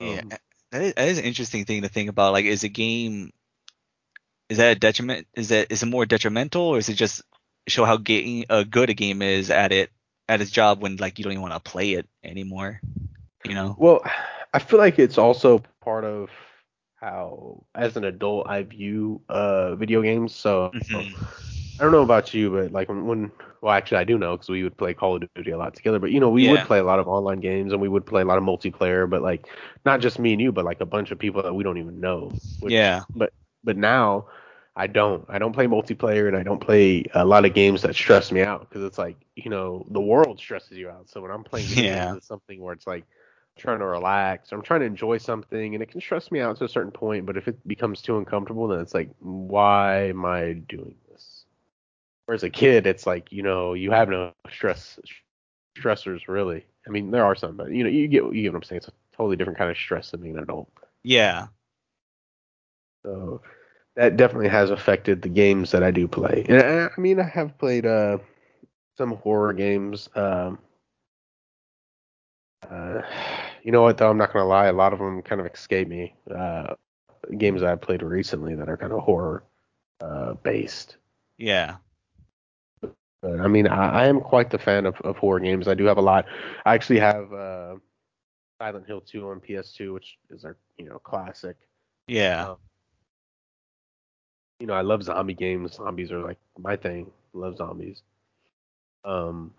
Yeah, 0.00 0.20
Um, 0.20 0.28
that 0.72 0.82
is, 0.82 0.94
that 0.94 1.08
is 1.08 1.18
an 1.18 1.24
interesting 1.24 1.64
thing 1.64 1.82
to 1.82 1.88
think 1.88 2.10
about. 2.10 2.32
Like, 2.32 2.44
is 2.44 2.64
a 2.64 2.68
game 2.68 3.32
is 4.48 4.58
that 4.58 4.76
a 4.76 4.78
detriment? 4.78 5.26
Is 5.34 5.48
that 5.48 5.72
is 5.72 5.82
it 5.82 5.86
more 5.86 6.06
detrimental, 6.06 6.62
or 6.62 6.78
is 6.78 6.88
it 6.88 6.94
just 6.94 7.22
show 7.66 7.84
how 7.84 7.96
ga- 7.96 8.46
uh, 8.48 8.64
good 8.64 8.90
a 8.90 8.94
game 8.94 9.22
is 9.22 9.50
at 9.50 9.72
it 9.72 9.90
at 10.28 10.40
its 10.40 10.50
job 10.50 10.82
when 10.82 10.96
like 10.96 11.18
you 11.18 11.24
don't 11.24 11.32
even 11.32 11.42
want 11.42 11.54
to 11.54 11.70
play 11.70 11.92
it 11.94 12.06
anymore? 12.24 12.80
You 13.44 13.54
know? 13.54 13.76
Well, 13.78 14.00
I 14.52 14.58
feel 14.58 14.78
like 14.78 14.98
it's 14.98 15.18
also 15.18 15.62
part 15.80 16.04
of 16.04 16.30
how, 16.96 17.64
as 17.74 17.96
an 17.96 18.04
adult, 18.04 18.46
I 18.48 18.62
view 18.62 19.22
uh 19.28 19.74
video 19.76 20.02
games. 20.02 20.34
So. 20.34 20.72
Mhm. 20.74 21.14
I 21.78 21.82
don't 21.82 21.92
know 21.92 22.02
about 22.02 22.32
you, 22.32 22.50
but 22.50 22.72
like 22.72 22.88
when, 22.88 23.06
when 23.06 23.30
well, 23.60 23.72
actually 23.74 23.98
I 23.98 24.04
do 24.04 24.16
know 24.18 24.34
because 24.34 24.48
we 24.48 24.62
would 24.62 24.76
play 24.78 24.94
Call 24.94 25.16
of 25.16 25.24
Duty 25.34 25.50
a 25.50 25.58
lot 25.58 25.74
together. 25.74 25.98
But 25.98 26.10
you 26.10 26.20
know, 26.20 26.30
we 26.30 26.44
Yeah. 26.44 26.52
would 26.52 26.66
play 26.66 26.78
a 26.78 26.84
lot 26.84 26.98
of 26.98 27.06
online 27.06 27.40
games 27.40 27.72
and 27.72 27.82
we 27.82 27.88
would 27.88 28.06
play 28.06 28.22
a 28.22 28.24
lot 28.24 28.38
of 28.38 28.44
multiplayer. 28.44 29.08
But 29.08 29.20
like, 29.22 29.46
not 29.84 30.00
just 30.00 30.18
me 30.18 30.32
and 30.32 30.40
you, 30.40 30.52
but 30.52 30.64
like 30.64 30.80
a 30.80 30.86
bunch 30.86 31.10
of 31.10 31.18
people 31.18 31.42
that 31.42 31.52
we 31.52 31.64
don't 31.64 31.76
even 31.78 32.00
know. 32.00 32.32
Which- 32.60 32.72
yeah. 32.72 33.02
But 33.14 33.32
but 33.62 33.76
now, 33.76 34.26
I 34.78 34.86
don't. 34.86 35.24
I 35.28 35.38
don't 35.38 35.52
play 35.54 35.66
multiplayer 35.66 36.28
and 36.28 36.36
I 36.36 36.42
don't 36.42 36.60
play 36.60 37.04
a 37.14 37.24
lot 37.24 37.46
of 37.46 37.54
games 37.54 37.82
that 37.82 37.94
stress 37.94 38.30
me 38.30 38.42
out 38.42 38.60
because 38.68 38.84
it's 38.84 38.98
like 38.98 39.16
you 39.34 39.50
know 39.50 39.86
the 39.90 40.00
world 40.00 40.38
stresses 40.38 40.76
you 40.76 40.90
out. 40.90 41.08
So 41.08 41.22
when 41.22 41.30
I'm 41.30 41.44
playing 41.44 41.66
video 41.68 41.92
Yeah. 41.94 42.14
it's 42.16 42.26
something 42.28 42.60
where 42.60 42.74
it's 42.74 42.86
like 42.86 43.04
I'm 43.04 43.60
trying 43.62 43.78
to 43.78 43.86
relax. 43.86 44.52
or 44.52 44.56
I'm 44.56 44.62
trying 44.62 44.80
to 44.80 44.86
enjoy 44.86 45.16
something, 45.16 45.74
and 45.74 45.82
it 45.82 45.90
can 45.90 46.00
stress 46.02 46.30
me 46.30 46.40
out 46.40 46.58
to 46.58 46.64
a 46.64 46.68
certain 46.68 46.92
point. 46.92 47.24
But 47.24 47.38
if 47.38 47.48
it 47.48 47.66
becomes 47.66 48.02
too 48.02 48.18
uncomfortable, 48.18 48.68
then 48.68 48.80
it's 48.80 48.94
like, 48.94 49.08
why 49.20 50.08
am 50.10 50.26
I 50.26 50.52
doing 50.68 50.94
this? 51.10 51.44
Whereas 52.26 52.42
a 52.42 52.50
kid, 52.50 52.86
it's 52.86 53.06
like 53.06 53.32
you 53.32 53.42
know 53.42 53.72
you 53.72 53.90
have 53.92 54.10
no 54.10 54.32
stress 54.50 54.98
stressors 55.78 56.28
really. 56.28 56.66
I 56.86 56.90
mean 56.90 57.10
there 57.10 57.24
are 57.24 57.34
some, 57.34 57.56
but 57.56 57.70
you 57.70 57.82
know 57.82 57.90
you 57.90 58.08
get 58.08 58.24
you 58.24 58.42
get 58.42 58.52
what 58.52 58.58
I'm 58.58 58.62
saying. 58.64 58.78
It's 58.78 58.88
a 58.88 58.92
totally 59.16 59.36
different 59.36 59.58
kind 59.58 59.70
of 59.70 59.76
stress 59.78 60.10
than 60.10 60.20
being 60.20 60.36
an 60.36 60.42
adult. 60.42 60.68
Yeah. 61.02 61.46
So 63.04 63.40
that 63.96 64.16
definitely 64.16 64.48
has 64.48 64.70
affected 64.70 65.22
the 65.22 65.28
games 65.28 65.70
that 65.70 65.82
I 65.82 65.90
do 65.90 66.06
play. 66.06 66.44
And 66.48 66.62
I, 66.62 66.88
I 66.96 67.00
mean, 67.00 67.18
I 67.18 67.28
have 67.28 67.56
played 67.58 67.86
uh, 67.86 68.18
some 68.96 69.12
horror 69.16 69.52
games. 69.52 70.08
Um, 70.14 70.58
uh, 72.70 73.00
you 73.62 73.72
know 73.72 73.82
what 73.82 73.98
though? 73.98 74.10
I'm 74.10 74.18
not 74.18 74.32
gonna 74.32 74.46
lie. 74.46 74.66
A 74.66 74.72
lot 74.72 74.92
of 74.92 74.98
them 74.98 75.22
kind 75.22 75.40
of 75.40 75.46
escape 75.46 75.88
me. 75.88 76.14
Uh, 76.32 76.74
games 77.38 77.62
that 77.62 77.70
I 77.70 77.76
played 77.76 78.02
recently 78.02 78.54
that 78.54 78.68
are 78.68 78.76
kind 78.76 78.92
of 78.92 79.00
horror 79.00 79.44
uh, 80.00 80.34
based. 80.34 80.96
Yeah. 81.38 81.76
But 82.80 83.40
I 83.40 83.48
mean, 83.48 83.66
I, 83.66 84.02
I 84.02 84.06
am 84.06 84.20
quite 84.20 84.50
the 84.50 84.58
fan 84.58 84.86
of, 84.86 85.00
of 85.00 85.16
horror 85.16 85.40
games. 85.40 85.68
I 85.68 85.74
do 85.74 85.84
have 85.84 85.98
a 85.98 86.02
lot. 86.02 86.26
I 86.66 86.74
actually 86.74 86.98
have 86.98 87.32
uh, 87.32 87.76
Silent 88.60 88.86
Hill 88.86 89.00
2 89.00 89.30
on 89.30 89.40
PS2, 89.40 89.94
which 89.94 90.18
is 90.30 90.44
our 90.44 90.56
you 90.76 90.88
know 90.88 90.98
classic. 90.98 91.56
Yeah. 92.08 92.50
Um, 92.50 92.56
you 94.60 94.66
know, 94.66 94.74
I 94.74 94.82
love 94.82 95.02
zombie 95.02 95.34
games. 95.34 95.74
Zombies 95.74 96.10
are 96.12 96.20
like 96.20 96.38
my 96.58 96.76
thing. 96.76 97.10
Love 97.32 97.56
zombies. 97.56 98.02
Um, 99.04 99.52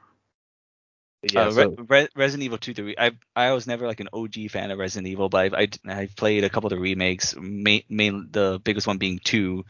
yeah, 1.32 1.44
uh, 1.44 1.52
so, 1.52 1.70
Re- 1.70 1.86
Re- 1.88 2.10
Resident 2.16 2.44
Evil 2.44 2.58
2 2.58 2.74
3 2.74 2.96
I 2.98 3.12
I 3.36 3.52
was 3.52 3.66
never 3.66 3.88
like 3.88 4.00
an 4.00 4.10
OG 4.14 4.50
fan 4.50 4.72
of 4.72 4.78
Resident 4.78 5.08
Evil 5.08 5.30
but 5.30 5.38
I've 5.38 5.54
I, 5.54 5.68
I've 5.92 6.16
played 6.16 6.44
a 6.44 6.50
couple 6.50 6.68
of 6.68 6.72
the 6.72 6.80
remakes 6.80 7.36
main, 7.40 7.84
main 7.90 8.28
the 8.32 8.62
biggest 8.64 8.88
one 8.88 8.98
being 8.98 9.20
2 9.24 9.66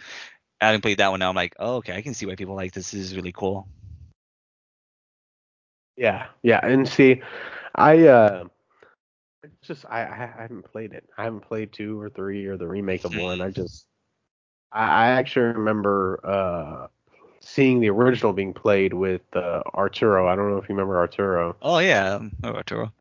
I 0.60 0.66
haven't 0.68 0.82
played 0.82 0.98
that 0.98 1.10
one 1.10 1.20
now 1.20 1.30
I'm 1.30 1.36
like 1.36 1.56
oh 1.58 1.76
okay 1.76 1.96
I 1.96 2.02
can 2.02 2.14
see 2.14 2.26
why 2.26 2.36
people 2.36 2.56
like 2.56 2.74
this. 2.74 2.92
this 2.92 3.02
is 3.02 3.16
really 3.16 3.32
cool 3.32 3.68
yeah, 5.98 6.28
yeah, 6.44 6.60
and 6.64 6.88
see, 6.88 7.22
I 7.74 8.08
uh, 8.08 8.44
it's 9.44 9.68
just 9.68 9.86
I, 9.90 10.04
I 10.04 10.42
haven't 10.44 10.72
played 10.72 10.94
it. 10.94 11.10
I 11.18 11.24
haven't 11.24 11.42
played 11.42 11.74
two 11.74 12.00
or 12.00 12.10
three 12.10 12.46
or 12.46 12.56
the 12.56 12.68
remake 12.68 13.04
of 13.04 13.16
one. 13.18 13.42
I 13.42 13.50
just 13.50 13.88
I, 14.72 14.84
I 14.84 15.08
actually 15.12 15.48
remember 15.48 16.20
uh 16.24 16.88
seeing 17.40 17.80
the 17.80 17.90
original 17.90 18.34
being 18.34 18.54
played 18.54 18.94
with 18.94 19.22
uh, 19.34 19.62
Arturo. 19.74 20.28
I 20.28 20.36
don't 20.36 20.52
know 20.52 20.58
if 20.58 20.68
you 20.68 20.76
remember 20.76 20.98
Arturo. 20.98 21.56
oh 21.62 21.80
yeah 21.80 22.16
um, 22.16 22.32
oh, 22.44 22.50
Arturo 22.52 22.92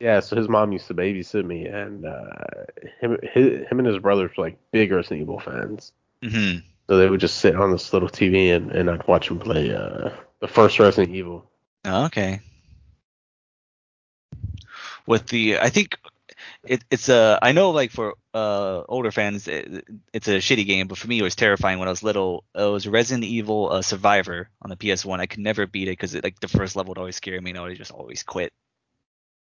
Yeah, 0.00 0.18
so 0.20 0.34
his 0.34 0.48
mom 0.48 0.72
used 0.72 0.88
to 0.88 0.94
babysit 0.94 1.44
me, 1.44 1.66
and 1.66 2.04
uh, 2.04 2.64
him, 3.00 3.18
his, 3.22 3.64
him 3.68 3.78
and 3.78 3.86
his 3.86 3.98
brothers 3.98 4.32
were 4.36 4.44
like 4.46 4.58
big 4.72 4.90
Resident 4.90 5.20
Evil 5.22 5.38
fans. 5.38 5.92
hmm 6.22 6.56
So 6.88 6.96
So 6.96 6.96
they 6.98 7.08
would 7.08 7.20
just 7.20 7.38
sit 7.38 7.54
on 7.54 7.70
this 7.70 7.92
little 7.92 8.08
TV 8.08 8.50
and, 8.56 8.72
and 8.72 8.90
I'd 8.90 9.06
watch 9.06 9.28
them 9.28 9.38
play 9.38 9.72
uh, 9.72 10.10
the 10.40 10.48
first 10.48 10.80
Resident 10.80 11.14
Evil. 11.14 11.48
Oh, 11.84 12.06
okay. 12.06 12.40
With 15.06 15.28
the, 15.28 15.58
I 15.60 15.68
think 15.70 15.96
it, 16.64 16.84
it's 16.90 17.08
a. 17.08 17.38
I 17.42 17.52
know 17.52 17.70
like 17.70 17.90
for 17.90 18.14
uh 18.34 18.82
older 18.88 19.10
fans, 19.10 19.48
it, 19.48 19.84
it's 20.12 20.28
a 20.28 20.38
shitty 20.38 20.66
game, 20.66 20.88
but 20.88 20.98
for 20.98 21.08
me 21.08 21.18
it 21.18 21.22
was 21.22 21.36
terrifying 21.36 21.78
when 21.78 21.88
I 21.88 21.92
was 21.92 22.02
little. 22.02 22.44
It 22.54 22.62
was 22.62 22.86
Resident 22.86 23.24
Evil 23.24 23.70
uh, 23.72 23.82
Survivor 23.82 24.48
on 24.62 24.70
the 24.70 24.76
PS1. 24.76 25.20
I 25.20 25.26
could 25.26 25.40
never 25.40 25.66
beat 25.66 25.88
it 25.88 25.92
because 25.92 26.14
like 26.14 26.40
the 26.40 26.48
first 26.48 26.76
level 26.76 26.90
would 26.90 26.98
always 26.98 27.16
scare 27.16 27.40
me, 27.40 27.50
and 27.50 27.58
I 27.58 27.62
would 27.62 27.76
just 27.76 27.90
always 27.92 28.22
quit. 28.22 28.52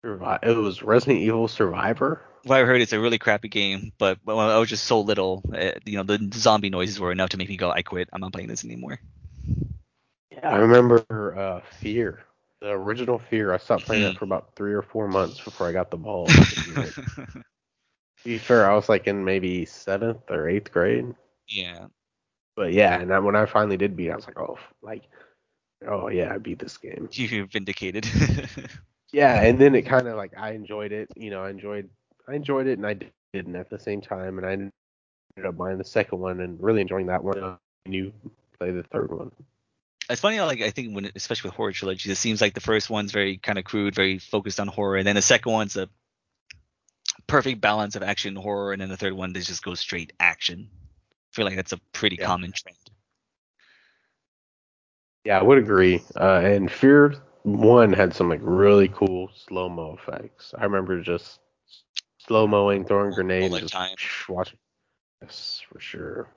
It 0.03 0.57
was 0.57 0.83
Resident 0.83 1.19
Evil 1.19 1.47
Survivor. 1.47 2.21
Well, 2.45 2.59
I 2.59 2.65
heard 2.65 2.81
it's 2.81 2.93
a 2.93 2.99
really 2.99 3.17
crappy 3.19 3.49
game, 3.49 3.91
but 3.97 4.19
when 4.23 4.37
I 4.37 4.57
was 4.57 4.69
just 4.69 4.85
so 4.85 5.01
little, 5.01 5.43
uh 5.53 5.71
you 5.85 5.97
know, 5.97 6.03
the 6.03 6.29
zombie 6.33 6.69
noises 6.69 6.99
were 6.99 7.11
enough 7.11 7.29
to 7.31 7.37
make 7.37 7.49
me 7.49 7.57
go, 7.57 7.71
I 7.71 7.81
quit. 7.83 8.09
I'm 8.13 8.21
not 8.21 8.33
playing 8.33 8.47
this 8.49 8.63
anymore. 8.65 8.99
Yeah, 10.31 10.49
I 10.49 10.57
remember 10.57 11.05
uh, 11.37 11.61
Fear, 11.79 12.23
the 12.61 12.69
original 12.69 13.19
Fear. 13.19 13.53
I 13.53 13.57
stopped 13.57 13.85
playing 13.85 14.01
Hmm. 14.01 14.13
that 14.13 14.17
for 14.17 14.25
about 14.25 14.55
three 14.55 14.73
or 14.73 14.81
four 14.83 15.07
months 15.07 15.39
before 15.41 15.69
I 15.69 15.73
got 15.73 15.91
the 15.91 15.97
ball. 15.97 16.35
to. 16.65 16.93
Be 18.23 18.37
fair, 18.39 18.69
I 18.69 18.75
was 18.75 18.89
like 18.89 19.07
in 19.07 19.23
maybe 19.23 19.65
seventh 19.65 20.29
or 20.29 20.49
eighth 20.49 20.71
grade. 20.71 21.15
yeah. 21.47 21.87
But 22.55 22.73
yeah, 22.73 22.99
and 22.99 23.09
then 23.09 23.23
when 23.23 23.35
I 23.35 23.45
finally 23.45 23.77
did 23.77 23.95
beat, 23.95 24.07
it, 24.07 24.11
I 24.11 24.15
was 24.15 24.27
like, 24.27 24.39
oh, 24.39 24.57
like, 24.81 25.03
oh 25.87 26.09
yeah, 26.09 26.33
I 26.33 26.37
beat 26.37 26.59
this 26.59 26.77
game. 26.77 27.09
You 27.11 27.45
vindicated. 27.45 28.05
Yeah, 29.11 29.41
and 29.41 29.59
then 29.59 29.75
it 29.75 29.83
kind 29.83 30.07
of 30.07 30.17
like 30.17 30.33
I 30.37 30.51
enjoyed 30.51 30.91
it. 30.91 31.09
You 31.15 31.29
know, 31.31 31.43
I 31.43 31.49
enjoyed, 31.49 31.89
I 32.27 32.35
enjoyed 32.35 32.67
it, 32.67 32.77
and 32.77 32.85
I 32.87 32.93
didn't 32.93 33.29
at 33.55 33.69
the 33.69 33.79
same 33.79 34.01
time, 34.01 34.03
and 34.03 34.13
I 34.15 34.23
ended 34.53 34.73
up 35.13 35.13
buying 35.13 35.33
the 35.33 35.33
second 35.35 35.75
one 35.75 36.01
and 36.01 36.17
really 36.25 36.43
enjoying 36.43 36.87
that 36.87 37.05
one. 37.05 37.19
And 37.27 37.93
you 37.93 38.11
play 38.57 38.71
the 38.71 38.83
third 38.83 39.11
one. 39.11 39.31
It's 40.09 40.21
funny 40.21 40.37
how 40.37 40.45
like 40.45 40.61
I 40.61 40.71
think 40.71 40.95
when 40.95 41.11
especially 41.15 41.49
with 41.49 41.55
horror 41.55 41.73
trilogies, 41.73 42.11
it 42.11 42.15
seems 42.15 42.41
like 42.41 42.53
the 42.53 42.61
first 42.61 42.89
one's 42.89 43.11
very 43.11 43.37
kind 43.37 43.57
of 43.59 43.65
crude, 43.65 43.95
very 43.95 44.19
focused 44.19 44.59
on 44.59 44.67
horror, 44.67 44.97
and 44.97 45.07
then 45.07 45.15
the 45.15 45.21
second 45.21 45.51
one's 45.51 45.75
a 45.77 45.89
perfect 47.27 47.61
balance 47.61 47.95
of 47.95 48.03
action 48.03 48.29
and 48.29 48.37
horror, 48.37 48.73
and 48.73 48.81
then 48.81 48.89
the 48.89 48.97
third 48.97 49.13
one 49.13 49.33
they 49.33 49.41
just 49.41 49.63
goes 49.63 49.79
straight 49.79 50.13
action. 50.19 50.69
I 50.73 51.35
feel 51.35 51.45
like 51.45 51.55
that's 51.55 51.73
a 51.73 51.77
pretty 51.91 52.17
Yeah. 52.19 52.25
common 52.27 52.51
trend. 52.53 52.77
Yeah, 55.25 55.39
I 55.39 55.43
would 55.43 55.57
agree. 55.57 56.01
Uh, 56.15 56.41
and 56.43 56.71
Fear 56.71 57.15
One 57.43 57.91
had 57.93 58.13
some 58.13 58.29
like 58.29 58.39
really 58.41 58.87
cool 58.87 59.29
slow 59.35 59.69
mo 59.69 59.97
effects. 59.99 60.53
I 60.57 60.63
remember 60.63 61.01
just 61.01 61.39
slow 62.19 62.47
moing, 62.47 62.87
throwing 62.87 63.13
grenades, 63.13 63.59
just 63.59 63.73
time. 63.73 63.95
watching. 64.29 64.57
Yes, 65.21 65.61
for 65.71 65.79
sure, 65.79 66.29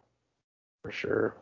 for 0.83 0.91
sure. 0.91 1.37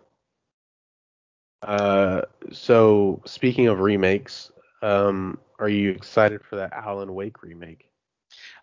Uh, 1.63 2.23
so 2.53 3.21
speaking 3.27 3.67
of 3.67 3.81
remakes, 3.81 4.51
um, 4.83 5.39
are 5.59 5.69
you 5.69 5.91
excited 5.91 6.41
for 6.49 6.57
that 6.57 6.73
Alan 6.73 7.15
Wake 7.15 7.43
remake? 7.43 7.91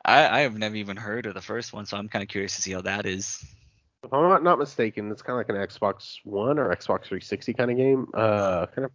I 0.04 0.28
I 0.28 0.40
have 0.42 0.58
never 0.58 0.76
even 0.76 0.98
heard 0.98 1.26
of 1.26 1.34
the 1.34 1.42
first 1.42 1.74
one, 1.74 1.86
so 1.86 1.98
I'm 1.98 2.08
kind 2.08 2.24
of 2.24 2.30
curious 2.30 2.56
to 2.56 2.62
see 2.62 2.72
how 2.72 2.82
that 2.82 3.06
is. 3.06 3.44
If 4.04 4.14
I'm 4.14 4.30
not, 4.30 4.44
not 4.44 4.60
mistaken, 4.60 5.12
it's 5.12 5.24
kind 5.24 5.40
of 5.40 5.48
like 5.48 5.50
an 5.50 5.68
Xbox 5.68 6.20
One 6.24 6.60
or 6.60 6.70
Xbox 6.70 7.06
360 7.06 7.54
kind 7.54 7.72
of 7.72 7.78
game. 7.78 8.08
Uh, 8.14 8.68
kind 8.68 8.86
of, 8.86 8.92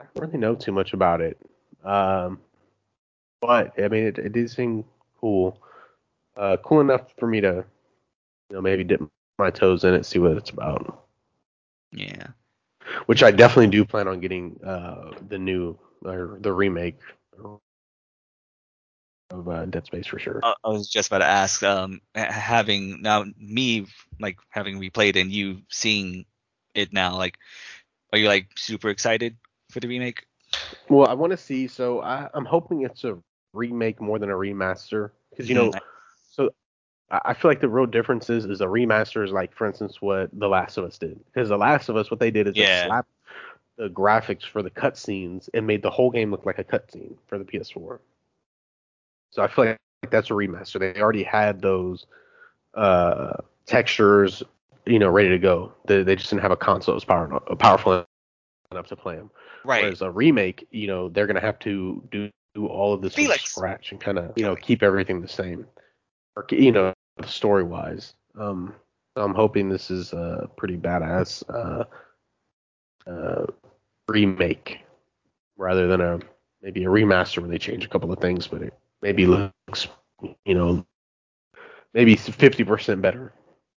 I 0.00 0.04
don't 0.14 0.26
really 0.26 0.38
know 0.38 0.54
too 0.54 0.72
much 0.72 0.94
about 0.94 1.20
it. 1.20 1.38
Um, 1.84 2.40
but 3.42 3.74
I 3.78 3.88
mean, 3.88 4.04
it, 4.04 4.18
it 4.18 4.32
did 4.32 4.50
seem 4.50 4.84
cool. 5.20 5.60
Uh, 6.34 6.56
cool 6.64 6.80
enough 6.80 7.12
for 7.18 7.26
me 7.26 7.42
to, 7.42 7.64
you 8.48 8.56
know, 8.56 8.62
maybe 8.62 8.84
dip 8.84 9.02
my 9.38 9.50
toes 9.50 9.84
in 9.84 9.92
it, 9.92 10.06
see 10.06 10.18
what 10.18 10.38
it's 10.38 10.50
about. 10.50 11.06
Yeah. 11.92 12.28
Which 13.06 13.22
I 13.22 13.30
definitely 13.30 13.68
do 13.68 13.84
plan 13.84 14.08
on 14.08 14.20
getting 14.20 14.58
uh, 14.64 15.12
the 15.28 15.38
new 15.38 15.78
or 16.04 16.38
the 16.40 16.52
remake 16.52 16.98
of 17.38 17.60
uh, 19.48 19.64
Dead 19.66 19.86
Space 19.86 20.06
for 20.06 20.18
sure. 20.18 20.42
I 20.42 20.68
was 20.68 20.88
just 20.88 21.08
about 21.08 21.18
to 21.18 21.26
ask, 21.26 21.62
um, 21.62 22.00
having 22.14 23.02
now 23.02 23.24
me 23.38 23.86
like 24.20 24.38
having 24.50 24.80
replayed 24.80 25.20
and 25.20 25.30
you 25.30 25.62
seeing 25.70 26.24
it 26.74 26.92
now, 26.92 27.16
like, 27.16 27.38
are 28.12 28.18
you 28.18 28.28
like 28.28 28.48
super 28.56 28.88
excited 28.88 29.36
for 29.70 29.80
the 29.80 29.88
remake? 29.88 30.24
Well, 30.88 31.06
I 31.08 31.14
want 31.14 31.32
to 31.32 31.36
see. 31.36 31.66
So 31.68 32.00
I, 32.02 32.28
I'm 32.34 32.44
hoping 32.44 32.82
it's 32.82 33.04
a 33.04 33.18
remake 33.52 34.00
more 34.00 34.18
than 34.18 34.30
a 34.30 34.34
remaster, 34.34 35.10
because 35.30 35.48
you 35.48 35.54
know, 35.54 35.70
Mhm. 35.70 35.80
I 37.12 37.34
feel 37.34 37.50
like 37.50 37.60
the 37.60 37.68
real 37.68 37.86
difference 37.86 38.30
is 38.30 38.46
is 38.46 38.62
a 38.62 38.66
remaster 38.66 39.22
is 39.22 39.32
like, 39.32 39.54
for 39.54 39.66
instance, 39.66 40.00
what 40.00 40.30
The 40.32 40.48
Last 40.48 40.78
of 40.78 40.84
Us 40.84 40.96
did. 40.96 41.20
Because 41.26 41.50
The 41.50 41.58
Last 41.58 41.88
of 41.90 41.96
Us, 41.96 42.10
what 42.10 42.20
they 42.20 42.30
did 42.30 42.48
is 42.48 42.56
Yeah. 42.56 42.82
they 42.82 42.88
slapped 42.88 43.10
the 43.76 43.88
graphics 43.88 44.44
for 44.44 44.62
the 44.62 44.70
cutscenes 44.70 45.48
and 45.52 45.66
made 45.66 45.82
the 45.82 45.90
whole 45.90 46.10
game 46.10 46.30
look 46.30 46.46
like 46.46 46.58
a 46.58 46.64
cutscene 46.64 47.16
for 47.26 47.38
the 47.38 47.44
PS4. 47.44 47.98
So 49.30 49.42
I 49.42 49.48
feel 49.48 49.64
like 49.64 49.78
that's 50.10 50.30
a 50.30 50.34
remaster. 50.34 50.78
They 50.78 51.00
already 51.00 51.22
had 51.22 51.60
those 51.60 52.06
uh, 52.74 53.34
textures, 53.66 54.42
you 54.86 54.98
know, 54.98 55.08
ready 55.08 55.28
to 55.30 55.38
go. 55.38 55.72
They, 55.86 56.02
they 56.02 56.16
just 56.16 56.30
didn't 56.30 56.42
have 56.42 56.50
a 56.50 56.56
console 56.56 56.92
that 56.92 56.96
was 56.96 57.04
power, 57.04 57.40
powerful 57.56 58.04
enough 58.70 58.88
to 58.88 58.96
play 58.96 59.16
them. 59.16 59.30
Right. 59.64 59.82
Whereas 59.82 60.02
a 60.02 60.10
remake, 60.10 60.66
you 60.70 60.86
know, 60.86 61.08
they're 61.08 61.26
gonna 61.26 61.40
have 61.40 61.58
to 61.60 62.02
do, 62.10 62.30
do 62.54 62.66
all 62.66 62.94
of 62.94 63.02
this 63.02 63.14
from 63.14 63.28
scratch 63.28 63.92
and 63.92 64.00
kind 64.00 64.18
of, 64.18 64.32
you 64.36 64.44
know, 64.44 64.56
keep 64.56 64.82
everything 64.82 65.20
the 65.20 65.28
same, 65.28 65.66
or 66.36 66.46
you 66.50 66.72
know, 66.72 66.92
story 67.26 67.62
wise. 67.62 68.14
Um, 68.38 68.74
I'm 69.16 69.34
hoping 69.34 69.68
this 69.68 69.90
is 69.90 70.12
a 70.12 70.48
pretty 70.56 70.76
badass 70.76 71.42
uh, 71.48 71.84
uh, 73.10 73.46
remake 74.08 74.80
rather 75.56 75.86
than 75.86 76.00
a 76.00 76.18
maybe 76.62 76.84
a 76.84 76.88
remaster 76.88 77.38
where 77.38 77.48
they 77.48 77.58
change 77.58 77.84
a 77.84 77.88
couple 77.88 78.12
of 78.12 78.20
things, 78.20 78.46
but 78.46 78.62
it 78.62 78.74
maybe 79.02 79.26
looks, 79.26 79.88
you 80.44 80.54
know, 80.54 80.86
maybe 81.92 82.14
50% 82.16 83.00
better. 83.02 83.32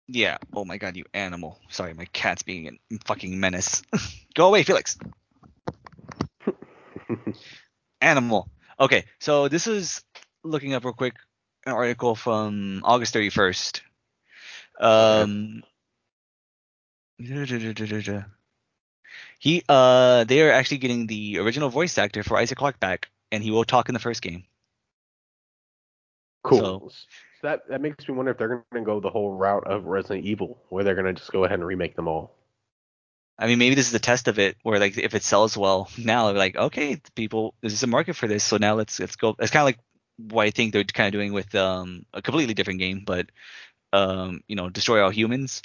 Yeah. 0.06 0.36
Oh 0.52 0.64
my 0.64 0.76
god, 0.76 0.96
you 0.96 1.04
animal. 1.14 1.58
Sorry, 1.68 1.94
my 1.94 2.04
cat's 2.06 2.42
being 2.42 2.68
a 2.68 2.98
fucking 3.06 3.40
menace. 3.40 3.82
Go 4.34 4.48
away, 4.48 4.62
Felix. 4.62 4.98
Animal. 8.00 8.48
Okay, 8.78 9.04
so 9.18 9.48
this 9.48 9.66
is 9.66 10.02
looking 10.42 10.74
up 10.74 10.84
real 10.84 10.92
quick 10.92 11.14
an 11.66 11.72
article 11.72 12.14
from 12.14 12.80
August 12.84 13.14
31st. 13.14 13.80
Um 14.80 15.62
He 19.38 19.62
uh 19.68 20.24
they 20.24 20.42
are 20.42 20.50
actually 20.52 20.78
getting 20.78 21.06
the 21.06 21.38
original 21.38 21.68
voice 21.70 21.96
actor 21.98 22.22
for 22.22 22.36
Isaac 22.36 22.58
Clarke 22.58 22.80
back 22.80 23.08
and 23.30 23.42
he 23.42 23.50
will 23.50 23.64
talk 23.64 23.88
in 23.88 23.94
the 23.94 24.00
first 24.00 24.22
game. 24.22 24.44
Cool. 26.42 26.58
So- 26.58 26.88
So, 26.90 27.48
that 27.48 27.68
that 27.68 27.80
makes 27.82 28.08
me 28.08 28.14
wonder 28.14 28.30
if 28.32 28.38
they're 28.38 28.48
going 28.48 28.64
to 28.74 28.80
go 28.86 29.00
the 29.00 29.10
whole 29.10 29.30
route 29.36 29.66
of 29.66 29.84
Resident 29.84 30.24
Evil, 30.24 30.62
where 30.70 30.82
they're 30.82 30.94
going 30.94 31.06
to 31.06 31.12
just 31.12 31.30
go 31.30 31.44
ahead 31.44 31.58
and 31.58 31.66
remake 31.66 31.94
them 31.94 32.08
all. 32.08 32.34
I 33.38 33.46
mean, 33.46 33.58
maybe 33.58 33.74
this 33.74 33.84
is 33.86 33.92
the 33.92 33.98
test 33.98 34.28
of 34.28 34.38
it, 34.38 34.56
where 34.62 34.78
like 34.78 34.96
if 34.96 35.14
it 35.14 35.22
sells 35.22 35.54
well 35.56 35.90
now, 35.98 36.30
like, 36.32 36.56
okay, 36.56 37.02
people, 37.14 37.54
there's 37.60 37.82
a 37.82 37.86
market 37.86 38.16
for 38.16 38.26
this, 38.28 38.44
so 38.44 38.56
now 38.56 38.74
let's 38.76 38.98
let's 38.98 39.16
go. 39.16 39.36
It's 39.38 39.50
kind 39.50 39.60
of 39.62 39.66
like 39.66 39.78
what 40.16 40.46
I 40.46 40.50
think 40.50 40.72
they're 40.72 40.84
kind 40.84 41.08
of 41.08 41.12
doing 41.12 41.32
with 41.32 41.54
um 41.54 42.06
a 42.12 42.22
completely 42.22 42.54
different 42.54 42.80
game, 42.80 43.02
but 43.06 43.30
um 43.92 44.40
you 44.48 44.56
know, 44.56 44.68
destroy 44.68 45.02
all 45.02 45.10
humans. 45.10 45.62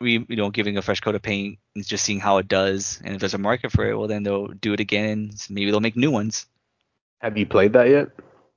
We 0.00 0.24
you 0.28 0.36
know 0.36 0.50
giving 0.50 0.76
a 0.76 0.82
fresh 0.82 1.00
coat 1.00 1.14
of 1.14 1.22
paint 1.22 1.58
and 1.74 1.86
just 1.86 2.04
seeing 2.04 2.20
how 2.20 2.38
it 2.38 2.48
does, 2.48 3.00
and 3.04 3.14
if 3.14 3.20
there's 3.20 3.34
a 3.34 3.38
market 3.38 3.72
for 3.72 3.88
it, 3.88 3.96
well 3.96 4.08
then 4.08 4.22
they'll 4.22 4.48
do 4.48 4.72
it 4.72 4.80
again. 4.80 5.32
Maybe 5.48 5.70
they'll 5.70 5.80
make 5.80 5.96
new 5.96 6.10
ones. 6.10 6.46
Have 7.20 7.38
you 7.38 7.46
played 7.46 7.74
that 7.74 7.88
yet? 7.88 8.08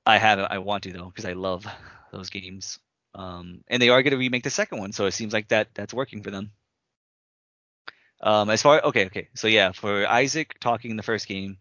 I 0.04 0.18
haven't. 0.18 0.50
I 0.50 0.58
want 0.58 0.84
to 0.84 0.92
though 0.92 1.06
because 1.06 1.24
I 1.24 1.32
love 1.32 1.66
those 2.12 2.30
games. 2.30 2.78
Um, 3.14 3.64
and 3.68 3.80
they 3.80 3.88
are 3.88 4.02
going 4.02 4.10
to 4.10 4.18
remake 4.18 4.44
the 4.44 4.50
second 4.50 4.78
one, 4.78 4.92
so 4.92 5.06
it 5.06 5.12
seems 5.12 5.32
like 5.32 5.48
that 5.48 5.68
that's 5.74 5.94
working 5.94 6.22
for 6.22 6.30
them. 6.30 6.50
Um, 8.20 8.50
as 8.50 8.62
far 8.62 8.80
okay, 8.82 9.06
okay, 9.06 9.28
so 9.34 9.46
yeah, 9.46 9.72
for 9.72 10.06
Isaac 10.06 10.56
talking 10.60 10.90
in 10.90 10.96
the 10.96 11.02
first 11.02 11.26
game, 11.26 11.58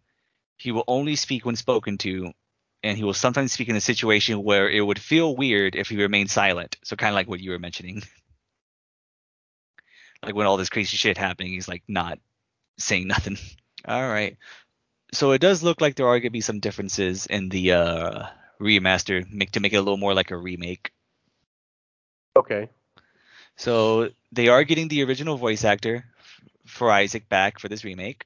he 0.58 0.72
will 0.72 0.84
only 0.88 1.16
speak 1.16 1.46
when 1.46 1.56
spoken 1.56 1.98
to, 2.00 2.34
and 2.86 2.96
he 3.00 3.04
will 3.04 3.16
sometimes 3.16 3.52
speak 3.52 3.68
in 3.68 3.76
a 3.76 3.82
situation 3.82 4.44
where 4.44 4.70
it 4.70 4.80
would 4.80 5.00
feel 5.00 5.36
weird 5.36 5.76
if 5.76 5.90
he 5.90 5.98
remained 5.98 6.30
silent. 6.30 6.78
So 6.84 6.96
kind 6.96 7.10
of 7.10 7.16
like 7.16 7.28
what 7.28 7.40
you 7.40 7.50
were 7.50 7.60
mentioning, 7.60 8.04
like 10.24 10.36
when 10.36 10.46
all 10.46 10.58
this 10.58 10.70
crazy 10.70 10.96
shit 10.96 11.18
happening, 11.18 11.54
he's 11.54 11.68
like 11.68 11.82
not 11.88 12.20
saying 12.78 13.08
nothing. 13.08 13.38
All 13.88 14.08
right. 14.08 14.38
So 15.14 15.32
it 15.32 15.42
does 15.42 15.64
look 15.64 15.82
like 15.82 15.96
there 15.96 16.06
are 16.06 16.20
going 16.20 16.24
to 16.24 16.30
be 16.30 16.42
some 16.42 16.60
differences 16.60 17.26
in 17.26 17.50
the 17.50 17.72
uh, 17.72 18.26
remaster 18.62 19.28
make, 19.32 19.52
to 19.52 19.60
make 19.60 19.74
it 19.74 19.78
a 19.78 19.82
little 19.82 19.98
more 19.98 20.14
like 20.14 20.30
a 20.30 20.38
remake. 20.38 20.92
Okay. 22.36 22.70
So 23.56 24.10
they 24.32 24.48
are 24.48 24.64
getting 24.64 24.90
the 24.90 25.04
original 25.04 25.38
voice 25.38 25.64
actor 25.64 26.06
for 26.68 26.92
Isaac 26.92 27.30
back 27.30 27.60
for 27.60 27.68
this 27.68 27.84
remake. 27.84 28.26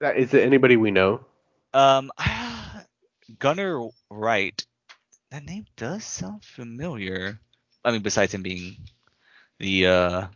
That 0.00 0.16
is 0.16 0.34
it 0.34 0.44
anybody 0.44 0.76
we 0.76 0.90
know? 0.92 1.24
Um, 1.74 2.12
Gunnar 3.38 3.88
Wright. 4.10 4.64
That 5.30 5.44
name 5.44 5.66
does 5.76 6.04
sound 6.04 6.44
familiar. 6.44 7.40
I 7.84 7.92
mean, 7.92 8.02
besides 8.02 8.34
him 8.34 8.42
being 8.42 8.76
the 9.58 9.86
uh, 9.86 10.26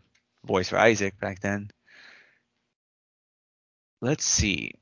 voice 0.45 0.69
for 0.69 0.79
Isaac 0.79 1.19
back 1.21 1.41
then. 1.41 1.71
Let's 4.01 4.25
see. 4.25 4.73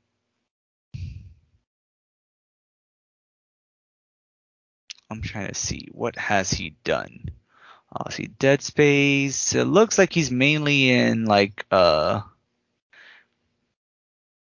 I'm 5.09 5.21
trying 5.21 5.47
to 5.47 5.55
see 5.55 5.87
what 5.91 6.15
has 6.17 6.51
he 6.51 6.75
done. 6.83 7.29
Uh, 7.95 8.09
see 8.09 8.27
Dead 8.27 8.61
Space. 8.61 9.55
It 9.55 9.65
looks 9.65 9.97
like 9.97 10.11
he's 10.11 10.31
mainly 10.31 10.89
in 10.89 11.25
like 11.25 11.65
uh 11.71 12.21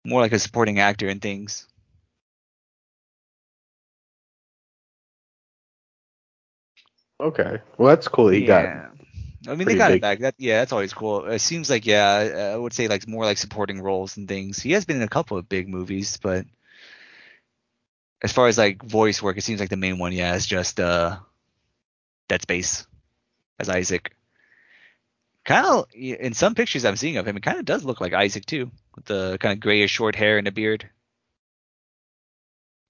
more 0.04 0.22
like 0.22 0.32
a 0.32 0.40
supporting 0.40 0.80
actor 0.80 1.08
and 1.08 1.22
things. 1.22 1.68
Okay. 7.20 7.60
Well, 7.78 7.90
that's 7.90 8.08
cool. 8.08 8.30
He 8.30 8.46
got. 8.46 8.64
yeah. 8.64 8.88
I 9.48 9.56
mean, 9.56 9.68
they 9.68 9.76
got 9.76 9.90
big. 9.90 9.98
it 9.98 10.02
back. 10.02 10.20
That 10.20 10.36
yeah, 10.38 10.60
that's 10.60 10.72
always 10.72 10.94
cool. 10.94 11.26
It 11.26 11.40
seems 11.40 11.70
like 11.70 11.86
yeah, 11.86 12.52
I 12.54 12.58
would 12.58 12.74
say 12.74 12.88
like 12.88 13.08
more 13.08 13.26
like 13.26 13.38
supporting 13.38 13.82
roles 13.82 14.18
and 14.18 14.28
things. 14.28 14.60
He 14.60 14.72
has 14.72 14.86
been 14.86 14.98
in 14.98 15.04
a 15.04 15.08
couple 15.08 15.38
of 15.38 15.48
big 15.48 15.70
movies, 15.70 16.18
but 16.18 16.46
as 18.22 18.32
far 18.32 18.48
as 18.48 18.58
like 18.58 18.84
voice 18.84 19.22
work, 19.22 19.38
it 19.38 19.44
seems 19.44 19.60
like 19.60 19.70
the 19.70 19.78
main 19.78 20.00
one, 20.00 20.14
yeah, 20.14 20.36
is 20.36 20.46
just 20.46 20.80
uh, 20.80 21.18
Dead 22.28 22.42
Space 22.42 22.88
as 23.60 23.70
Isaac. 23.70 24.16
Kind 25.44 25.66
of 25.68 25.86
in 25.94 26.34
some 26.34 26.56
pictures 26.56 26.86
I'm 26.86 26.96
seeing 26.96 27.18
of 27.18 27.28
him, 27.28 27.38
it 27.38 27.44
kind 27.44 27.60
of 27.60 27.66
does 27.66 27.84
look 27.86 28.02
like 28.02 28.14
Isaac 28.14 28.48
too, 28.48 28.72
with 28.96 29.06
the 29.06 29.38
kind 29.40 29.54
of 29.54 29.60
grayish 29.60 29.92
short 29.92 30.16
hair 30.16 30.40
and 30.40 30.48
a 30.48 30.52
beard. 30.52 30.90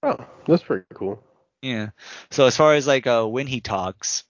Oh, 0.02 0.16
that's 0.46 0.62
pretty 0.62 0.86
cool. 0.94 1.22
Yeah. 1.62 1.90
So 2.30 2.46
as 2.46 2.56
far 2.56 2.74
as 2.74 2.86
like 2.86 3.06
uh 3.06 3.24
when 3.26 3.46
he 3.46 3.60
talks, 3.60 4.24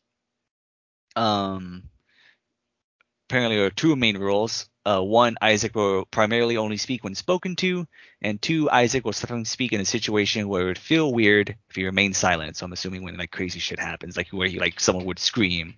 um 1.16 1.84
apparently 3.28 3.56
there 3.56 3.66
are 3.66 3.70
two 3.70 3.96
main 3.96 4.16
rules. 4.18 4.68
Uh 4.84 5.02
one, 5.02 5.36
Isaac 5.42 5.74
will 5.74 6.06
primarily 6.06 6.56
only 6.56 6.76
speak 6.76 7.04
when 7.04 7.14
spoken 7.14 7.56
to, 7.56 7.86
and 8.22 8.40
two, 8.40 8.70
Isaac 8.70 9.04
will 9.04 9.12
sometimes 9.12 9.50
speak 9.50 9.72
in 9.72 9.80
a 9.80 9.84
situation 9.84 10.48
where 10.48 10.62
it 10.62 10.66
would 10.66 10.78
feel 10.78 11.12
weird 11.12 11.56
if 11.68 11.76
he 11.76 11.84
remained 11.84 12.16
silent. 12.16 12.56
So 12.56 12.66
I'm 12.66 12.72
assuming 12.72 13.02
when 13.02 13.16
like 13.16 13.30
crazy 13.32 13.58
shit 13.60 13.80
happens, 13.80 14.16
like 14.16 14.28
where 14.28 14.48
he 14.48 14.58
like 14.60 14.80
someone 14.80 15.04
would 15.06 15.18
scream. 15.18 15.74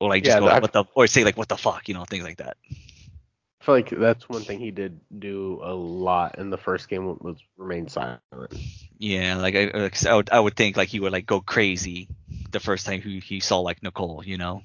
Or 0.00 0.08
like 0.08 0.24
just 0.24 0.34
Yeah, 0.34 0.38
go 0.38 0.46
what 0.46 0.72
the 0.72 0.84
or 0.94 1.06
say 1.06 1.24
like 1.24 1.36
what 1.36 1.48
the 1.48 1.56
fuck, 1.56 1.88
you 1.88 1.94
know, 1.94 2.04
things 2.04 2.24
like 2.24 2.38
that. 2.38 2.56
I 3.62 3.64
feel 3.64 3.74
like 3.76 3.90
that's 3.90 4.28
one 4.28 4.42
thing 4.42 4.58
he 4.58 4.72
did 4.72 4.98
do 5.16 5.60
a 5.62 5.72
lot 5.72 6.36
in 6.40 6.50
the 6.50 6.58
first 6.58 6.88
game 6.88 7.06
was 7.20 7.36
remain 7.56 7.86
silent. 7.86 8.20
Yeah, 8.98 9.36
like 9.36 9.54
I, 9.54 9.70
like, 9.72 10.04
I 10.04 10.16
would 10.16 10.30
I 10.30 10.40
would 10.40 10.56
think 10.56 10.76
like 10.76 10.88
he 10.88 10.98
would 10.98 11.12
like 11.12 11.26
go 11.26 11.40
crazy 11.40 12.08
the 12.50 12.58
first 12.58 12.86
time 12.86 13.00
he 13.00 13.20
he 13.20 13.38
saw 13.38 13.60
like 13.60 13.80
Nicole, 13.80 14.24
you 14.26 14.36
know, 14.36 14.64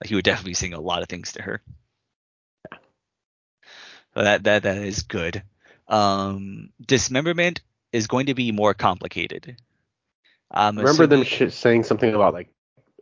like 0.00 0.08
he 0.08 0.14
would 0.14 0.24
definitely 0.24 0.54
sing 0.54 0.72
a 0.72 0.80
lot 0.80 1.02
of 1.02 1.10
things 1.10 1.32
to 1.32 1.42
her. 1.42 1.60
So 4.14 4.22
that 4.22 4.44
that 4.44 4.62
that 4.62 4.78
is 4.78 5.02
good. 5.02 5.42
Um, 5.86 6.70
dismemberment 6.80 7.60
is 7.92 8.06
going 8.06 8.26
to 8.26 8.34
be 8.34 8.50
more 8.50 8.72
complicated. 8.72 9.58
Um, 10.50 10.78
Remember 10.78 11.06
them 11.06 11.22
sh- 11.24 11.52
saying 11.52 11.82
something 11.84 12.14
about 12.14 12.32
like 12.32 12.48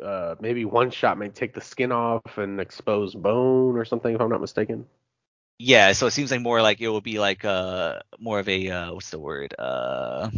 uh, 0.02 0.34
maybe 0.40 0.64
one 0.64 0.90
shot 0.90 1.18
may 1.18 1.28
take 1.28 1.54
the 1.54 1.60
skin 1.60 1.92
off 1.92 2.36
and 2.38 2.60
expose 2.60 3.14
bone 3.14 3.76
or 3.76 3.84
something, 3.84 4.12
if 4.12 4.20
I'm 4.20 4.30
not 4.30 4.40
mistaken. 4.40 4.86
Yeah, 5.62 5.92
so 5.92 6.06
it 6.06 6.12
seems 6.12 6.30
like 6.30 6.40
more 6.40 6.62
like 6.62 6.80
it 6.80 6.88
will 6.88 7.02
be 7.02 7.18
like 7.18 7.44
uh 7.44 8.00
more 8.18 8.38
of 8.40 8.48
a 8.48 8.70
uh 8.70 8.94
what's 8.94 9.10
the 9.10 9.18
word 9.18 9.54
uh 9.58 10.30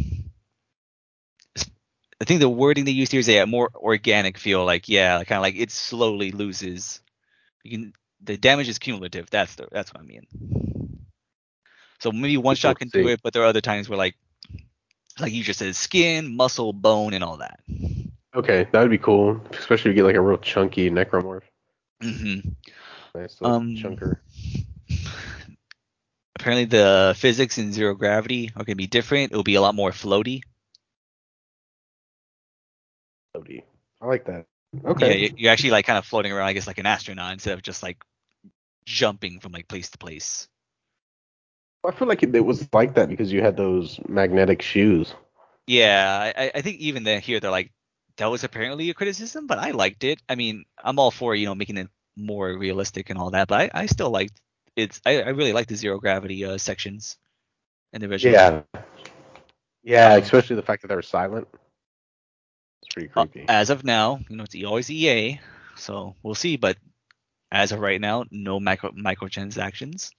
I 2.21 2.25
think 2.25 2.39
the 2.41 2.49
wording 2.49 2.85
they 2.85 2.91
used 2.91 3.11
here 3.11 3.19
is 3.19 3.29
a 3.29 3.45
more 3.45 3.69
organic 3.75 4.37
feel 4.37 4.65
like 4.65 4.89
yeah 4.89 5.17
like 5.17 5.27
kind 5.27 5.37
of 5.37 5.43
like 5.43 5.55
it 5.55 5.71
slowly 5.71 6.31
loses 6.31 7.01
you 7.63 7.71
can 7.71 7.93
the 8.21 8.37
damage 8.37 8.69
is 8.69 8.79
cumulative 8.79 9.29
that's 9.29 9.55
the 9.55 9.67
that's 9.71 9.93
what 9.93 10.01
I 10.01 10.05
mean 10.05 10.25
so 11.99 12.11
maybe 12.11 12.37
one 12.37 12.55
shot 12.55 12.77
can 12.79 12.89
do 12.89 13.07
it 13.07 13.21
but 13.23 13.33
there 13.33 13.43
are 13.43 13.47
other 13.47 13.61
times 13.61 13.89
where 13.89 13.97
like 13.97 14.15
like 15.19 15.33
you 15.33 15.43
just 15.43 15.59
said 15.59 15.75
skin 15.75 16.35
muscle 16.35 16.73
bone 16.73 17.13
and 17.13 17.23
all 17.23 17.37
that 17.37 17.59
Okay, 18.35 18.67
that 18.71 18.81
would 18.81 18.89
be 18.91 18.97
cool, 18.97 19.39
especially 19.51 19.91
if 19.91 19.97
you 19.97 20.01
get 20.01 20.07
like 20.07 20.15
a 20.15 20.21
real 20.21 20.37
chunky 20.37 20.89
necromorph. 20.89 21.43
mm-hmm 22.01 22.49
Nice 23.15 23.41
little 23.41 23.55
Um, 23.55 23.75
chunker. 23.75 24.19
Apparently 26.35 26.65
the 26.65 27.15
physics 27.17 27.57
in 27.57 27.73
zero 27.73 27.95
gravity 27.95 28.51
are 28.55 28.63
gonna 28.63 28.75
be 28.75 28.87
different 28.87 29.31
it'll 29.31 29.43
be 29.43 29.55
a 29.55 29.61
lot 29.61 29.75
more 29.75 29.91
floaty 29.91 30.41
Floaty. 33.35 33.63
I 34.01 34.05
like 34.07 34.25
that. 34.25 34.45
Okay. 34.85 35.19
you- 35.23 35.33
you're 35.37 35.51
actually 35.51 35.71
like 35.71 35.85
kind 35.85 35.97
of 35.97 36.05
floating 36.05 36.31
around, 36.31 36.47
I 36.47 36.53
guess, 36.53 36.67
like 36.67 36.77
an 36.77 36.85
astronaut 36.85 37.33
instead 37.33 37.53
of 37.53 37.61
just 37.61 37.83
like 37.83 38.03
jumping 38.85 39.39
from 39.39 39.51
like 39.51 39.67
place 39.67 39.89
to 39.91 39.97
place. 39.97 40.47
I 41.85 41.91
feel 41.91 42.07
like 42.07 42.23
it, 42.23 42.35
it 42.35 42.39
was 42.45 42.67
like 42.73 42.95
that 42.95 43.09
because 43.09 43.31
you 43.31 43.41
had 43.41 43.57
those 43.57 43.99
magnetic 44.07 44.61
shoes. 44.61 45.13
Yeah, 45.67 46.31
I, 46.35 46.51
I 46.55 46.61
think 46.61 46.79
even 46.79 47.03
then 47.03 47.21
here 47.21 47.39
they're 47.39 47.51
like 47.51 47.71
that 48.17 48.27
was 48.27 48.43
apparently 48.43 48.89
a 48.89 48.93
criticism, 48.93 49.47
but 49.47 49.59
I 49.59 49.71
liked 49.71 50.03
it. 50.03 50.21
I 50.29 50.35
mean, 50.35 50.65
I'm 50.83 50.99
all 50.99 51.11
for 51.11 51.35
you 51.35 51.45
know 51.45 51.55
making 51.55 51.77
it 51.77 51.89
more 52.15 52.55
realistic 52.57 53.09
and 53.09 53.19
all 53.19 53.31
that, 53.31 53.47
but 53.47 53.61
I, 53.73 53.81
I 53.83 53.85
still 53.87 54.11
liked 54.11 54.39
it's. 54.75 55.01
I, 55.05 55.21
I 55.23 55.29
really 55.29 55.53
like 55.53 55.67
the 55.67 55.75
zero 55.75 55.99
gravity 55.99 56.45
uh, 56.45 56.57
sections 56.57 57.17
in 57.93 58.01
the 58.01 58.07
visual. 58.07 58.33
Yeah. 58.33 58.63
Yeah, 59.83 60.15
especially 60.15 60.55
the 60.57 60.63
fact 60.63 60.81
that 60.83 60.89
they 60.89 60.95
were 60.95 61.01
silent. 61.01 61.47
It's 62.81 62.93
pretty 62.93 63.09
Uh, 63.15 63.25
creepy. 63.25 63.45
as 63.47 63.69
of 63.69 63.83
now, 63.83 64.19
you 64.29 64.37
know, 64.37 64.43
it's 64.43 64.55
always 64.65 64.89
EA, 64.89 65.39
so 65.77 66.15
we'll 66.23 66.35
see. 66.35 66.57
But 66.57 66.77
as 67.51 67.71
of 67.71 67.79
right 67.79 68.01
now, 68.01 68.25
no 68.31 68.59
micro 68.59 68.91
microtransactions. 68.91 70.11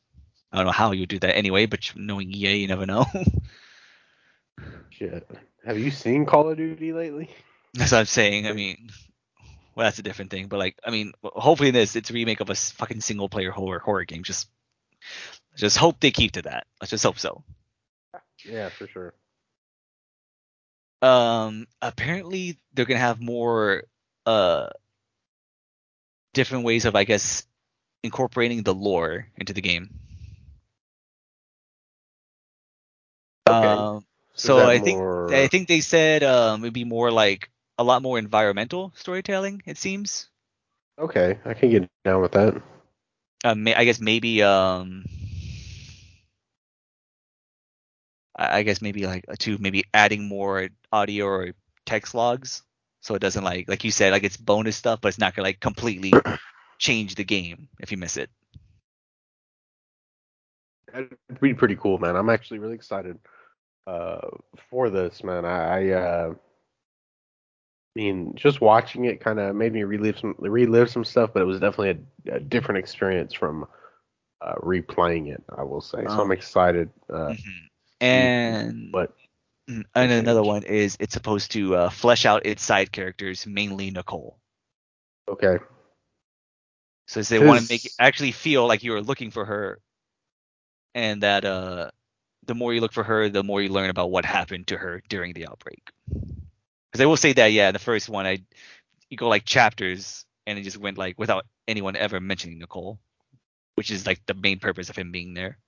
I 0.53 0.57
don't 0.59 0.67
know 0.67 0.73
how 0.73 0.93
you 0.93 1.07
do 1.07 1.19
that 1.21 1.37
anyway, 1.37 1.67
but 1.67 1.81
knowing 1.97 2.31
EA, 2.33 2.57
you 2.57 2.69
never 2.69 2.87
know. 2.87 3.07
Shit. 4.91 5.29
Have 5.67 5.79
you 5.79 5.91
seen 5.91 6.27
Call 6.27 6.51
of 6.51 6.57
Duty 6.57 6.93
lately? 6.93 7.31
That's 7.75 7.93
what 7.93 7.99
I'm 8.01 8.07
saying. 8.07 8.47
I 8.47 8.53
mean, 8.53 8.91
well, 9.75 9.87
that's 9.87 9.99
a 9.99 10.03
different 10.03 10.31
thing. 10.31 10.49
But 10.49 10.59
like, 10.59 10.77
I 10.85 10.91
mean, 10.91 11.13
hopefully 11.23 11.69
in 11.69 11.75
this 11.75 11.97
it's 11.97 12.11
a 12.11 12.13
remake 12.13 12.41
of 12.41 12.51
a 12.51 12.55
fucking 12.55 13.01
single 13.01 13.29
player 13.29 13.51
horror 13.51 13.79
horror 13.79 14.05
game. 14.05 14.23
Just, 14.23 14.49
just 15.57 15.77
hope 15.77 16.01
they 16.01 16.11
keep 16.11 16.33
to 16.33 16.43
that. 16.43 16.67
Let's 16.81 16.91
just 16.91 17.05
hope 17.05 17.19
so. 17.19 17.45
Yeah, 18.45 18.69
for 18.69 18.87
sure. 18.87 19.15
Um, 21.03 21.67
apparently 21.83 22.59
they're 22.73 22.87
gonna 22.87 22.99
have 23.01 23.21
more 23.21 23.85
uh 24.27 24.69
different 26.33 26.65
ways 26.65 26.85
of, 26.85 26.97
I 26.97 27.05
guess, 27.05 27.47
incorporating 28.03 28.63
the 28.63 28.75
lore 28.75 29.29
into 29.37 29.53
the 29.53 29.61
game. 29.61 29.91
Okay. 33.49 33.67
Um, 33.67 34.05
so 34.35 34.67
I 34.67 34.79
think 34.79 34.99
more- 34.99 35.33
I 35.35 35.49
think 35.49 35.69
they 35.69 35.81
said 35.81 36.23
um 36.23 36.65
it'd 36.65 36.73
be 36.75 36.85
more 36.85 37.11
like 37.11 37.51
a 37.79 37.85
lot 37.85 38.03
more 38.03 38.19
environmental 38.19 38.93
storytelling. 38.97 39.63
It 39.67 39.79
seems. 39.79 40.29
Okay, 40.99 41.39
I 41.45 41.55
can 41.55 41.71
get 41.71 41.91
down 42.05 42.23
with 42.23 42.33
that. 42.33 42.63
uh, 43.45 43.55
may, 43.55 43.75
I 43.75 43.85
guess 43.85 44.01
maybe 44.01 44.43
um 44.43 45.05
I 48.37 48.59
I 48.59 48.63
guess 48.63 48.83
maybe 48.83 49.07
like 49.07 49.25
uh, 49.29 49.37
to 49.41 49.59
maybe 49.59 49.85
adding 49.95 50.29
more 50.29 50.69
audio 50.93 51.27
or 51.27 51.53
text 51.87 52.15
logs 52.15 52.63
so 53.01 53.15
it 53.15 53.21
doesn't 53.21 53.45
like 53.45 53.69
like 53.69 53.85
you 53.85 53.91
said 53.91 54.13
like 54.13 54.25
it's 54.25 54.37
bonus 54.37 54.77
stuff 54.77 55.01
but 55.03 55.09
it's 55.09 55.19
not 55.19 55.35
gonna 55.35 55.47
like 55.49 55.61
completely 55.61 56.13
change 56.79 57.15
the 57.17 57.25
game 57.25 57.69
if 57.81 57.91
you 57.93 57.99
miss 57.99 58.17
it. 58.17 58.31
That'd 60.93 61.19
be 61.41 61.55
pretty 61.55 61.77
cool, 61.77 61.99
man. 61.99 62.17
I'm 62.17 62.31
actually 62.31 62.61
really 62.61 62.75
excited 62.75 63.19
uh, 63.87 64.29
for 64.71 64.91
this, 64.91 65.25
man. 65.25 65.45
I, 65.45 65.91
I 65.91 65.91
uh, 65.91 66.35
mean, 67.95 68.35
just 68.37 68.61
watching 68.61 69.05
it 69.05 69.21
kind 69.21 69.39
of 69.39 69.55
made 69.55 69.73
me 69.73 69.85
relive 69.85 70.19
some 70.19 70.35
relive 70.39 70.91
some 70.91 71.05
stuff, 71.05 71.31
but 71.33 71.43
it 71.43 71.47
was 71.47 71.61
definitely 71.61 72.05
a, 72.31 72.37
a 72.37 72.41
different 72.41 72.79
experience 72.79 73.33
from 73.35 73.66
uh, 74.41 74.55
replaying 74.57 75.33
it. 75.33 75.43
I 75.57 75.62
will 75.65 75.81
say. 75.81 76.07
So 76.09 76.23
Oh. 76.23 76.23
I'm 76.23 76.33
excited. 76.33 76.91
Uh, 77.12 77.35
Mhm. 77.35 77.69
And 78.01 78.77
but 78.93 79.15
mm, 79.69 79.85
and 79.95 80.12
another 80.12 80.43
one 80.43 80.62
is 80.65 80.97
it's 81.01 81.15
supposed 81.15 81.53
to 81.53 81.75
uh, 81.77 81.91
flesh 81.91 82.25
out 82.27 82.47
its 82.47 82.62
side 82.62 82.93
characters, 82.93 83.47
mainly 83.47 83.91
Nicole. 83.91 84.39
okay, 85.29 85.59
So 87.07 87.23
they 87.23 87.39
want 87.39 87.61
to 87.61 87.66
make 87.73 87.87
it 87.87 87.93
actually 87.99 88.33
feel 88.33 88.66
like 88.66 88.83
you're 88.83 89.03
looking 89.03 89.31
for 89.31 89.45
her, 89.45 89.81
and 90.95 91.23
that 91.23 91.45
uh, 91.45 91.91
the 92.45 92.55
more 92.55 92.73
you 92.75 92.81
look 92.81 92.93
for 92.93 93.05
her, 93.05 93.29
the 93.29 93.43
more 93.43 93.62
you 93.62 93.69
learn 93.69 93.91
about 93.91 94.11
what 94.11 94.25
happened 94.25 94.66
to 94.69 94.77
her 94.79 95.03
during 95.09 95.33
the 95.35 95.47
outbreak. 95.47 95.91
Because 96.95 97.03
I 97.05 97.07
will 97.09 97.19
say 97.19 97.35
that 97.35 97.53
yeah, 97.53 97.73
the 97.73 97.81
first 97.81 98.09
one 98.09 98.27
I 98.27 98.45
you 99.11 99.16
go 99.19 99.29
like 99.29 99.45
chapters, 99.45 100.25
and 100.47 100.59
it 100.59 100.62
just 100.62 100.79
went 100.79 100.99
like 100.99 101.19
without 101.19 101.47
anyone 101.69 101.97
ever 101.97 102.21
mentioning 102.21 102.59
Nicole, 102.61 103.01
which 103.77 103.91
is 103.91 104.07
like 104.07 104.25
the 104.27 104.35
main 104.35 104.61
purpose 104.61 104.91
of 104.91 104.97
him 104.97 105.12
being 105.12 105.35
there. 105.35 105.59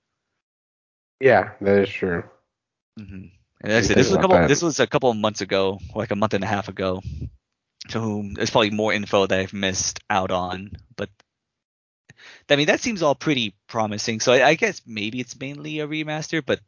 yeah, 1.21 1.51
that 1.61 1.79
is 1.79 1.89
true. 1.89 2.23
hmm 2.97 3.25
And 3.61 3.73
I 3.73 3.81
said, 3.81 3.97
this 3.97 4.07
was 4.07 4.15
a 4.15 4.19
couple. 4.19 4.39
that. 4.39 4.47
This 4.47 4.61
was 4.61 4.79
a 4.79 4.87
couple 4.87 5.09
of 5.11 5.17
months 5.17 5.41
ago, 5.41 5.79
like 5.95 6.11
a 6.11 6.15
month 6.15 6.33
and 6.33 6.43
a 6.43 6.47
half 6.47 6.69
ago. 6.69 7.01
So 7.89 7.99
to 7.99 7.99
whom 7.99 8.33
there's 8.33 8.51
probably 8.51 8.71
more 8.71 8.93
info 8.93 9.27
that 9.27 9.39
I've 9.39 9.53
missed 9.53 9.99
out 10.09 10.31
on, 10.31 10.71
but 10.95 11.09
I 12.49 12.55
mean 12.55 12.67
that 12.67 12.81
seems 12.81 13.03
all 13.03 13.15
pretty 13.15 13.55
promising. 13.67 14.19
So 14.19 14.33
I, 14.33 14.49
I 14.49 14.55
guess 14.55 14.81
maybe 14.85 15.19
it's 15.19 15.39
mainly 15.39 15.79
a 15.79 15.87
remaster, 15.87 16.43
but 16.45 16.59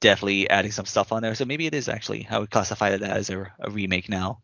definitely 0.00 0.48
adding 0.50 0.72
some 0.72 0.86
stuff 0.86 1.12
on 1.12 1.22
there. 1.22 1.34
So 1.34 1.44
maybe 1.44 1.66
it 1.66 1.74
is 1.74 1.88
actually 1.88 2.26
I 2.30 2.38
would 2.38 2.50
classify 2.50 2.96
that 2.96 3.02
as 3.02 3.30
a, 3.30 3.52
a 3.60 3.70
remake 3.70 4.08
now. 4.08 4.42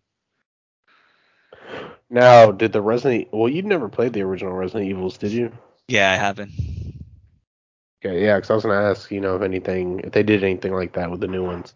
Now, 2.08 2.52
did 2.52 2.72
the 2.72 2.80
Resident 2.80 3.28
well, 3.32 3.48
you've 3.48 3.64
never 3.64 3.88
played 3.88 4.12
the 4.12 4.22
original 4.22 4.52
Resident 4.52 4.88
Evils, 4.88 5.18
did 5.18 5.32
you? 5.32 5.52
Yeah, 5.88 6.10
I 6.10 6.16
haven't. 6.16 6.52
Okay, 8.04 8.24
yeah, 8.24 8.36
because 8.36 8.50
I 8.50 8.54
was 8.54 8.62
gonna 8.64 8.90
ask, 8.90 9.10
you 9.10 9.20
know, 9.20 9.36
if 9.36 9.42
anything, 9.42 10.00
if 10.00 10.12
they 10.12 10.22
did 10.22 10.44
anything 10.44 10.72
like 10.72 10.92
that 10.92 11.10
with 11.10 11.20
the 11.20 11.26
new 11.26 11.44
ones. 11.44 11.74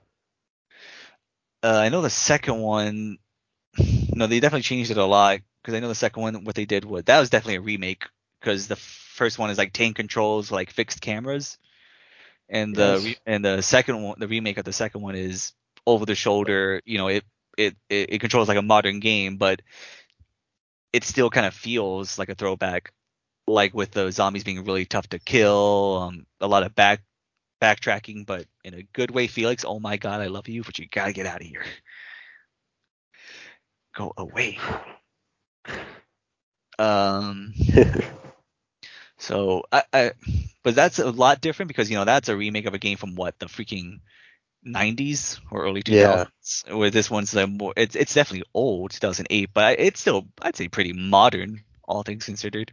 Uh, 1.63 1.77
I 1.77 1.89
know 1.89 2.03
the 2.03 2.11
second 2.11 2.61
one. 2.61 3.19
No, 4.15 4.27
they 4.27 4.41
definitely 4.41 4.63
changed 4.63 4.91
it 4.91 4.97
a 4.97 5.05
lot 5.05 5.41
because 5.63 5.75
I 5.75 5.81
know 5.81 5.89
the 5.89 5.95
second 5.95 6.23
one 6.23 6.45
what 6.45 6.55
they 6.55 6.65
did 6.65 6.85
was 6.85 7.05
that 7.05 7.21
was 7.21 7.31
definitely 7.31 7.57
a 7.57 7.61
remake 7.61 8.05
because 8.41 8.69
the 8.69 8.77
first 8.77 9.39
one 9.39 9.51
is 9.51 9.59
like 9.59 9.73
tank 9.73 9.97
controls 9.97 10.51
like 10.51 10.71
fixed 10.71 11.01
cameras, 11.01 11.59
and 12.51 12.77
the 12.77 13.03
Yes. 13.05 13.21
and 13.27 13.45
the 13.45 13.63
second 13.63 14.03
one 14.03 14.17
the 14.21 14.29
remake 14.29 14.59
of 14.59 14.65
the 14.67 14.73
second 14.73 15.03
one 15.03 15.17
is 15.17 15.55
over 15.87 16.07
the 16.07 16.17
shoulder. 16.17 16.83
You 16.87 16.99
know, 16.99 17.09
it 17.09 17.25
it 17.59 17.77
it, 17.91 18.15
it 18.15 18.21
controls 18.21 18.49
like 18.49 18.59
a 18.59 18.63
modern 18.63 19.01
game, 19.01 19.37
but 19.39 19.63
it 20.93 21.05
still 21.05 21.31
kind 21.31 21.47
of 21.47 21.55
feels 21.55 22.19
like 22.19 22.29
a 22.29 22.35
throwback, 22.35 22.93
like 23.47 23.75
with 23.75 23.93
the 23.93 24.11
zombies 24.13 24.45
being 24.45 24.65
really 24.65 24.87
tough 24.87 25.09
to 25.11 25.19
kill, 25.19 25.99
um, 26.03 26.27
a 26.41 26.49
lot 26.49 26.63
of 26.65 26.75
back 26.75 27.03
backtracking, 27.63 28.27
but 28.27 28.47
in 28.65 28.75
a 28.75 28.83
good 28.95 29.11
way. 29.11 29.27
Felix, 29.29 29.65
oh 29.67 29.81
my 29.81 29.97
god, 29.99 30.21
I 30.21 30.27
love 30.29 30.49
you, 30.49 30.63
but 30.65 30.79
you 30.79 30.87
gotta 30.91 31.13
get 31.13 31.27
out 31.27 31.41
of 31.43 31.47
here. 31.47 31.65
Go 33.95 34.13
away. 34.17 34.59
Um. 36.79 37.53
So 39.21 39.65
I, 39.71 39.85
I, 39.93 40.13
but 40.65 40.75
that's 40.75 40.99
a 40.99 41.11
lot 41.11 41.41
different 41.41 41.69
because 41.69 41.91
you 41.91 41.97
know 41.97 42.05
that's 42.05 42.29
a 42.29 42.37
remake 42.37 42.67
of 42.67 42.75
a 42.75 42.79
game 42.79 42.97
from 42.97 43.15
what 43.15 43.39
the 43.39 43.47
freaking 43.47 44.01
90s 44.67 45.41
or 45.51 45.65
early 45.65 45.83
2000s. 45.83 46.65
Yeah. 46.67 46.75
Where 46.75 46.91
this 46.91 47.11
one's 47.11 47.35
a 47.35 47.47
more, 47.47 47.75
it's 47.77 47.97
it's 47.97 48.15
definitely 48.15 48.49
old, 48.55 48.93
2008, 48.93 49.51
but 49.55 49.79
it's 49.81 50.01
still 50.01 50.27
I'd 50.43 50.57
say 50.57 50.69
pretty 50.69 50.93
modern, 50.95 51.65
all 51.85 52.03
things 52.03 52.25
considered. 52.25 52.73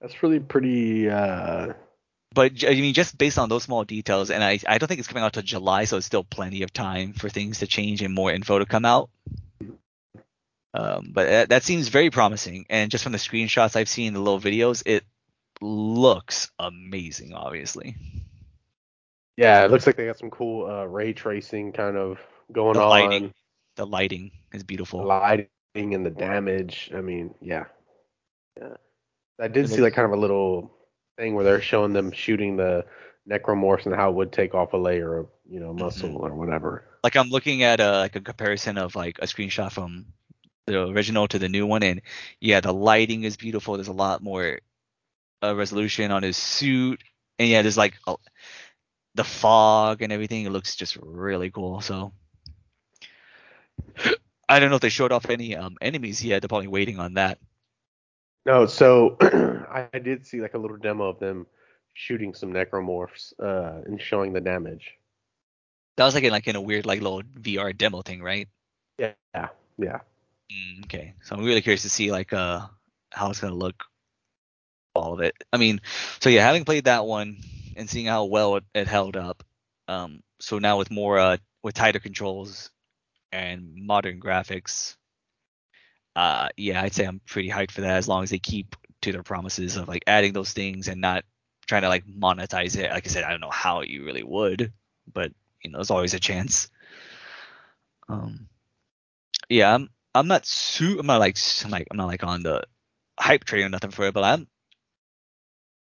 That's 0.00 0.22
really 0.22 0.40
pretty. 0.40 1.08
uh 1.10 1.74
But 2.34 2.64
I 2.64 2.74
mean, 2.74 2.94
just 2.94 3.18
based 3.18 3.38
on 3.38 3.48
those 3.48 3.64
small 3.64 3.84
details, 3.84 4.30
and 4.30 4.42
I 4.44 4.58
I 4.66 4.78
don't 4.78 4.88
think 4.88 4.98
it's 5.00 5.08
coming 5.08 5.24
out 5.24 5.34
till 5.34 5.42
July, 5.42 5.84
so 5.84 5.98
it's 5.98 6.06
still 6.06 6.24
plenty 6.24 6.62
of 6.62 6.72
time 6.72 7.12
for 7.12 7.28
things 7.28 7.58
to 7.60 7.66
change 7.66 8.02
and 8.02 8.14
more 8.14 8.32
info 8.32 8.58
to 8.58 8.66
come 8.66 8.84
out. 8.84 9.10
Um, 10.74 11.10
but 11.12 11.26
that, 11.26 11.48
that 11.50 11.62
seems 11.64 11.88
very 11.88 12.10
promising, 12.10 12.66
and 12.68 12.90
just 12.90 13.02
from 13.04 13.12
the 13.12 13.18
screenshots 13.18 13.74
I've 13.76 13.88
seen, 13.88 14.12
the 14.12 14.20
little 14.20 14.40
videos, 14.40 14.82
it 14.86 15.04
looks 15.60 16.50
amazing. 16.58 17.32
Obviously. 17.34 17.96
Yeah, 19.36 19.64
it 19.64 19.70
looks 19.70 19.86
like 19.86 19.96
they 19.96 20.06
got 20.06 20.18
some 20.18 20.30
cool 20.30 20.68
uh, 20.70 20.84
ray 20.84 21.12
tracing 21.12 21.72
kind 21.72 21.96
of 21.96 22.18
going 22.52 22.74
The 22.74 22.82
on. 22.82 22.88
lighting. 22.88 23.34
The 23.76 23.86
lighting 23.86 24.32
is 24.52 24.64
beautiful. 24.64 25.00
The 25.00 25.06
lighting 25.06 25.48
and 25.94 26.04
the 26.04 26.10
damage. 26.10 26.90
I 26.94 27.00
mean, 27.00 27.34
yeah, 27.40 27.64
yeah. 28.58 28.74
I 29.40 29.48
did 29.48 29.66
It 29.66 29.68
see 29.68 29.80
like 29.80 29.94
kind 29.94 30.06
of 30.06 30.12
a 30.18 30.20
little 30.20 30.72
thing 31.16 31.34
where 31.34 31.44
they're 31.44 31.60
showing 31.62 31.92
them 31.92 32.10
shooting 32.12 32.56
the 32.56 32.84
necromorphs 33.30 33.86
and 33.86 33.94
how 33.94 34.10
it 34.10 34.14
would 34.16 34.32
take 34.32 34.54
off 34.54 34.72
a 34.72 34.76
layer 34.76 35.16
of 35.18 35.28
you 35.48 35.60
know 35.60 35.72
muscle 35.72 36.08
Mhm. 36.10 36.20
or 36.20 36.34
whatever. 36.34 36.84
Like 37.04 37.16
I'm 37.16 37.28
looking 37.30 37.62
at 37.62 37.78
a 37.80 37.92
like 37.98 38.16
a 38.16 38.20
comparison 38.20 38.76
of 38.78 38.96
like 38.96 39.18
a 39.20 39.26
screenshot 39.26 39.70
from 39.70 40.06
the 40.68 40.86
original 40.88 41.26
to 41.28 41.38
the 41.38 41.48
new 41.48 41.66
one, 41.66 41.82
and 41.82 42.02
yeah, 42.40 42.60
the 42.60 42.72
lighting 42.72 43.24
is 43.24 43.36
beautiful. 43.36 43.74
There's 43.74 43.88
a 43.88 43.92
lot 43.92 44.22
more 44.22 44.60
uh, 45.42 45.54
resolution 45.54 46.10
on 46.10 46.22
his 46.22 46.36
suit, 46.36 47.02
and 47.38 47.48
yeah, 47.48 47.62
there's 47.62 47.78
like 47.78 47.94
a, 48.06 48.16
the 49.14 49.24
fog 49.24 50.02
and 50.02 50.12
everything. 50.12 50.44
It 50.44 50.52
looks 50.52 50.76
just 50.76 50.96
really 51.00 51.50
cool. 51.50 51.80
So 51.80 52.12
I 54.48 54.58
don't 54.58 54.70
know 54.70 54.76
if 54.76 54.82
they 54.82 54.88
showed 54.88 55.12
off 55.12 55.28
any 55.30 55.56
um 55.56 55.76
enemies 55.80 56.24
yet. 56.24 56.42
They're 56.42 56.48
probably 56.48 56.68
waiting 56.68 56.98
on 56.98 57.14
that. 57.14 57.38
No, 58.46 58.66
so 58.66 59.16
I 59.22 59.98
did 59.98 60.26
see 60.26 60.40
like 60.40 60.54
a 60.54 60.58
little 60.58 60.78
demo 60.78 61.08
of 61.08 61.18
them 61.18 61.46
shooting 61.94 62.32
some 62.32 62.52
necromorphs 62.52 63.32
uh, 63.42 63.82
and 63.84 64.00
showing 64.00 64.32
the 64.32 64.40
damage. 64.40 64.94
That 65.96 66.04
was 66.04 66.14
like 66.14 66.24
in 66.24 66.30
like 66.30 66.46
in 66.46 66.56
a 66.56 66.60
weird 66.60 66.86
like 66.86 67.02
little 67.02 67.22
VR 67.22 67.76
demo 67.76 68.02
thing, 68.02 68.22
right? 68.22 68.48
Yeah, 68.98 69.12
yeah. 69.34 70.00
Mm, 70.52 70.84
okay, 70.84 71.14
so 71.22 71.36
I'm 71.36 71.44
really 71.44 71.62
curious 71.62 71.82
to 71.82 71.90
see 71.90 72.10
like 72.10 72.32
uh 72.32 72.66
how 73.12 73.30
it's 73.30 73.40
gonna 73.40 73.54
look, 73.54 73.84
all 74.94 75.14
of 75.14 75.20
it. 75.20 75.34
I 75.52 75.56
mean, 75.56 75.80
so 76.20 76.30
yeah, 76.30 76.44
having 76.44 76.64
played 76.64 76.84
that 76.84 77.04
one 77.06 77.38
and 77.76 77.88
seeing 77.88 78.06
how 78.06 78.24
well 78.24 78.56
it, 78.56 78.64
it 78.74 78.86
held 78.88 79.16
up, 79.16 79.42
um, 79.86 80.22
so 80.40 80.58
now 80.58 80.78
with 80.78 80.90
more 80.90 81.18
uh 81.18 81.36
with 81.62 81.74
tighter 81.74 81.98
controls 82.00 82.70
and 83.32 83.74
modern 83.76 84.20
graphics, 84.20 84.96
uh, 86.16 86.48
yeah, 86.56 86.82
I'd 86.82 86.94
say 86.94 87.04
I'm 87.04 87.20
pretty 87.26 87.48
hyped 87.50 87.70
for 87.70 87.82
that 87.82 87.96
as 87.96 88.08
long 88.08 88.22
as 88.22 88.30
they 88.30 88.38
keep 88.38 88.76
to 89.02 89.12
their 89.12 89.22
promises 89.22 89.76
of 89.76 89.88
like 89.88 90.02
adding 90.06 90.32
those 90.32 90.52
things 90.52 90.88
and 90.88 91.00
not 91.00 91.24
trying 91.66 91.82
to 91.82 91.88
like 91.88 92.06
monetize 92.06 92.76
it. 92.76 92.90
Like 92.90 93.06
I 93.06 93.10
said, 93.10 93.24
I 93.24 93.30
don't 93.30 93.40
know 93.40 93.50
how 93.50 93.82
you 93.82 94.04
really 94.04 94.24
would, 94.24 94.72
but 95.12 95.32
you 95.62 95.70
know, 95.70 95.78
there's 95.78 95.90
always 95.90 96.14
a 96.14 96.20
chance. 96.20 96.68
Um, 98.08 98.48
yeah, 99.48 99.74
I'm 99.74 99.88
I'm 100.14 100.28
not 100.28 100.46
su 100.46 100.98
I'm 100.98 101.06
not 101.06 101.20
like 101.20 101.36
I'm 101.64 101.70
like 101.70 101.86
I'm 101.90 101.96
not 101.96 102.06
like 102.06 102.24
on 102.24 102.42
the 102.42 102.64
hype 103.18 103.44
train 103.44 103.64
or 103.64 103.68
nothing 103.68 103.90
for 103.90 104.06
it, 104.06 104.14
but 104.14 104.24
I'm 104.24 104.48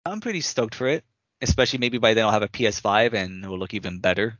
I'm 0.06 0.20
pretty 0.20 0.40
stoked 0.40 0.74
for 0.74 0.86
it. 0.88 1.04
Especially 1.40 1.78
maybe 1.78 1.98
by 1.98 2.14
then 2.14 2.24
I'll 2.24 2.32
have 2.32 2.42
a 2.42 2.48
PS5 2.48 3.14
and 3.14 3.44
it 3.44 3.48
will 3.48 3.58
look 3.58 3.74
even 3.74 3.98
better. 3.98 4.38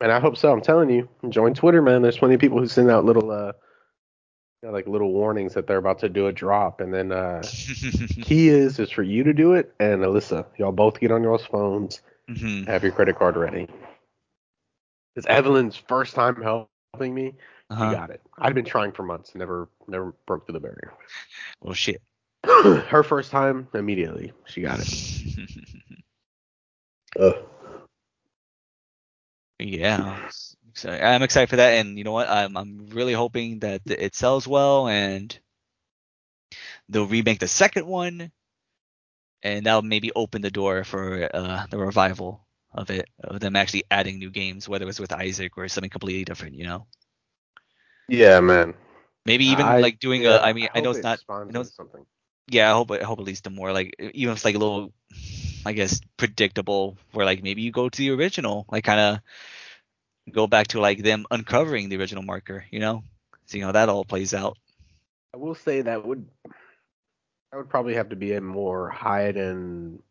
And 0.00 0.10
I 0.10 0.18
hope 0.18 0.36
so. 0.36 0.52
I'm 0.52 0.60
telling 0.60 0.90
you, 0.90 1.08
join 1.28 1.54
Twitter, 1.54 1.80
man. 1.80 2.02
There's 2.02 2.18
plenty 2.18 2.34
of 2.34 2.40
people 2.40 2.58
who 2.58 2.66
send 2.66 2.90
out 2.90 3.04
little, 3.04 3.30
uh, 3.30 3.52
you 4.62 4.68
know, 4.68 4.72
like 4.72 4.88
little 4.88 5.12
warnings 5.12 5.54
that 5.54 5.68
they're 5.68 5.78
about 5.78 6.00
to 6.00 6.08
do 6.08 6.26
a 6.26 6.32
drop, 6.32 6.80
and 6.80 6.92
then 6.92 7.12
uh, 7.12 7.42
key 8.22 8.48
is 8.48 8.80
is 8.80 8.90
for 8.90 9.04
you 9.04 9.22
to 9.22 9.32
do 9.32 9.54
it, 9.54 9.72
and 9.78 10.02
Alyssa, 10.02 10.46
y'all 10.58 10.72
both 10.72 10.98
get 10.98 11.12
on 11.12 11.22
your 11.22 11.38
phones, 11.38 12.00
hmm 12.28 12.64
have 12.64 12.82
your 12.82 12.92
credit 12.92 13.16
card 13.16 13.36
ready. 13.36 13.68
It's 15.14 15.26
Evelyn's 15.26 15.76
first 15.76 16.14
time 16.14 16.34
helping 16.94 17.14
me. 17.14 17.34
Uh-huh. 17.70 17.90
She 17.90 17.96
got 17.96 18.10
it. 18.10 18.20
I'd 18.38 18.54
been 18.54 18.66
trying 18.66 18.92
for 18.92 19.02
months, 19.02 19.34
never, 19.34 19.68
never 19.88 20.14
broke 20.26 20.46
through 20.46 20.54
the 20.54 20.60
barrier. 20.60 20.92
Well, 21.62 21.72
shit. 21.72 22.02
Her 22.44 23.02
first 23.02 23.30
time, 23.30 23.68
immediately, 23.72 24.32
she 24.44 24.60
got 24.60 24.80
it. 24.80 24.88
Ugh. 27.18 27.34
yeah. 29.58 30.28
So 30.74 30.90
I'm 30.90 31.22
excited 31.22 31.48
for 31.48 31.56
that, 31.56 31.74
and 31.74 31.96
you 31.96 32.04
know 32.04 32.12
what? 32.12 32.28
I'm 32.28 32.56
I'm 32.56 32.86
really 32.88 33.12
hoping 33.12 33.60
that 33.60 33.82
it 33.86 34.14
sells 34.14 34.48
well, 34.48 34.88
and 34.88 35.38
they'll 36.88 37.06
remake 37.06 37.38
the 37.38 37.48
second 37.48 37.86
one, 37.86 38.32
and 39.42 39.66
that'll 39.66 39.82
maybe 39.82 40.10
open 40.16 40.40
the 40.40 40.50
door 40.50 40.84
for 40.84 41.28
uh, 41.32 41.66
the 41.70 41.78
revival 41.78 42.44
of 42.74 42.90
it, 42.90 43.08
of 43.22 43.40
them 43.40 43.56
actually 43.56 43.84
adding 43.90 44.18
new 44.18 44.30
games, 44.30 44.68
whether 44.68 44.84
it 44.84 44.86
was 44.86 45.00
with 45.00 45.12
Isaac 45.12 45.56
or 45.58 45.68
something 45.68 45.90
completely 45.90 46.24
different. 46.24 46.54
You 46.56 46.64
know, 46.64 46.86
Yeah, 48.08 48.40
man. 48.40 48.74
maybe 49.24 49.46
even 49.46 49.76
I- 49.76 49.78
like 49.78 49.98
doing 49.98 50.24
yeah, 50.24 50.26
a. 50.26 50.38
I 50.38 50.52
mean, 50.52 50.68
I, 50.74 50.80
know 50.80 50.90
it's 50.90 51.02
not. 51.02 51.20
I 51.48 51.52
know 51.52 51.64
into 51.64 51.70
something. 51.70 52.04
yeah, 52.50 52.70
I 52.70 52.74
hope 52.74 52.90
I 52.90 53.02
hope 53.02 53.18
at 53.18 53.24
least 53.24 53.44
the 53.44 53.50
more 53.50 53.72
like 53.72 53.94
even 54.00 54.32
if 54.32 54.38
it's 54.38 54.44
like 54.44 54.54
a 54.54 54.58
little, 54.58 54.92
I 55.64 55.72
guess 55.72 56.00
predictable, 56.16 56.96
where 57.12 57.26
like 57.26 57.42
maybe 57.42 57.62
you 57.62 57.72
go 57.72 57.88
to 57.88 57.98
the 57.98 58.10
original, 58.10 58.66
like 58.70 58.84
kind 58.84 59.00
of 59.00 59.20
go 60.32 60.46
back 60.46 60.68
to 60.68 60.80
like 60.80 61.02
them 61.02 61.26
uncovering 61.30 61.88
the 61.88 61.96
original 61.96 62.22
marker, 62.22 62.64
you 62.70 62.80
know, 62.80 63.02
seeing 63.46 63.64
how 63.64 63.72
that 63.72 63.88
all 63.88 64.04
plays 64.04 64.34
out. 64.34 64.56
I 65.34 65.36
will 65.38 65.54
say 65.54 65.82
that 65.82 66.04
would 66.06 66.26
that 67.50 67.56
would 67.58 67.68
probably 67.68 67.94
have 67.94 68.08
to 68.10 68.16
be 68.16 68.32
a 68.34 68.40
more 68.40 68.90
hide 68.90 69.36
and 69.36 70.02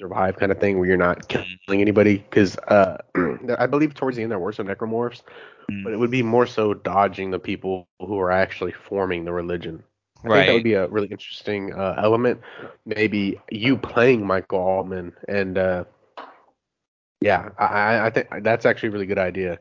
survive 0.00 0.36
kind 0.38 0.50
of 0.50 0.58
thing 0.58 0.78
where 0.78 0.88
you're 0.88 0.96
not 0.96 1.28
killing 1.28 1.58
anybody 1.70 2.18
because 2.18 2.56
uh, 2.68 2.96
I 3.58 3.66
believe 3.66 3.94
towards 3.94 4.16
the 4.16 4.22
end 4.22 4.32
there 4.32 4.38
were 4.38 4.52
some 4.52 4.66
necromorphs, 4.66 5.22
Mm. 5.70 5.84
but 5.84 5.92
it 5.92 5.98
would 5.98 6.10
be 6.10 6.22
more 6.22 6.46
so 6.46 6.74
dodging 6.74 7.30
the 7.30 7.38
people 7.38 7.86
who 8.00 8.18
are 8.18 8.32
actually 8.32 8.72
forming 8.72 9.24
the 9.24 9.32
religion. 9.32 9.84
I 10.18 10.22
think 10.22 10.46
that 10.46 10.52
would 10.54 10.64
be 10.64 10.72
a 10.74 10.88
really 10.88 11.06
interesting 11.08 11.72
uh, 11.72 11.94
element. 12.02 12.40
Maybe 12.86 13.38
you 13.52 13.76
playing 13.76 14.26
Michael 14.26 14.58
Altman 14.58 15.12
and 15.28 15.56
uh, 15.56 15.84
yeah, 17.20 17.50
I- 17.58 17.64
I, 17.66 18.06
I 18.06 18.10
think 18.10 18.28
that's 18.42 18.66
actually 18.66 18.88
a 18.88 18.92
really 18.92 19.06
good 19.06 19.18
idea. 19.18 19.58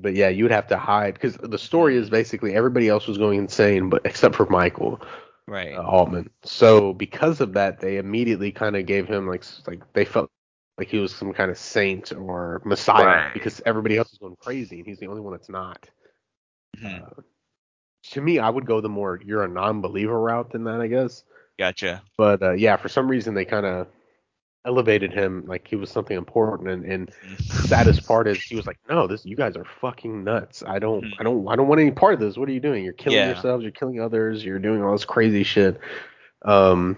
But 0.00 0.14
yeah, 0.14 0.28
you 0.30 0.42
would 0.44 0.50
have 0.52 0.66
to 0.68 0.76
hide 0.76 1.14
because 1.14 1.36
the 1.36 1.58
story 1.58 1.96
is 1.96 2.10
basically 2.10 2.54
everybody 2.54 2.88
else 2.88 3.06
was 3.06 3.18
going 3.18 3.38
insane, 3.38 3.88
but 3.88 4.02
except 4.04 4.34
for 4.34 4.46
Michael 4.46 5.00
Right. 5.48 5.74
uh, 5.74 5.82
Altman. 5.82 6.30
So 6.42 6.92
because 6.92 7.40
of 7.40 7.52
that, 7.54 7.80
they 7.80 7.98
immediately 7.98 8.50
kind 8.52 8.76
of 8.76 8.86
gave 8.86 9.06
him 9.06 9.28
like 9.28 9.44
like 9.66 9.80
they 9.92 10.04
felt 10.04 10.30
like 10.78 10.88
he 10.88 10.98
was 10.98 11.14
some 11.14 11.32
kind 11.32 11.50
of 11.50 11.56
saint 11.58 12.12
or 12.12 12.60
messiah 12.64 13.06
Right. 13.06 13.34
because 13.34 13.62
everybody 13.64 13.96
else 13.96 14.12
is 14.12 14.18
going 14.18 14.36
crazy 14.36 14.78
and 14.78 14.86
he's 14.86 14.98
the 14.98 15.06
only 15.06 15.20
one 15.20 15.32
that's 15.32 15.48
not. 15.48 15.88
Mhm. 16.78 17.02
Uh, 17.02 17.22
to 18.10 18.20
me, 18.20 18.38
I 18.38 18.48
would 18.50 18.66
go 18.66 18.80
the 18.80 18.88
more 18.88 19.20
you're 19.24 19.44
a 19.44 19.48
non-believer 19.48 20.18
route 20.20 20.50
than 20.50 20.64
that, 20.64 20.80
I 20.80 20.86
guess. 20.86 21.24
Gotcha. 21.58 22.02
But 22.16 22.42
uh, 22.42 22.52
yeah, 22.52 22.76
for 22.76 22.88
some 22.88 23.08
reason 23.08 23.34
they 23.34 23.44
kind 23.44 23.66
of 23.66 23.88
elevated 24.66 25.12
him 25.12 25.44
like 25.46 25.66
he 25.68 25.76
was 25.76 25.90
something 25.90 26.16
important. 26.16 26.68
And, 26.68 26.84
and 26.84 27.10
the 27.28 27.42
saddest 27.68 28.06
part 28.06 28.26
is 28.26 28.42
he 28.42 28.56
was 28.56 28.66
like, 28.66 28.78
"No, 28.88 29.06
this 29.06 29.24
you 29.24 29.36
guys 29.36 29.56
are 29.56 29.64
fucking 29.80 30.24
nuts. 30.24 30.62
I 30.66 30.78
don't, 30.78 31.04
Mhm. 31.04 31.12
I 31.18 31.22
don't, 31.22 31.48
I 31.48 31.56
don't 31.56 31.68
want 31.68 31.80
any 31.80 31.92
part 31.92 32.14
of 32.14 32.20
this. 32.20 32.36
What 32.36 32.48
are 32.48 32.52
you 32.52 32.60
doing? 32.60 32.84
You're 32.84 32.92
killing 32.92 33.18
Yeah. 33.18 33.28
yourselves. 33.28 33.62
You're 33.62 33.72
killing 33.72 34.00
others. 34.00 34.44
You're 34.44 34.58
doing 34.58 34.82
all 34.82 34.92
this 34.92 35.04
crazy 35.04 35.44
shit." 35.44 35.78
Um, 36.44 36.96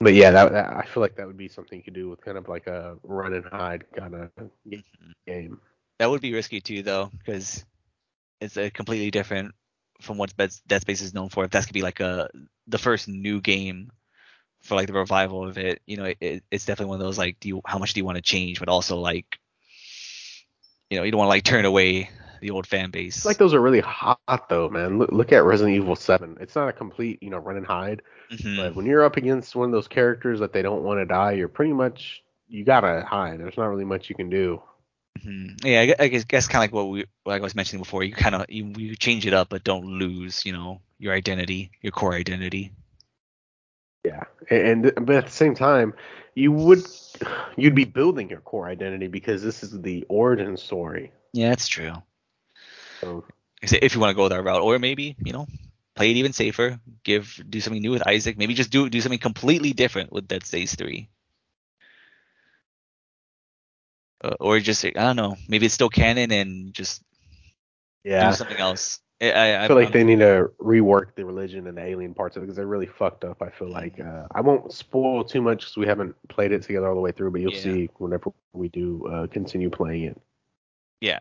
but 0.00 0.14
yeah, 0.14 0.30
that, 0.32 0.52
that 0.52 0.76
I 0.76 0.82
feel 0.84 1.00
like 1.00 1.16
that 1.16 1.26
would 1.26 1.36
be 1.36 1.48
something 1.48 1.78
you 1.78 1.84
could 1.84 1.94
do 1.94 2.10
with 2.10 2.20
kind 2.20 2.36
of 2.36 2.48
like 2.48 2.66
a 2.66 2.96
run 3.02 3.32
and 3.32 3.44
hide 3.46 3.84
kind 3.96 4.14
of 4.14 4.30
game. 5.26 5.60
That 5.98 6.10
would 6.10 6.20
be 6.20 6.34
risky 6.34 6.60
too, 6.60 6.82
though, 6.82 7.10
because 7.18 7.64
it's 8.40 8.56
a 8.56 8.70
completely 8.70 9.10
different 9.10 9.54
from 10.02 10.18
what 10.18 10.36
Dead 10.36 10.50
Dead 10.66 10.80
Space 10.82 11.00
is 11.00 11.14
known 11.14 11.28
for. 11.28 11.44
If 11.44 11.50
that's 11.52 11.66
gonna 11.66 11.72
be 11.74 11.82
like 11.82 12.00
a 12.00 12.28
the 12.66 12.78
first 12.78 13.06
new 13.08 13.40
game 13.40 13.90
for 14.64 14.74
like 14.74 14.86
the 14.86 14.92
revival 14.94 15.46
of 15.46 15.58
it, 15.58 15.80
you 15.86 15.96
know, 15.96 16.04
it, 16.04 16.18
it, 16.20 16.42
it's 16.50 16.64
definitely 16.64 16.90
one 16.90 17.00
of 17.00 17.06
those 17.06 17.18
like, 17.18 17.38
do 17.40 17.48
you 17.48 17.60
how 17.66 17.78
much 17.78 17.94
do 17.94 18.00
you 18.00 18.04
want 18.04 18.16
to 18.16 18.22
change, 18.22 18.58
but 18.58 18.68
also 18.68 18.98
like, 18.98 19.38
you 20.90 20.98
know, 20.98 21.04
you 21.04 21.10
don't 21.10 21.18
want 21.18 21.26
to 21.28 21.30
like 21.30 21.44
turn 21.44 21.64
away 21.64 22.10
the 22.40 22.50
old 22.50 22.66
fan 22.66 22.90
base. 22.90 23.16
It's 23.16 23.24
like 23.26 23.38
those 23.38 23.54
are 23.54 23.60
really 23.60 23.80
hot 23.80 24.18
though, 24.48 24.68
man. 24.68 24.98
Look, 24.98 25.12
look 25.12 25.32
at 25.32 25.44
Resident 25.44 25.76
Evil 25.76 25.96
7. 25.96 26.38
It's 26.40 26.54
not 26.56 26.68
a 26.68 26.72
complete, 26.72 27.22
you 27.22 27.30
know, 27.30 27.38
run 27.38 27.56
and 27.56 27.66
hide, 27.66 28.02
Mhm. 28.30 28.56
but 28.56 28.74
when 28.76 28.86
you're 28.86 29.04
up 29.04 29.16
against 29.16 29.54
one 29.54 29.68
of 29.68 29.72
those 29.72 29.88
characters 29.88 30.40
that 30.40 30.52
they 30.52 30.62
don't 30.62 30.82
want 30.82 31.00
to 31.00 31.06
die, 31.06 31.32
you're 31.32 31.48
pretty 31.48 31.72
much 31.72 32.22
you 32.48 32.64
gotta 32.64 33.04
hide. 33.06 33.40
There's 33.40 33.56
not 33.56 33.66
really 33.66 33.84
much 33.84 34.08
you 34.08 34.14
can 34.16 34.30
do. 34.30 34.62
Mhm. 35.18 35.64
Yeah, 35.64 35.80
I 35.98 36.04
I 36.04 36.08
guess, 36.08 36.24
guess 36.24 36.48
kind 36.48 36.64
of 36.64 36.70
like 36.70 36.74
what 36.74 36.90
we 36.90 37.04
like 37.24 37.40
I 37.40 37.44
was 37.44 37.54
mentioning 37.54 37.82
before. 37.82 38.04
You 38.04 38.12
kind 38.14 38.34
of 38.34 38.46
you, 38.48 38.72
you 38.76 38.96
change 38.96 39.26
it 39.26 39.32
up, 39.32 39.48
but 39.48 39.64
don't 39.64 39.86
lose, 39.86 40.44
you 40.44 40.52
know, 40.52 40.80
your 40.98 41.14
identity, 41.14 41.70
your 41.82 41.92
core 41.92 42.14
identity. 42.14 42.72
Yeah, 44.04 44.24
and 44.50 44.92
but 45.00 45.16
at 45.16 45.26
the 45.26 45.32
same 45.32 45.54
time, 45.54 45.94
you 46.34 46.52
would 46.52 46.84
you'd 47.56 47.74
be 47.74 47.84
building 47.84 48.30
your 48.30 48.40
core 48.40 48.68
identity 48.68 49.08
because 49.08 49.42
this 49.42 49.62
is 49.62 49.80
the 49.80 50.04
origin 50.08 50.56
story. 50.56 51.12
Yeah, 51.32 51.50
that's 51.50 51.68
true. 51.68 51.92
So 53.00 53.14
Like 53.16 53.64
I 53.64 53.66
say, 53.66 53.78
if 53.82 53.94
you 53.94 54.00
want 54.00 54.10
to 54.10 54.14
go 54.16 54.28
that 54.28 54.42
route, 54.44 54.62
or 54.62 54.78
maybe 54.78 55.16
you 55.24 55.32
know, 55.32 55.46
play 55.94 56.10
it 56.10 56.16
even 56.16 56.32
safer. 56.32 56.80
Give 57.04 57.42
do 57.48 57.60
something 57.60 57.82
new 57.82 57.92
with 57.92 58.06
Isaac. 58.06 58.36
Maybe 58.38 58.54
just 58.54 58.70
do 58.70 58.88
do 58.88 59.00
something 59.00 59.18
completely 59.18 59.72
different 59.72 60.12
with 60.12 60.28
Dead 60.28 60.44
Space 60.44 60.74
Three. 60.74 61.08
Uh, 64.22 64.34
or 64.40 64.58
just 64.60 64.84
I 64.84 64.90
don't 64.90 65.16
know. 65.16 65.36
Maybe 65.48 65.66
it's 65.66 65.74
still 65.74 65.90
canon 65.90 66.32
and 66.32 66.72
just 66.74 67.02
yeah, 68.04 68.30
do 68.30 68.32
something 68.32 68.58
else. 68.58 69.00
I, 69.20 69.30
I, 69.30 69.64
I 69.64 69.66
feel 69.68 69.76
like 69.76 69.84
I'm- 69.86 69.92
they 69.92 70.04
need 70.04 70.18
to 70.18 70.50
rework 70.60 71.14
the 71.14 71.24
religion 71.24 71.66
and 71.66 71.78
the 71.78 71.82
alien 71.84 72.14
parts 72.14 72.36
of 72.36 72.42
it 72.42 72.46
because 72.46 72.56
they're 72.56 72.66
really 72.66 72.86
fucked 72.86 73.24
up. 73.24 73.40
I 73.42 73.50
feel 73.50 73.70
like 73.70 73.98
uh, 74.00 74.26
I 74.34 74.40
won't 74.40 74.72
spoil 74.72 75.24
too 75.24 75.40
much 75.40 75.60
because 75.60 75.76
we 75.76 75.86
haven't 75.86 76.16
played 76.28 76.52
it 76.52 76.62
together 76.62 76.88
all 76.88 76.94
the 76.94 77.00
way 77.00 77.12
through, 77.12 77.30
but 77.30 77.40
you'll 77.40 77.52
Yeah. 77.52 77.60
see 77.60 77.90
whenever 77.98 78.32
we 78.52 78.68
do 78.68 79.06
uh, 79.06 79.26
continue 79.28 79.70
playing 79.70 80.04
it. 80.04 80.20
Yeah, 81.00 81.20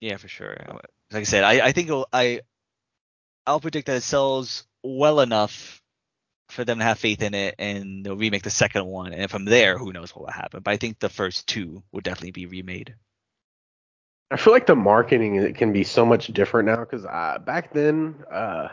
Yeah, 0.00 0.16
for 0.16 0.28
sure. 0.28 0.56
Like 1.10 1.20
I 1.20 1.22
said, 1.24 1.44
I, 1.44 1.66
I 1.66 1.72
think 1.72 1.88
it'll, 1.88 2.08
I 2.12 2.40
I'll 3.46 3.60
predict 3.60 3.86
that 3.86 3.96
it 3.96 4.02
sells 4.02 4.66
well 4.82 5.20
enough 5.20 5.82
for 6.50 6.64
them 6.64 6.78
to 6.78 6.84
have 6.84 6.98
faith 6.98 7.22
in 7.22 7.34
it, 7.34 7.54
and 7.58 8.04
they'll 8.04 8.16
remake 8.16 8.42
the 8.42 8.50
second 8.50 8.86
one, 8.86 9.12
and 9.12 9.30
from 9.30 9.44
there, 9.44 9.76
who 9.78 9.92
knows 9.92 10.14
what 10.14 10.26
will 10.26 10.32
happen. 10.32 10.60
But 10.62 10.70
I 10.72 10.76
think 10.76 10.98
the 10.98 11.08
first 11.08 11.46
two 11.46 11.82
would 11.92 12.04
definitely 12.04 12.30
be 12.32 12.46
remade. 12.46 12.94
I 14.30 14.36
feel 14.36 14.52
like 14.52 14.66
the 14.66 14.76
marketing 14.76 15.36
it 15.36 15.56
can 15.56 15.72
be 15.72 15.84
so 15.84 16.04
much 16.04 16.28
different 16.28 16.66
now 16.66 16.80
because 16.80 17.04
uh, 17.04 17.38
back 17.44 17.72
then, 17.72 18.24
uh, 18.30 18.68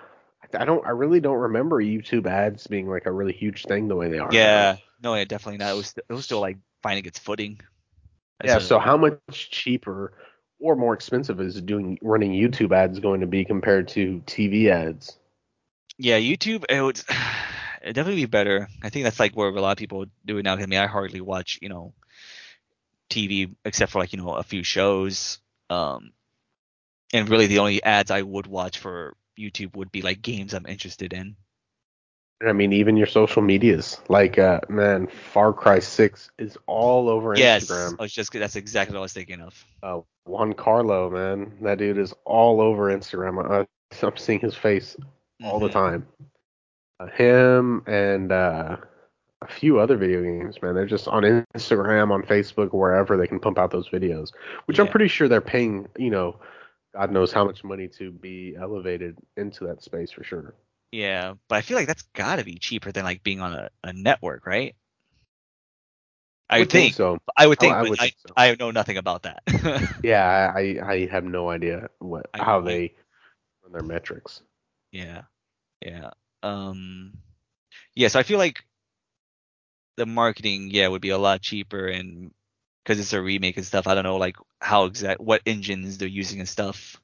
I 0.54 0.66
don't, 0.66 0.86
I 0.86 0.90
really 0.90 1.20
don't 1.20 1.38
remember 1.38 1.82
YouTube 1.82 2.28
ads 2.28 2.68
being 2.68 2.90
like 2.90 3.06
a 3.06 3.12
really 3.12 3.34
huge 3.34 3.64
thing 3.64 3.88
the 3.88 3.96
way 3.96 4.10
they 4.10 4.20
are. 4.20 4.30
now. 4.30 4.38
Yeah, 4.38 4.78
no, 5.02 5.16
yeah, 5.16 5.26
definitely 5.26 5.58
not. 5.58 5.72
It 5.72 5.78
was 5.78 5.94
it 5.98 6.14
was 6.14 6.26
still 6.26 6.42
like 6.42 6.58
finding 6.84 7.06
its 7.06 7.20
footing. 7.20 7.60
Yeah. 8.44 8.60
So 8.60 8.80
how 8.80 8.98
much 8.98 9.20
cheaper 9.30 10.14
or 10.60 10.76
more 10.76 10.94
expensive 10.94 11.40
is 11.40 11.62
doing 11.62 11.98
running 12.02 12.32
YouTube 12.32 12.76
ads 12.76 13.00
going 13.00 13.22
to 13.22 13.28
be 13.28 13.46
compared 13.46 13.88
to 13.90 14.22
TV 14.26 14.70
ads? 14.70 15.18
yeah, 15.98 16.20
YouTube 16.20 16.66
it 16.70 16.82
would 16.82 17.02
it'd 17.82 17.96
definitely 17.96 18.22
be 18.22 18.26
better. 18.26 18.68
I 18.84 18.90
think 18.90 19.04
that's 19.04 19.20
like 19.20 19.36
where 19.36 19.50
a 19.50 19.62
lot 19.62 19.72
of 19.72 19.78
people 19.78 20.06
do 20.26 20.38
it 20.38 20.44
now. 20.44 20.56
I 20.56 20.66
mean, 20.66 20.80
I 20.80 20.88
hardly 20.88 21.22
watch 21.22 21.60
you 21.62 21.70
know 21.70 21.94
TV 23.10 23.54
except 23.64 23.92
for 23.92 24.00
like 24.00 24.14
you 24.14 24.20
know 24.22 24.34
a 24.34 24.44
few 24.44 24.64
shows. 24.64 25.40
Um, 25.70 26.12
and 27.14 27.30
really 27.30 27.48
the 27.48 27.60
only 27.60 27.82
ads 27.84 28.12
I 28.12 28.22
would 28.22 28.48
watch 28.48 28.80
for 28.80 29.16
YouTube 29.40 29.76
would 29.76 29.92
be 29.92 30.02
like 30.02 30.22
games 30.22 30.54
I'm 30.54 30.66
interested 30.66 31.14
in. 31.14 31.36
I 32.46 32.52
mean, 32.52 32.74
even 32.74 32.98
your 32.98 33.08
social 33.08 33.42
medias, 33.42 34.00
like 34.10 34.38
uh, 34.38 34.60
man, 34.70 35.08
Far 35.08 35.54
Cry 35.54 35.80
Six 35.80 36.30
is 36.38 36.58
all 36.68 37.10
over 37.10 37.34
Yes, 37.36 37.66
Instagram. 37.66 37.96
I 38.00 38.04
was 38.04 38.12
just 38.14 38.32
that's 38.34 38.56
exactly 38.58 38.94
what 38.94 39.00
I 39.00 39.04
was 39.04 39.14
thinking 39.14 39.42
of. 39.42 39.66
Uh, 39.82 40.02
Giancarlo, 40.28 41.12
man, 41.12 41.58
that 41.62 41.78
dude 41.78 41.98
is 41.98 42.14
all 42.26 42.60
over 42.60 42.96
Instagram. 42.96 43.50
Uh, 43.50 43.66
I'm 44.06 44.18
seeing 44.18 44.40
his 44.40 44.56
face 44.56 44.98
all 45.44 45.60
the 45.60 45.70
Mhm. 45.70 45.72
time. 45.72 46.08
Uh, 47.00 47.08
him 47.08 47.84
and 47.88 48.32
uh, 48.32 48.78
a 49.50 49.52
few 49.54 49.80
other 49.80 49.98
video 49.98 50.22
games, 50.22 50.62
man. 50.62 50.76
They're 50.76 50.86
just 50.86 51.08
on 51.08 51.24
Instagram, 51.24 52.12
on 52.12 52.24
Facebook, 52.24 52.74
wherever 52.74 53.18
they 53.18 53.28
can 53.28 53.40
pump 53.40 53.58
out 53.58 53.72
those 53.72 53.90
videos, 53.90 54.30
which 54.66 54.80
I'm 54.80 54.88
pretty 54.88 55.08
sure 55.08 55.28
they're 55.28 55.42
paying, 55.42 55.88
you 55.98 56.10
know, 56.10 56.40
God 56.94 57.12
knows 57.12 57.32
how 57.32 57.46
much 57.46 57.64
money 57.64 57.88
to 57.98 58.12
be 58.12 58.56
elevated 58.60 59.18
into 59.38 59.66
that 59.68 59.82
space 59.84 60.12
for 60.12 60.24
sure. 60.24 60.56
Yeah, 60.92 61.34
but 61.50 61.56
I 61.58 61.62
feel 61.62 61.78
like 61.78 61.88
that's 61.88 62.04
got 62.14 62.38
to 62.38 62.46
be 62.46 62.56
cheaper 62.58 62.92
than 62.92 63.04
like 63.04 63.24
being 63.24 63.42
on 63.42 63.54
a, 63.54 63.70
a 63.84 63.92
network, 63.94 64.46
right? 64.46 64.76
I 66.50 66.60
would 66.60 66.70
think. 66.70 66.94
so. 66.94 67.18
I 67.36 67.48
would 67.48 67.58
Oh, 67.58 67.62
think, 67.62 67.74
I 67.74 67.82
but 67.82 67.90
would 67.90 68.00
I, 68.00 68.04
think 68.04 68.16
so. 68.28 68.34
I 68.38 68.56
know 68.60 68.72
nothing 68.72 68.98
about 68.98 69.24
that. 69.24 69.42
Yeah, 70.04 70.54
I 70.56 70.78
I 70.84 71.06
have 71.12 71.24
no 71.24 71.50
idea 71.50 71.90
what 72.00 72.28
I- 72.34 72.44
how 72.44 72.60
I- 72.60 72.64
they 72.64 72.94
run 73.64 73.72
their 73.74 73.82
metrics. 73.84 74.42
Yeah. 74.92 75.24
Yeah. 75.82 76.12
Um 76.44 77.14
yeah, 77.96 78.08
so 78.10 78.20
I 78.20 78.24
feel 78.24 78.38
like 78.38 78.64
the 79.98 80.06
marketing, 80.06 80.70
yeah, 80.72 80.88
would 80.88 81.02
be 81.02 81.10
a 81.10 81.18
lot 81.18 81.42
cheaper 81.42 81.88
and 81.88 82.32
because 82.84 83.00
it's 83.00 83.14
a 83.14 83.22
remake 83.22 83.58
and 83.58 83.66
stuff, 83.66 83.88
I 83.88 83.96
don't 83.96 84.04
know 84.04 84.18
like 84.18 84.38
how 84.62 84.86
exact 84.86 85.20
what 85.20 85.42
engines 85.46 85.98
they're 85.98 86.08
using 86.08 86.40
and 86.40 86.50
stuff. 86.50 87.02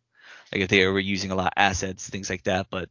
Like 0.51 0.61
if 0.61 0.69
they 0.69 0.85
were 0.85 0.99
using 0.99 1.31
a 1.31 1.35
lot 1.35 1.47
of 1.47 1.53
assets, 1.57 2.09
things 2.09 2.29
like 2.29 2.43
that, 2.43 2.67
but 2.69 2.89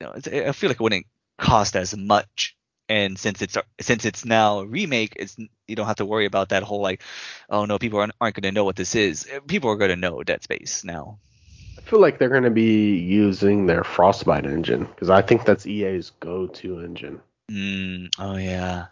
you 0.00 0.06
know, 0.06 0.12
I 0.48 0.52
feel 0.52 0.68
like 0.68 0.80
it 0.80 0.82
wouldn't 0.82 1.06
cost 1.38 1.76
as 1.76 1.96
much. 1.96 2.56
And 2.88 3.16
since 3.18 3.40
it's 3.40 3.56
since 3.80 4.04
it's 4.04 4.24
now 4.24 4.60
a 4.60 4.66
remake, 4.66 5.14
it's 5.16 5.36
you 5.68 5.76
don't 5.76 5.86
have 5.86 5.96
to 5.96 6.06
worry 6.06 6.26
about 6.26 6.48
that 6.48 6.64
whole 6.64 6.80
like, 6.80 7.02
oh 7.48 7.64
no, 7.64 7.78
people 7.78 8.00
aren't, 8.00 8.12
aren't 8.20 8.34
going 8.34 8.42
to 8.42 8.52
know 8.52 8.64
what 8.64 8.76
this 8.76 8.94
is. 8.94 9.28
Eh, 9.30 9.38
people 9.46 9.70
are 9.70 9.76
going 9.76 9.90
to 9.90 9.96
know 9.96 10.22
Dead 10.24 10.42
Space 10.42 10.82
now. 10.82 11.18
I 11.78 11.82
feel 11.82 12.00
like 12.00 12.18
they're 12.18 12.28
going 12.28 12.42
to 12.42 12.50
be 12.50 12.96
using 12.96 13.66
their 13.66 13.84
Frostbite 13.84 14.44
engine 14.44 14.84
because 14.84 15.08
I 15.08 15.22
think 15.22 15.44
that's 15.44 15.66
EA's 15.66 16.10
go-to 16.20 16.80
engine. 16.80 17.20
Mm, 17.50 18.10
oh 18.18 18.36
yeah. 18.36 18.86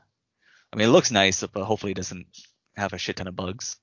I 0.73 0.77
mean, 0.77 0.89
it 0.89 0.93
looks 0.93 1.11
nice, 1.11 1.43
but 1.47 1.65
hopefully 1.65 1.93
it 1.93 1.97
doesn't 1.97 2.27
have 2.77 2.93
a 2.93 2.99
shit 2.99 3.17
ton 3.17 3.29
of 3.29 3.37
bugs. 3.37 3.77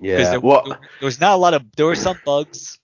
Yeah. 0.00 0.30
There, 0.30 0.40
well, 0.40 0.62
there, 0.64 0.78
there 1.00 1.06
was 1.06 1.20
not 1.20 1.32
a 1.34 1.36
lot 1.36 1.54
of. 1.54 1.64
There 1.76 1.86
were 1.86 1.94
some 1.96 2.18
bugs 2.24 2.78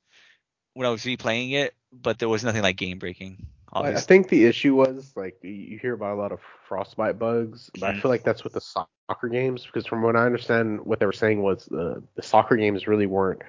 when 0.75 0.87
I 0.87 0.91
was 0.91 1.05
replaying 1.05 1.53
it, 1.53 1.75
but 1.93 2.19
there 2.19 2.29
was 2.29 2.43
nothing 2.45 2.63
like 2.63 2.77
game 2.77 2.99
breaking. 2.99 3.47
I- 3.73 3.93
I 3.93 3.95
think 3.95 4.29
the 4.29 4.45
issue 4.45 4.75
was 4.75 5.13
like 5.17 5.37
you- 5.43 5.79
hear 5.79 5.95
about 5.95 6.15
a 6.17 6.21
lot 6.21 6.33
of 6.33 6.41
frostbite 6.69 7.19
bugs, 7.19 7.71
but 7.81 7.85
I 7.89 7.93
Mhm. 7.93 8.03
feel 8.03 8.11
like 8.11 8.23
that's 8.23 8.45
with 8.45 8.53
the 8.53 8.61
soccer 8.61 9.29
games 9.29 9.65
because 9.67 9.87
from 9.87 10.03
what 10.03 10.15
I 10.17 10.27
understand, 10.27 10.85
what 10.85 11.01
they 11.01 11.07
were 11.07 11.13
saying 11.13 11.43
was 11.43 11.67
the 11.67 12.03
the 12.15 12.23
soccer 12.23 12.57
games 12.57 12.87
really 12.87 13.07
weren't 13.07 13.43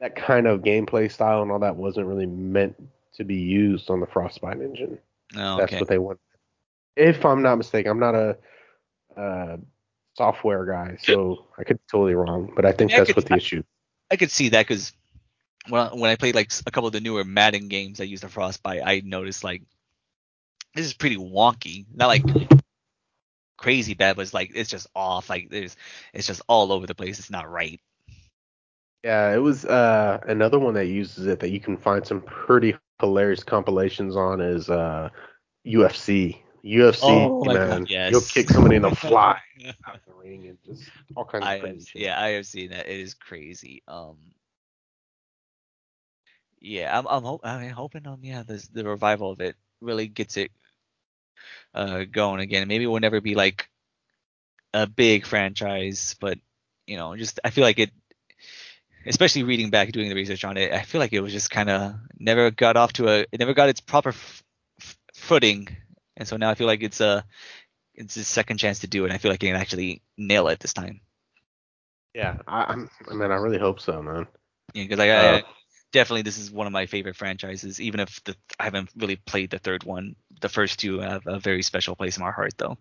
that 0.00 0.14
kind 0.16 0.46
of 0.46 0.62
gameplay 0.62 1.10
style 1.10 1.42
and 1.42 1.50
all 1.50 1.58
that 1.60 1.76
wasn't 1.76 2.06
really 2.06 2.26
meant 2.26 2.76
to 3.14 3.24
be 3.24 3.36
used 3.36 3.90
on 3.90 4.00
the 4.00 4.06
frostbite 4.06 4.60
engine. 4.60 4.98
Oh, 5.36 5.56
That's 5.58 5.72
okay. 5.72 5.80
what 5.80 5.88
they 5.88 5.98
want. 5.98 6.20
If 6.98 7.24
I'm 7.24 7.42
not 7.42 7.56
mistaken, 7.56 7.90
I'm 7.90 8.00
not 8.00 8.14
a 8.14 8.36
uh, 9.16 9.56
software 10.16 10.66
guy, 10.66 10.96
so 11.00 11.46
I 11.58 11.64
could 11.64 11.76
be 11.78 11.82
totally 11.90 12.14
wrong, 12.14 12.52
but 12.56 12.64
I 12.66 12.72
think 12.72 12.90
Yeah, 12.90 12.96
I 12.96 12.98
that's 13.00 13.08
could- 13.08 13.16
what 13.16 13.26
the 13.26 13.36
issue. 13.36 13.62
I 14.10 14.16
could 14.16 14.30
see 14.30 14.48
that 14.50 14.66
because 14.66 14.92
when 15.68 15.86
when 15.98 16.10
I 16.10 16.16
played 16.16 16.34
like 16.34 16.50
a 16.66 16.70
couple 16.70 16.86
of 16.88 16.92
the 16.92 17.00
newer 17.00 17.24
Madden 17.24 17.68
games 17.68 17.98
that 17.98 18.06
used 18.08 18.22
the 18.22 18.28
frostbite, 18.28 18.82
I 18.84 19.00
noticed 19.04 19.44
like 19.44 19.62
this 20.74 20.86
is 20.86 20.94
pretty 20.94 21.16
wonky. 21.16 21.84
Not 21.94 22.06
like 22.08 22.24
crazy 23.58 23.94
bad, 23.94 24.16
but 24.16 24.22
it's 24.22 24.34
like 24.34 24.52
it's 24.54 24.70
just 24.70 24.86
off. 24.94 25.28
Like 25.28 25.50
there's 25.50 25.76
it's 26.14 26.26
just 26.26 26.42
all 26.48 26.72
over 26.72 26.86
the 26.86 26.94
place. 26.94 27.18
It's 27.18 27.30
not 27.30 27.50
right. 27.50 27.80
Yeah, 29.04 29.32
it 29.34 29.38
was 29.38 29.64
uh, 29.64 30.20
another 30.26 30.58
one 30.58 30.74
that 30.74 30.86
uses 30.86 31.26
it 31.26 31.38
that 31.40 31.50
you 31.50 31.60
can 31.60 31.76
find 31.76 32.04
some 32.06 32.20
pretty 32.22 32.74
hilarious 33.00 33.44
compilations 33.44 34.16
on 34.16 34.40
is 34.40 34.68
uh, 34.70 35.08
UFC. 35.66 36.38
UFC, 36.64 37.32
Oh 37.32 37.44
my 37.44 37.56
man. 37.56 37.58
God, 37.58 37.88
yes. 37.88 38.10
You'll 38.10 38.20
kick 38.22 38.50
somebody 38.50 38.76
in 38.76 38.82
the 38.82 38.90
fly 38.94 39.38
out 39.86 40.00
the 40.06 40.12
ring 40.14 40.46
and 40.48 40.58
just 40.64 40.90
all 41.16 41.24
kinds 41.24 41.44
I 41.44 41.54
of 41.54 41.60
crazy 41.60 41.84
shit. 41.84 42.02
yeah, 42.02 42.20
I 42.20 42.28
have 42.30 42.46
seen 42.46 42.70
that. 42.70 42.88
It 42.88 43.00
is 43.00 43.14
crazy. 43.14 43.82
Um, 43.88 44.16
yeah, 46.60 46.96
I'm 46.96 47.06
I'm, 47.06 47.22
hope, 47.22 47.40
I'm 47.44 47.68
hoping 47.70 48.06
um 48.06 48.20
yeah 48.22 48.42
this 48.42 48.68
the 48.68 48.84
revival 48.84 49.30
of 49.30 49.40
it 49.40 49.56
really 49.80 50.08
gets 50.08 50.36
it 50.36 50.50
uh 51.74 52.04
going 52.04 52.40
again. 52.40 52.68
Maybe 52.68 52.84
it 52.84 52.88
will 52.88 53.00
never 53.00 53.20
be 53.20 53.34
like 53.34 53.68
a 54.74 54.86
big 54.86 55.26
franchise, 55.26 56.16
but 56.20 56.38
you 56.86 56.96
know, 56.96 57.16
just 57.16 57.40
I 57.44 57.50
feel 57.50 57.64
like 57.64 57.78
it. 57.78 57.90
Especially 59.06 59.42
reading 59.44 59.70
back, 59.70 59.92
doing 59.92 60.08
the 60.08 60.14
research 60.14 60.44
on 60.44 60.56
it, 60.56 60.72
I 60.72 60.82
feel 60.82 61.00
like 61.00 61.12
it 61.12 61.20
was 61.20 61.32
just 61.32 61.50
kind 61.50 61.70
of 61.70 61.94
never 62.18 62.50
got 62.50 62.76
off 62.76 62.92
to 62.94 63.08
a. 63.08 63.20
It 63.32 63.38
never 63.38 63.54
got 63.54 63.68
its 63.68 63.80
proper 63.80 64.10
f- 64.10 64.42
f- 64.80 64.98
footing, 65.14 65.68
and 66.18 66.28
so 66.28 66.36
now 66.36 66.50
I 66.50 66.56
feel 66.56 66.68
like 66.68 66.82
it's 66.84 67.00
a 67.00 67.24
it's 67.94 68.16
a 68.16 68.24
second 68.24 68.58
chance 68.58 68.80
to 68.80 68.88
do 68.88 69.04
it. 69.06 69.12
I 69.12 69.18
feel 69.18 69.30
like 69.32 69.42
it 69.44 69.48
can 69.48 69.56
actually 69.56 70.02
nail 70.18 70.48
it 70.48 70.60
this 70.60 70.74
time. 70.74 71.00
Yeah, 72.14 72.38
I, 72.48 72.64
I'm. 72.64 72.90
I 73.10 73.14
mean, 73.14 73.30
I 73.30 73.36
really 73.36 73.58
hope 73.58 73.80
so, 73.80 74.02
man. 74.02 74.26
Yeah, 74.74 74.84
because 74.84 74.98
like, 74.98 75.10
I, 75.10 75.36
Uh, 75.36 75.38
I 75.38 75.42
definitely 75.92 76.22
this 76.22 76.38
is 76.38 76.50
one 76.50 76.66
of 76.66 76.72
my 76.72 76.86
favorite 76.86 77.16
franchises. 77.16 77.80
Even 77.80 78.00
if 78.00 78.22
the 78.24 78.36
I 78.58 78.64
haven't 78.64 78.90
really 78.96 79.16
played 79.16 79.50
the 79.50 79.58
third 79.58 79.84
one, 79.84 80.16
the 80.40 80.48
first 80.48 80.78
two 80.80 81.00
have 81.00 81.26
a 81.26 81.40
very 81.40 81.62
special 81.62 81.96
place 81.96 82.16
in 82.18 82.24
my 82.24 82.32
heart, 82.32 82.54
though. 82.58 82.78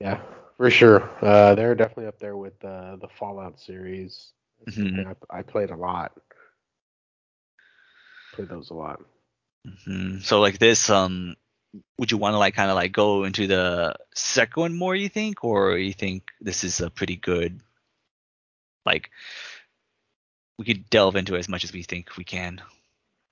Yeah, 0.00 0.20
for 0.56 0.70
sure. 0.70 1.10
Uh, 1.24 1.54
they're 1.54 1.74
definitely 1.74 2.06
up 2.06 2.18
there 2.18 2.36
with 2.36 2.62
uh, 2.64 2.96
the 2.96 3.08
Fallout 3.18 3.60
series. 3.60 4.32
Mhm. 4.66 5.06
I, 5.30 5.38
I 5.38 5.42
played 5.42 5.70
a 5.70 5.76
lot. 5.76 6.12
Played 8.32 8.50
those 8.50 8.70
a 8.70 8.74
lot. 8.74 9.00
hmm 9.84 10.18
So 10.20 10.40
like 10.40 10.58
this, 10.58 10.90
um, 10.90 11.36
would 11.98 12.10
you 12.10 12.18
want 12.18 12.34
to 12.34 12.38
like 12.38 12.54
kind 12.54 12.70
of 12.70 12.76
like 12.76 12.92
go 12.92 13.24
into 13.24 13.46
the 13.46 13.96
second 14.14 14.60
one 14.60 14.74
more? 14.74 14.94
You 14.94 15.08
think, 15.08 15.44
or 15.44 15.76
you 15.76 15.92
think 15.92 16.30
this 16.40 16.64
is 16.64 16.80
a 16.80 16.90
pretty 16.90 17.16
good, 17.16 17.60
like, 18.84 19.10
we 20.58 20.64
could 20.64 20.88
delve 20.88 21.16
into 21.16 21.34
it 21.34 21.40
as 21.40 21.48
much 21.48 21.64
as 21.64 21.72
we 21.72 21.82
think 21.82 22.16
we 22.16 22.24
can. 22.24 22.62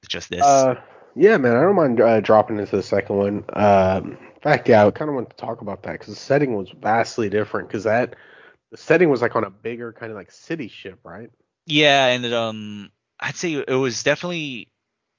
Just 0.07 0.29
this. 0.29 0.43
Uh, 0.43 0.75
yeah, 1.17 1.39
man, 1.39 1.57
I 1.57 1.63
don't 1.63 1.77
mind 1.77 2.01
uh, 2.01 2.21
dropping 2.21 2.59
into 2.59 2.77
the 2.77 2.83
second 2.83 3.17
one. 3.17 3.45
Um, 3.55 4.19
in 4.35 4.41
fact, 4.43 4.69
yeah, 4.69 4.87
I 4.87 4.91
kind 4.91 5.09
of 5.09 5.15
want 5.15 5.31
to 5.31 5.37
talk 5.37 5.63
about 5.63 5.83
that 5.85 5.93
because 5.93 6.09
the 6.09 6.21
setting 6.21 6.55
was 6.55 6.71
vastly 6.71 7.31
different. 7.31 7.69
Because 7.69 7.85
that 7.85 8.17
the 8.71 8.77
setting 8.77 9.09
was 9.09 9.23
like 9.23 9.35
on 9.37 9.45
a 9.45 9.51
bigger 9.51 9.93
kind 9.93 10.13
of 10.13 10.17
like 10.17 10.31
city 10.31 10.69
ship, 10.69 10.99
right? 11.05 11.31
Yeah, 11.67 12.09
and 12.09 12.27
um, 12.35 12.91
I'd 13.19 13.37
say 13.37 13.55
it 13.55 13.71
was 13.71 14.03
definitely. 14.03 14.69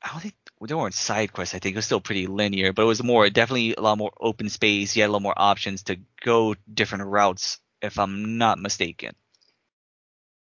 I 0.03 0.09
don't 0.11 0.21
think 0.21 0.35
there 0.61 0.77
weren't 0.77 0.93
side 0.93 1.33
quests. 1.33 1.53
I 1.55 1.59
think 1.59 1.75
it 1.75 1.77
was 1.77 1.85
still 1.85 2.01
pretty 2.01 2.27
linear, 2.27 2.73
but 2.73 2.83
it 2.83 2.85
was 2.85 3.03
more 3.03 3.29
definitely 3.29 3.75
a 3.75 3.81
lot 3.81 3.97
more 3.97 4.13
open 4.19 4.49
space. 4.49 4.95
You 4.95 5.03
had 5.03 5.09
a 5.09 5.13
lot 5.13 5.21
more 5.21 5.33
options 5.35 5.83
to 5.83 5.99
go 6.23 6.55
different 6.73 7.05
routes, 7.05 7.59
if 7.81 7.99
I'm 7.99 8.37
not 8.37 8.59
mistaken. 8.59 9.15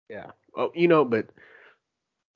Yeah. 0.09 0.31
Oh, 0.55 0.71
you 0.75 0.87
know, 0.87 1.05
but 1.05 1.29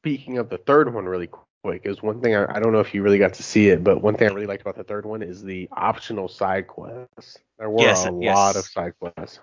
speaking 0.02 0.38
of 0.38 0.49
the 0.49 0.57
third 0.57 0.94
one, 0.94 1.06
really 1.06 1.30
quick, 1.64 1.81
is 1.86 2.02
one 2.02 2.22
thing 2.22 2.36
I, 2.36 2.56
I 2.56 2.60
don't 2.60 2.72
know 2.72 2.80
if 2.80 2.94
you 2.94 3.03
really 3.03 3.19
got 3.19 3.34
to 3.36 3.44
see 3.44 3.69
it, 3.69 3.84
but 3.84 4.02
one 4.02 4.15
thing 4.15 4.30
I 4.30 4.34
really 4.34 4.48
liked 4.48 4.61
about 4.61 4.76
the 4.76 4.84
third 4.84 5.06
one 5.06 5.22
is 5.22 5.44
the 5.44 5.68
optional 5.72 6.27
side 6.27 6.68
quests. 6.68 7.38
There 7.57 7.69
were 7.69 7.81
Yes, 7.81 8.06
a 8.06 8.18
yes. 8.19 8.36
lot 8.36 8.56
of 8.56 8.65
side 8.65 8.94
quests. 8.99 9.40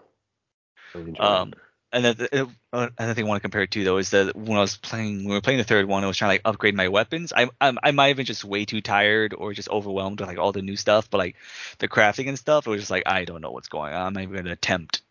Really. 0.94 1.16
Um, 1.18 1.52
and 1.92 2.06
uh, 2.06 2.46
another 2.72 3.14
thing 3.14 3.24
I 3.24 3.28
want 3.28 3.38
to 3.38 3.42
compare 3.42 3.62
it 3.62 3.70
to 3.72 3.84
though 3.84 3.98
is 3.98 4.10
that 4.10 4.34
when 4.36 4.58
I 4.58 4.60
was 4.60 4.76
playing, 4.76 5.18
when 5.18 5.28
we 5.28 5.34
were 5.34 5.40
playing 5.40 5.58
the 5.58 5.64
third 5.64 5.86
one, 5.86 6.04
I 6.04 6.06
was 6.06 6.16
trying 6.16 6.30
to 6.30 6.34
like 6.34 6.42
upgrade 6.44 6.74
my 6.74 6.88
weapons. 6.88 7.32
I 7.34 7.48
I, 7.60 7.72
I 7.82 7.90
might 7.92 8.08
have 8.08 8.16
been 8.16 8.26
just 8.26 8.44
way 8.44 8.64
too 8.64 8.80
tired 8.80 9.34
or 9.34 9.52
just 9.54 9.70
overwhelmed 9.70 10.20
with 10.20 10.28
like 10.28 10.38
all 10.38 10.52
the 10.52 10.62
new 10.62 10.76
stuff, 10.76 11.08
but 11.10 11.18
like 11.18 11.36
the 11.78 11.88
crafting 11.88 12.28
and 12.28 12.38
stuff, 12.38 12.66
it 12.66 12.70
was 12.70 12.80
just 12.80 12.90
like 12.90 13.04
I 13.06 13.24
don't 13.24 13.40
know 13.40 13.52
what's 13.52 13.68
going 13.68 13.94
on. 13.94 14.06
I'm 14.06 14.12
not 14.12 14.22
even 14.22 14.36
gonna 14.36 14.52
attempt 14.52 15.02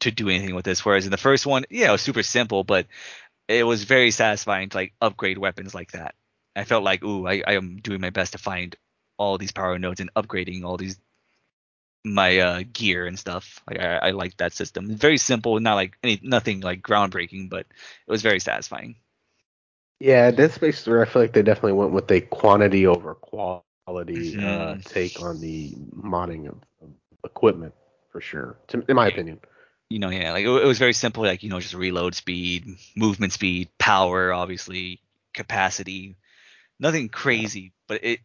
to 0.00 0.10
do 0.10 0.28
anything 0.28 0.54
with 0.54 0.64
this. 0.64 0.84
Whereas 0.84 1.04
in 1.04 1.10
the 1.10 1.16
first 1.16 1.46
one, 1.46 1.64
yeah, 1.70 1.88
it 1.88 1.92
was 1.92 2.02
super 2.02 2.22
simple, 2.22 2.64
but 2.64 2.86
it 3.48 3.64
was 3.64 3.84
very 3.84 4.10
satisfying 4.10 4.68
to 4.70 4.76
like 4.76 4.94
upgrade 5.00 5.38
weapons 5.38 5.74
like 5.74 5.92
that. 5.92 6.14
I 6.56 6.64
felt 6.64 6.84
like, 6.84 7.02
ooh, 7.04 7.26
I, 7.26 7.42
I 7.46 7.54
am 7.54 7.78
doing 7.78 8.00
my 8.00 8.10
best 8.10 8.32
to 8.32 8.38
find 8.38 8.76
all 9.18 9.38
these 9.38 9.52
power 9.52 9.78
nodes 9.78 10.00
and 10.00 10.12
upgrading 10.14 10.64
all 10.64 10.76
these 10.76 10.98
my 12.04 12.38
uh, 12.38 12.62
gear 12.72 13.06
and 13.06 13.18
stuff. 13.18 13.62
Like 13.68 13.80
I, 13.80 13.96
I 13.98 14.10
like 14.12 14.36
that 14.38 14.52
system. 14.54 14.94
Very 14.96 15.18
simple, 15.18 15.58
not 15.60 15.74
like 15.74 15.98
any 16.02 16.20
nothing 16.22 16.60
like 16.60 16.82
groundbreaking, 16.82 17.50
but 17.50 17.60
it 18.06 18.10
was 18.10 18.22
very 18.22 18.40
satisfying. 18.40 18.96
Yeah, 20.00 20.30
Dead 20.30 20.52
Space 20.52 20.82
3, 20.82 21.02
I 21.02 21.04
feel 21.06 21.22
like 21.22 21.32
they 21.32 21.42
definitely 21.42 21.72
went 21.72 21.92
with 21.92 22.10
a 22.10 22.20
quantity 22.20 22.86
over 22.86 23.14
quality 23.14 24.38
uh, 24.42 24.76
Mhm. 24.76 24.84
take 24.84 25.20
on 25.20 25.40
the 25.40 25.72
modding 25.96 26.48
of, 26.48 26.58
of 26.82 26.90
equipment, 27.24 27.74
for 28.12 28.20
sure, 28.20 28.58
to, 28.68 28.84
in 28.88 28.96
my 28.96 29.08
opinion. 29.08 29.40
You 29.90 29.98
know, 30.00 30.10
yeah, 30.10 30.32
like 30.32 30.44
it, 30.44 30.48
it 30.48 30.66
was 30.66 30.78
very 30.78 30.92
simple, 30.94 31.24
like 31.24 31.42
you 31.42 31.50
know, 31.50 31.60
just 31.60 31.74
reload 31.74 32.14
speed, 32.14 32.66
movement 32.96 33.32
speed, 33.32 33.68
power, 33.78 34.32
obviously, 34.32 35.00
capacity. 35.34 36.16
Nothing 36.80 37.08
crazy, 37.10 37.72
but 37.88 38.04
it 38.04 38.20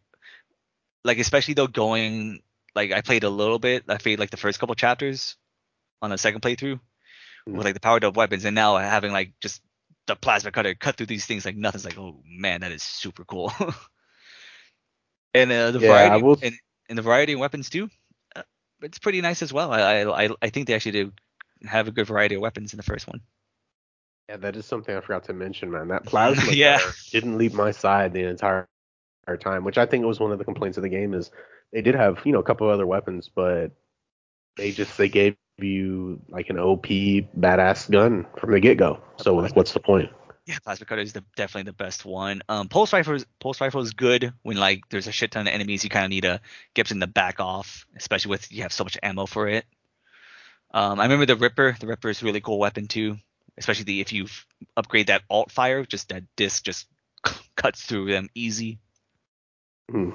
like 1.04 1.18
especially 1.18 1.54
though 1.54 1.66
going 1.66 2.42
like 2.74 2.92
I 2.92 3.00
played 3.00 3.24
a 3.24 3.30
little 3.30 3.58
bit. 3.58 3.84
I 3.88 3.96
played 3.98 4.18
like 4.18 4.30
the 4.30 4.36
first 4.36 4.58
couple 4.60 4.74
chapters 4.74 5.36
on 6.02 6.10
the 6.10 6.18
second 6.18 6.40
playthrough 6.42 6.80
Mhm. 7.48 7.54
with 7.56 7.64
like 7.64 7.74
the 7.74 7.80
powered 7.80 8.04
up 8.04 8.16
weapons, 8.16 8.44
and 8.44 8.54
now 8.54 8.76
having 8.76 9.12
like 9.12 9.32
just 9.40 9.62
the 10.06 10.14
plasma 10.16 10.50
cutter 10.52 10.74
cut 10.74 10.96
through 10.96 11.06
these 11.06 11.24
things 11.26 11.44
like 11.44 11.56
nothing's 11.56 11.84
like 11.84 11.98
oh 11.98 12.20
man 12.26 12.60
that 12.62 12.72
is 12.72 12.82
super 12.82 13.24
cool. 13.24 13.52
and 15.34 15.50
uh, 15.52 15.70
the 15.70 15.78
Yeah, 15.80 15.88
variety 15.88 16.22
will- 16.22 16.38
and, 16.42 16.54
and 16.88 16.98
the 16.98 17.02
variety 17.02 17.32
of 17.34 17.40
weapons 17.40 17.70
too, 17.70 17.88
uh, 18.34 18.42
it's 18.82 18.98
pretty 18.98 19.20
nice 19.20 19.42
as 19.42 19.52
well. 19.52 19.72
I, 19.72 19.80
I 20.02 20.24
I 20.24 20.28
I 20.42 20.50
think 20.50 20.66
they 20.66 20.74
actually 20.74 20.92
do 20.92 21.12
have 21.64 21.88
a 21.88 21.90
good 21.92 22.06
variety 22.06 22.34
of 22.36 22.40
weapons 22.40 22.72
in 22.72 22.76
the 22.78 22.82
first 22.82 23.06
one. 23.06 23.20
Yeah, 24.28 24.36
that 24.38 24.56
is 24.56 24.64
something 24.66 24.96
I 24.96 25.00
forgot 25.00 25.24
to 25.24 25.32
mention, 25.32 25.70
man. 25.70 25.88
That 25.88 26.04
plasma 26.06 26.52
Yeah. 26.52 26.78
cutter 26.78 26.92
didn't 27.10 27.38
leave 27.38 27.54
my 27.54 27.70
side 27.70 28.12
the 28.12 28.24
entire, 28.24 28.68
entire 29.26 29.36
time, 29.36 29.64
which 29.64 29.78
I 29.78 29.86
think 29.86 30.04
was 30.04 30.20
one 30.20 30.32
of 30.32 30.38
the 30.38 30.44
complaints 30.44 30.76
of 30.78 30.82
the 30.82 30.88
game 30.88 31.14
is 31.14 31.30
they 31.72 31.82
did 31.82 31.94
have, 31.94 32.20
you 32.24 32.32
know, 32.32 32.40
a 32.40 32.42
couple 32.42 32.68
of 32.68 32.74
other 32.74 32.86
weapons, 32.86 33.30
but 33.32 33.72
they 34.56 34.72
just 34.72 34.96
they 34.96 35.08
gave 35.08 35.36
you 35.58 36.20
like 36.28 36.50
an 36.50 36.58
OP 36.58 36.86
badass 36.86 37.90
gun 37.90 38.26
from 38.38 38.52
the 38.52 38.60
get 38.60 38.78
go. 38.78 39.00
So 39.18 39.34
like 39.36 39.56
what's 39.56 39.72
the 39.72 39.80
point? 39.80 40.10
Yeah, 40.46 40.58
plasma 40.64 40.86
cutter 40.86 41.02
is 41.02 41.12
the, 41.12 41.22
definitely 41.36 41.70
the 41.70 41.74
best 41.74 42.04
one. 42.04 42.42
Um, 42.48 42.68
pulse 42.68 42.92
rifle 42.92 43.14
is, 43.14 43.26
pulse 43.38 43.60
rifle 43.60 43.82
is 43.82 43.92
good 43.92 44.32
when 44.42 44.56
like 44.56 44.82
there's 44.90 45.06
a 45.06 45.12
shit 45.12 45.30
ton 45.30 45.46
of 45.46 45.52
enemies. 45.52 45.84
You 45.84 45.90
kind 45.90 46.04
of 46.04 46.10
need 46.10 46.22
to 46.22 46.40
get 46.74 46.88
them 46.88 47.00
to 47.00 47.06
back 47.06 47.40
off, 47.40 47.86
especially 47.96 48.30
with 48.30 48.50
you 48.50 48.62
have 48.62 48.72
so 48.72 48.84
much 48.84 48.98
ammo 49.02 49.26
for 49.26 49.48
it. 49.48 49.64
Um, 50.72 50.98
I 50.98 51.04
remember 51.04 51.26
the 51.26 51.36
Ripper. 51.36 51.76
The 51.78 51.86
Ripper 51.86 52.08
is 52.08 52.22
a 52.22 52.24
really 52.24 52.40
cool 52.40 52.58
weapon 52.58 52.88
too, 52.88 53.18
especially 53.58 53.84
the, 53.84 54.00
if 54.00 54.12
you 54.12 54.26
upgrade 54.76 55.08
that 55.08 55.22
alt 55.28 55.50
fire, 55.50 55.84
just 55.84 56.08
that 56.08 56.24
disc 56.36 56.64
just 56.64 56.86
cuts 57.56 57.82
through 57.82 58.06
them 58.06 58.28
easy. 58.34 58.78
Hmm. 59.90 60.10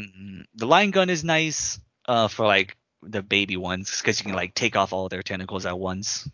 Mhm. 0.00 0.44
The 0.56 0.66
line 0.66 0.92
gun 0.92 1.10
is 1.10 1.24
nice 1.24 1.80
uh, 2.08 2.28
for 2.28 2.46
like 2.46 2.76
the 3.02 3.22
baby 3.22 3.58
ones 3.58 4.00
because 4.00 4.20
you 4.20 4.26
can 4.26 4.34
like 4.36 4.54
take 4.54 4.76
off 4.76 4.94
all 4.94 5.10
their 5.10 5.24
tentacles 5.24 5.66
at 5.66 5.78
once. 5.78 6.28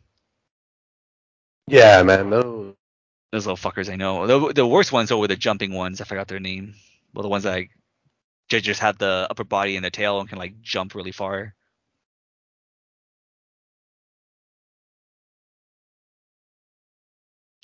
Yeah, 1.69 2.03
man. 2.05 2.31
Those 2.31 2.75
Those 3.33 3.47
little 3.47 3.59
fuckers, 3.59 3.93
I 3.93 3.97
know. 3.97 4.27
The, 4.27 4.55
the 4.55 4.67
worst 4.67 4.93
ones 4.93 5.13
are 5.13 5.27
the 5.29 5.37
jumping 5.37 5.73
ones. 5.75 6.01
I 6.01 6.05
forgot 6.05 6.29
their 6.29 6.41
name. 6.41 6.75
Well, 7.15 7.23
the 7.25 7.29
ones 7.31 7.45
that 7.45 7.53
like, 7.53 7.71
just 8.63 8.81
have 8.81 8.99
the 8.99 9.27
upper 9.31 9.45
body 9.45 9.77
and 9.77 9.85
the 9.85 9.91
tail 9.91 10.21
and 10.21 10.29
can 10.29 10.39
like 10.39 10.61
jump 10.63 10.95
really 10.95 11.13
far. 11.13 11.55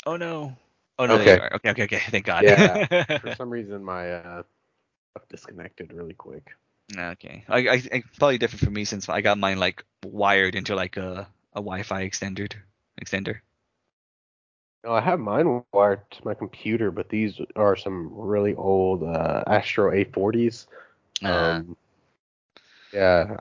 Oh 0.07 0.16
no. 0.16 0.57
Oh 0.99 1.07
no. 1.07 1.19
There 1.19 1.29
Okay. 1.29 1.41
are. 1.43 1.55
Okay. 1.57 1.70
Okay. 1.70 1.85
Okay. 1.85 2.01
Thank 2.11 2.27
God. 2.27 2.47
Yeah. 2.47 2.79
for 3.20 3.31
some 3.33 3.51
reason 3.51 3.85
my 3.85 4.12
uh 4.12 4.43
disconnected 5.20 5.80
really 5.80 5.98
quick. 6.01 6.39
okay. 6.97 7.44
I, 7.48 7.59
I, 7.68 7.82
I 7.93 8.02
probably 8.18 8.39
different 8.39 8.64
for 8.64 8.70
me 8.70 8.84
since 8.84 9.09
I 9.09 9.20
got 9.20 9.39
mine 9.39 9.59
like 9.59 9.84
wired 10.05 10.55
into 10.55 10.74
like 10.74 10.97
a 10.97 11.28
a 11.55 11.60
Wi-Fi 11.60 12.09
extender 12.09 12.51
extender. 13.01 13.40
No, 14.84 14.93
I 14.93 15.01
have 15.01 15.20
mine 15.20 15.62
wired 15.72 16.10
to 16.12 16.24
my 16.24 16.34
computer, 16.34 16.90
but 16.90 17.09
these 17.09 17.40
are 17.56 17.76
some 17.76 18.10
really 18.14 18.55
old 18.55 19.02
uh, 19.02 19.43
Astro 19.47 19.90
A40s. 19.93 20.66
Uh, 21.22 21.56
Um, 21.59 21.76
yeah. 22.93 23.36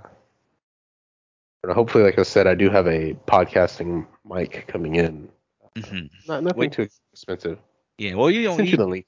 And 1.63 1.71
hopefully, 1.73 2.03
like 2.03 2.17
I 2.19 2.23
said, 2.23 2.47
I 2.47 2.55
do 2.55 2.69
have 2.69 2.87
a 2.87 3.13
podcasting 3.27 4.07
mic 4.25 4.65
coming 4.67 4.95
in. 4.95 5.29
mhm. 5.77 6.09
Not 6.25 6.43
nothing 6.43 6.69
Wait. 6.69 6.71
too 6.71 6.87
expensive. 7.13 7.59
Yeah. 7.97 8.15
Well, 8.15 8.29
you 8.31 8.43
I 8.45 8.49
know, 8.49 8.55
sent 8.55 8.71
you 8.71 8.71
you, 8.71 8.77
the 8.77 8.87
link. 8.87 9.05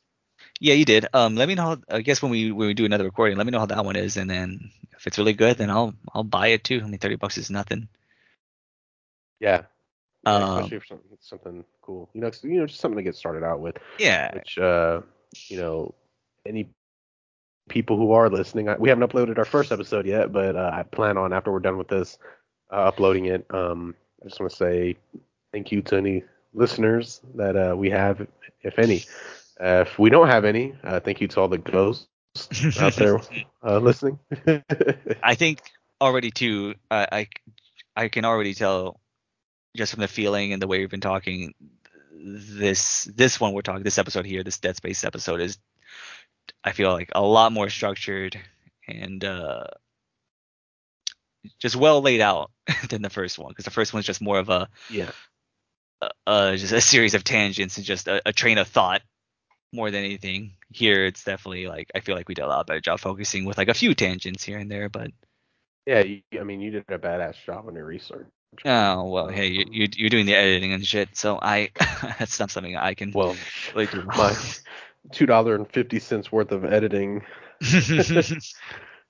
Yeah, 0.59 0.75
you 0.75 0.85
did. 0.85 1.07
Um, 1.13 1.35
let 1.35 1.47
me 1.47 1.55
know. 1.55 1.63
How, 1.63 1.77
I 1.89 2.01
guess 2.01 2.21
when 2.21 2.31
we 2.31 2.51
when 2.51 2.67
we 2.67 2.73
do 2.73 2.85
another 2.85 3.03
recording, 3.03 3.37
let 3.37 3.45
me 3.45 3.51
know 3.51 3.59
how 3.59 3.65
that 3.67 3.85
one 3.85 3.95
is, 3.95 4.17
and 4.17 4.29
then 4.29 4.71
if 4.95 5.07
it's 5.07 5.17
really 5.17 5.33
good, 5.33 5.57
then 5.57 5.69
I'll 5.69 5.93
I'll 6.13 6.23
buy 6.23 6.47
it 6.47 6.63
too. 6.63 6.81
I 6.83 6.87
mean, 6.87 6.99
thirty 6.99 7.15
bucks 7.15 7.37
is 7.37 7.49
nothing. 7.49 7.87
Yeah. 9.39 9.63
Yeah, 10.25 10.35
Um, 10.35 10.59
especially 10.59 10.79
for 10.79 10.85
something, 10.85 11.17
something 11.19 11.65
cool. 11.81 12.09
You 12.13 12.21
know, 12.21 12.31
you 12.43 12.59
know, 12.59 12.65
just 12.65 12.79
something 12.79 12.97
to 12.97 13.03
get 13.03 13.15
started 13.15 13.43
out 13.43 13.59
with. 13.59 13.77
Yeah, 13.99 14.33
Which, 14.33 14.57
uh, 14.57 15.01
you 15.49 15.57
know, 15.57 15.93
any 16.45 16.69
people 17.67 17.97
who 17.97 18.13
are 18.13 18.29
listening. 18.29 18.69
I, 18.69 18.77
we 18.77 18.89
haven't 18.89 19.09
uploaded 19.09 19.37
our 19.37 19.45
first 19.45 19.71
episode 19.71 20.05
yet, 20.05 20.31
but 20.31 20.55
uh, 20.55 20.71
I 20.73 20.83
plan 20.83 21.17
on 21.17 21.33
after 21.33 21.51
we're 21.51 21.59
done 21.59 21.77
with 21.77 21.89
this 21.89 22.17
uh, 22.71 22.75
uploading 22.75 23.25
it. 23.25 23.45
Um, 23.53 23.95
I 24.23 24.29
just 24.29 24.39
want 24.39 24.51
to 24.51 24.57
say 24.57 24.95
thank 25.51 25.71
you 25.71 25.81
to 25.83 25.97
any 25.97 26.23
listeners 26.53 27.21
that 27.35 27.55
uh, 27.55 27.75
we 27.75 27.89
have, 27.89 28.25
if 28.61 28.79
any. 28.79 29.03
Uh, 29.59 29.85
if 29.87 29.99
we 29.99 30.09
don't 30.09 30.27
have 30.27 30.45
any, 30.45 30.75
uh, 30.83 30.99
thank 30.99 31.21
you 31.21 31.27
to 31.27 31.41
all 31.41 31.47
the 31.47 31.57
ghosts 31.57 32.07
out 32.79 32.95
there 32.95 33.19
uh, 33.63 33.77
listening. 33.77 34.19
I 35.23 35.35
think 35.35 35.61
already 36.01 36.31
too. 36.31 36.75
Uh, 36.89 37.05
I 37.11 37.27
I 37.95 38.07
can 38.07 38.25
already 38.25 38.53
tell 38.53 38.99
just 39.75 39.93
from 39.93 40.01
the 40.01 40.07
feeling 40.07 40.53
and 40.53 40.61
the 40.61 40.67
way 40.67 40.79
we've 40.79 40.89
been 40.89 41.01
talking. 41.01 41.53
This 42.11 43.03
this 43.15 43.39
one 43.39 43.53
we're 43.53 43.61
talking 43.61 43.83
this 43.83 43.97
episode 43.97 44.25
here, 44.25 44.43
this 44.43 44.59
Dead 44.59 44.75
Space 44.75 45.03
episode 45.03 45.41
is, 45.41 45.57
I 46.63 46.71
feel 46.71 46.91
like 46.91 47.09
a 47.13 47.21
lot 47.21 47.51
more 47.51 47.69
structured 47.69 48.39
and 48.87 49.23
uh, 49.23 49.65
just 51.59 51.75
well 51.75 52.01
laid 52.01 52.21
out 52.21 52.51
than 52.89 53.01
the 53.01 53.09
first 53.09 53.37
one 53.37 53.49
because 53.49 53.65
the 53.65 53.71
first 53.71 53.93
one's 53.93 54.05
just 54.05 54.21
more 54.21 54.39
of 54.39 54.49
a 54.49 54.69
yeah, 54.89 55.11
uh, 56.25 56.55
just 56.55 56.73
a 56.73 56.81
series 56.81 57.13
of 57.13 57.23
tangents 57.23 57.77
and 57.77 57.85
just 57.85 58.07
a, 58.07 58.21
a 58.25 58.33
train 58.33 58.57
of 58.57 58.67
thought 58.67 59.01
more 59.73 59.91
than 59.91 60.03
anything. 60.03 60.55
Here, 60.71 61.05
it's 61.05 61.23
definitely 61.23 61.67
like 61.67 61.91
I 61.95 61.99
feel 62.01 62.15
like 62.15 62.29
we 62.29 62.35
did 62.35 62.43
a 62.45 62.47
lot 62.47 62.67
better 62.67 62.81
job 62.81 62.99
focusing 62.99 63.45
with 63.45 63.57
like 63.57 63.69
a 63.69 63.73
few 63.75 63.95
tangents 63.95 64.43
here 64.43 64.59
and 64.59 64.71
there, 64.71 64.89
but 64.89 65.11
yeah. 65.85 66.01
You, 66.01 66.21
I 66.39 66.43
mean, 66.43 66.61
you 66.61 66.71
did 66.71 66.85
a 66.89 66.97
badass 66.99 67.35
job 67.45 67.67
on 67.67 67.75
your 67.75 67.85
research. 67.85 68.27
oh 68.65 69.09
well, 69.09 69.27
hey, 69.29 69.47
you, 69.47 69.65
you 69.69 69.87
you're 69.95 70.09
doing 70.09 70.25
the 70.25 70.35
editing 70.35 70.73
and 70.73 70.85
shit, 70.85 71.15
so 71.17 71.39
I 71.41 71.69
that's 72.19 72.39
not 72.39 72.51
something 72.51 72.75
I 72.75 72.93
can 72.93 73.11
Well, 73.13 73.35
really 73.75 73.87
do. 73.87 74.03
my 74.03 74.35
two 75.11 75.25
dollar 75.25 75.55
and 75.55 75.69
fifty 75.71 75.99
cents 75.99 76.31
worth 76.31 76.51
of 76.51 76.65
editing. 76.65 77.23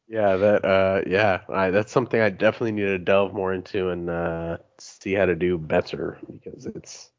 Yeah, 0.07 0.35
that 0.35 0.65
uh, 0.65 1.01
yeah, 1.07 1.41
I, 1.49 1.71
that's 1.71 1.91
something 1.91 2.19
I 2.19 2.29
definitely 2.29 2.73
need 2.73 2.83
to 2.87 2.99
delve 2.99 3.33
more 3.33 3.53
into 3.53 3.89
and 3.89 4.09
uh, 4.09 4.57
see 4.77 5.13
how 5.13 5.25
to 5.25 5.35
do 5.35 5.57
better 5.57 6.19
because 6.31 6.65
it's 6.65 7.09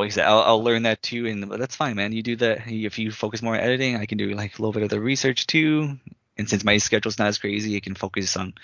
like 0.00 0.08
I 0.08 0.14
said, 0.14 0.24
I'll, 0.26 0.40
I'll 0.42 0.64
learn 0.64 0.82
that 0.84 1.02
too, 1.02 1.26
and 1.26 1.42
that's 1.50 1.76
fine, 1.76 1.96
man. 1.96 2.12
You 2.12 2.22
do 2.22 2.36
that. 2.36 2.66
If 2.66 2.98
you 2.98 3.10
focus 3.10 3.42
more 3.42 3.54
on 3.54 3.60
editing, 3.60 3.96
I 3.96 4.06
can 4.06 4.18
do 4.18 4.30
like 4.30 4.58
a 4.58 4.62
little 4.62 4.72
bit 4.72 4.82
of 4.82 4.90
the 4.90 5.00
research 5.00 5.46
too. 5.46 5.98
And 6.36 6.48
since 6.48 6.64
my 6.64 6.78
schedule's 6.78 7.18
not 7.18 7.28
as 7.28 7.38
crazy, 7.38 7.76
I 7.76 7.80
can 7.80 7.94
focus 7.94 8.36
on 8.36 8.54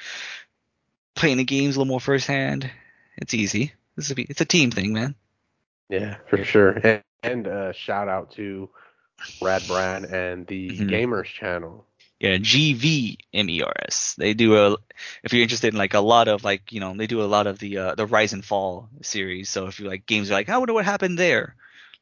playing 1.14 1.36
the 1.36 1.44
games 1.44 1.76
a 1.76 1.78
little 1.78 1.90
more 1.90 2.00
firsthand. 2.00 2.70
It's 3.16 3.34
easy. 3.34 3.72
This 3.96 4.10
is 4.10 4.16
it's 4.18 4.40
a 4.40 4.44
team 4.46 4.70
thing, 4.70 4.92
man. 4.92 5.14
yeah 5.88 6.16
for 6.28 6.42
sure. 6.44 6.72
And, 6.72 7.02
and 7.22 7.46
uh, 7.46 7.72
shout 7.72 8.08
out 8.08 8.32
to 8.32 8.68
Rad 9.40 9.62
Brad 9.66 10.04
and 10.04 10.46
the 10.46 10.70
Mhm. 10.70 10.90
GVMERS 10.90 11.24
channel. 11.26 11.86
Yeah, 12.18 12.38
GVMERS. 12.38 14.16
They 14.16 14.32
do 14.32 14.56
a. 14.56 14.76
If 15.22 15.32
you're 15.32 15.42
interested 15.42 15.74
in 15.74 15.78
like 15.78 15.92
a 15.92 16.00
lot 16.00 16.28
of 16.28 16.44
like 16.44 16.72
you 16.72 16.80
know 16.80 16.94
they 16.96 17.06
do 17.06 17.20
a 17.22 17.28
lot 17.28 17.46
of 17.46 17.58
the 17.58 17.76
uh, 17.78 17.94
the 17.94 18.06
Rise 18.06 18.32
and 18.32 18.44
Fall 18.44 18.88
series. 19.02 19.50
So 19.50 19.66
if 19.66 19.78
you 19.80 19.86
like 19.88 20.06
games 20.06 20.30
are 20.30 20.34
like 20.34 20.48
I 20.48 20.56
wonder 20.56 20.72
what 20.72 20.86
happened 20.86 21.18
there, 21.18 21.56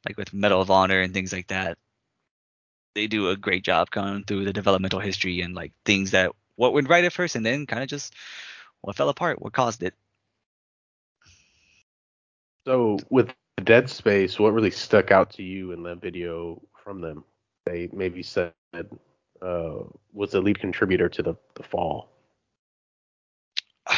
like 0.06 0.16
with 0.16 0.32
Medal 0.32 0.60
of 0.60 0.70
Honor 0.70 1.00
and 1.00 1.12
things 1.12 1.32
like 1.32 1.48
that. 1.48 1.78
They 2.94 3.08
do 3.08 3.30
a 3.30 3.36
great 3.36 3.64
job 3.64 3.90
going 3.90 4.22
through 4.22 4.44
the 4.44 4.52
developmental 4.52 5.00
history 5.00 5.40
and 5.40 5.52
like 5.52 5.72
things 5.84 6.12
that 6.12 6.30
what 6.54 6.72
went 6.72 6.88
right 6.88 7.04
at 7.04 7.12
first 7.12 7.34
and 7.34 7.44
then 7.44 7.66
kind 7.66 7.82
of 7.82 7.88
just 7.88 8.14
what 8.82 8.94
fell 8.94 9.08
apart, 9.08 9.42
what 9.42 9.52
caused 9.52 9.82
it. 9.82 9.94
So 12.66 12.98
with 13.10 13.34
Dead 13.64 13.90
Space, 13.90 14.38
what 14.38 14.52
really 14.52 14.70
stuck 14.70 15.10
out 15.10 15.30
to 15.32 15.42
you 15.42 15.72
in 15.72 15.82
that 15.82 16.00
video 16.00 16.62
from 16.82 17.00
them? 17.00 17.24
They 17.66 17.88
maybe 17.92 18.22
said 18.22 18.52
uh, 19.44 19.84
was 20.12 20.30
the 20.30 20.40
lead 20.40 20.58
contributor 20.58 21.08
to 21.08 21.22
the 21.22 21.34
the 21.54 21.62
fall. 21.62 22.08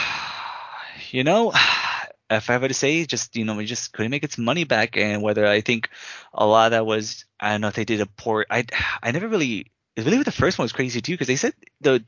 you 1.11 1.25
know, 1.25 1.53
if 2.31 2.51
I 2.51 2.59
were 2.59 2.69
to 2.69 2.75
say, 2.75 3.05
just 3.07 3.37
you 3.37 3.45
know, 3.45 3.55
we 3.55 3.67
just 3.67 3.93
couldn't 3.93 4.11
make 4.11 4.25
its 4.25 4.39
money 4.39 4.65
back, 4.65 4.97
and 4.97 5.23
whether 5.23 5.47
I 5.47 5.61
think 5.61 5.91
a 6.33 6.47
lot 6.47 6.67
of 6.67 6.71
that 6.73 6.87
was, 6.87 7.25
I 7.39 7.53
don't 7.53 7.61
know 7.61 7.69
if 7.69 7.75
they 7.75 7.85
did 7.85 8.01
a 8.01 8.07
poor. 8.07 8.47
I 8.51 8.65
I 9.03 9.13
never 9.13 9.29
really, 9.29 9.73
I 9.97 10.03
believe 10.03 10.25
the 10.25 10.33
first 10.33 10.59
one 10.59 10.65
was 10.65 10.73
crazy 10.73 11.01
too, 11.01 11.13
because 11.13 11.29
they 11.29 11.37
said 11.37 11.55
the 11.81 12.05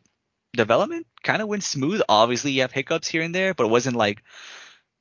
development 0.54 1.06
kind 1.22 1.42
of 1.42 1.48
went 1.48 1.62
smooth. 1.62 2.02
Obviously, 2.08 2.52
you 2.52 2.62
have 2.62 2.72
hiccups 2.72 3.08
here 3.08 3.22
and 3.22 3.34
there, 3.34 3.54
but 3.54 3.64
it 3.64 3.70
wasn't 3.70 3.96
like 3.96 4.22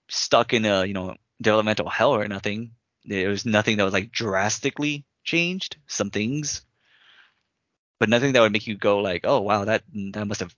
stuck 0.09 0.53
in 0.53 0.65
a 0.65 0.85
you 0.85 0.93
know 0.93 1.15
developmental 1.41 1.89
hell 1.89 2.11
or 2.11 2.27
nothing. 2.27 2.71
There 3.05 3.29
was 3.29 3.45
nothing 3.45 3.77
that 3.77 3.85
was 3.85 3.93
like 3.93 4.11
drastically 4.11 5.05
changed. 5.23 5.77
Some 5.87 6.09
things, 6.09 6.61
but 7.99 8.09
nothing 8.09 8.33
that 8.33 8.41
would 8.41 8.51
make 8.51 8.67
you 8.67 8.75
go 8.77 8.99
like, 8.99 9.21
oh 9.25 9.41
wow, 9.41 9.65
that 9.65 9.83
that 10.13 10.27
must 10.27 10.41
have 10.41 10.55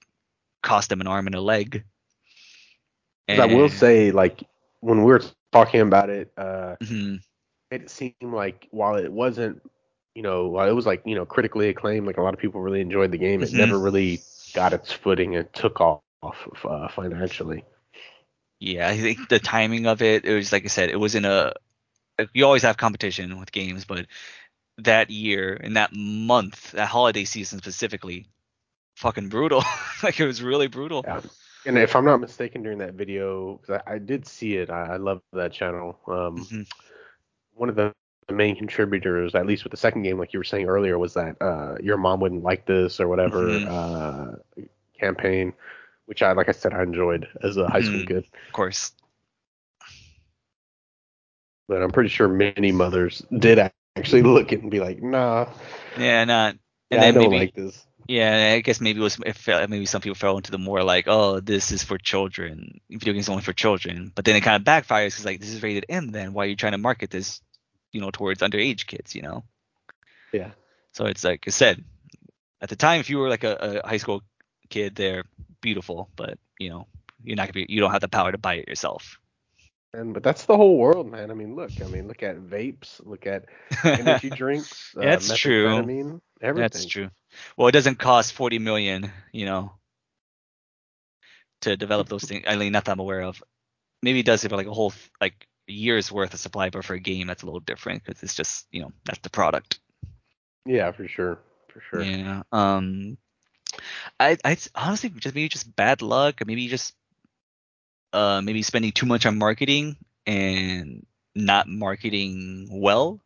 cost 0.63 0.89
them 0.89 1.01
an 1.01 1.07
arm 1.07 1.27
and 1.27 1.35
a 1.35 1.41
leg. 1.41 1.83
'Cause 3.29 3.39
I 3.39 3.45
will 3.45 3.69
say, 3.69 4.11
like 4.11 4.43
when 4.81 4.99
we 4.99 5.05
were 5.05 5.21
talking 5.51 5.81
about 5.81 6.09
it, 6.09 6.31
uh, 6.37 6.75
Mhm. 6.81 7.19
it 7.71 7.89
seemed 7.89 8.15
like 8.33 8.67
while 8.71 8.95
it 8.95 9.11
wasn't, 9.11 9.61
you 10.15 10.21
know, 10.23 10.47
while 10.47 10.67
it 10.69 10.73
was 10.73 10.85
like 10.85 11.01
you 11.05 11.15
know 11.15 11.25
critically 11.25 11.69
acclaimed, 11.69 12.05
like 12.07 12.17
a 12.17 12.21
lot 12.21 12.33
of 12.33 12.39
people 12.39 12.61
really 12.61 12.81
enjoyed 12.81 13.11
the 13.11 13.17
game, 13.17 13.43
it 13.43 13.51
Mhm. 13.51 13.53
never 13.53 13.79
really 13.79 14.21
got 14.53 14.73
its 14.73 14.91
footing 14.91 15.35
and 15.35 15.51
took 15.53 15.81
off 15.81 16.03
uh, 16.65 16.87
financially. 16.89 17.33
Yeah, 18.59 18.87
I 18.89 18.97
think 18.97 19.29
the 19.29 19.39
timing 19.39 19.85
of 19.87 20.01
it, 20.01 20.25
it 20.25 20.33
was 20.35 20.51
like 20.51 20.65
I 20.65 20.67
said, 20.67 20.89
it 20.89 20.99
was 20.99 21.15
in 21.15 21.25
a. 21.25 21.53
You 22.33 22.45
always 22.45 22.63
have 22.63 22.77
competition 22.77 23.39
with 23.39 23.51
games, 23.51 23.85
but 23.85 24.07
that 24.85 25.09
year 25.09 25.53
in 25.53 25.73
that 25.73 25.91
month, 25.93 26.71
that 26.71 26.87
holiday 26.87 27.25
season 27.25 27.59
specifically, 27.59 28.27
fucking 28.95 29.29
brutal. 29.29 29.63
like 30.03 30.19
it 30.19 30.25
was 30.25 30.41
really 30.41 30.67
brutal. 30.67 31.03
Yeah. 31.05 31.21
And 31.65 31.77
if 31.77 31.95
I'm 31.95 32.05
not 32.05 32.21
mistaken, 32.21 32.63
during 32.63 32.77
that 32.79 32.93
video, 32.93 33.57
'cause 33.57 33.81
I, 33.85 33.95
I 33.95 33.97
did 33.99 34.25
see 34.25 34.55
it, 34.57 34.69
I, 34.69 34.93
I 34.93 34.97
love 34.97 35.21
that 35.33 35.51
channel. 35.51 35.99
Um, 36.07 36.37
Mhm. 36.37 36.67
one 37.53 37.69
of 37.69 37.75
the, 37.75 37.93
main 38.31 38.55
contributors, 38.55 39.33
at 39.33 39.47
least 39.47 39.63
with 39.63 39.71
the 39.71 39.77
second 39.77 40.03
game, 40.03 40.19
like 40.19 40.33
you 40.33 40.39
were 40.39 40.43
saying 40.43 40.67
earlier, 40.67 40.99
was 40.99 41.15
that 41.15 41.35
uh, 41.41 41.75
your 41.81 41.97
mom 41.97 42.19
wouldn't 42.19 42.43
like 42.43 42.63
this 42.65 42.99
or 42.99 43.07
whatever 43.07 43.41
Mhm. 43.59 43.65
uh, 43.67 44.63
campaign, 44.99 45.51
which 46.05 46.21
I, 46.21 46.33
like 46.33 46.47
I 46.47 46.51
said, 46.51 46.73
I 46.73 46.83
enjoyed 46.83 47.27
as 47.41 47.57
a 47.57 47.67
high 47.67 47.81
school 47.81 48.01
Mhm. 48.01 48.07
kid. 48.07 48.17
Of 48.47 48.53
course. 48.53 48.91
But 51.67 51.81
I'm 51.81 51.91
pretty 51.91 52.09
sure 52.09 52.27
many 52.27 52.71
mothers 52.71 53.23
did 53.39 53.57
actually 53.99 54.23
look 54.23 54.47
at 54.47 54.59
it 54.59 54.61
and 54.63 54.71
be 54.71 54.79
like, 54.79 55.01
nah, 55.01 55.47
Yeah, 55.97 56.25
not. 56.25 56.55
And 56.91 57.01
yeah, 57.01 57.03
I 57.03 57.11
then 57.11 57.13
don't 57.13 57.29
maybe, 57.29 57.37
like 57.37 57.53
this. 57.55 57.85
yeah, 58.07 58.53
I 58.55 58.61
guess 58.61 58.81
maybe 58.81 58.99
it 58.99 59.03
was 59.03 59.17
felt, 59.35 59.69
maybe 59.69 59.85
some 59.85 60.01
people 60.01 60.15
fell 60.15 60.37
into 60.37 60.51
the 60.51 60.57
more 60.57 60.83
like, 60.83 61.05
oh, 61.07 61.39
this 61.39 61.71
is 61.71 61.83
for 61.83 61.97
children. 61.97 62.79
Video 62.89 63.13
games 63.13 63.29
only 63.29 63.43
for 63.43 63.53
children. 63.53 64.11
But 64.15 64.25
then 64.25 64.35
it 64.35 64.41
kind 64.41 64.55
of 64.55 64.63
backfires 64.65 65.07
because 65.11 65.25
like 65.25 65.39
this 65.39 65.49
is 65.51 65.63
rated 65.63 65.85
M. 65.89 66.11
Then 66.11 66.33
why 66.33 66.45
are 66.45 66.47
you 66.49 66.55
trying 66.55 66.73
to 66.73 66.77
market 66.79 67.11
this, 67.11 67.41
you 67.91 68.01
know, 68.01 68.11
towards 68.11 68.41
underage 68.41 68.87
kids? 68.87 69.15
You 69.15 69.21
know. 69.23 69.43
Yeah. 70.33 70.51
So 70.93 71.05
it's 71.05 71.23
like 71.23 71.43
I 71.47 71.51
said, 71.51 71.83
at 72.61 72.69
the 72.69 72.75
time, 72.75 72.99
if 72.99 73.09
you 73.09 73.19
were 73.19 73.29
like 73.29 73.43
a, 73.43 73.81
a 73.83 73.87
high 73.87 73.97
school 73.97 74.23
kid, 74.69 74.95
they're 74.95 75.25
beautiful, 75.61 76.09
but 76.15 76.39
you 76.59 76.69
know, 76.69 76.87
you're 77.23 77.35
not 77.35 77.43
gonna 77.43 77.65
be, 77.65 77.67
you 77.69 77.79
don't 77.81 77.91
have 77.91 78.01
the 78.01 78.07
power 78.09 78.31
to 78.31 78.37
buy 78.37 78.55
it 78.55 78.67
yourself. 78.67 79.18
And 79.93 80.13
but 80.13 80.21
that's 80.21 80.45
the 80.45 80.55
whole 80.55 80.77
world, 80.77 81.09
man. 81.09 81.31
I 81.31 81.33
mean, 81.33 81.55
look, 81.55 81.71
I 81.83 81.87
mean, 81.87 82.07
look 82.07 82.21
at 82.21 82.37
vapes, 82.37 83.03
look 83.05 83.25
at 83.25 83.45
energy 83.83 84.29
drinks, 84.35 84.95
uh, 84.95 85.01
That's 85.01 85.35
true. 85.35 85.77
everything. 86.41 86.61
That's 86.61 86.85
true. 86.85 87.09
Well, 87.57 87.67
it 87.67 87.71
doesn't 87.71 87.97
cost 87.97 88.33
40 88.33 88.59
million, 88.59 89.11
you 89.31 89.45
know, 89.45 89.73
to 91.61 91.75
develop 91.75 92.07
those 92.07 92.23
things. 92.23 92.45
I 92.47 92.55
mean, 92.55 92.71
not 92.71 92.85
that 92.85 92.91
I'm 92.91 92.99
aware 92.99 93.21
of. 93.21 93.43
Maybe 94.03 94.19
it 94.19 94.25
does 94.25 94.43
for 94.43 94.55
like 94.55 94.67
a 94.67 94.73
whole 94.73 94.93
like 95.19 95.47
year's 95.67 96.11
worth 96.11 96.33
of 96.33 96.39
supply, 96.39 96.69
but 96.69 96.85
for 96.85 96.93
a 96.93 96.99
game, 96.99 97.27
that's 97.27 97.43
a 97.43 97.45
little 97.45 97.59
different 97.59 98.03
because 98.03 98.21
it's 98.21 98.35
just 98.35 98.67
you 98.71 98.81
know 98.81 98.91
that's 99.05 99.19
the 99.19 99.29
product. 99.29 99.79
Yeah, 100.65 100.91
for 100.91 101.07
sure, 101.07 101.39
for 101.67 101.81
sure. 101.81 102.03
Yeah. 102.03 102.43
Um, 102.51 103.17
I 104.19 104.37
I 104.45 104.57
honestly 104.75 105.09
just 105.09 105.35
maybe 105.35 105.49
just 105.49 105.75
bad 105.75 106.01
luck, 106.01 106.41
or 106.41 106.45
maybe 106.45 106.67
just 106.67 106.93
uh 108.13 108.41
maybe 108.41 108.63
spending 108.63 108.91
too 108.91 109.05
much 109.05 109.25
on 109.25 109.37
marketing 109.37 109.97
and 110.25 111.05
not 111.35 111.67
marketing 111.67 112.67
well. 112.71 113.19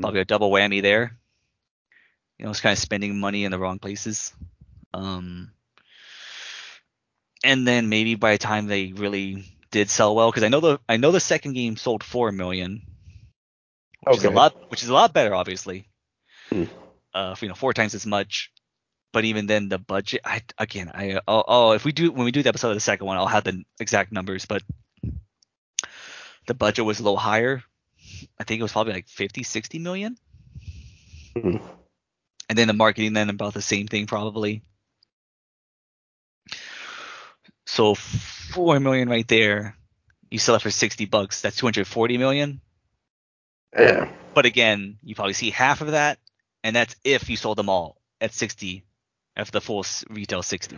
Probably 0.00 0.20
a 0.20 0.24
double 0.24 0.50
whammy 0.50 0.82
there. 0.82 1.16
You 2.38 2.44
know, 2.44 2.50
it's 2.50 2.60
kind 2.60 2.74
of 2.74 2.78
spending 2.78 3.18
money 3.18 3.44
in 3.44 3.50
the 3.50 3.58
wrong 3.58 3.78
places. 3.78 4.32
Um, 4.92 5.52
and 7.42 7.66
then 7.66 7.88
maybe 7.88 8.14
by 8.14 8.32
the 8.32 8.38
time 8.38 8.66
they 8.66 8.92
really 8.92 9.44
did 9.70 9.88
sell 9.88 10.14
well, 10.14 10.30
because 10.30 10.42
I 10.42 10.48
know 10.48 10.60
the 10.60 10.80
I 10.88 10.96
know 10.96 11.12
the 11.12 11.20
second 11.20 11.54
game 11.54 11.76
sold 11.76 12.04
four 12.04 12.32
million, 12.32 12.82
which 14.00 14.18
is 14.18 14.24
a 14.24 14.30
lot, 14.30 14.70
which 14.70 14.82
is 14.82 14.88
a 14.88 14.94
lot 14.94 15.12
better, 15.12 15.34
obviously. 15.34 15.88
Hmm. 16.50 16.64
Uh, 17.14 17.34
you 17.40 17.48
know, 17.48 17.54
four 17.54 17.72
times 17.72 17.94
as 17.94 18.06
much 18.06 18.52
but 19.16 19.24
even 19.24 19.46
then 19.46 19.70
the 19.70 19.78
budget 19.78 20.20
i 20.26 20.42
again 20.58 20.90
i 20.92 21.18
oh, 21.26 21.72
if 21.72 21.86
we 21.86 21.92
do 21.92 22.12
when 22.12 22.26
we 22.26 22.30
do 22.32 22.42
the 22.42 22.50
episode 22.50 22.68
of 22.68 22.76
the 22.76 22.80
second 22.80 23.06
one 23.06 23.16
i'll 23.16 23.26
have 23.26 23.44
the 23.44 23.64
exact 23.80 24.12
numbers 24.12 24.44
but 24.44 24.62
the 26.46 26.54
budget 26.54 26.84
was 26.84 27.00
a 27.00 27.02
little 27.02 27.18
higher. 27.18 27.62
I 28.38 28.44
think 28.44 28.60
it 28.60 28.62
was 28.62 28.72
probably 28.72 28.94
like 28.94 29.08
50 29.08 29.42
60 29.42 29.78
million. 29.78 30.16
Mm-hmm. 31.36 31.62
and 32.48 32.58
then 32.58 32.66
the 32.66 32.72
marketing 32.72 33.12
then 33.12 33.28
about 33.28 33.52
the 33.52 33.60
same 33.60 33.88
thing 33.88 34.06
probably. 34.06 34.62
So 37.66 37.94
4 37.94 38.80
million 38.80 39.10
right 39.10 39.28
there. 39.28 39.76
You 40.30 40.38
sell 40.38 40.54
it 40.54 40.62
for 40.62 40.70
60 40.70 41.04
bucks 41.06 41.42
that's 41.42 41.56
240 41.56 42.16
million. 42.16 42.60
Yeah. 43.76 44.10
But 44.34 44.46
again 44.46 44.98
you 45.02 45.14
probably 45.14 45.34
see 45.34 45.50
half 45.50 45.80
of 45.80 45.88
that 45.88 46.18
and 46.64 46.74
that's 46.74 46.96
if 47.04 47.28
you 47.28 47.36
sold 47.36 47.58
them 47.58 47.68
all 47.68 48.00
at 48.20 48.32
60 48.32 48.84
if 49.36 49.50
the 49.50 49.60
force 49.60 50.04
retail 50.10 50.42
60 50.42 50.76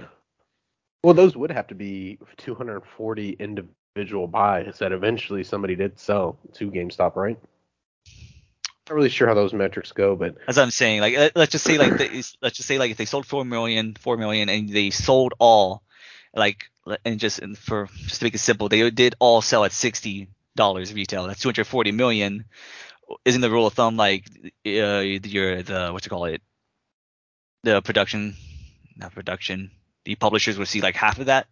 well 1.02 1.14
those 1.14 1.36
would 1.36 1.50
have 1.50 1.66
to 1.68 1.74
be 1.74 2.18
240 2.38 3.36
individual 3.38 4.26
buys 4.26 4.78
that 4.78 4.92
eventually 4.92 5.44
somebody 5.44 5.74
did 5.74 5.98
sell 5.98 6.38
to 6.54 6.70
gamestop 6.70 7.16
right 7.16 7.38
not 8.88 8.96
really 8.96 9.08
sure 9.08 9.28
how 9.28 9.34
those 9.34 9.52
metrics 9.52 9.92
go, 9.92 10.16
but 10.16 10.36
as 10.46 10.58
I'm 10.58 10.70
saying, 10.70 11.00
like 11.00 11.32
let's 11.34 11.52
just 11.52 11.64
say 11.64 11.78
like 11.78 11.96
they, 11.96 12.08
let's 12.40 12.56
just 12.56 12.66
say 12.66 12.78
like 12.78 12.90
if 12.90 12.96
they 12.96 13.04
sold 13.04 13.26
four 13.26 13.44
million, 13.44 13.94
four 13.94 14.16
million, 14.16 14.48
and 14.48 14.68
they 14.68 14.90
sold 14.90 15.34
all, 15.38 15.82
like 16.34 16.70
and 17.04 17.20
just 17.20 17.38
and 17.38 17.56
for 17.56 17.88
just 18.06 18.20
to 18.20 18.24
make 18.24 18.34
it 18.34 18.38
simple, 18.38 18.68
they 18.68 18.90
did 18.90 19.14
all 19.18 19.42
sell 19.42 19.64
at 19.64 19.72
sixty 19.72 20.28
dollars 20.56 20.92
retail. 20.94 21.26
That's 21.26 21.40
two 21.40 21.48
hundred 21.48 21.66
forty 21.66 21.92
million. 21.92 22.44
Isn't 23.24 23.40
the 23.40 23.50
rule 23.50 23.66
of 23.66 23.74
thumb 23.74 23.96
like 23.96 24.26
uh, 24.66 25.00
your 25.00 25.62
the 25.62 25.90
what 25.92 26.04
you 26.04 26.10
call 26.10 26.26
it 26.26 26.42
the 27.62 27.82
production, 27.82 28.36
not 28.96 29.14
production, 29.14 29.70
the 30.04 30.14
publishers 30.14 30.58
would 30.58 30.68
see 30.68 30.80
like 30.80 30.96
half 30.96 31.18
of 31.18 31.26
that, 31.26 31.46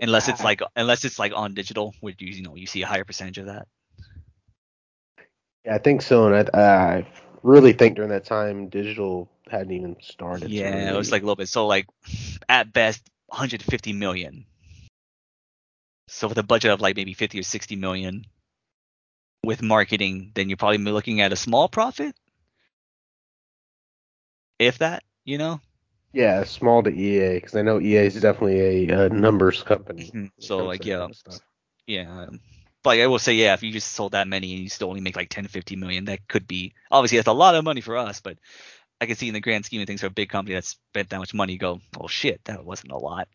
unless 0.00 0.28
it's 0.28 0.42
like 0.42 0.60
unless 0.76 1.04
it's 1.04 1.18
like 1.18 1.32
on 1.34 1.54
digital, 1.54 1.94
where 2.00 2.14
you 2.18 2.28
you 2.28 2.42
know 2.42 2.54
you 2.56 2.66
see 2.66 2.82
a 2.82 2.86
higher 2.86 3.04
percentage 3.04 3.38
of 3.38 3.46
that. 3.46 3.66
yeah, 5.64 5.74
I 5.74 5.78
think 5.78 6.02
so. 6.02 6.32
And 6.32 6.50
I, 6.54 6.60
I 6.60 7.06
really 7.42 7.72
think 7.72 7.96
during 7.96 8.10
that 8.10 8.24
time, 8.24 8.68
digital 8.68 9.28
hadn't 9.50 9.72
even 9.72 9.96
started. 10.00 10.50
Yeah, 10.50 10.92
it 10.92 10.96
was 10.96 11.10
like 11.10 11.22
a 11.22 11.24
little 11.24 11.36
bit. 11.36 11.48
So 11.48 11.66
like 11.66 11.86
at 12.48 12.72
best 12.72 13.02
150 13.26 13.92
million. 13.92 14.46
So 16.08 16.28
with 16.28 16.38
a 16.38 16.42
budget 16.42 16.72
of 16.72 16.80
like 16.80 16.96
maybe 16.96 17.14
50 17.14 17.38
or 17.38 17.42
60 17.42 17.76
million 17.76 18.26
with 19.44 19.62
marketing, 19.62 20.32
then 20.34 20.48
you're 20.48 20.56
probably 20.56 20.78
looking 20.78 21.20
at 21.20 21.32
a 21.32 21.36
small 21.36 21.68
profit. 21.68 22.14
If 24.60 24.78
that, 24.78 25.02
you 25.24 25.38
know. 25.38 25.60
yeah, 26.12 26.44
small 26.44 26.82
to 26.84 26.90
EA 26.90 27.36
because 27.36 27.56
I 27.56 27.62
know 27.62 27.80
EA 27.80 28.06
is 28.06 28.20
definitely 28.20 28.90
a, 28.90 29.06
uh 29.06 29.08
numbers 29.08 29.62
company. 29.62 30.14
Mhm. 30.14 30.30
So 30.38 30.66
like 30.66 30.84
yeah, 30.86 31.08
yeah. 31.86 32.10
um, 32.10 32.40
But 32.82 32.90
like, 32.90 33.00
I 33.00 33.06
will 33.08 33.18
say 33.18 33.34
yeah, 33.34 33.54
if 33.54 33.62
you 33.62 33.72
just 33.72 33.92
sold 33.92 34.12
that 34.12 34.28
many 34.28 34.54
and 34.54 34.62
you 34.62 34.68
still 34.70 34.88
only 34.88 35.00
make 35.00 35.16
like 35.16 35.30
10, 35.30 35.46
50 35.48 35.76
million, 35.76 36.06
that 36.06 36.26
could 36.28 36.46
be 36.48 36.74
obviously 36.90 37.18
that's 37.18 37.28
a 37.28 37.32
lot 37.32 37.54
of 37.56 37.64
money 37.64 37.80
for 37.82 37.96
us, 37.96 38.20
but 38.20 38.38
I 39.00 39.06
can 39.06 39.16
see 39.16 39.28
in 39.28 39.34
the 39.34 39.40
grand 39.40 39.64
scheme 39.66 39.82
of 39.82 39.86
things 39.88 40.00
for 40.00 40.08
a 40.08 40.10
big 40.10 40.30
company 40.30 40.54
that 40.56 40.64
spent 40.64 41.10
that 41.10 41.18
much 41.18 41.34
money, 41.34 41.54
you 41.54 41.58
go, 41.60 41.80
oh 41.98 42.08
shit, 42.08 42.44
that 42.46 42.64
wasn't 42.64 42.92
a 42.92 42.98
lot. 42.98 43.28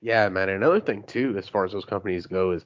Yeah, 0.00 0.28
man. 0.28 0.48
Another 0.48 0.80
thing 0.80 1.04
too, 1.04 1.36
as 1.38 1.48
far 1.48 1.64
as 1.64 1.72
those 1.72 1.84
companies 1.84 2.26
go, 2.26 2.52
is 2.52 2.64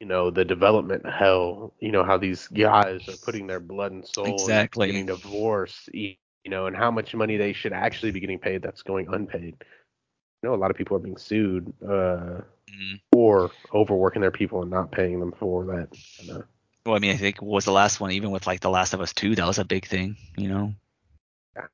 you 0.00 0.06
know 0.06 0.30
the 0.30 0.44
development 0.44 1.06
hell. 1.06 1.74
You 1.80 1.92
know 1.92 2.04
how 2.04 2.18
these 2.18 2.48
guys 2.48 3.08
are 3.08 3.16
putting 3.16 3.46
their 3.46 3.60
blood 3.60 3.92
and 3.92 4.06
soul 4.06 4.48
into 4.48 4.68
Exactly. 4.68 4.86
getting 4.86 5.06
divorced. 5.06 5.88
You 6.44 6.50
know, 6.50 6.66
and 6.66 6.76
how 6.76 6.90
much 6.90 7.14
money 7.14 7.36
they 7.36 7.52
should 7.54 7.72
actually 7.72 8.12
be 8.12 8.20
getting 8.20 8.38
paid 8.38 8.62
that's 8.62 8.82
going 8.82 9.08
unpaid. 9.12 9.56
You 10.42 10.48
know, 10.50 10.54
a 10.54 10.56
lot 10.56 10.70
of 10.70 10.76
people 10.76 10.96
are 10.96 11.00
being 11.00 11.16
sued 11.16 11.72
uh, 11.82 12.42
Mm. 12.70 13.00
for 13.12 13.50
overworking 13.72 14.22
their 14.22 14.30
people 14.30 14.62
and 14.62 14.70
not 14.70 14.90
paying 14.90 15.20
them 15.20 15.32
for 15.38 15.66
that. 15.66 15.88
You 16.20 16.32
know? 16.32 16.44
Well, 16.86 16.96
I 16.96 16.98
mean, 16.98 17.12
I 17.12 17.16
think 17.16 17.40
what 17.40 17.52
was 17.52 17.64
the 17.64 17.72
last 17.72 18.00
one, 18.00 18.12
even 18.12 18.30
with 18.30 18.46
like 18.46 18.60
The 18.60 18.70
Last 18.70 18.94
of 18.94 19.00
Us 19.00 19.12
2, 19.12 19.36
that 19.36 19.46
was 19.46 19.58
a 19.58 19.64
big 19.64 19.86
thing, 19.86 20.16
you 20.36 20.48
know. 20.48 20.74
Yeah. 21.56 21.66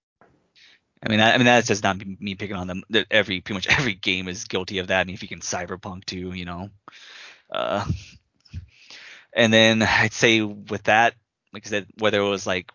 I 1.03 1.09
mean, 1.09 1.21
I, 1.21 1.33
I 1.33 1.39
mean 1.39 1.47
that's 1.47 1.69
just 1.69 1.83
not 1.83 1.99
me 2.05 2.35
picking 2.35 2.57
on 2.57 2.67
them. 2.67 2.83
That 2.91 3.07
Every 3.11 3.41
pretty 3.41 3.57
much 3.57 3.69
every 3.79 3.95
game 3.95 4.29
is 4.29 4.45
guilty 4.45 4.79
of 4.79 4.89
that. 4.89 5.01
I 5.01 5.05
mean, 5.05 5.15
if 5.15 5.23
you 5.23 5.29
can 5.29 5.41
Cyberpunk 5.41 6.05
too, 6.05 6.33
you 6.33 6.45
know. 6.45 6.71
Uh, 7.51 7.85
and 9.33 9.53
then 9.53 9.83
I'd 9.83 10.13
say 10.13 10.43
with 10.43 10.85
that, 10.85 11.15
like 11.53 11.67
I 11.67 11.71
said, 11.71 11.87
whether 11.99 12.21
it 12.21 12.29
was 12.29 12.47
like, 12.47 12.71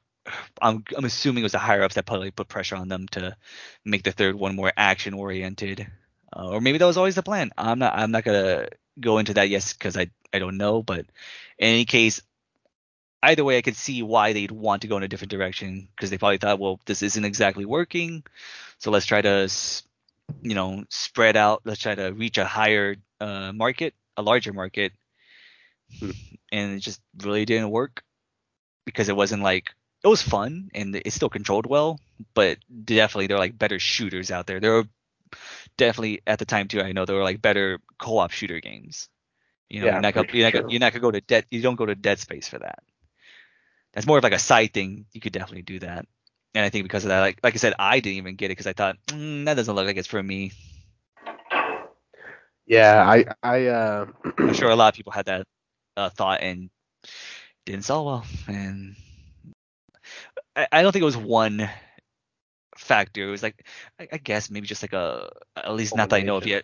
I'm 0.61 0.83
I'm 0.95 1.05
assuming 1.05 1.41
it 1.41 1.45
was 1.45 1.51
the 1.53 1.59
higher 1.59 1.83
ups 1.83 1.95
that 1.95 2.05
probably 2.05 2.31
put 2.31 2.47
pressure 2.47 2.75
on 2.75 2.87
them 2.87 3.07
to 3.09 3.35
make 3.85 4.03
the 4.03 4.11
third 4.11 4.35
one 4.35 4.55
more 4.55 4.71
action 4.75 5.13
oriented, 5.13 5.87
uh, 6.35 6.49
or 6.49 6.61
maybe 6.61 6.77
that 6.77 6.85
was 6.85 6.97
always 6.97 7.15
the 7.15 7.23
plan. 7.23 7.51
I'm 7.57 7.79
not 7.79 7.93
I'm 7.95 8.11
not 8.11 8.23
gonna 8.23 8.67
go 8.99 9.17
into 9.19 9.33
that 9.35 9.49
yes 9.49 9.73
because 9.73 9.97
I 9.97 10.09
I 10.33 10.39
don't 10.39 10.57
know, 10.57 10.81
but 10.83 10.99
in 10.99 11.05
any 11.69 11.85
case, 11.85 12.21
either 13.23 13.43
way, 13.43 13.57
I 13.57 13.61
could 13.61 13.75
see 13.75 14.03
why 14.03 14.33
they'd 14.33 14.51
want 14.51 14.81
to 14.83 14.87
go 14.87 14.97
in 14.97 15.03
a 15.03 15.07
different 15.07 15.31
direction 15.31 15.87
because 15.95 16.09
they 16.09 16.17
probably 16.17 16.37
thought, 16.37 16.59
well, 16.59 16.79
this 16.85 17.01
isn't 17.03 17.25
exactly 17.25 17.65
working, 17.65 18.23
so 18.79 18.91
let's 18.91 19.05
try 19.05 19.21
to, 19.21 19.49
you 20.41 20.55
know, 20.55 20.83
spread 20.89 21.37
out. 21.37 21.61
Let's 21.65 21.81
try 21.81 21.95
to 21.95 22.11
reach 22.13 22.37
a 22.37 22.45
higher 22.45 22.95
uh, 23.19 23.51
market, 23.53 23.93
a 24.17 24.21
larger 24.21 24.53
market, 24.53 24.93
Hmm. 25.99 26.11
and 26.51 26.73
it 26.77 26.79
just 26.79 27.01
really 27.23 27.45
didn't 27.45 27.69
work 27.69 28.03
because 28.85 29.09
it 29.09 29.15
wasn't 29.15 29.43
like 29.43 29.69
it 30.05 30.09
was 30.09 30.21
fun 30.23 30.69
and 30.75 30.95
it 30.95 31.13
still 31.13 31.29
controlled 31.29 31.67
well, 31.67 31.99
but 32.35 32.59
definitely 32.85 33.27
there 33.27 33.37
are 33.37 33.41
like 33.41 33.57
better 33.59 33.79
shooters 33.79 34.31
out 34.31 34.47
there. 34.47 34.61
There 34.61 34.73
were 34.73 34.85
definitely 35.77 36.21
at 36.27 36.39
the 36.39 36.45
time 36.45 36.67
too. 36.69 36.81
I 36.81 36.93
know 36.93 37.05
there 37.05 37.15
were 37.17 37.23
like 37.23 37.41
better 37.41 37.79
co-op 37.99 38.31
shooter 38.31 38.61
games. 38.61 39.09
You 39.69 39.81
know, 39.81 39.87
Yeah, 39.87 39.97
you're 39.97 40.01
not 40.01 40.13
gonna, 40.15 40.27
you're 40.31 40.45
not, 40.45 40.53
gonna- 40.53 40.65
you're 40.67 40.79
not 40.81 40.93
gonna 40.93 41.01
go 41.01 41.11
to 41.11 41.21
dead. 41.21 41.45
You 41.51 41.61
don't 41.61 41.75
go 41.75 41.85
to 41.87 41.95
Dead 41.95 42.19
Space 42.19 42.49
for 42.49 42.59
that. 42.59 42.79
That's 43.93 44.07
more 44.07 44.17
of 44.17 44.23
like 44.23 44.33
a 44.33 44.39
side 44.39 44.73
thing. 44.73 45.05
You 45.13 45.21
could 45.21 45.33
definitely 45.33 45.63
do 45.63 45.79
that. 45.79 46.05
And 46.55 46.65
I 46.65 46.69
think 46.69 46.85
because 46.85 47.05
of 47.05 47.09
that, 47.09 47.21
like 47.21 47.39
like 47.43 47.55
I 47.55 47.57
said, 47.57 47.73
I 47.79 47.99
didn't 47.99 48.17
even 48.17 48.35
get 48.35 48.47
it 48.47 48.49
because 48.51 48.67
I 48.67 48.73
thought 48.73 48.97
mm, 49.07 49.45
that 49.45 49.55
doesn't 49.55 49.75
look 49.75 49.87
like 49.87 49.97
it's 49.97 50.07
for 50.07 50.21
me. 50.23 50.51
Yeah, 52.67 53.03
I 53.07 53.25
I 53.43 53.67
uh 53.67 54.05
I'm 54.47 54.53
sure 54.53 54.69
a 54.69 54.75
lot 54.75 54.89
of 54.89 54.95
people 54.95 55.11
had 55.13 55.25
that 55.27 55.47
uh, 55.97 56.09
thought 56.09 56.41
and 56.41 56.69
didn't 57.65 57.85
sell 57.85 58.05
well. 58.05 58.25
And 58.47 58.95
I, 60.55 60.67
I 60.71 60.81
don't 60.81 60.91
think 60.91 61.01
it 61.01 61.05
was 61.05 61.17
one 61.17 61.69
factor. 62.77 63.27
It 63.27 63.31
was 63.31 63.43
like 63.43 63.65
I, 63.99 64.07
I 64.13 64.17
guess 64.17 64.49
maybe 64.49 64.67
just 64.67 64.83
like 64.83 64.93
a 64.93 65.29
at 65.55 65.73
least 65.73 65.95
not 65.95 66.09
that 66.09 66.17
I 66.17 66.21
know 66.21 66.37
of 66.37 66.47
yet. 66.47 66.63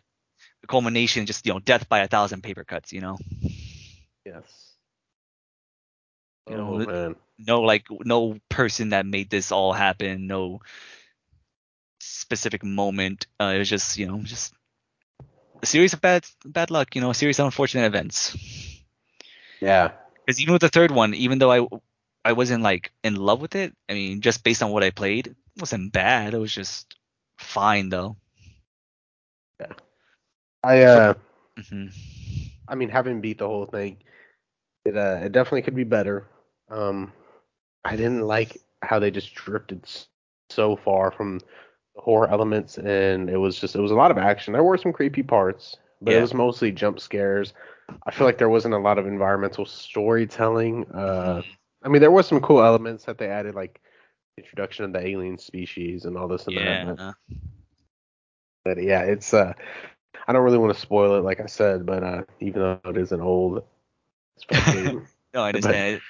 A 0.64 0.68
culmination, 0.68 1.26
just 1.26 1.46
you 1.46 1.54
know, 1.54 1.60
death 1.60 1.90
by 1.90 2.00
a 2.00 2.08
thousand 2.08 2.44
paper 2.44 2.64
cuts. 2.64 2.94
You 2.94 3.02
know, 3.02 3.18
yes. 4.26 4.76
You 6.50 6.58
know, 6.58 6.74
oh 6.74 6.86
man. 6.86 7.16
no 7.38 7.62
like 7.62 7.86
no 7.90 8.38
person 8.50 8.90
that 8.90 9.06
made 9.06 9.30
this 9.30 9.52
all 9.52 9.74
happen. 9.74 10.28
No 10.28 10.62
specific 12.00 12.64
moment. 12.64 13.28
Uh, 13.40 13.54
it 13.56 13.60
was 13.60 13.70
just 13.70 13.98
you 13.98 14.08
know 14.08 14.20
just 14.20 14.54
a 15.62 15.66
series 15.66 15.94
of 15.94 16.02
bad 16.02 16.26
bad 16.46 16.72
luck. 16.72 16.96
You 16.96 17.02
know, 17.02 17.12
a 17.12 17.16
series 17.16 17.40
of 17.40 17.46
unfortunate 17.46 17.86
events. 17.86 18.36
Yeah. 19.60 19.92
Because 20.26 20.42
even 20.42 20.54
with 20.54 20.62
the 20.62 20.70
third 20.70 20.92
one, 20.92 21.14
even 21.14 21.40
though 21.40 21.52
I 21.52 21.68
I 22.26 22.34
wasn't 22.34 22.64
like 22.64 22.92
in 23.04 23.16
love 23.16 23.42
with 23.42 23.56
it, 23.56 23.76
I 23.90 23.94
mean, 23.94 24.22
just 24.22 24.44
based 24.44 24.62
on 24.64 24.72
what 24.72 24.84
I 24.84 24.92
played, 24.92 25.28
it 25.28 25.36
wasn't 25.60 25.94
bad. 25.94 26.34
It 26.34 26.38
was 26.40 26.54
just 26.54 26.96
fine 27.38 27.90
though. 27.90 28.18
Yeah. 29.60 29.74
I 30.64 30.84
uh 30.84 31.14
hmm 31.70 31.88
I 32.68 32.76
mean 32.76 32.90
having 32.90 33.22
beat 33.22 33.40
the 33.40 33.48
whole 33.48 33.66
thing, 33.66 33.98
it 34.86 34.96
uh 34.98 35.20
it 35.24 35.32
definitely 35.32 35.64
could 35.64 35.76
be 35.76 35.84
better. 35.84 36.28
Um 36.70 37.14
I 37.86 37.96
didn't 37.96 38.22
like 38.22 38.58
how 38.84 39.00
they 39.00 39.12
just 39.12 39.34
drifted 39.36 39.86
so 40.50 40.76
far 40.76 41.12
from 41.12 41.40
the 41.96 42.02
horror 42.02 42.30
elements 42.30 42.78
and 42.78 43.30
it 43.30 43.38
was 43.38 43.60
just 43.60 43.76
it 43.76 43.82
was 43.82 43.92
a 43.92 43.96
lot 43.96 44.12
of 44.12 44.18
action. 44.18 44.54
There 44.54 44.64
were 44.64 44.78
some 44.78 44.94
creepy 44.94 45.24
parts, 45.24 45.78
but 46.02 46.16
Yeah. 46.16 46.16
it 46.16 46.20
was 46.22 46.34
mostly 46.34 46.72
jump 46.72 47.00
scares. 47.00 47.54
I 48.06 48.12
feel 48.12 48.28
like 48.28 48.38
there 48.38 48.50
wasn't 48.50 48.74
a 48.76 48.80
lot 48.80 48.98
of 49.00 49.08
environmental 49.08 49.66
storytelling. 49.66 50.86
Uh 50.92 51.44
I 51.84 51.90
mean 51.90 52.02
there 52.02 52.12
was 52.12 52.28
some 52.28 52.42
cool 52.42 52.64
elements 52.64 53.06
that 53.06 53.18
they 53.18 53.28
added 53.28 53.56
like 53.56 53.82
introduction 54.38 54.86
of 54.86 54.94
the 54.94 55.06
alien 55.06 55.38
species 55.38 56.06
and 56.06 56.18
all 56.18 56.28
this 56.28 56.48
and 56.48 56.58
that. 56.58 56.86
But 56.86 57.00
Yeah. 57.00 57.12
But 58.64 58.84
yeah, 58.84 59.02
it's 59.02 59.34
uh 59.34 59.54
I 60.28 60.34
don't 60.34 60.44
really 60.44 60.58
want 60.58 60.74
to 60.74 60.80
spoil 60.80 61.16
it 61.16 61.24
like 61.24 61.40
I 61.40 61.48
said, 61.48 61.86
but 61.86 62.04
uh 62.04 62.24
even 62.40 62.62
though 62.62 62.80
it 62.86 62.98
isn't 62.98 63.22
old, 63.22 63.64
especially 64.38 65.02
No, 65.34 65.44
I 65.44 65.50
understand. 65.50 65.96
it. 65.96 66.02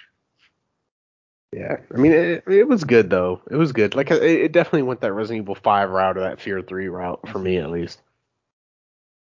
yeah. 1.58 1.78
I 1.94 1.98
mean 1.98 2.12
it 2.12 2.44
it 2.48 2.68
was 2.68 2.84
good 2.84 3.10
though. 3.10 3.42
It 3.50 3.56
was 3.56 3.72
good. 3.72 3.96
Like 3.96 4.12
it, 4.12 4.22
it 4.24 4.52
definitely 4.52 4.84
went 4.84 5.02
that 5.02 5.14
Resident 5.14 5.44
Evil 5.44 5.56
5 5.56 5.90
route 5.90 6.18
or 6.18 6.22
that 6.22 6.42
Fear 6.42 6.62
3 6.62 6.88
route 6.90 7.30
for 7.30 7.40
me 7.40 7.58
at 7.58 7.72
least. 7.72 8.02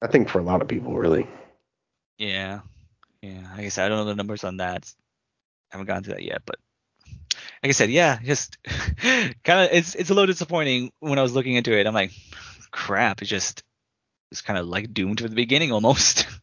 I 0.01 0.07
think 0.07 0.27
for 0.27 0.39
a 0.39 0.43
lot 0.43 0.61
of 0.61 0.67
people 0.67 0.93
really. 0.95 1.27
Yeah. 2.17 2.59
Yeah. 3.21 3.39
Like 3.51 3.59
I 3.59 3.61
guess 3.63 3.77
I 3.77 3.87
don't 3.87 3.99
know 3.99 4.05
the 4.05 4.15
numbers 4.15 4.43
on 4.43 4.57
that. 4.57 4.93
I 5.73 5.77
haven't 5.77 5.87
gotten 5.87 6.03
to 6.03 6.09
that 6.11 6.23
yet, 6.23 6.43
but 6.45 6.57
like 7.63 7.69
I 7.69 7.71
said, 7.71 7.89
yeah, 7.89 8.19
just 8.23 8.57
kind 9.43 9.65
of 9.65 9.69
it's 9.71 9.95
it's 9.95 10.11
a 10.11 10.13
little 10.13 10.27
disappointing 10.27 10.91
when 10.99 11.17
I 11.17 11.23
was 11.23 11.33
looking 11.33 11.55
into 11.55 11.77
it. 11.77 11.87
I'm 11.87 11.93
like, 11.93 12.11
crap, 12.69 13.21
it 13.21 13.25
just 13.25 13.63
it's 14.31 14.41
kind 14.41 14.59
of 14.59 14.67
like 14.67 14.93
doomed 14.93 15.19
from 15.19 15.29
the 15.29 15.35
beginning 15.35 15.71
almost. 15.71 16.27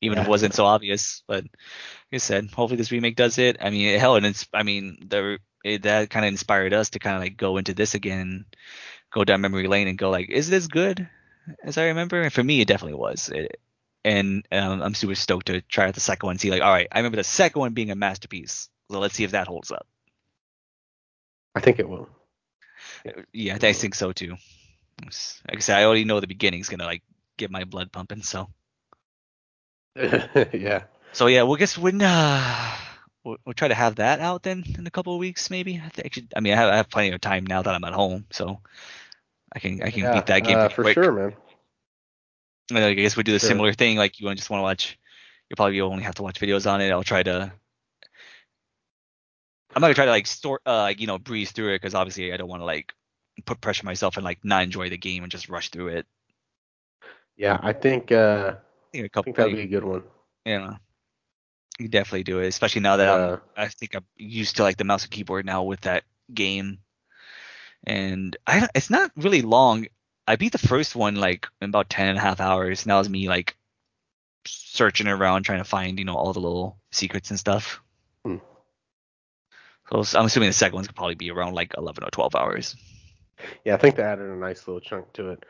Even 0.00 0.18
if 0.18 0.26
it 0.26 0.30
wasn't 0.30 0.54
so 0.54 0.64
obvious, 0.64 1.24
but 1.26 1.42
like 1.42 1.52
I 2.12 2.18
said, 2.18 2.50
hopefully 2.52 2.76
this 2.76 2.92
remake 2.92 3.16
does 3.16 3.36
it. 3.38 3.56
I 3.60 3.70
mean, 3.70 3.98
hell, 3.98 4.14
and 4.14 4.24
it's 4.26 4.46
I 4.54 4.62
mean, 4.62 4.96
the 5.08 5.38
it, 5.64 5.82
that 5.82 6.10
kind 6.10 6.24
of 6.24 6.28
inspired 6.28 6.72
us 6.72 6.90
to 6.90 7.00
kind 7.00 7.16
of 7.16 7.22
like 7.22 7.36
go 7.36 7.56
into 7.56 7.74
this 7.74 7.94
again, 7.94 8.44
go 9.12 9.24
down 9.24 9.40
memory 9.40 9.66
lane 9.66 9.88
and 9.88 9.98
go 9.98 10.10
like, 10.10 10.30
is 10.30 10.48
this 10.48 10.68
good 10.68 11.08
as 11.62 11.78
I 11.78 11.86
remember? 11.86 12.22
And 12.22 12.32
for 12.32 12.44
me, 12.44 12.60
it 12.60 12.68
definitely 12.68 12.98
was. 12.98 13.28
It, 13.28 13.60
and 14.04 14.46
um, 14.52 14.82
I'm 14.82 14.94
super 14.94 15.14
stoked 15.14 15.46
to 15.46 15.60
try 15.60 15.88
out 15.88 15.94
the 15.94 16.00
second 16.00 16.26
one 16.26 16.38
see 16.38 16.50
like, 16.50 16.62
all 16.62 16.72
right, 16.72 16.88
I 16.90 16.98
remember 16.98 17.16
the 17.16 17.24
second 17.24 17.60
one 17.60 17.74
being 17.74 17.90
a 17.90 17.94
masterpiece. 17.94 18.68
So 18.90 18.98
let's 19.00 19.14
see 19.14 19.24
if 19.24 19.32
that 19.32 19.46
holds 19.46 19.70
up. 19.70 19.86
I 21.54 21.60
think 21.60 21.78
it 21.78 21.88
will. 21.88 22.08
Yeah, 23.32 23.54
I 23.60 23.72
think 23.72 23.94
so 23.94 24.12
too. 24.12 24.36
Like 25.48 25.56
I 25.56 25.60
said, 25.60 25.78
I 25.78 25.84
already 25.84 26.04
know 26.04 26.20
the 26.20 26.26
beginning's 26.26 26.68
gonna 26.68 26.84
like 26.84 27.02
get 27.36 27.50
my 27.50 27.64
blood 27.64 27.92
pumping. 27.92 28.22
So. 28.22 28.48
yeah. 29.96 30.84
So 31.12 31.26
yeah, 31.26 31.42
we'll 31.42 31.56
guess 31.56 31.76
when 31.76 32.00
uh 32.02 32.72
we'll, 33.24 33.36
we'll, 33.44 33.54
try 33.54 33.68
to 33.68 33.74
have 33.74 33.96
that 33.96 34.20
out 34.20 34.42
then 34.42 34.64
in 34.78 34.86
a 34.86 34.90
couple 34.90 35.14
of 35.14 35.18
weeks 35.18 35.50
maybe. 35.50 35.80
I 35.84 35.88
think 35.88 36.28
I 36.36 36.40
mean 36.40 36.52
I 36.52 36.56
have, 36.56 36.72
I 36.72 36.76
have 36.76 36.90
plenty 36.90 37.10
of 37.10 37.20
time 37.20 37.46
now 37.46 37.62
that 37.62 37.74
I'm 37.74 37.84
at 37.84 37.92
home, 37.92 38.26
so 38.30 38.60
I 39.52 39.58
can 39.58 39.82
I 39.82 39.90
can 39.90 40.02
yeah, 40.02 40.14
beat 40.14 40.26
that 40.26 40.40
game 40.40 40.58
uh, 40.58 40.68
for 40.68 40.82
quick. 40.82 40.94
sure, 40.94 41.12
man. 41.12 41.34
And 42.70 42.78
I 42.78 42.94
guess 42.94 43.16
we 43.16 43.22
do 43.22 43.32
the 43.32 43.38
sure. 43.38 43.48
similar 43.48 43.72
thing. 43.72 43.96
Like 43.96 44.20
you 44.20 44.32
just 44.34 44.50
want 44.50 44.60
to 44.60 44.64
watch, 44.64 44.98
you 45.48 45.56
probably 45.56 45.80
only 45.80 46.02
have 46.02 46.16
to 46.16 46.22
watch 46.22 46.40
videos 46.40 46.70
on 46.70 46.80
it. 46.80 46.90
I'll 46.90 47.02
try 47.02 47.22
to. 47.22 47.52
I'm 49.74 49.80
not 49.80 49.86
gonna 49.88 49.94
try 49.94 50.06
to 50.06 50.10
like 50.10 50.26
store, 50.26 50.60
uh, 50.66 50.92
you 50.96 51.06
know, 51.06 51.18
breeze 51.18 51.52
through 51.52 51.74
it 51.74 51.76
because 51.76 51.94
obviously 51.94 52.32
I 52.32 52.36
don't 52.36 52.48
want 52.48 52.62
to 52.62 52.66
like 52.66 52.92
put 53.44 53.60
pressure 53.60 53.86
myself 53.86 54.16
and 54.16 54.24
like 54.24 54.38
not 54.44 54.62
enjoy 54.62 54.90
the 54.90 54.96
game 54.98 55.22
and 55.22 55.30
just 55.30 55.48
rush 55.48 55.70
through 55.70 55.88
it. 55.88 56.06
Yeah, 57.36 57.58
I 57.62 57.72
think. 57.72 58.12
uh 58.12 58.54
I 58.56 58.96
think, 58.96 59.06
a 59.06 59.08
couple 59.10 59.20
I 59.20 59.24
think 59.24 59.36
that'd 59.36 59.56
be 59.56 59.62
a 59.62 59.66
good 59.66 59.84
one. 59.84 60.02
Yeah. 60.44 60.76
You 61.78 61.88
definitely 61.88 62.24
do 62.24 62.40
it, 62.40 62.48
especially 62.48 62.80
now 62.80 62.96
that 62.96 63.04
yeah. 63.04 63.32
I'm, 63.34 63.40
I 63.56 63.68
think 63.68 63.94
I'm 63.94 64.04
used 64.16 64.56
to 64.56 64.62
like 64.62 64.78
the 64.78 64.84
mouse 64.84 65.04
and 65.04 65.12
keyboard 65.12 65.46
now 65.46 65.62
with 65.62 65.82
that 65.82 66.04
game. 66.32 66.78
And 67.84 68.36
I, 68.46 68.68
it's 68.74 68.90
not 68.90 69.12
really 69.16 69.42
long. 69.42 69.86
I 70.28 70.36
beat 70.36 70.52
the 70.52 70.58
first 70.58 70.94
one 70.94 71.14
like 71.14 71.48
in 71.62 71.70
about 71.70 71.88
10 71.88 72.08
and 72.08 72.18
a 72.18 72.20
half 72.20 72.38
hours. 72.38 72.84
Now 72.84 73.00
it's 73.00 73.08
me 73.08 73.30
like 73.30 73.56
searching 74.46 75.08
around 75.08 75.44
trying 75.44 75.58
to 75.58 75.64
find, 75.64 75.98
you 75.98 76.04
know, 76.04 76.16
all 76.16 76.34
the 76.34 76.40
little 76.40 76.78
secrets 76.92 77.30
and 77.30 77.38
stuff. 77.38 77.80
Hmm. 78.26 78.36
So 79.90 80.18
I'm 80.18 80.26
assuming 80.26 80.50
the 80.50 80.52
second 80.52 80.74
one's 80.74 80.86
could 80.86 80.96
probably 80.96 81.14
be 81.14 81.30
around 81.30 81.54
like 81.54 81.72
11 81.78 82.04
or 82.04 82.10
12 82.10 82.34
hours. 82.34 82.76
Yeah, 83.64 83.74
I 83.74 83.78
think 83.78 83.96
they 83.96 84.02
added 84.02 84.28
a 84.28 84.36
nice 84.36 84.68
little 84.68 84.82
chunk 84.82 85.10
to 85.14 85.30
it. 85.30 85.44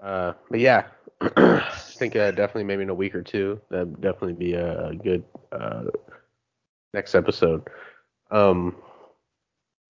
Uh, 0.00 0.34
but 0.50 0.60
yeah, 0.60 0.88
I 1.22 1.70
think 1.72 2.14
uh, 2.14 2.32
definitely 2.32 2.64
maybe 2.64 2.82
in 2.82 2.90
a 2.90 2.94
week 2.94 3.14
or 3.14 3.22
two 3.22 3.62
that'd 3.70 3.98
definitely 4.02 4.34
be 4.34 4.52
a 4.52 4.92
good 4.92 5.24
uh, 5.52 5.84
next 6.92 7.14
episode. 7.14 7.66
Um, 8.30 8.76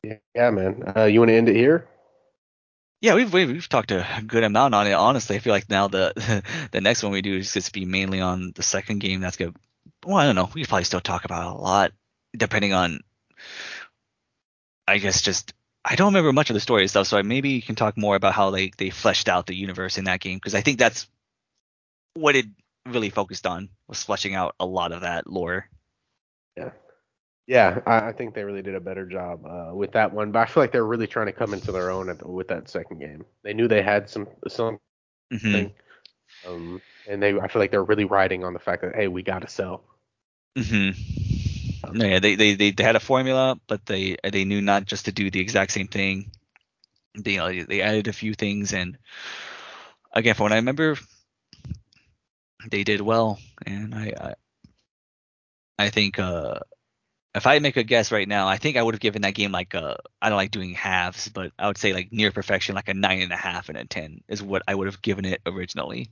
yeah, 0.04 0.18
yeah 0.36 0.50
man. 0.50 0.92
Uh, 0.96 1.04
you 1.06 1.18
want 1.18 1.30
to 1.30 1.34
end 1.34 1.48
it 1.48 1.56
here? 1.56 1.88
Yeah, 3.02 3.16
we've, 3.16 3.32
we've, 3.32 3.48
we've 3.48 3.68
talked 3.68 3.90
a 3.90 4.06
good 4.24 4.44
amount 4.44 4.74
on 4.74 4.86
it. 4.86 4.92
Honestly, 4.92 5.34
I 5.34 5.40
feel 5.40 5.52
like 5.52 5.68
now 5.68 5.88
the 5.88 6.44
the 6.70 6.80
next 6.80 7.02
one 7.02 7.10
we 7.10 7.20
do 7.20 7.36
is 7.36 7.52
just 7.52 7.72
be 7.72 7.84
mainly 7.84 8.20
on 8.20 8.52
the 8.54 8.62
second 8.62 9.00
game. 9.00 9.20
That's 9.20 9.36
good. 9.36 9.56
Well, 10.06 10.16
I 10.16 10.24
don't 10.24 10.36
know. 10.36 10.48
We 10.54 10.64
probably 10.64 10.84
still 10.84 11.00
talk 11.00 11.24
about 11.24 11.56
a 11.56 11.58
lot, 11.58 11.92
depending 12.34 12.72
on. 12.72 13.00
I 14.86 14.98
guess 14.98 15.20
just 15.20 15.52
I 15.84 15.96
don't 15.96 16.14
remember 16.14 16.32
much 16.32 16.50
of 16.50 16.54
the 16.54 16.60
story 16.60 16.86
stuff, 16.86 17.08
so 17.08 17.20
maybe 17.24 17.50
you 17.50 17.62
can 17.62 17.74
talk 17.74 17.96
more 17.96 18.14
about 18.14 18.34
how 18.34 18.50
they 18.50 18.70
they 18.76 18.90
fleshed 18.90 19.28
out 19.28 19.46
the 19.46 19.56
universe 19.56 19.98
in 19.98 20.04
that 20.04 20.20
game 20.20 20.38
because 20.38 20.54
I 20.54 20.60
think 20.60 20.78
that's 20.78 21.08
what 22.14 22.36
it 22.36 22.46
really 22.86 23.10
focused 23.10 23.46
on 23.48 23.68
was 23.88 24.02
fleshing 24.02 24.36
out 24.36 24.54
a 24.60 24.66
lot 24.66 24.92
of 24.92 25.00
that 25.00 25.26
lore. 25.26 25.68
Yeah. 27.46 27.80
I, 27.86 28.08
I, 28.08 28.12
think 28.12 28.34
they 28.34 28.44
really 28.44 28.62
did 28.62 28.74
a 28.74 28.80
better 28.80 29.04
job 29.04 29.44
uh, 29.44 29.74
with 29.74 29.92
that 29.92 30.12
one, 30.12 30.30
but 30.32 30.40
I 30.40 30.46
feel 30.46 30.62
like 30.62 30.72
they're 30.72 30.86
really 30.86 31.06
trying 31.06 31.26
to 31.26 31.32
come 31.32 31.52
into 31.54 31.72
their 31.72 31.90
own 31.90 32.06
the, 32.06 32.28
with 32.28 32.48
that 32.48 32.68
second 32.68 33.00
game. 33.00 33.24
They 33.42 33.52
knew 33.52 33.68
they 33.68 33.82
had 33.82 34.08
some 34.08 34.28
something, 34.48 34.78
mm-hmm. 35.32 36.48
um, 36.48 36.80
and 37.08 37.22
they 37.22 37.38
I 37.38 37.48
feel 37.48 37.60
like 37.60 37.70
they're 37.70 37.82
really 37.82 38.04
riding 38.04 38.44
on 38.44 38.52
the 38.52 38.60
fact 38.60 38.82
that 38.82 38.94
hey, 38.94 39.08
we 39.08 39.22
got 39.22 39.40
to 39.40 39.48
sell. 39.48 39.82
Mm-hmm. 40.56 41.84
Um, 41.84 41.96
yeah, 41.96 42.20
they, 42.20 42.36
they 42.36 42.54
they 42.54 42.82
had 42.82 42.96
a 42.96 43.00
formula, 43.00 43.58
but 43.66 43.84
they 43.86 44.16
they 44.30 44.44
knew 44.44 44.62
not 44.62 44.84
just 44.84 45.06
to 45.06 45.12
do 45.12 45.30
the 45.30 45.40
exact 45.40 45.72
same 45.72 45.88
thing. 45.88 46.30
They 47.18 47.38
uh, 47.38 47.64
they 47.68 47.82
added 47.82 48.08
a 48.08 48.12
few 48.12 48.34
things, 48.34 48.72
and 48.72 48.96
again, 50.12 50.34
from 50.34 50.44
what 50.44 50.52
I 50.52 50.56
remember, 50.56 50.96
they 52.70 52.84
did 52.84 53.00
well, 53.00 53.38
and 53.66 53.94
I 53.94 54.12
I, 54.20 54.34
I 55.78 55.90
think 55.90 56.18
uh 56.18 56.60
if 57.34 57.46
I 57.46 57.58
make 57.58 57.76
a 57.76 57.82
guess 57.82 58.12
right 58.12 58.28
now, 58.28 58.46
I 58.46 58.58
think 58.58 58.76
I 58.76 58.82
would 58.82 58.94
have 58.94 59.00
given 59.00 59.22
that 59.22 59.34
game 59.34 59.52
like 59.52 59.74
a 59.74 59.98
I 60.20 60.28
don't 60.28 60.36
like 60.36 60.50
doing 60.50 60.74
halves, 60.74 61.28
but 61.28 61.52
I 61.58 61.66
would 61.66 61.78
say 61.78 61.92
like 61.92 62.12
near 62.12 62.30
perfection, 62.30 62.74
like 62.74 62.88
a 62.88 62.94
nine 62.94 63.20
and 63.20 63.32
a 63.32 63.36
half 63.36 63.68
and 63.68 63.78
a 63.78 63.84
ten 63.84 64.20
is 64.28 64.42
what 64.42 64.62
I 64.68 64.74
would 64.74 64.86
have 64.86 65.02
given 65.02 65.24
it 65.24 65.40
originally. 65.46 66.10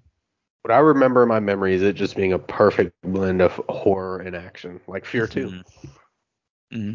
What 0.63 0.73
I 0.73 0.79
remember 0.79 1.23
in 1.23 1.29
my 1.29 1.41
memory 1.41 1.75
is 1.75 1.83
it 1.83 1.95
just 1.95 2.17
being 2.17 2.33
a 2.33 2.39
perfect 2.39 2.95
blend 3.03 3.41
of 3.41 3.53
horror 3.69 4.19
and 4.21 4.37
action, 4.37 4.81
like 4.87 5.07
Fear 5.07 5.27
2. 5.27 5.47
Mm-hmm. 5.47 6.77
Mm-hmm. 6.77 6.93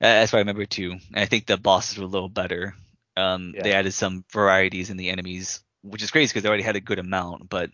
That's 0.00 0.32
what 0.32 0.38
I 0.38 0.40
remember 0.40 0.66
too. 0.66 0.92
And 0.92 1.20
I 1.20 1.26
think 1.26 1.46
the 1.46 1.56
bosses 1.56 1.98
were 1.98 2.04
a 2.04 2.08
little 2.08 2.28
better. 2.28 2.74
Um, 3.16 3.52
yeah. 3.54 3.62
They 3.62 3.72
added 3.72 3.92
some 3.92 4.24
varieties 4.32 4.90
in 4.90 4.96
the 4.96 5.10
enemies, 5.10 5.62
which 5.82 6.02
is 6.02 6.10
crazy 6.10 6.30
because 6.30 6.42
they 6.42 6.48
already 6.48 6.64
had 6.64 6.76
a 6.76 6.80
good 6.80 6.98
amount. 6.98 7.48
But 7.48 7.70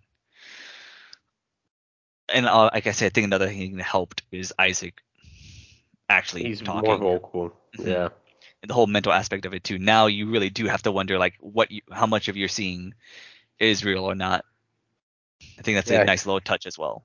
and 2.33 2.47
uh, 2.47 2.71
like 2.73 2.87
I 2.87 2.91
said, 2.91 3.07
I 3.07 3.09
think 3.11 3.27
another 3.27 3.49
thing 3.49 3.77
that 3.77 3.85
helped 3.85 4.23
is 4.33 4.53
Isaac 4.59 5.01
actually 6.09 6.45
he's 6.45 6.61
talking. 6.61 6.89
more 6.89 6.99
vocal. 6.99 7.57
Mm-hmm. 7.79 7.89
Yeah. 7.89 8.09
And 8.63 8.71
the 8.71 8.75
whole 8.75 8.87
mental 8.87 9.13
aspect 9.13 9.47
of 9.47 9.55
it 9.55 9.65
too. 9.65 9.79
Now 9.79 10.07
you 10.07 10.31
really 10.31 10.51
do 10.51 10.67
have 10.67 10.83
to 10.83 10.93
wonder 10.93 11.19
like 11.19 11.35
what 11.41 11.71
you, 11.71 11.83
how 11.91 12.07
much 12.07 12.29
of 12.29 12.37
you're 12.37 12.49
seeing 12.49 12.95
is 13.59 13.85
real 13.85 14.05
or 14.05 14.15
not. 14.15 14.45
I 15.59 15.63
think 15.63 15.77
that's 15.77 15.91
yeah. 15.91 16.03
a 16.03 16.05
nice 16.05 16.27
little 16.27 16.41
touch 16.41 16.67
as 16.67 16.79
well. 16.79 17.05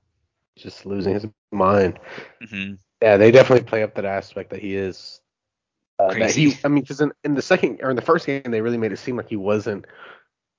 Just 0.56 0.86
losing 0.86 1.14
his 1.14 1.26
mind. 1.50 1.98
Mm-hmm. 2.42 2.74
Yeah, 3.00 3.16
they 3.16 3.30
definitely 3.30 3.64
play 3.64 3.82
up 3.82 3.94
that 3.94 4.04
aspect 4.04 4.50
that 4.50 4.60
he 4.60 4.76
is. 4.76 5.20
Uh, 5.98 6.10
Crazy. 6.10 6.50
He, 6.50 6.58
I 6.64 6.68
mean, 6.68 6.82
because 6.82 7.00
in, 7.00 7.12
in 7.24 7.34
the 7.34 7.42
second 7.42 7.80
or 7.82 7.90
in 7.90 7.96
the 7.96 8.02
first 8.02 8.26
game, 8.26 8.42
they 8.46 8.60
really 8.60 8.78
made 8.78 8.92
it 8.92 8.98
seem 8.98 9.16
like 9.16 9.28
he 9.28 9.36
wasn't 9.36 9.86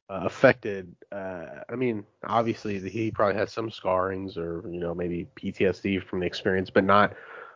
uh, 0.10 0.22
affected. 0.26 0.96
Uh, 1.12 1.46
I 1.70 1.76
mean, 1.76 2.06
obviously 2.26 2.80
he 2.90 3.12
probably 3.12 3.40
has 3.40 3.52
some 3.52 3.72
scarrings 3.72 4.38
or 4.38 4.64
you 4.70 4.80
know 4.80 4.94
maybe 4.94 5.28
PTSD 5.36 6.04
from 6.04 6.20
the 6.20 6.26
experience, 6.26 6.70
but 6.70 6.84
not 6.84 7.14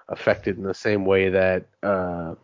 affected 0.10 0.58
in 0.58 0.64
the 0.64 0.74
same 0.74 1.06
way 1.06 1.30
that 1.30 1.66
uh, 1.84 2.36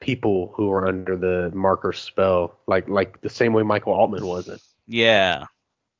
people 0.00 0.52
who 0.54 0.70
are 0.70 0.86
under 0.86 1.16
the 1.16 1.50
marker 1.54 1.92
spell, 1.92 2.58
like 2.66 2.88
like 2.88 3.20
the 3.20 3.30
same 3.30 3.52
way 3.52 3.62
Michael 3.62 3.92
Altman 3.92 4.26
wasn't. 4.26 4.62
Yeah. 4.86 5.44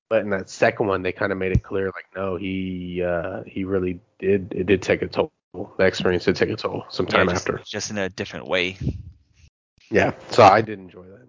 But 0.08 0.22
in 0.22 0.30
that 0.30 0.48
second 0.48 0.86
one, 0.86 1.02
they 1.02 1.12
kind 1.12 1.32
of 1.32 1.38
made 1.38 1.52
it 1.52 1.62
clear, 1.62 1.86
like, 1.86 2.06
no, 2.16 2.36
he 2.36 3.02
uh, 3.02 3.42
he 3.46 3.64
really 3.64 4.00
did. 4.18 4.52
It 4.56 4.66
did 4.66 4.82
take 4.82 5.02
a 5.02 5.06
toll. 5.06 5.32
The 5.52 5.84
experience 5.84 6.24
did 6.24 6.36
take 6.36 6.50
a 6.50 6.56
toll 6.56 6.84
sometime 6.88 7.26
yeah, 7.26 7.34
just, 7.34 7.48
after. 7.48 7.62
Just 7.64 7.90
in 7.90 7.98
a 7.98 8.08
different 8.08 8.46
way. 8.46 8.78
Yeah. 9.90 10.12
So 10.30 10.42
I 10.42 10.62
did 10.62 10.78
enjoy 10.78 11.04
that. 11.04 11.28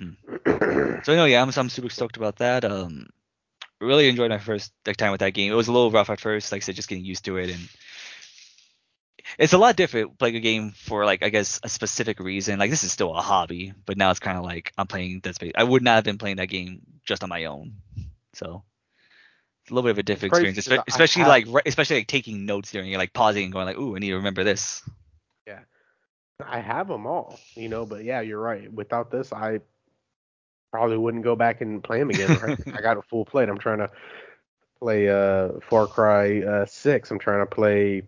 Mm-hmm. 0.00 1.00
so 1.04 1.16
no, 1.16 1.24
yeah, 1.24 1.42
I'm 1.42 1.50
I'm 1.56 1.68
super 1.68 1.88
stoked 1.88 2.16
about 2.16 2.36
that. 2.36 2.64
Um, 2.64 3.08
really 3.80 4.08
enjoyed 4.08 4.30
my 4.30 4.38
first 4.38 4.72
like, 4.86 4.96
time 4.96 5.12
with 5.12 5.20
that 5.20 5.34
game. 5.34 5.52
It 5.52 5.56
was 5.56 5.68
a 5.68 5.72
little 5.72 5.90
rough 5.90 6.10
at 6.10 6.20
first, 6.20 6.52
like 6.52 6.62
I 6.62 6.64
said, 6.64 6.76
just 6.76 6.88
getting 6.88 7.04
used 7.04 7.24
to 7.26 7.36
it 7.36 7.50
and 7.50 7.68
it's 9.38 9.52
a 9.52 9.58
lot 9.58 9.76
different 9.76 10.18
playing 10.18 10.36
a 10.36 10.40
game 10.40 10.72
for 10.72 11.04
like 11.04 11.22
I 11.22 11.28
guess 11.28 11.60
a 11.62 11.68
specific 11.68 12.20
reason. 12.20 12.58
Like 12.58 12.70
this 12.70 12.84
is 12.84 12.92
still 12.92 13.14
a 13.14 13.20
hobby, 13.20 13.72
but 13.86 13.96
now 13.96 14.10
it's 14.10 14.20
kind 14.20 14.38
of 14.38 14.44
like 14.44 14.72
I'm 14.78 14.86
playing 14.86 15.20
Dead 15.20 15.34
Space. 15.34 15.52
I 15.54 15.64
would 15.64 15.82
not 15.82 15.96
have 15.96 16.04
been 16.04 16.18
playing 16.18 16.36
that 16.36 16.46
game 16.46 16.82
just 17.04 17.22
on 17.22 17.28
my 17.28 17.46
own. 17.46 17.74
So 18.34 18.62
it's 19.62 19.70
a 19.70 19.74
little 19.74 19.86
bit 19.86 19.92
of 19.92 19.98
a 19.98 20.02
different 20.02 20.32
experience, 20.32 20.84
especially 20.88 21.24
like 21.24 21.46
especially 21.66 21.96
like 21.96 22.06
taking 22.06 22.46
notes 22.46 22.72
during 22.72 22.90
it, 22.90 22.96
like 22.96 23.12
pausing 23.12 23.44
and 23.44 23.52
going 23.52 23.66
like, 23.66 23.78
"Ooh, 23.78 23.96
I 23.96 23.98
need 23.98 24.08
to 24.08 24.16
remember 24.16 24.44
this." 24.44 24.82
Yeah, 25.46 25.60
I 26.40 26.60
have 26.60 26.88
them 26.88 27.06
all, 27.06 27.38
you 27.54 27.68
know. 27.68 27.84
But 27.84 28.04
yeah, 28.04 28.22
you're 28.22 28.40
right. 28.40 28.72
Without 28.72 29.10
this, 29.10 29.32
I 29.32 29.60
probably 30.70 30.96
wouldn't 30.96 31.24
go 31.24 31.36
back 31.36 31.60
and 31.60 31.84
play 31.84 31.98
them 31.98 32.10
again. 32.10 32.38
Right? 32.40 32.58
I 32.74 32.80
got 32.80 32.96
a 32.96 33.02
full 33.02 33.24
plate. 33.24 33.48
I'm 33.48 33.58
trying 33.58 33.78
to 33.78 33.90
play 34.78 35.08
uh 35.08 35.60
Far 35.68 35.86
Cry 35.86 36.42
uh, 36.42 36.64
Six. 36.66 37.10
I'm 37.10 37.18
trying 37.18 37.40
to 37.40 37.46
play 37.46 38.04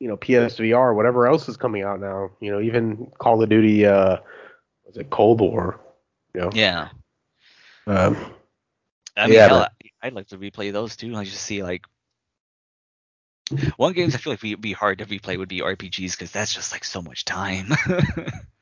you 0.00 0.08
know 0.08 0.16
PSVR, 0.16 0.94
whatever 0.94 1.28
else 1.28 1.48
is 1.48 1.56
coming 1.56 1.82
out 1.82 2.00
now. 2.00 2.30
You 2.40 2.52
know, 2.52 2.60
even 2.60 3.12
Call 3.18 3.42
of 3.42 3.48
Duty, 3.48 3.86
uh, 3.86 4.16
was 4.84 4.96
it 4.96 5.10
Cold 5.10 5.40
War? 5.40 5.78
You 6.34 6.40
know? 6.40 6.50
Yeah. 6.52 6.88
Um, 7.86 8.16
I 9.16 9.26
mean, 9.26 9.34
yeah, 9.34 9.48
hell, 9.48 9.68
I'd 10.02 10.14
like 10.14 10.28
to 10.28 10.38
replay 10.38 10.72
those 10.72 10.96
too. 10.96 11.14
I 11.14 11.24
just 11.24 11.42
see 11.42 11.62
like 11.62 11.84
one 13.76 13.92
games 13.92 14.14
I 14.14 14.18
feel 14.18 14.32
like 14.32 14.42
would 14.42 14.60
be 14.60 14.72
hard 14.72 14.98
to 14.98 15.06
replay 15.06 15.36
would 15.36 15.48
be 15.48 15.60
RPGs 15.60 16.12
because 16.12 16.30
that's 16.30 16.54
just 16.54 16.72
like 16.72 16.84
so 16.84 17.02
much 17.02 17.24
time. 17.24 17.72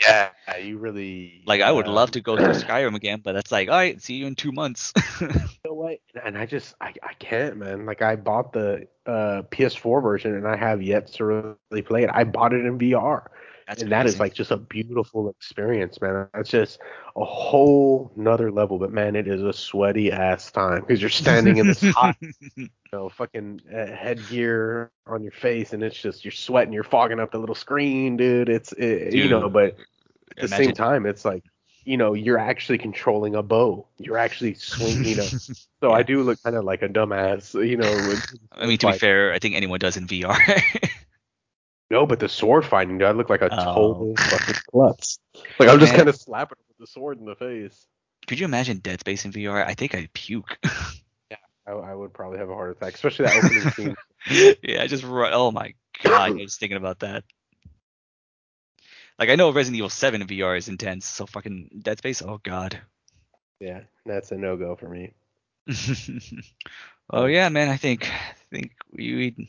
Yeah, 0.00 0.30
you 0.62 0.78
really 0.78 1.42
Like 1.46 1.60
I 1.60 1.72
would 1.72 1.86
uh, 1.86 1.92
love 1.92 2.10
to 2.12 2.20
go 2.20 2.36
through 2.36 2.54
Skyrim 2.54 2.94
again, 2.94 3.20
but 3.24 3.32
that's 3.32 3.50
like, 3.52 3.68
all 3.68 3.76
right, 3.76 4.00
see 4.00 4.14
you 4.14 4.26
in 4.26 4.34
two 4.34 4.52
months. 4.52 4.92
You 5.20 5.70
know 5.70 5.74
what? 5.74 5.98
And 6.24 6.36
I 6.38 6.46
just 6.46 6.74
I, 6.80 6.94
I 7.02 7.14
can't, 7.18 7.56
man. 7.56 7.86
Like 7.86 8.02
I 8.02 8.16
bought 8.16 8.52
the 8.52 8.86
uh, 9.06 9.42
PS4 9.50 10.02
version 10.02 10.34
and 10.34 10.46
I 10.46 10.56
have 10.56 10.82
yet 10.82 11.08
to 11.14 11.24
really 11.24 11.82
play 11.82 12.04
it. 12.04 12.10
I 12.12 12.24
bought 12.24 12.52
it 12.52 12.64
in 12.64 12.78
VR. 12.78 13.28
That's 13.66 13.82
and 13.82 13.90
that 13.90 14.06
is 14.06 14.20
like 14.20 14.32
just 14.32 14.50
a 14.52 14.56
beautiful 14.56 15.28
experience, 15.28 16.00
man. 16.00 16.28
That's 16.32 16.50
just 16.50 16.78
a 17.16 17.24
whole 17.24 18.12
nother 18.14 18.52
level. 18.52 18.78
But 18.78 18.92
man, 18.92 19.16
it 19.16 19.26
is 19.26 19.42
a 19.42 19.52
sweaty 19.52 20.12
ass 20.12 20.52
time 20.52 20.82
because 20.82 21.00
you're 21.00 21.10
standing 21.10 21.56
in 21.56 21.66
this 21.66 21.80
hot, 21.94 22.16
you 22.20 22.68
know, 22.92 23.08
fucking 23.08 23.62
uh, 23.72 23.86
headgear 23.86 24.92
on 25.06 25.22
your 25.22 25.32
face, 25.32 25.72
and 25.72 25.82
it's 25.82 26.00
just 26.00 26.24
you're 26.24 26.32
sweating, 26.32 26.72
you're 26.72 26.84
fogging 26.84 27.18
up 27.18 27.32
the 27.32 27.38
little 27.38 27.56
screen, 27.56 28.16
dude. 28.16 28.48
It's 28.48 28.72
it, 28.72 29.12
you 29.12 29.28
know, 29.28 29.48
but 29.48 29.70
at 29.74 29.76
the 30.36 30.46
Imagine- 30.46 30.66
same 30.66 30.74
time, 30.74 31.06
it's 31.06 31.24
like 31.24 31.42
you 31.86 31.96
know, 31.96 32.14
you're 32.14 32.38
actually 32.38 32.78
controlling 32.78 33.36
a 33.36 33.42
bow. 33.44 33.86
You're 33.98 34.18
actually 34.18 34.54
swinging, 34.54 35.04
you 35.04 35.16
know. 35.16 35.26
So 35.82 35.92
I 35.92 36.02
do 36.02 36.22
look 36.22 36.42
kind 36.42 36.56
of 36.56 36.64
like 36.64 36.80
a 36.80 36.88
dumbass, 36.88 37.52
you 37.54 37.76
know. 37.76 37.90
With, 38.08 38.26
I 38.52 38.64
mean, 38.66 38.78
to 38.78 38.92
be 38.92 38.98
fair, 38.98 39.34
I 39.34 39.38
think 39.38 39.54
anyone 39.54 39.78
does 39.78 39.98
in 39.98 40.06
VR. 40.06 40.36
No, 41.90 42.04
but 42.06 42.18
the 42.18 42.28
sword 42.28 42.64
fighting, 42.66 42.98
dude, 42.98 43.06
I 43.06 43.12
look 43.12 43.30
like 43.30 43.42
a 43.42 43.48
Oh. 43.52 43.74
total 43.74 44.14
fucking 44.16 44.54
klutz. 44.70 45.18
Like 45.58 45.68
I'm 45.68 45.78
just 45.80 45.94
kind 45.94 46.08
of 46.08 46.16
slapping 46.16 46.58
with 46.68 46.78
the 46.78 46.86
sword 46.86 47.18
in 47.18 47.24
the 47.26 47.34
face. 47.36 47.86
Could 48.26 48.38
you 48.40 48.44
imagine 48.46 48.78
Dead 48.78 49.00
Space 49.00 49.24
in 49.24 49.32
VR? 49.32 49.64
I 49.64 49.74
think 49.74 49.94
I'd 49.94 50.12
puke. 50.12 50.58
I, 51.68 51.72
I 51.72 51.94
would 51.94 52.12
probably 52.14 52.38
have 52.38 52.48
a 52.48 52.54
heart 52.54 52.76
attack, 52.76 52.94
especially 52.94 53.26
that 53.26 53.44
opening 53.44 53.70
scene. 54.30 54.56
yeah, 54.62 54.82
I 54.82 54.86
just. 54.86 55.04
Oh 55.04 55.50
my 55.50 55.74
god, 56.02 56.12
I 56.12 56.30
was 56.30 56.56
thinking 56.56 56.76
about 56.78 57.00
that. 57.00 57.24
Like 59.18 59.28
I 59.30 59.34
know 59.36 59.50
Resident 59.50 59.76
Evil 59.78 59.88
7 59.90 60.20
in 60.22 60.28
VR 60.28 60.56
is 60.58 60.68
intense, 60.68 61.06
so 61.06 61.26
fucking 61.26 61.70
Dead 61.82 61.98
Space. 61.98 62.22
Oh 62.22 62.38
god. 62.42 62.78
Yeah, 63.60 63.80
that's 64.04 64.30
a 64.32 64.36
no 64.36 64.56
go 64.56 64.76
for 64.76 64.88
me. 64.88 65.12
oh 67.10 67.26
yeah, 67.26 67.48
man. 67.48 67.68
I 67.68 67.76
think 67.76 68.08
I 68.10 68.34
think 68.50 68.72
we, 68.92 69.48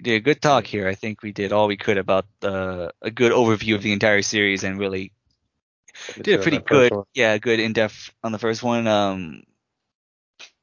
we 0.00 0.04
did 0.04 0.16
a 0.16 0.20
good 0.20 0.40
talk 0.40 0.66
here. 0.66 0.88
I 0.88 0.94
think 0.94 1.22
we 1.22 1.32
did 1.32 1.52
all 1.52 1.68
we 1.68 1.76
could 1.76 1.98
about 1.98 2.26
uh, 2.42 2.88
a 3.02 3.10
good 3.10 3.32
overview 3.32 3.74
of 3.74 3.82
the 3.82 3.92
entire 3.92 4.22
series 4.22 4.64
and 4.64 4.78
really 4.78 5.12
did 6.22 6.36
a 6.36 6.38
pretty 6.38 6.58
good, 6.58 6.92
one. 6.92 7.04
yeah, 7.14 7.36
good 7.38 7.60
in 7.60 7.72
depth 7.74 8.10
on 8.24 8.32
the 8.32 8.38
first 8.38 8.62
one. 8.62 8.86
Um, 8.86 9.42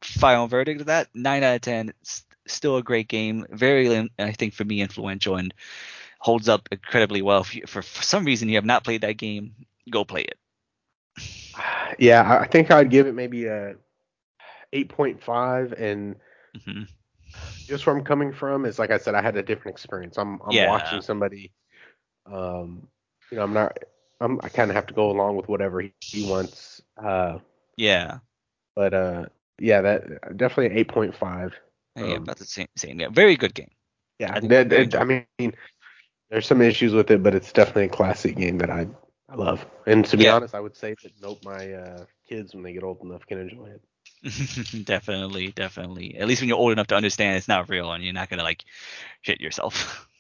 final 0.02 0.48
verdict 0.48 0.82
of 0.82 0.88
that 0.88 1.08
nine 1.14 1.44
out 1.44 1.56
of 1.56 1.62
ten. 1.62 1.94
S- 2.02 2.24
Still 2.48 2.78
a 2.78 2.84
great 2.84 3.10
game, 3.10 3.46
very 3.52 4.10
I 4.18 4.32
think 4.32 4.54
for 4.54 4.64
me 4.64 4.80
influential 4.82 5.36
and 5.36 5.54
holds 6.20 6.48
up 6.50 6.70
incredibly 6.72 7.22
well. 7.22 7.42
If 7.42 7.56
you, 7.56 7.64
for, 7.68 7.82
for 7.82 8.04
some 8.04 8.24
reason 8.26 8.50
you 8.50 8.56
have 8.56 8.66
not 8.66 8.86
played 8.86 9.02
that 9.02 9.18
game, 9.18 9.54
go 9.92 10.06
play 10.06 10.22
it. 10.22 10.40
Yeah, 12.00 12.40
I 12.42 12.48
think 12.48 12.72
I'd 12.72 12.90
give 12.90 13.08
it 13.08 13.14
maybe 13.16 13.46
a 13.46 13.76
8.5, 14.74 15.74
and 15.74 16.18
hmm 16.66 16.97
just 17.68 17.86
where 17.86 17.96
I'm 17.96 18.04
coming 18.04 18.34
from 18.34 18.66
is 18.66 18.80
like 18.80 18.92
I 18.92 18.98
said, 18.98 19.16
I 19.16 19.22
had 19.22 19.36
a 19.38 19.44
different 19.44 19.76
experience. 19.76 20.18
I'm 20.18 20.40
I'm 20.46 20.56
Yeah. 20.56 20.68
watching 20.68 21.02
somebody, 21.02 21.52
um, 22.26 22.88
you 23.32 23.38
know, 23.38 23.44
I'm 23.44 23.54
not, 23.54 23.78
I'm 24.22 24.40
I 24.44 24.50
kind 24.50 24.72
of 24.72 24.76
have 24.76 24.88
to 24.88 24.94
go 24.94 25.12
along 25.12 25.36
with 25.38 25.48
whatever 25.50 25.82
he, 25.82 25.94
he 26.12 26.22
wants. 26.22 26.82
Uh, 26.98 27.40
Yeah, 27.78 28.20
but 28.76 28.94
uh, 28.94 29.26
yeah, 29.60 29.82
that 29.82 30.38
definitely 30.38 30.68
an 30.68 30.78
8.5. 30.78 31.54
yeah, 31.96 32.16
Um, 32.16 32.24
about 32.24 32.38
the 32.38 32.46
same. 32.46 32.68
Same. 32.78 33.00
Yeah, 33.00 33.10
very 33.10 33.36
good 33.36 33.54
game. 33.54 33.72
Yeah, 34.20 34.34
I 34.36 34.40
that- 34.42 34.96
I 34.96 35.04
mean, 35.06 35.28
there's 36.30 36.46
some 36.48 36.62
issues 36.62 36.94
with 36.94 37.12
it, 37.12 37.24
but 37.24 37.36
it's 37.36 37.52
definitely 37.54 37.64
a 37.64 37.70
classic 37.70 38.16
game 38.16 38.42
that 38.44 38.54
I 38.54 38.88
I 39.30 39.36
love. 39.36 39.66
And 39.86 40.06
to 40.06 40.18
be 40.18 40.24
Yeah. 40.24 40.30
honest, 40.30 40.56
I 40.56 40.60
would 40.60 40.76
say 40.76 40.96
that 41.04 41.12
nope, 41.22 41.42
my 41.44 41.74
uh, 41.74 42.06
kids 42.28 42.54
when 42.54 42.64
they 42.64 42.74
get 42.74 42.84
old 42.84 43.02
enough 43.04 43.26
can 43.26 43.40
enjoy 43.40 43.68
it. 43.68 43.82
definitely, 44.84 45.52
definitely. 45.52 46.18
At 46.18 46.28
least 46.28 46.42
when 46.42 46.50
you're 46.50 46.58
old 46.58 46.72
enough 46.72 46.88
to 46.88 46.96
understand 46.96 47.38
it's 47.38 47.48
not 47.48 47.70
real 47.70 47.92
and 47.92 48.04
you're 48.04 48.14
not 48.14 48.30
gonna 48.30 48.44
like 48.44 48.64
shit 49.22 49.42
yourself. 49.42 50.08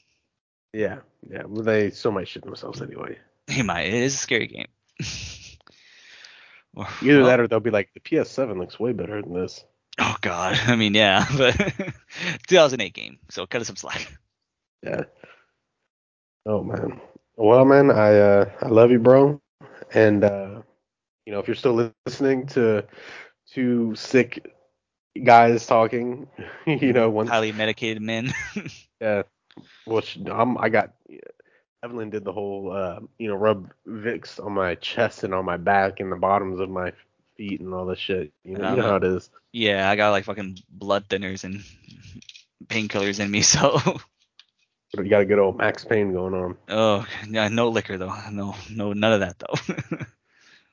Yeah, 0.74 0.98
yeah. 1.28 1.44
Well, 1.48 1.64
they 1.64 1.90
still 1.90 2.11
might 2.11 2.28
shit 2.28 2.44
themselves 2.44 2.82
anyway. 2.82 3.18
you 3.48 3.64
might. 3.64 3.88
It 3.88 3.94
is 3.95 4.14
a 4.14 4.18
scary 4.18 4.48
game. 4.48 4.68
Or- 6.76 6.86
Either 7.02 7.18
well, 7.19 7.26
that 7.28 7.40
or 7.40 7.48
they'll 7.48 7.61
be 7.61 7.72
like, 7.72 7.90
the 7.94 7.99
PS7 8.02 8.60
looks 8.60 8.80
way 8.80 8.91
better 8.91 9.22
than 9.22 9.34
this. 9.34 9.64
Oh 9.98 10.15
god. 10.22 10.60
I 10.68 10.76
mean, 10.76 10.94
yeah, 10.94 11.26
but 11.36 11.56
2008 12.48 12.94
game, 12.94 13.18
so 13.30 13.48
cut 13.48 13.61
us 13.61 13.68
some 13.68 13.78
slack. 13.78 14.14
Yeah. 14.84 15.03
Oh 16.45 16.61
man. 16.64 17.02
Well, 17.38 17.65
man, 17.65 17.90
I 17.90 18.19
uh, 18.19 18.52
I 18.61 18.68
love 18.68 18.91
you, 18.91 18.99
bro. 18.99 19.41
And 19.94 20.24
uh, 20.24 20.61
you 21.26 21.34
know, 21.34 21.40
if 21.40 21.48
you're 21.48 21.56
still 21.56 21.91
listening 22.06 22.45
to 22.48 22.86
two 23.53 23.95
sick 23.95 24.53
guys 25.24 25.65
talking, 25.65 26.28
you 26.65 26.94
know, 26.94 27.10
once 27.10 27.30
Highly 27.30 27.52
medicated 27.52 28.02
men. 28.02 28.34
Yeah. 29.02 29.24
Well, 29.86 30.02
sh- 30.02 30.18
I'm, 30.26 30.57
I 30.57 30.69
got 30.69 30.94
Evelyn 31.84 32.10
did 32.10 32.24
the 32.24 32.32
whole, 32.32 32.72
uh, 32.72 32.99
you 33.19 33.28
know, 33.30 33.36
rub 33.36 33.72
Vicks 33.88 34.44
on 34.44 34.53
my 34.53 34.74
chest 34.76 35.24
and 35.24 35.36
on 35.36 35.45
my 35.45 35.57
back 35.57 35.99
and 35.99 36.11
the 36.11 36.15
bottoms 36.15 36.60
of 36.60 36.68
my 36.69 36.94
feet 37.36 37.60
and 37.61 37.74
all 37.76 37.86
this 37.86 37.99
shit. 37.99 38.32
You 38.44 38.57
know, 38.57 38.72
you 38.72 38.76
know 38.78 38.82
how 38.88 38.95
it 38.95 39.03
is. 39.03 39.30
yeah, 39.53 39.88
I 39.88 39.95
got 39.95 40.10
like 40.10 40.24
fucking 40.24 40.57
blood 40.69 41.07
thinners 41.07 41.44
and 41.44 41.64
painkillers 42.68 43.19
in 43.19 43.30
me, 43.30 43.41
so 43.41 43.80
You 44.98 45.03
got 45.07 45.22
a 45.22 45.26
good 45.26 45.38
old 45.38 45.57
Max 45.57 45.86
Payne 45.86 46.11
going 46.14 46.34
on. 46.34 46.57
oh 46.69 47.06
yeah, 47.30 47.48
no 47.49 47.69
liquor 47.69 47.99
though. 47.99 48.15
No, 48.32 48.56
no, 48.72 48.94
none 48.94 49.14
of 49.14 49.19
that 49.19 49.38
though. 49.38 49.98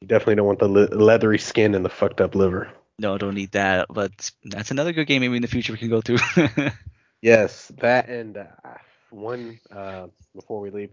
You 0.05 0.09
definitely 0.09 0.35
don't 0.35 0.47
want 0.47 0.59
the 0.59 0.69
le- 0.69 0.95
leathery 0.95 1.39
skin 1.39 1.75
and 1.75 1.83
the 1.83 1.89
fucked 1.89 2.21
up 2.21 2.35
liver. 2.35 2.71
no, 2.99 3.17
don't 3.17 3.35
need 3.35 3.53
that. 3.53 3.87
But 3.89 4.31
that's 4.45 4.71
another 4.71 4.93
good 4.93 5.07
game. 5.07 5.23
Maybe 5.23 5.37
in 5.37 5.41
the 5.41 5.49
future 5.49 5.73
we 5.73 5.79
can 5.79 5.89
go 5.89 6.03
through. 6.03 6.19
Yes, 7.23 7.73
that 7.81 8.11
and 8.11 8.37
uh, 8.37 8.45
one 9.09 9.59
uh, 9.75 10.09
before 10.35 10.61
we 10.61 10.69
leave, 10.69 10.91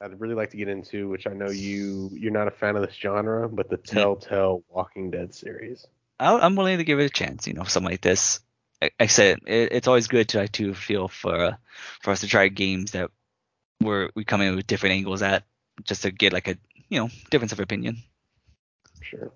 I'd 0.00 0.18
really 0.18 0.34
like 0.34 0.48
to 0.52 0.56
get 0.56 0.68
into, 0.68 1.10
which 1.10 1.26
I 1.26 1.34
know 1.34 1.50
you 1.50 2.08
you're 2.14 2.32
not 2.32 2.48
a 2.48 2.50
fan 2.50 2.74
of 2.74 2.80
this 2.86 2.94
genre, 2.94 3.50
but 3.50 3.68
the 3.68 3.76
Telltale 3.76 4.62
Walking 4.70 5.10
Dead 5.10 5.34
series. 5.34 5.86
I- 6.18 6.38
I'm 6.38 6.56
willing 6.56 6.78
to 6.78 6.84
give 6.84 7.00
it 7.00 7.04
a 7.04 7.10
chance. 7.10 7.46
You 7.46 7.52
know, 7.52 7.64
something 7.64 7.90
like 7.90 8.00
this. 8.00 8.40
I, 8.80 8.92
I 8.98 9.06
said 9.08 9.40
it, 9.46 9.72
it's 9.72 9.88
always 9.88 10.08
good 10.08 10.30
to 10.30 10.48
to 10.48 10.72
feel 10.72 11.06
for 11.08 11.34
uh, 11.34 11.56
for 12.00 12.12
us 12.12 12.20
to 12.20 12.28
try 12.28 12.48
games 12.48 12.92
that 12.92 13.10
where 13.80 14.08
we 14.14 14.24
come 14.24 14.40
in 14.40 14.56
with 14.56 14.66
different 14.66 14.94
angles 14.94 15.20
at, 15.20 15.44
just 15.84 16.00
to 16.00 16.10
get 16.10 16.32
like 16.32 16.48
a 16.48 16.56
you 16.88 16.98
know 16.98 17.10
difference 17.30 17.52
of 17.52 17.60
opinion. 17.60 17.98
Sure. 19.02 19.32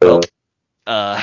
Well, 0.00 0.20
uh, 0.86 1.20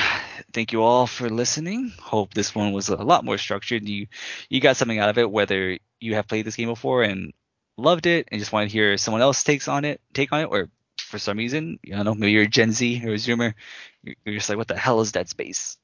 thank 0.52 0.72
you 0.72 0.82
all 0.82 1.06
for 1.06 1.28
listening. 1.30 1.92
Hope 2.00 2.34
this 2.34 2.54
one 2.54 2.72
was 2.72 2.88
a 2.88 2.96
lot 2.96 3.24
more 3.24 3.38
structured. 3.38 3.88
You 3.88 4.06
you 4.48 4.60
got 4.60 4.76
something 4.76 4.98
out 4.98 5.08
of 5.10 5.18
it, 5.18 5.30
whether 5.30 5.78
you 6.00 6.14
have 6.14 6.28
played 6.28 6.46
this 6.46 6.56
game 6.56 6.68
before 6.68 7.02
and 7.02 7.32
loved 7.76 8.06
it 8.06 8.28
and 8.30 8.40
just 8.40 8.52
want 8.52 8.68
to 8.68 8.72
hear 8.72 8.96
someone 8.96 9.22
else 9.22 9.42
takes 9.44 9.68
on 9.68 9.84
it, 9.84 10.00
take 10.12 10.32
on 10.32 10.40
it, 10.42 10.44
or 10.50 10.68
for 10.98 11.18
some 11.18 11.38
reason, 11.38 11.78
you 11.82 11.94
know, 12.02 12.14
maybe 12.14 12.32
you're 12.32 12.42
a 12.44 12.48
Gen 12.48 12.72
Z 12.72 13.02
or 13.04 13.10
a 13.12 13.14
Zoomer, 13.16 13.54
you're 14.02 14.34
just 14.34 14.48
like, 14.48 14.58
what 14.58 14.68
the 14.68 14.76
hell 14.76 15.00
is 15.00 15.12
Dead 15.12 15.28
Space? 15.28 15.76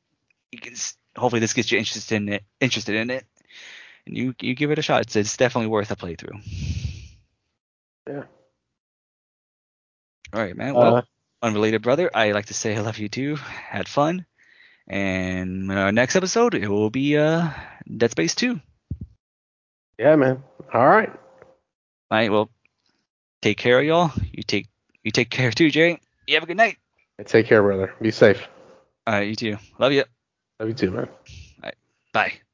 You 0.53 0.59
can 0.61 0.75
hopefully 1.17 1.41
this 1.41 1.53
gets 1.55 1.71
you 1.73 1.79
interested 1.79 2.17
in 2.17 2.29
it, 2.29 2.45
interested 2.61 2.95
in 2.97 3.11
it, 3.11 3.27
and 4.07 4.17
you 4.17 4.35
you 4.41 4.55
give 4.55 4.71
it 4.71 4.79
a 4.79 4.83
shot. 4.83 5.03
It's, 5.03 5.17
it's 5.17 5.37
definitely 5.37 5.69
worth 5.69 5.91
a 5.91 5.97
playthrough. 5.97 6.41
Yeah. 8.09 8.25
All 10.33 10.41
right, 10.43 10.57
man. 10.57 10.77
Well, 10.77 10.97
Uh, 10.97 11.03
unrelated 11.43 11.83
brother, 11.83 12.11
I 12.15 12.33
like 12.33 12.47
to 12.47 12.55
say 12.55 12.77
I 12.77 12.81
love 12.81 12.99
you 12.99 13.09
too. 13.09 13.37
Had 13.37 13.89
fun. 13.89 14.27
And 14.87 15.71
in 15.71 15.79
our 15.79 15.93
next 15.93 16.17
episode, 16.17 16.55
it 16.55 16.69
will 16.69 16.91
be 16.91 17.17
uh 17.17 17.51
Dead 17.97 18.11
Space 18.11 18.35
2. 18.35 18.61
yeah, 19.99 20.17
man. 20.17 20.43
All 20.73 20.87
right. 20.87 21.11
All 21.11 22.19
right, 22.19 22.31
well, 22.31 22.51
take 23.41 23.57
care, 23.57 23.79
of 23.79 23.85
y'all. 23.85 24.11
You 24.33 24.43
take 24.43 24.69
you 25.05 25.11
take 25.13 25.31
care 25.31 25.51
too, 25.53 25.71
Jay. 25.71 26.01
You 26.27 26.35
have 26.35 26.43
a 26.43 26.47
good 26.47 26.57
night. 26.57 26.77
Take 27.27 27.47
care, 27.47 27.63
brother. 27.63 27.95
Be 28.01 28.11
safe. 28.11 28.49
All 29.07 29.15
right, 29.15 29.29
you 29.29 29.37
too. 29.37 29.59
Love 29.79 29.93
you. 29.93 30.05
Love 30.59 30.69
you 30.69 30.75
too, 30.75 30.91
man. 30.91 31.09
All 31.09 31.09
right. 31.63 31.75
Bye. 32.13 32.41